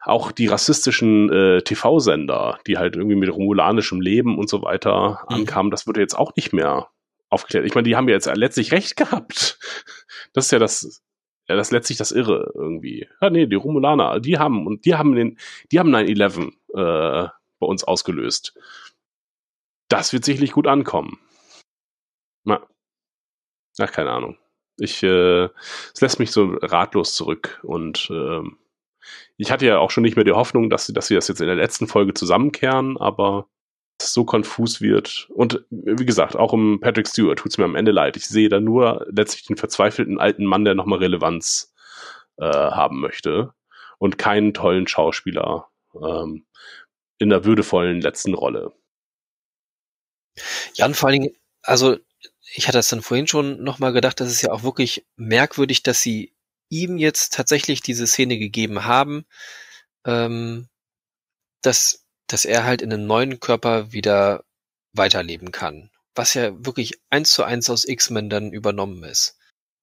Auch 0.02 0.32
die 0.32 0.46
rassistischen 0.46 1.30
äh, 1.30 1.60
TV-Sender, 1.62 2.58
die 2.66 2.78
halt 2.78 2.96
irgendwie 2.96 3.16
mit 3.16 3.30
romulanischem 3.32 4.00
Leben 4.00 4.38
und 4.38 4.48
so 4.48 4.62
weiter 4.62 5.20
Mhm. 5.28 5.36
ankamen, 5.36 5.70
das 5.70 5.86
wurde 5.86 6.00
jetzt 6.00 6.14
auch 6.18 6.34
nicht 6.36 6.52
mehr 6.54 6.88
aufgeklärt. 7.30 7.64
Ich 7.64 7.74
meine, 7.74 7.88
die 7.88 7.96
haben 7.96 8.08
ja 8.08 8.14
jetzt 8.14 8.26
letztlich 8.34 8.72
recht 8.72 8.96
gehabt. 8.96 9.58
Das 10.32 10.46
ist 10.46 10.50
ja 10.52 10.58
das, 10.58 11.02
ja, 11.48 11.56
das 11.56 11.70
letztlich 11.70 11.98
das 11.98 12.12
Irre 12.12 12.52
irgendwie. 12.54 13.08
Ja, 13.20 13.30
nee, 13.30 13.46
die 13.46 13.56
Romulaner, 13.56 14.20
die 14.20 14.38
haben, 14.38 14.66
und 14.66 14.84
die 14.84 14.94
haben 14.94 15.14
den, 15.14 15.38
die 15.72 15.78
haben 15.78 15.94
9-11 15.94 16.52
äh, 16.74 17.28
bei 17.58 17.66
uns 17.66 17.84
ausgelöst. 17.84 18.54
Das 19.88 20.12
wird 20.12 20.24
sicherlich 20.24 20.52
gut 20.52 20.66
ankommen. 20.66 21.18
Na, 22.44 22.64
ach, 23.78 23.92
keine 23.92 24.12
Ahnung. 24.12 24.38
Ich, 24.78 25.02
äh, 25.02 25.48
es 25.92 26.00
lässt 26.00 26.20
mich 26.20 26.30
so 26.30 26.56
ratlos 26.62 27.14
zurück 27.14 27.60
und 27.64 28.08
ähm, 28.10 28.58
ich 29.36 29.50
hatte 29.50 29.66
ja 29.66 29.78
auch 29.78 29.90
schon 29.90 30.02
nicht 30.02 30.16
mehr 30.16 30.24
die 30.24 30.32
Hoffnung, 30.32 30.70
dass 30.70 30.86
sie, 30.86 30.92
dass 30.92 31.08
sie 31.08 31.14
das 31.14 31.28
jetzt 31.28 31.40
in 31.40 31.46
der 31.46 31.56
letzten 31.56 31.86
Folge 31.86 32.14
zusammenkehren, 32.14 32.96
aber 32.96 33.48
so 34.00 34.24
konfus 34.24 34.80
wird. 34.80 35.28
Und 35.30 35.64
wie 35.70 36.06
gesagt, 36.06 36.36
auch 36.36 36.52
um 36.52 36.80
Patrick 36.80 37.08
Stewart 37.08 37.38
tut 37.38 37.52
es 37.52 37.58
mir 37.58 37.64
am 37.64 37.76
Ende 37.76 37.92
leid. 37.92 38.16
Ich 38.16 38.26
sehe 38.26 38.48
da 38.48 38.60
nur 38.60 39.06
letztlich 39.10 39.44
den 39.46 39.56
verzweifelten 39.56 40.18
alten 40.18 40.44
Mann, 40.44 40.64
der 40.64 40.74
nochmal 40.74 40.98
Relevanz 40.98 41.74
äh, 42.38 42.44
haben 42.44 43.00
möchte 43.00 43.52
und 43.98 44.18
keinen 44.18 44.54
tollen 44.54 44.86
Schauspieler 44.86 45.68
ähm, 45.94 46.46
in 47.18 47.28
der 47.28 47.44
würdevollen 47.44 48.00
letzten 48.00 48.34
Rolle. 48.34 48.72
Ja, 50.74 50.86
und 50.86 50.96
vor 50.96 51.08
allen 51.08 51.20
Dingen, 51.20 51.36
also 51.62 51.98
ich 52.54 52.66
hatte 52.66 52.78
das 52.78 52.88
dann 52.88 53.02
vorhin 53.02 53.26
schon 53.26 53.62
nochmal 53.62 53.92
gedacht, 53.92 54.20
das 54.20 54.30
ist 54.30 54.42
ja 54.42 54.52
auch 54.52 54.62
wirklich 54.62 55.06
merkwürdig, 55.16 55.82
dass 55.82 56.00
sie 56.00 56.32
ihm 56.68 56.96
jetzt 56.96 57.34
tatsächlich 57.34 57.82
diese 57.82 58.06
Szene 58.06 58.38
gegeben 58.38 58.84
haben, 58.84 59.26
ähm, 60.04 60.68
dass, 61.62 62.06
dass 62.32 62.44
er 62.44 62.64
halt 62.64 62.82
in 62.82 62.92
einem 62.92 63.06
neuen 63.06 63.40
Körper 63.40 63.92
wieder 63.92 64.44
weiterleben 64.92 65.52
kann. 65.52 65.90
Was 66.14 66.34
ja 66.34 66.52
wirklich 66.64 67.00
eins 67.10 67.32
zu 67.32 67.44
eins 67.44 67.70
aus 67.70 67.84
X-Men 67.86 68.30
dann 68.30 68.52
übernommen 68.52 69.04
ist. 69.04 69.36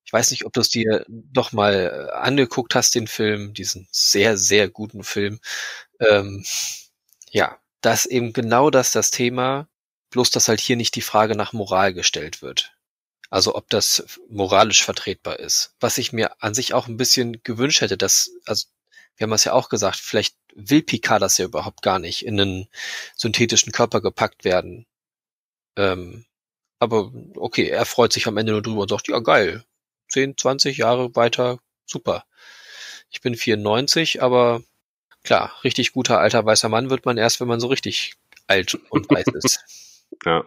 Ich 0.06 0.14
weiß 0.14 0.32
nicht, 0.32 0.46
ob 0.46 0.54
du 0.54 0.62
es 0.62 0.70
dir 0.70 1.06
doch 1.08 1.52
mal 1.52 2.10
äh, 2.10 2.16
angeguckt 2.16 2.76
hast, 2.76 2.96
den 2.96 3.08
Film, 3.08 3.54
diesen 3.54 3.88
sehr, 3.92 4.38
sehr 4.38 4.70
guten 4.70 5.04
Film. 5.04 5.40
Ähm, 6.00 6.46
ja, 7.30 7.60
das 7.82 8.06
eben 8.06 8.32
genau 8.34 8.70
das 8.70 8.92
das 8.92 9.12
Thema, 9.12 9.68
bloß 10.12 10.32
dass 10.32 10.48
halt 10.48 10.62
hier 10.62 10.78
nicht 10.78 10.96
die 10.96 11.02
Frage 11.02 11.36
nach 11.36 11.54
Moral 11.54 11.94
gestellt 11.94 12.42
wird. 12.42 12.74
Also 13.30 13.56
ob 13.56 13.70
das 13.70 14.20
moralisch 14.30 14.84
vertretbar 14.86 15.40
ist. 15.40 15.76
Was 15.82 15.98
ich 15.98 16.14
mir 16.14 16.42
an 16.42 16.54
sich 16.54 16.74
auch 16.74 16.88
ein 16.88 16.98
bisschen 16.98 17.44
gewünscht 17.44 17.82
hätte, 17.82 17.98
dass, 17.98 18.32
also 18.46 18.68
wir 19.18 19.26
haben 19.26 19.34
es 19.34 19.44
ja 19.44 19.54
auch 19.54 19.70
gesagt, 19.70 19.98
vielleicht 19.98 20.36
will 20.56 20.84
Picard 20.84 21.22
das 21.22 21.38
ja 21.38 21.46
überhaupt 21.46 21.82
gar 21.82 22.00
nicht 22.00 22.26
in 22.26 22.40
einen 22.40 22.68
synthetischen 23.16 23.72
Körper 23.72 24.02
gepackt 24.02 24.44
werden. 24.44 24.86
Ähm, 25.76 26.26
aber 26.80 27.12
okay, 27.36 27.68
er 27.68 27.86
freut 27.86 28.14
sich 28.14 28.28
am 28.28 28.38
Ende 28.38 28.52
nur 28.54 28.62
drüber 28.62 28.82
und 28.82 28.90
sagt, 28.90 29.08
ja 29.08 29.20
geil, 29.20 29.64
10, 30.10 30.38
20 30.38 30.78
Jahre 30.78 31.16
weiter, 31.16 31.60
super. 31.86 32.26
Ich 33.10 33.22
bin 33.22 33.36
94, 33.36 34.22
aber 34.22 34.62
klar, 35.24 35.54
richtig 35.64 35.94
guter 35.94 36.20
alter 36.20 36.46
weißer 36.46 36.70
Mann 36.70 36.90
wird 36.90 37.06
man 37.06 37.18
erst, 37.18 37.40
wenn 37.40 37.48
man 37.48 37.60
so 37.60 37.68
richtig 37.68 38.16
alt 38.48 38.76
und 38.90 39.10
weiß 39.10 39.28
ist. 39.34 40.06
Ja. 40.26 40.46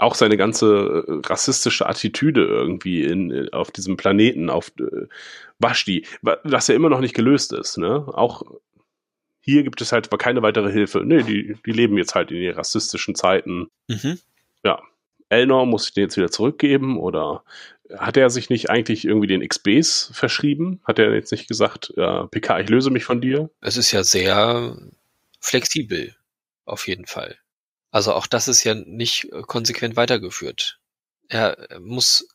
Auch 0.00 0.14
seine 0.14 0.36
ganze 0.36 1.04
äh, 1.06 1.26
rassistische 1.26 1.86
Attitüde 1.86 2.44
irgendwie 2.46 3.04
in, 3.04 3.30
äh, 3.30 3.48
auf 3.52 3.70
diesem 3.70 3.96
Planeten, 3.96 4.48
auf 4.50 4.72
äh, 4.80 5.06
Vashti, 5.58 6.06
wa- 6.22 6.38
was 6.44 6.68
ja 6.68 6.74
immer 6.74 6.88
noch 6.88 7.00
nicht 7.00 7.14
gelöst 7.14 7.52
ist, 7.52 7.76
ne? 7.78 8.06
Auch 8.08 8.42
hier 9.42 9.62
gibt 9.62 9.80
es 9.80 9.92
halt 9.92 10.10
keine 10.18 10.42
weitere 10.42 10.70
Hilfe. 10.70 11.02
Nee, 11.04 11.22
die, 11.22 11.56
die 11.66 11.72
leben 11.72 11.96
jetzt 11.98 12.14
halt 12.14 12.30
in 12.30 12.38
den 12.40 12.54
rassistischen 12.54 13.14
Zeiten. 13.14 13.68
Mhm. 13.88 14.18
Elnor 15.32 15.64
muss 15.64 15.86
ich 15.86 15.94
den 15.94 16.02
jetzt 16.02 16.16
wieder 16.16 16.30
zurückgeben 16.32 16.98
oder 16.98 17.44
hat 17.96 18.16
er 18.16 18.30
sich 18.30 18.50
nicht 18.50 18.68
eigentlich 18.68 19.04
irgendwie 19.04 19.28
den 19.28 19.46
XBs 19.46 20.10
verschrieben? 20.12 20.80
Hat 20.84 20.98
er 20.98 21.14
jetzt 21.14 21.30
nicht 21.30 21.46
gesagt, 21.46 21.92
ja, 21.96 22.26
PK, 22.26 22.58
ich 22.60 22.68
löse 22.68 22.90
mich 22.90 23.04
von 23.04 23.20
dir? 23.20 23.48
Es 23.60 23.76
ist 23.76 23.92
ja 23.92 24.02
sehr 24.02 24.76
flexibel, 25.40 26.16
auf 26.64 26.88
jeden 26.88 27.06
Fall. 27.06 27.36
Also 27.90 28.14
auch 28.14 28.26
das 28.26 28.48
ist 28.48 28.64
ja 28.64 28.74
nicht 28.74 29.32
äh, 29.32 29.42
konsequent 29.42 29.96
weitergeführt. 29.96 30.78
Er 31.28 31.70
äh, 31.70 31.80
muss 31.80 32.28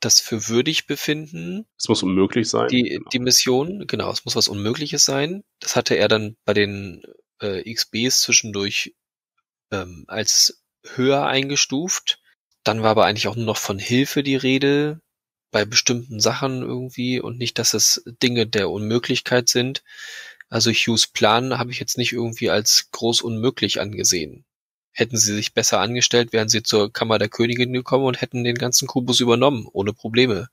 das 0.00 0.20
für 0.20 0.48
würdig 0.48 0.86
befinden, 0.86 1.66
Es 1.76 1.88
muss 1.88 2.02
unmöglich 2.02 2.48
sein. 2.48 2.68
die, 2.68 2.84
Genau. 2.84 3.10
die 3.10 3.18
Mission, 3.18 3.86
genau, 3.86 4.10
es 4.12 4.24
muss 4.24 4.36
was 4.36 4.48
Unmögliches 4.48 5.04
sein. 5.04 5.42
Das 5.60 5.76
hatte 5.76 5.96
er 5.96 6.08
dann 6.08 6.36
bei 6.44 6.54
den 6.54 7.02
äh, 7.40 7.72
XBs 7.72 8.22
zwischendurch 8.22 8.94
ähm, 9.72 10.04
als 10.06 10.62
höher 10.84 11.26
eingestuft. 11.26 12.20
Dann 12.64 12.82
war 12.82 12.90
aber 12.90 13.06
eigentlich 13.06 13.28
auch 13.28 13.36
nur 13.36 13.46
noch 13.46 13.56
von 13.56 13.78
Hilfe 13.78 14.22
die 14.22 14.36
Rede 14.36 15.00
bei 15.50 15.64
bestimmten 15.64 16.20
Sachen 16.20 16.62
irgendwie 16.62 17.20
und 17.20 17.38
nicht, 17.38 17.58
dass 17.58 17.74
es 17.74 18.02
Dinge 18.22 18.46
der 18.46 18.70
Unmöglichkeit 18.70 19.48
sind. 19.48 19.82
Also 20.48 20.70
Hughes 20.70 21.06
Plan 21.06 21.58
habe 21.58 21.70
ich 21.70 21.80
jetzt 21.80 21.98
nicht 21.98 22.12
irgendwie 22.12 22.50
als 22.50 22.90
groß 22.92 23.22
unmöglich 23.22 23.80
angesehen. 23.80 24.44
Hätten 24.98 25.16
sie 25.16 25.32
sich 25.32 25.54
besser 25.54 25.78
angestellt, 25.78 26.32
wären 26.32 26.48
sie 26.48 26.64
zur 26.64 26.92
Kammer 26.92 27.18
der 27.18 27.28
Königin 27.28 27.72
gekommen 27.72 28.04
und 28.04 28.20
hätten 28.20 28.42
den 28.42 28.56
ganzen 28.56 28.88
Kubus 28.88 29.20
übernommen, 29.20 29.68
ohne 29.72 29.92
Probleme. 29.92 30.48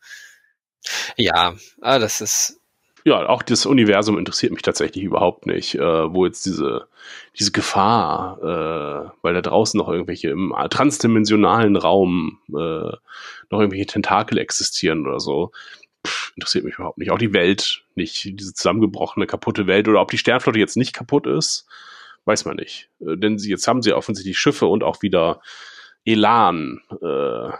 Ja, 1.17 1.55
ah, 1.81 1.97
das 1.97 2.21
ist, 2.21 2.59
ja, 3.07 3.27
auch 3.27 3.41
das 3.41 3.65
Universum 3.65 4.19
interessiert 4.19 4.51
mich 4.51 4.61
tatsächlich 4.61 5.03
überhaupt 5.03 5.47
nicht, 5.47 5.73
äh, 5.73 6.13
wo 6.13 6.27
jetzt 6.27 6.45
diese, 6.45 6.87
diese 7.39 7.51
Gefahr, 7.51 8.37
äh, 8.39 9.09
weil 9.23 9.33
da 9.33 9.41
draußen 9.41 9.77
noch 9.79 9.89
irgendwelche 9.89 10.29
im 10.29 10.53
transdimensionalen 10.69 11.75
Raum 11.75 12.39
äh, 12.49 12.53
noch 12.53 13.59
irgendwelche 13.59 13.87
Tentakel 13.87 14.37
existieren 14.37 15.07
oder 15.07 15.19
so. 15.19 15.51
Interessiert 16.35 16.65
mich 16.65 16.75
überhaupt 16.75 16.99
nicht. 16.99 17.09
Auch 17.09 17.17
die 17.17 17.33
Welt 17.33 17.83
nicht, 17.95 18.23
diese 18.25 18.53
zusammengebrochene, 18.53 19.25
kaputte 19.25 19.65
Welt 19.65 19.87
oder 19.87 20.01
ob 20.01 20.11
die 20.11 20.19
Sternflotte 20.19 20.59
jetzt 20.59 20.77
nicht 20.77 20.93
kaputt 20.93 21.25
ist, 21.25 21.67
weiß 22.25 22.45
man 22.45 22.57
nicht. 22.57 22.89
Äh, 22.99 23.17
denn 23.17 23.37
sie, 23.37 23.49
jetzt 23.49 23.67
haben 23.67 23.81
sie 23.81 23.93
offensichtlich 23.93 24.37
Schiffe 24.37 24.67
und 24.67 24.83
auch 24.83 25.01
wieder 25.01 25.41
Elan, 26.05 26.81
äh, 27.01 27.51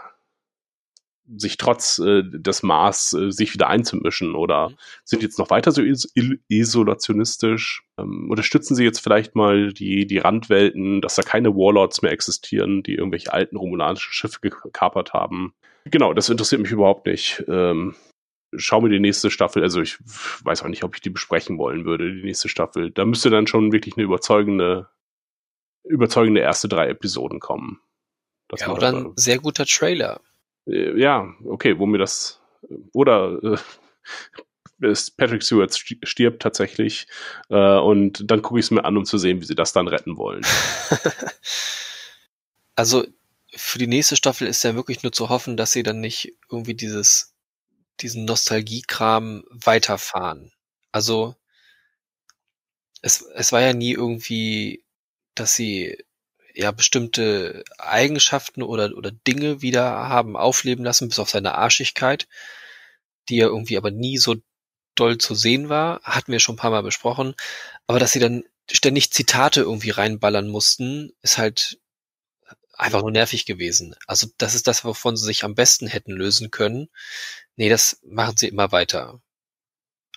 sich 1.34 1.56
trotz 1.56 1.98
äh, 1.98 2.22
des 2.24 2.62
Mars 2.62 3.12
äh, 3.12 3.30
sich 3.30 3.52
wieder 3.52 3.68
einzumischen 3.68 4.34
oder 4.34 4.72
sind 5.04 5.22
jetzt 5.22 5.38
noch 5.38 5.50
weiter 5.50 5.72
so 5.72 5.82
is 5.82 6.12
isolationistisch? 6.48 7.82
Ähm, 7.98 8.30
unterstützen 8.30 8.74
sie 8.76 8.84
jetzt 8.84 9.00
vielleicht 9.00 9.34
mal 9.34 9.72
die, 9.72 10.06
die 10.06 10.18
Randwelten, 10.18 11.00
dass 11.00 11.16
da 11.16 11.22
keine 11.22 11.54
Warlords 11.54 12.02
mehr 12.02 12.12
existieren, 12.12 12.82
die 12.82 12.94
irgendwelche 12.94 13.32
alten 13.32 13.56
romulanischen 13.56 14.12
Schiffe 14.12 14.40
gekapert 14.40 15.12
haben? 15.12 15.52
Genau, 15.84 16.14
das 16.14 16.28
interessiert 16.28 16.62
mich 16.62 16.70
überhaupt 16.70 17.06
nicht. 17.06 17.44
Ähm, 17.48 17.94
schau 18.54 18.80
mir 18.80 18.88
die 18.88 19.00
nächste 19.00 19.30
Staffel, 19.30 19.62
also 19.62 19.80
ich 19.80 19.98
weiß 20.44 20.62
auch 20.62 20.68
nicht, 20.68 20.84
ob 20.84 20.94
ich 20.94 21.00
die 21.00 21.10
besprechen 21.10 21.58
wollen 21.58 21.84
würde, 21.84 22.14
die 22.14 22.22
nächste 22.22 22.48
Staffel. 22.48 22.90
Da 22.90 23.04
müsste 23.04 23.30
dann 23.30 23.46
schon 23.46 23.72
wirklich 23.72 23.96
eine 23.96 24.04
überzeugende, 24.04 24.88
überzeugende 25.84 26.40
erste 26.40 26.68
drei 26.68 26.88
Episoden 26.88 27.40
kommen. 27.40 27.80
Dass 28.48 28.60
ja, 28.60 28.68
oder 28.68 28.88
ein 28.88 29.12
sehr 29.16 29.38
guter 29.38 29.66
Trailer. 29.66 30.20
äh, 30.66 30.98
ja, 30.98 31.34
okay, 31.44 31.78
wo 31.78 31.86
mir 31.86 31.98
das 31.98 32.40
oder 32.92 33.38
äh, 33.42 33.56
Patrick 35.16 35.42
Stewart 35.42 35.74
stirbt 35.74 36.42
tatsächlich 36.42 37.06
äh, 37.48 37.78
und 37.78 38.30
dann 38.30 38.42
gucke 38.42 38.60
ich 38.60 38.66
es 38.66 38.70
mir 38.70 38.84
an, 38.84 38.96
um 38.96 39.04
zu 39.04 39.18
sehen, 39.18 39.40
wie 39.40 39.46
sie 39.46 39.54
das 39.54 39.72
dann 39.72 39.88
retten 39.88 40.16
wollen. 40.16 40.44
also 42.76 43.06
für 43.50 43.78
die 43.78 43.86
nächste 43.86 44.16
Staffel 44.16 44.46
ist 44.46 44.62
ja 44.64 44.74
wirklich 44.74 45.02
nur 45.02 45.12
zu 45.12 45.30
hoffen, 45.30 45.56
dass 45.56 45.72
sie 45.72 45.82
dann 45.82 46.00
nicht 46.00 46.34
irgendwie 46.50 46.74
dieses 46.74 47.35
diesen 48.00 48.24
Nostalgiekram 48.24 49.44
weiterfahren. 49.50 50.52
Also 50.92 51.36
es, 53.02 53.22
es 53.22 53.52
war 53.52 53.60
ja 53.60 53.72
nie 53.72 53.92
irgendwie, 53.92 54.84
dass 55.34 55.54
sie 55.54 56.04
ja 56.54 56.70
bestimmte 56.72 57.64
Eigenschaften 57.78 58.62
oder, 58.62 58.96
oder 58.96 59.10
Dinge 59.10 59.62
wieder 59.62 59.84
haben 60.08 60.36
aufleben 60.36 60.84
lassen, 60.84 61.08
bis 61.08 61.18
auf 61.18 61.30
seine 61.30 61.54
Arschigkeit, 61.54 62.26
die 63.28 63.36
ja 63.36 63.46
irgendwie 63.46 63.76
aber 63.76 63.90
nie 63.90 64.18
so 64.18 64.36
doll 64.94 65.18
zu 65.18 65.34
sehen 65.34 65.68
war, 65.68 66.00
hatten 66.02 66.32
wir 66.32 66.40
schon 66.40 66.54
ein 66.54 66.58
paar 66.58 66.70
Mal 66.70 66.82
besprochen. 66.82 67.34
Aber 67.86 68.00
dass 68.00 68.12
sie 68.12 68.20
dann 68.20 68.44
ständig 68.70 69.12
Zitate 69.12 69.60
irgendwie 69.60 69.90
reinballern 69.90 70.48
mussten, 70.48 71.12
ist 71.22 71.38
halt 71.38 71.78
einfach 72.72 73.02
nur 73.02 73.10
nervig 73.10 73.46
gewesen. 73.46 73.94
Also 74.06 74.28
das 74.38 74.54
ist 74.54 74.66
das, 74.66 74.84
wovon 74.84 75.16
sie 75.16 75.24
sich 75.24 75.44
am 75.44 75.54
besten 75.54 75.86
hätten 75.86 76.12
lösen 76.12 76.50
können. 76.50 76.88
Nee, 77.56 77.68
das 77.68 78.00
machen 78.04 78.36
sie 78.36 78.48
immer 78.48 78.72
weiter. 78.72 79.20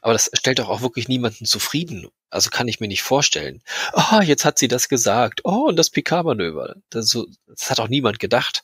Aber 0.02 0.14
das 0.14 0.30
stellt 0.34 0.60
doch 0.60 0.70
auch 0.70 0.82
wirklich 0.82 1.08
niemanden 1.08 1.46
zufrieden. 1.46 2.08
Also 2.30 2.50
kann 2.50 2.68
ich 2.68 2.80
mir 2.80 2.88
nicht 2.88 3.02
vorstellen. 3.02 3.62
Oh, 3.94 4.22
jetzt 4.22 4.46
hat 4.46 4.60
sie 4.60 4.68
das 4.68 4.88
gesagt. 4.88 5.42
Oh, 5.44 5.68
und 5.68 5.76
das 5.76 5.90
Picard-Manöver. 5.90 6.76
Das, 6.90 7.10
so, 7.10 7.28
das 7.48 7.70
hat 7.70 7.80
auch 7.80 7.88
niemand 7.88 8.20
gedacht. 8.20 8.64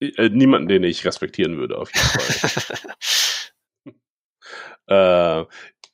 Äh, 0.00 0.28
niemanden, 0.28 0.68
den 0.68 0.84
ich 0.84 1.04
respektieren 1.04 1.58
würde, 1.58 1.78
auf 1.78 1.90
jeden 1.92 2.06
Fall. 2.06 2.94
äh, 5.44 5.46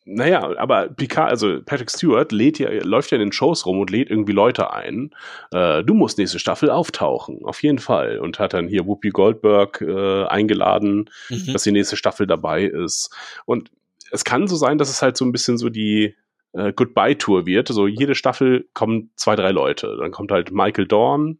naja, 0.07 0.55
aber 0.59 0.89
Picard, 0.89 1.31
also 1.31 1.63
Patrick 1.65 1.91
Stewart 1.91 2.31
lädt 2.31 2.59
ja, 2.59 2.69
läuft 2.83 3.11
ja 3.11 3.17
in 3.17 3.23
den 3.23 3.33
Shows 3.33 3.65
rum 3.65 3.79
und 3.81 3.91
lädt 3.91 4.11
irgendwie 4.11 4.33
Leute 4.33 4.71
ein. 4.73 5.15
Äh, 5.51 5.83
du 5.83 5.95
musst 5.95 6.19
nächste 6.19 6.39
Staffel 6.39 6.71
auftauchen, 6.71 7.45
auf 7.45 7.63
jeden 7.63 7.79
Fall. 7.79 8.19
Und 8.19 8.39
hat 8.39 8.53
dann 8.53 8.69
hier 8.69 8.87
Whoopi 8.87 9.11
Goldberg 9.11 9.81
äh, 9.81 10.25
eingeladen, 10.25 11.11
mhm. 11.31 11.53
dass 11.53 11.63
die 11.63 11.73
nächste 11.73 11.97
Staffel 11.97 12.27
dabei 12.27 12.65
ist. 12.65 13.15
Und 13.47 13.71
es 14.11 14.25
kann 14.25 14.47
so 14.47 14.57
sein, 14.57 14.77
dass 14.77 14.91
es 14.91 15.01
halt 15.01 15.17
so 15.17 15.25
ein 15.25 15.33
bisschen 15.33 15.57
so 15.57 15.71
die 15.71 16.15
äh, 16.53 16.73
Goodbye-Tour 16.73 17.47
wird. 17.47 17.69
So 17.69 17.87
jede 17.87 18.15
Staffel 18.15 18.69
kommen 18.75 19.11
zwei, 19.17 19.37
drei 19.37 19.53
Leute. 19.53 19.97
Dann 19.99 20.11
kommt 20.11 20.31
halt 20.31 20.53
Michael 20.53 20.87
Dorn, 20.87 21.39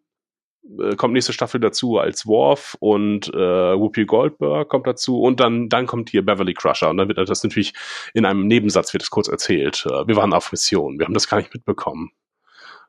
äh, 0.81 0.97
kommt 0.97 1.15
nächste 1.15 1.33
Staffel 1.33 1.61
dazu 1.61 1.99
als 1.99 2.27
Worf 2.27 2.77
und 2.81 3.29
äh, 3.29 3.33
Whoopi 3.33 4.05
Goldberg 4.05 4.69
kommt 4.69 4.87
dazu 4.87 5.21
und 5.21 5.41
dann 5.41 5.69
dann 5.69 5.87
kommt 5.87 6.11
hier 6.11 6.25
Beverly 6.25 6.55
Crusher 6.55 6.91
und 6.91 6.97
dann 6.97 7.09
wird 7.09 7.19
das 7.19 7.43
natürlich 7.43 7.75
in 8.15 8.25
einem 8.25 8.47
Nebensatz 8.47 8.93
wird 8.93 9.03
es 9.03 9.11
kurz 9.11 9.29
erzählt. 9.29 9.87
Äh, 9.87 10.07
wir 10.07 10.17
waren 10.17 10.33
auf 10.33 10.53
Mission, 10.53 10.99
wir 10.99 11.07
haben 11.07 11.15
das 11.15 11.29
gar 11.29 11.39
nicht 11.39 11.53
mitbekommen. 11.55 12.13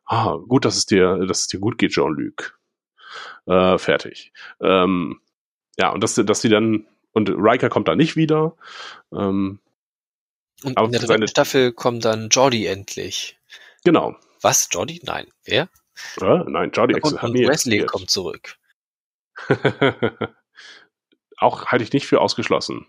Ah, 0.05 0.37
gut, 0.47 0.65
dass 0.65 0.77
es 0.77 0.85
dir, 0.85 1.25
dass 1.25 1.41
es 1.41 1.47
dir 1.47 1.59
gut 1.59 1.77
geht, 1.77 1.91
Jean-Luc. 1.91 2.59
Äh, 3.47 3.77
fertig. 3.77 4.31
Ähm, 4.61 5.19
ja, 5.77 5.91
und 5.91 6.03
dass, 6.03 6.15
dass 6.15 6.41
sie 6.41 6.49
dann 6.49 6.85
und 7.15 7.29
Riker 7.29 7.69
kommt 7.69 7.87
da 7.87 7.95
nicht 7.95 8.15
wieder. 8.15 8.55
Ähm, 9.11 9.59
und 10.63 10.79
in 10.79 10.91
der 10.91 11.01
dritten 11.01 11.27
Staffel 11.27 11.71
kommt 11.71 12.05
dann 12.05 12.29
Jordi 12.29 12.65
endlich. 12.65 13.39
Genau. 13.83 14.15
Was? 14.41 14.67
Jordi? 14.71 15.01
Nein. 15.03 15.27
Wer? 15.43 15.69
Ja, 16.19 16.43
nein, 16.43 16.71
Jordi 16.71 16.95
Und, 16.95 17.13
und 17.23 17.33
Wesley 17.33 17.47
existiert. 17.47 17.87
kommt 17.87 18.09
zurück. 18.09 18.57
Auch 21.37 21.65
halte 21.67 21.83
ich 21.83 21.91
nicht 21.93 22.05
für 22.07 22.21
ausgeschlossen. 22.21 22.87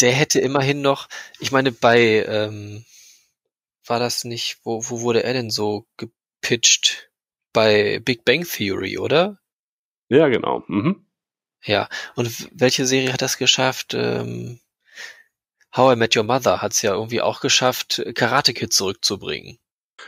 Der 0.00 0.12
hätte 0.12 0.40
immerhin 0.40 0.82
noch, 0.82 1.08
ich 1.38 1.52
meine, 1.52 1.72
bei, 1.72 2.24
ähm, 2.26 2.84
war 3.86 3.98
das 3.98 4.24
nicht, 4.24 4.58
wo, 4.64 4.82
wo 4.88 5.00
wurde 5.00 5.22
er 5.24 5.32
denn 5.32 5.50
so 5.50 5.86
gepitcht? 5.96 7.10
Bei 7.52 7.98
Big 7.98 8.24
Bang 8.24 8.44
Theory, 8.44 8.98
oder? 8.98 9.40
Ja, 10.08 10.28
genau. 10.28 10.62
Mhm. 10.68 11.06
Ja, 11.64 11.88
und 12.14 12.48
welche 12.52 12.86
Serie 12.86 13.12
hat 13.12 13.22
das 13.22 13.38
geschafft? 13.38 13.94
Ähm, 13.94 14.60
How 15.74 15.94
I 15.94 15.96
Met 15.96 16.16
Your 16.16 16.24
Mother 16.24 16.62
hat 16.62 16.72
es 16.72 16.82
ja 16.82 16.92
irgendwie 16.94 17.20
auch 17.20 17.40
geschafft, 17.40 18.02
Karate 18.14 18.54
Kid 18.54 18.72
zurückzubringen. 18.72 19.58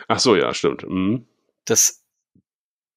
Ach 0.09 0.19
so, 0.19 0.37
ja, 0.37 0.53
stimmt. 0.55 0.89
Mhm. 0.89 1.27
Das, 1.65 2.02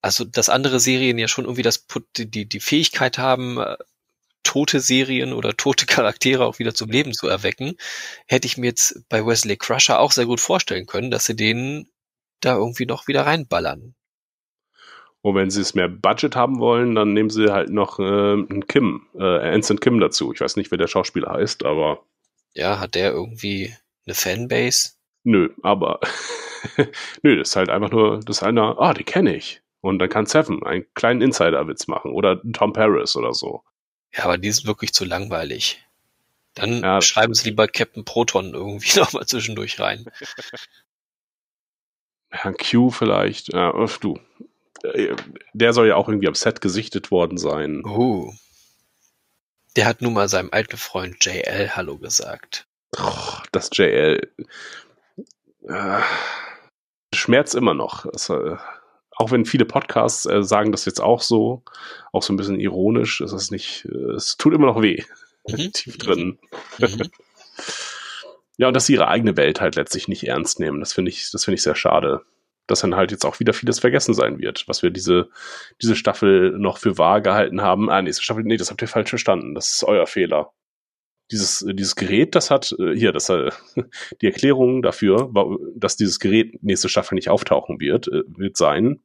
also, 0.06 0.24
dass 0.24 0.50
andere 0.50 0.80
Serien 0.80 1.18
ja 1.18 1.28
schon 1.28 1.46
irgendwie 1.46 1.64
das, 1.64 1.88
die, 2.16 2.46
die 2.46 2.60
Fähigkeit 2.60 3.18
haben, 3.18 3.58
äh, 3.58 3.76
tote 4.44 4.80
Serien 4.80 5.34
oder 5.34 5.58
tote 5.58 5.86
Charaktere 5.88 6.46
auch 6.46 6.60
wieder 6.60 6.76
zum 6.76 6.92
Leben 6.92 7.12
zu 7.12 7.28
erwecken, 7.28 7.76
hätte 8.28 8.46
ich 8.46 8.56
mir 8.56 8.68
jetzt 8.68 9.04
bei 9.10 9.26
Wesley 9.26 9.58
Crusher 9.58 10.00
auch 10.00 10.12
sehr 10.12 10.28
gut 10.28 10.40
vorstellen 10.40 10.86
können, 10.86 11.10
dass 11.10 11.26
sie 11.26 11.36
den 11.36 11.90
da 12.40 12.56
irgendwie 12.56 12.86
noch 12.86 13.08
wieder 13.08 13.26
reinballern. 13.26 13.96
Und 15.22 15.34
wenn 15.34 15.50
sie 15.50 15.62
es 15.62 15.74
mehr 15.74 15.90
Budget 15.90 16.36
haben 16.36 16.60
wollen, 16.60 16.94
dann 16.94 17.14
nehmen 17.14 17.32
sie 17.32 17.52
halt 17.52 17.72
noch 17.72 17.98
äh, 17.98 18.04
einen 18.04 18.68
Kim, 18.68 19.08
äh, 19.16 19.24
Anson 19.24 19.80
Kim 19.80 20.00
dazu. 20.00 20.32
Ich 20.32 20.40
weiß 20.40 20.56
nicht, 20.56 20.70
wer 20.70 20.78
der 20.78 20.86
Schauspieler 20.86 21.32
heißt, 21.32 21.66
aber 21.66 22.06
ja, 22.54 22.80
hat 22.80 22.94
der 22.94 23.12
irgendwie 23.12 23.74
eine 24.06 24.14
Fanbase? 24.14 24.92
Nö, 25.24 25.50
aber 25.64 26.00
nö, 27.24 27.38
das 27.38 27.50
ist 27.50 27.56
halt 27.56 27.70
einfach 27.70 27.90
nur, 27.90 28.20
das 28.20 28.38
ist 28.38 28.44
einer, 28.44 28.80
ah, 28.80 28.94
die 28.94 29.04
kenne 29.04 29.36
ich. 29.36 29.64
Und 29.86 30.00
dann 30.00 30.10
kann 30.10 30.26
Seven 30.26 30.64
einen 30.64 30.92
kleinen 30.96 31.22
Insider-Witz 31.22 31.86
machen 31.86 32.12
oder 32.12 32.42
Tom 32.54 32.74
Paris 32.74 33.16
oder 33.16 33.36
so. 33.36 33.64
Ja, 34.12 34.24
aber 34.24 34.40
die 34.40 34.52
sind 34.52 34.66
wirklich 34.66 34.94
zu 34.94 35.06
langweilig. 35.06 35.86
Dann 36.56 36.82
ja, 36.82 37.02
schreiben 37.02 37.36
sie 37.36 37.50
lieber 37.50 37.68
Captain 37.68 38.04
Proton 38.04 38.56
irgendwie 38.56 38.98
nochmal 39.00 39.28
zwischendurch 39.28 39.80
rein. 39.80 40.06
Herrn 42.32 42.58
Q 42.58 42.90
vielleicht. 42.90 43.54
Ja, 43.54 43.74
du. 44.02 44.20
Äh, 44.82 45.16
der 45.54 45.72
soll 45.72 45.88
ja 45.88 45.98
auch 45.98 46.10
irgendwie 46.10 46.30
am 46.30 46.34
Set 46.34 46.62
gesichtet 46.62 47.12
worden 47.12 47.38
sein. 47.38 47.84
Oh. 47.86 48.34
Der 49.76 49.86
hat 49.86 50.02
nun 50.02 50.14
mal 50.14 50.30
seinem 50.30 50.50
alten 50.52 50.78
Freund 50.78 51.24
JL 51.24 51.70
Hallo 51.76 52.00
gesagt. 52.00 52.66
Oh, 52.98 53.38
das 53.52 53.70
JL. 53.72 54.34
Äh, 55.68 56.02
Schmerz 57.14 57.54
immer 57.54 57.76
noch. 57.76 58.08
Es, 58.08 58.30
äh, 58.30 58.58
auch 59.16 59.32
wenn 59.32 59.46
viele 59.46 59.66
Podcasts 59.66 60.26
äh, 60.26 60.44
sagen 60.44 60.72
das 60.72 60.86
jetzt 60.86 61.02
auch 61.02 61.22
so, 61.22 61.64
auch 62.12 62.24
so 62.24 62.34
ein 62.34 62.38
bisschen 62.38 62.60
ironisch, 62.60 63.22
ist 63.22 63.32
es 63.32 63.52
nicht, 63.52 63.86
äh, 63.86 64.14
es 64.14 64.38
tut 64.38 64.54
immer 64.54 64.68
noch 64.68 64.82
weh. 64.82 65.04
Mhm. 65.48 65.72
Tief 65.74 65.98
drin. 65.98 66.40
Mhm. 66.80 67.10
ja, 68.58 68.68
und 68.68 68.74
dass 68.74 68.86
sie 68.86 68.94
ihre 68.94 69.08
eigene 69.08 69.38
Welt 69.38 69.62
halt 69.62 69.76
letztlich 69.76 70.08
nicht 70.08 70.28
ernst 70.28 70.60
nehmen, 70.60 70.80
das 70.80 70.94
finde 70.94 71.12
ich, 71.12 71.32
das 71.32 71.46
finde 71.46 71.56
ich 71.56 71.64
sehr 71.64 71.76
schade 71.76 72.22
dass 72.68 72.82
dann 72.82 72.96
halt 72.96 73.12
jetzt 73.12 73.26
auch 73.26 73.40
wieder 73.40 73.54
vieles 73.54 73.80
vergessen 73.80 74.14
sein 74.14 74.40
wird, 74.40 74.68
was 74.68 74.82
wir 74.82 74.90
diese, 74.90 75.30
diese 75.82 75.96
Staffel 75.96 76.52
noch 76.58 76.78
für 76.78 76.98
wahr 76.98 77.22
gehalten 77.22 77.62
haben. 77.62 77.90
Ah, 77.90 78.02
nächste 78.02 78.24
Staffel, 78.24 78.44
nee, 78.44 78.58
das 78.58 78.72
habt 78.72 78.82
ihr 78.82 78.88
falsch 78.88 79.10
verstanden. 79.10 79.54
Das 79.54 79.74
ist 79.74 79.84
euer 79.84 80.08
Fehler. 80.08 80.52
Dieses, 81.32 81.66
dieses 81.74 81.96
Gerät, 81.96 82.36
das 82.36 82.52
hat, 82.52 82.76
äh, 82.80 82.96
hier, 82.96 83.12
das, 83.12 83.30
äh, 83.30 83.52
die 84.22 84.28
Erklärung 84.28 84.82
dafür, 84.82 85.32
dass 85.76 85.98
dieses 85.98 86.20
Gerät 86.20 86.64
nächste 86.64 86.90
Staffel 86.90 87.16
nicht 87.16 87.30
auftauchen 87.30 87.80
wird, 87.80 88.08
äh, 88.08 88.24
wird 88.28 88.58
sein, 88.58 89.02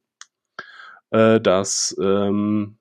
dass 1.13 1.93
ähm, 2.01 2.77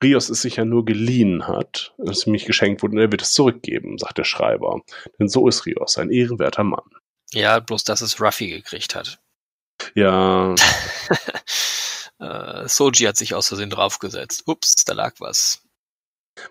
Rios 0.00 0.28
es 0.28 0.42
sich 0.42 0.56
ja 0.56 0.64
nur 0.64 0.84
geliehen 0.84 1.48
hat, 1.48 1.92
es 1.98 2.26
nämlich 2.26 2.44
geschenkt 2.44 2.82
wurde 2.82 2.94
und 2.94 3.00
er 3.00 3.10
wird 3.10 3.22
es 3.22 3.32
zurückgeben, 3.32 3.98
sagt 3.98 4.18
der 4.18 4.24
Schreiber. 4.24 4.80
Denn 5.18 5.28
so 5.28 5.48
ist 5.48 5.66
Rios, 5.66 5.98
ein 5.98 6.10
ehrenwerter 6.10 6.62
Mann. 6.62 6.88
Ja, 7.32 7.60
bloß 7.60 7.84
dass 7.84 8.00
es 8.00 8.20
Ruffy 8.20 8.48
gekriegt 8.48 8.94
hat. 8.94 9.18
Ja. 9.94 10.54
äh, 12.20 12.68
Soji 12.68 13.06
hat 13.06 13.16
sich 13.16 13.34
aus 13.34 13.48
Versehen 13.48 13.70
draufgesetzt. 13.70 14.42
Ups, 14.46 14.84
da 14.84 14.92
lag 14.92 15.14
was. 15.18 15.62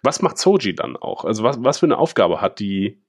Was 0.03 0.21
macht 0.21 0.37
Soji 0.37 0.75
dann 0.75 0.95
auch? 0.95 1.25
Also 1.25 1.43
was, 1.43 1.63
was 1.63 1.79
für 1.79 1.85
eine 1.85 1.97
Aufgabe 1.97 2.41
hat 2.41 2.59
die 2.59 3.01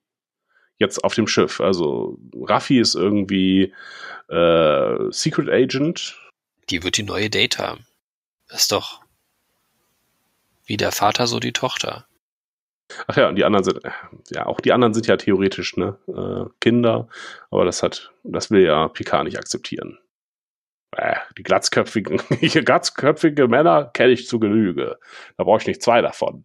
jetzt 0.79 1.05
auf 1.05 1.15
dem 1.15 1.27
Schiff? 1.27 1.61
Also 1.61 2.19
Raffi 2.35 2.81
ist 2.81 2.95
irgendwie 2.95 3.75
äh, 4.29 5.11
Secret 5.11 5.49
Agent. 5.49 6.19
Die 6.71 6.83
wird 6.83 6.97
die 6.97 7.03
neue 7.03 7.31
Data. 7.31 7.79
Ist 8.49 8.73
doch 8.73 9.03
wie 10.65 10.77
der 10.77 10.93
Vater, 10.93 11.27
so 11.27 11.41
die 11.41 11.53
Tochter. 11.53 12.07
Ach 13.07 13.17
ja, 13.17 13.29
und 13.29 13.37
die 13.37 13.45
anderen 13.45 13.65
sind, 13.65 13.81
ja, 14.31 14.47
auch 14.47 14.61
die 14.61 14.73
anderen 14.73 14.95
sind 14.95 15.07
ja 15.07 15.17
theoretisch, 15.17 15.77
ne, 15.77 15.99
äh, 16.09 16.51
Kinder, 16.61 17.09
aber 17.51 17.65
das 17.65 17.83
hat, 17.83 18.13
das 18.23 18.51
will 18.51 18.65
ja 18.65 18.89
Picard 18.89 19.25
nicht 19.25 19.39
akzeptieren. 19.39 19.99
Äh, 20.95 21.17
die 21.39 21.43
glatzköpfigen, 21.43 22.19
glatzköpfige 22.41 23.49
Männer 23.49 23.91
kenne 23.95 24.13
ich 24.13 24.27
zu 24.27 24.39
Genüge. 24.39 24.99
Da 25.37 25.45
brauche 25.45 25.61
ich 25.61 25.67
nicht 25.67 25.83
zwei 25.83 26.03
davon. 26.03 26.43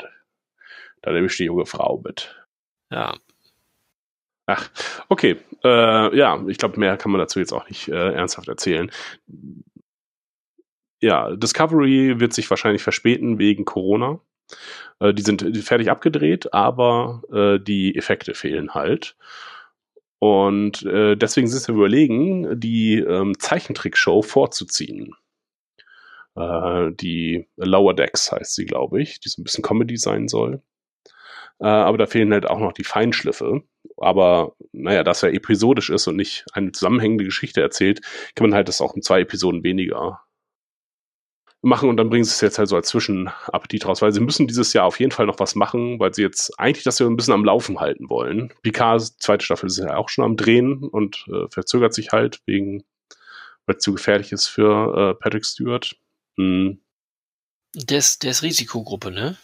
Da 1.08 1.14
nehme 1.14 1.28
ich 1.28 1.38
die 1.38 1.46
junge 1.46 1.66
Frau 1.66 2.02
mit. 2.04 2.36
Ja. 2.92 3.18
Ach, 4.46 4.70
okay. 5.08 5.38
Äh, 5.64 6.18
ja, 6.18 6.44
ich 6.48 6.58
glaube, 6.58 6.78
mehr 6.80 6.98
kann 6.98 7.12
man 7.12 7.20
dazu 7.20 7.40
jetzt 7.40 7.54
auch 7.54 7.68
nicht 7.70 7.88
äh, 7.88 8.14
ernsthaft 8.14 8.50
erzählen. 8.50 8.92
Ja, 11.02 11.34
Discovery 11.34 12.20
wird 12.20 12.34
sich 12.34 12.50
wahrscheinlich 12.50 12.84
verspäten 12.84 13.40
wegen 13.40 13.64
Corona. 13.64 14.20
Äh, 15.00 15.14
die 15.14 15.22
sind 15.22 15.58
fertig 15.64 15.90
abgedreht, 15.90 16.54
aber 16.54 17.22
äh, 17.32 17.64
die 17.64 17.96
Effekte 17.96 18.34
fehlen 18.34 18.74
halt. 18.74 19.16
Und 20.20 20.84
äh, 20.84 21.16
deswegen 21.16 21.48
sind 21.48 21.62
sie 21.62 21.72
überlegen, 21.72 22.60
die 22.60 23.00
ähm, 23.00 23.40
Zeichentrickshow 23.40 24.22
vorzuziehen. 24.24 25.16
Äh, 26.36 26.92
die 26.92 27.48
Lower 27.56 27.94
Decks 27.94 28.32
heißt 28.32 28.56
sie, 28.56 28.66
glaube 28.66 29.02
ich, 29.02 29.22
die 29.22 29.30
so 29.30 29.42
ein 29.42 29.46
bisschen 29.46 29.64
Comedy 29.64 29.96
sein 29.96 30.28
soll. 30.28 30.62
Äh, 31.60 31.66
aber 31.68 31.98
da 31.98 32.06
fehlen 32.06 32.34
halt 32.34 32.48
auch 32.48 32.60
noch 32.60 32.74
die 32.74 32.84
Feinschliffe. 32.84 33.64
Aber 33.98 34.56
naja, 34.72 35.04
dass 35.04 35.24
er 35.24 35.34
episodisch 35.34 35.90
ist 35.90 36.08
und 36.08 36.16
nicht 36.16 36.46
eine 36.54 36.72
zusammenhängende 36.72 37.24
Geschichte 37.24 37.62
erzählt, 37.62 38.02
kann 38.36 38.50
man 38.50 38.56
halt 38.56 38.68
das 38.68 38.82
auch 38.82 38.96
in 38.96 39.02
zwei 39.02 39.22
Episoden 39.22 39.64
weniger 39.64 40.22
machen 41.62 41.90
und 41.90 41.98
dann 41.98 42.10
bringen 42.10 42.24
sie 42.24 42.32
es 42.32 42.42
jetzt 42.42 42.60
halt 42.60 42.70
so 42.70 42.76
als 42.76 42.90
Zwischenappetit 42.90 43.86
raus, 43.86 44.02
weil 44.02 44.14
sie 44.14 44.20
müssen 44.20 44.48
dieses 44.48 44.74
Jahr 44.74 44.86
auf 44.86 45.00
jeden 45.00 45.12
Fall 45.12 45.26
noch 45.26 45.40
was 45.40 45.56
machen, 45.56 46.00
weil 46.00 46.14
sie 46.14 46.22
jetzt 46.22 46.60
eigentlich 46.60 46.84
das 46.84 47.00
ja 47.00 47.08
ein 47.08 47.16
bisschen 47.16 47.34
am 47.34 47.46
Laufen 47.46 47.80
halten 47.80 48.10
wollen. 48.10 48.54
Picard, 48.62 49.02
zweite 49.20 49.44
Staffel, 49.44 49.68
ist 49.68 49.78
ja 49.78 49.98
auch 49.98 50.10
schon 50.10 50.24
am 50.24 50.38
Drehen 50.38 50.84
und 50.84 51.26
äh, 51.28 51.48
verzögert 51.50 51.94
sich 51.94 52.12
halt 52.12 52.42
wegen, 52.46 52.84
weil 53.66 53.78
es 53.78 53.84
zu 53.84 53.94
gefährlich 53.94 54.32
ist 54.32 54.48
für 54.48 55.16
äh, 55.16 55.22
Patrick 55.22 55.46
Stewart. 55.46 55.96
Hm. 56.38 56.80
Der 57.76 57.98
ist, 57.98 58.24
der 58.24 58.32
ist 58.32 58.44
Risikogruppe, 58.44 59.12
ne? 59.12 59.38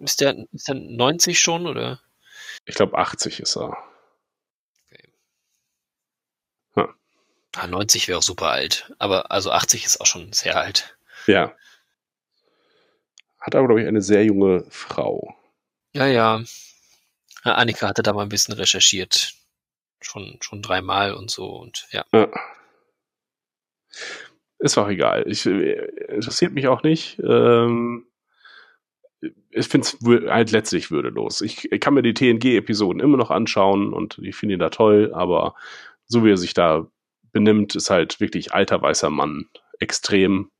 Ist 0.00 0.20
der, 0.20 0.36
ist 0.52 0.68
der 0.68 0.74
90 0.74 1.40
schon 1.40 1.66
oder? 1.66 2.00
Ich 2.64 2.74
glaube 2.74 2.98
80 2.98 3.40
ist 3.40 3.56
er. 3.56 3.76
Okay. 4.86 5.12
Ja. 6.76 6.94
Ah, 7.56 7.66
90 7.66 8.08
wäre 8.08 8.18
auch 8.18 8.22
super 8.22 8.50
alt, 8.50 8.92
aber 8.98 9.30
also 9.30 9.50
80 9.50 9.84
ist 9.84 10.00
auch 10.00 10.06
schon 10.06 10.32
sehr 10.32 10.56
alt. 10.56 10.96
Ja. 11.26 11.54
Hat 13.38 13.54
aber, 13.54 13.66
glaube 13.66 13.82
ich, 13.82 13.86
eine 13.86 14.02
sehr 14.02 14.24
junge 14.24 14.64
Frau. 14.70 15.36
Ja, 15.92 16.06
ja. 16.06 16.42
Annika 17.42 17.86
hatte 17.86 18.02
da 18.02 18.12
mal 18.12 18.22
ein 18.22 18.28
bisschen 18.28 18.54
recherchiert. 18.54 19.34
Schon, 20.00 20.38
schon 20.40 20.62
dreimal 20.62 21.14
und 21.14 21.30
so 21.30 21.56
und 21.56 21.86
ja. 21.90 22.04
ja. 22.12 22.28
Ist 24.58 24.78
auch 24.78 24.88
egal. 24.88 25.24
Ich, 25.26 25.46
äh, 25.46 25.86
interessiert 26.08 26.52
mich 26.52 26.66
auch 26.66 26.82
nicht. 26.82 27.18
Ähm, 27.20 28.06
ich 29.20 29.68
finde 29.68 29.86
es 29.86 30.30
halt 30.30 30.52
letztlich 30.52 30.90
würdelos. 30.90 31.40
Ich, 31.40 31.70
ich 31.72 31.80
kann 31.80 31.94
mir 31.94 32.02
die 32.02 32.14
TNG-Episoden 32.14 33.00
immer 33.00 33.16
noch 33.16 33.30
anschauen 33.30 33.92
und 33.92 34.18
ich 34.18 34.36
finde 34.36 34.54
ihn 34.54 34.60
da 34.60 34.70
toll, 34.70 35.12
aber 35.14 35.54
so 36.06 36.24
wie 36.24 36.30
er 36.30 36.36
sich 36.36 36.54
da 36.54 36.86
benimmt, 37.32 37.74
ist 37.74 37.90
halt 37.90 38.20
wirklich 38.20 38.52
alter 38.52 38.80
weißer 38.80 39.10
Mann 39.10 39.48
extrem 39.78 40.50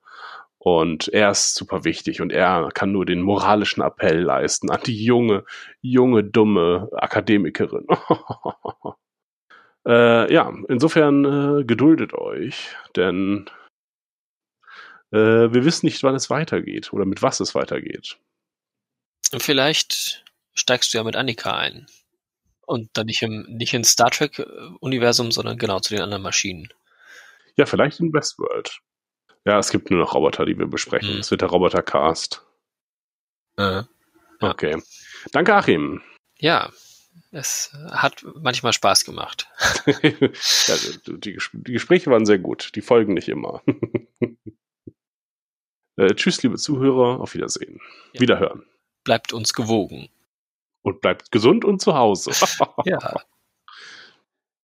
und 0.67 1.07
er 1.09 1.31
ist 1.31 1.55
super 1.55 1.85
wichtig 1.85 2.21
und 2.21 2.33
er 2.33 2.71
kann 2.75 2.91
nur 2.91 3.07
den 3.07 3.23
moralischen 3.23 3.83
Appell 3.83 4.21
leisten 4.21 4.71
an 4.71 4.81
die 4.85 5.05
junge, 5.05 5.45
junge, 5.81 6.25
dumme 6.25 6.89
Akademikerin. 6.93 7.87
äh, 9.87 10.33
ja, 10.33 10.53
insofern 10.69 11.61
äh, 11.61 11.65
geduldet 11.65 12.15
euch, 12.15 12.75
denn 12.97 13.49
äh, 15.13 15.53
wir 15.53 15.65
wissen 15.65 15.87
nicht, 15.87 16.03
wann 16.03 16.17
es 16.17 16.31
weitergeht 16.31 16.93
oder 16.93 17.05
mit 17.05 17.23
was 17.23 17.39
es 17.39 17.55
weitergeht. 17.55 18.19
Vielleicht 19.41 20.25
steigst 20.55 20.93
du 20.93 20.99
ja 20.99 21.05
mit 21.05 21.17
Annika 21.17 21.57
ein. 21.57 21.87
Und 22.67 22.91
dann 22.95 23.07
nicht 23.07 23.23
im, 23.23 23.47
nicht 23.49 23.75
in 23.75 23.85
Star 23.85 24.11
Trek-Universum, 24.11 25.31
sondern 25.31 25.57
genau 25.57 25.79
zu 25.79 25.95
den 25.95 26.03
anderen 26.03 26.23
Maschinen. 26.23 26.69
Ja, 27.57 27.65
vielleicht 27.65 28.01
in 28.01 28.13
Westworld. 28.13 28.81
Ja, 29.45 29.59
es 29.59 29.71
gibt 29.71 29.91
nur 29.91 30.01
noch 30.01 30.15
Roboter, 30.15 30.45
die 30.45 30.59
wir 30.59 30.67
besprechen. 30.67 31.15
Mhm. 31.15 31.21
Es 31.21 31.31
wird 31.31 31.43
der 31.43 31.49
Roboter-Cast. 31.49 32.45
Äh, 33.57 33.63
ja. 33.63 33.89
Okay. 34.41 34.83
Danke, 35.33 35.55
Achim. 35.55 36.03
Ja, 36.39 36.71
es 37.31 37.71
hat 37.91 38.25
manchmal 38.35 38.73
Spaß 38.73 39.05
gemacht. 39.05 39.49
ja, 40.03 40.75
die, 41.07 41.39
die, 41.53 41.73
Gespräche 41.73 42.11
waren 42.11 42.27
sehr 42.27 42.39
gut. 42.39 42.73
Die 42.75 42.81
folgen 42.81 43.15
nicht 43.15 43.29
immer. 43.29 43.63
äh, 45.97 46.15
tschüss, 46.15 46.43
liebe 46.43 46.57
Zuhörer. 46.57 47.21
Auf 47.21 47.35
Wiedersehen. 47.35 47.81
Ja. 48.13 48.21
Wiederhören. 48.21 48.65
Bleibt 49.07 49.33
uns 49.33 49.53
gewogen. 49.53 50.09
Und 50.83 51.01
bleibt 51.01 51.31
gesund 51.31 51.65
und 51.65 51.81
zu 51.81 51.95
Hause. 51.95 52.33
ja. 52.85 52.99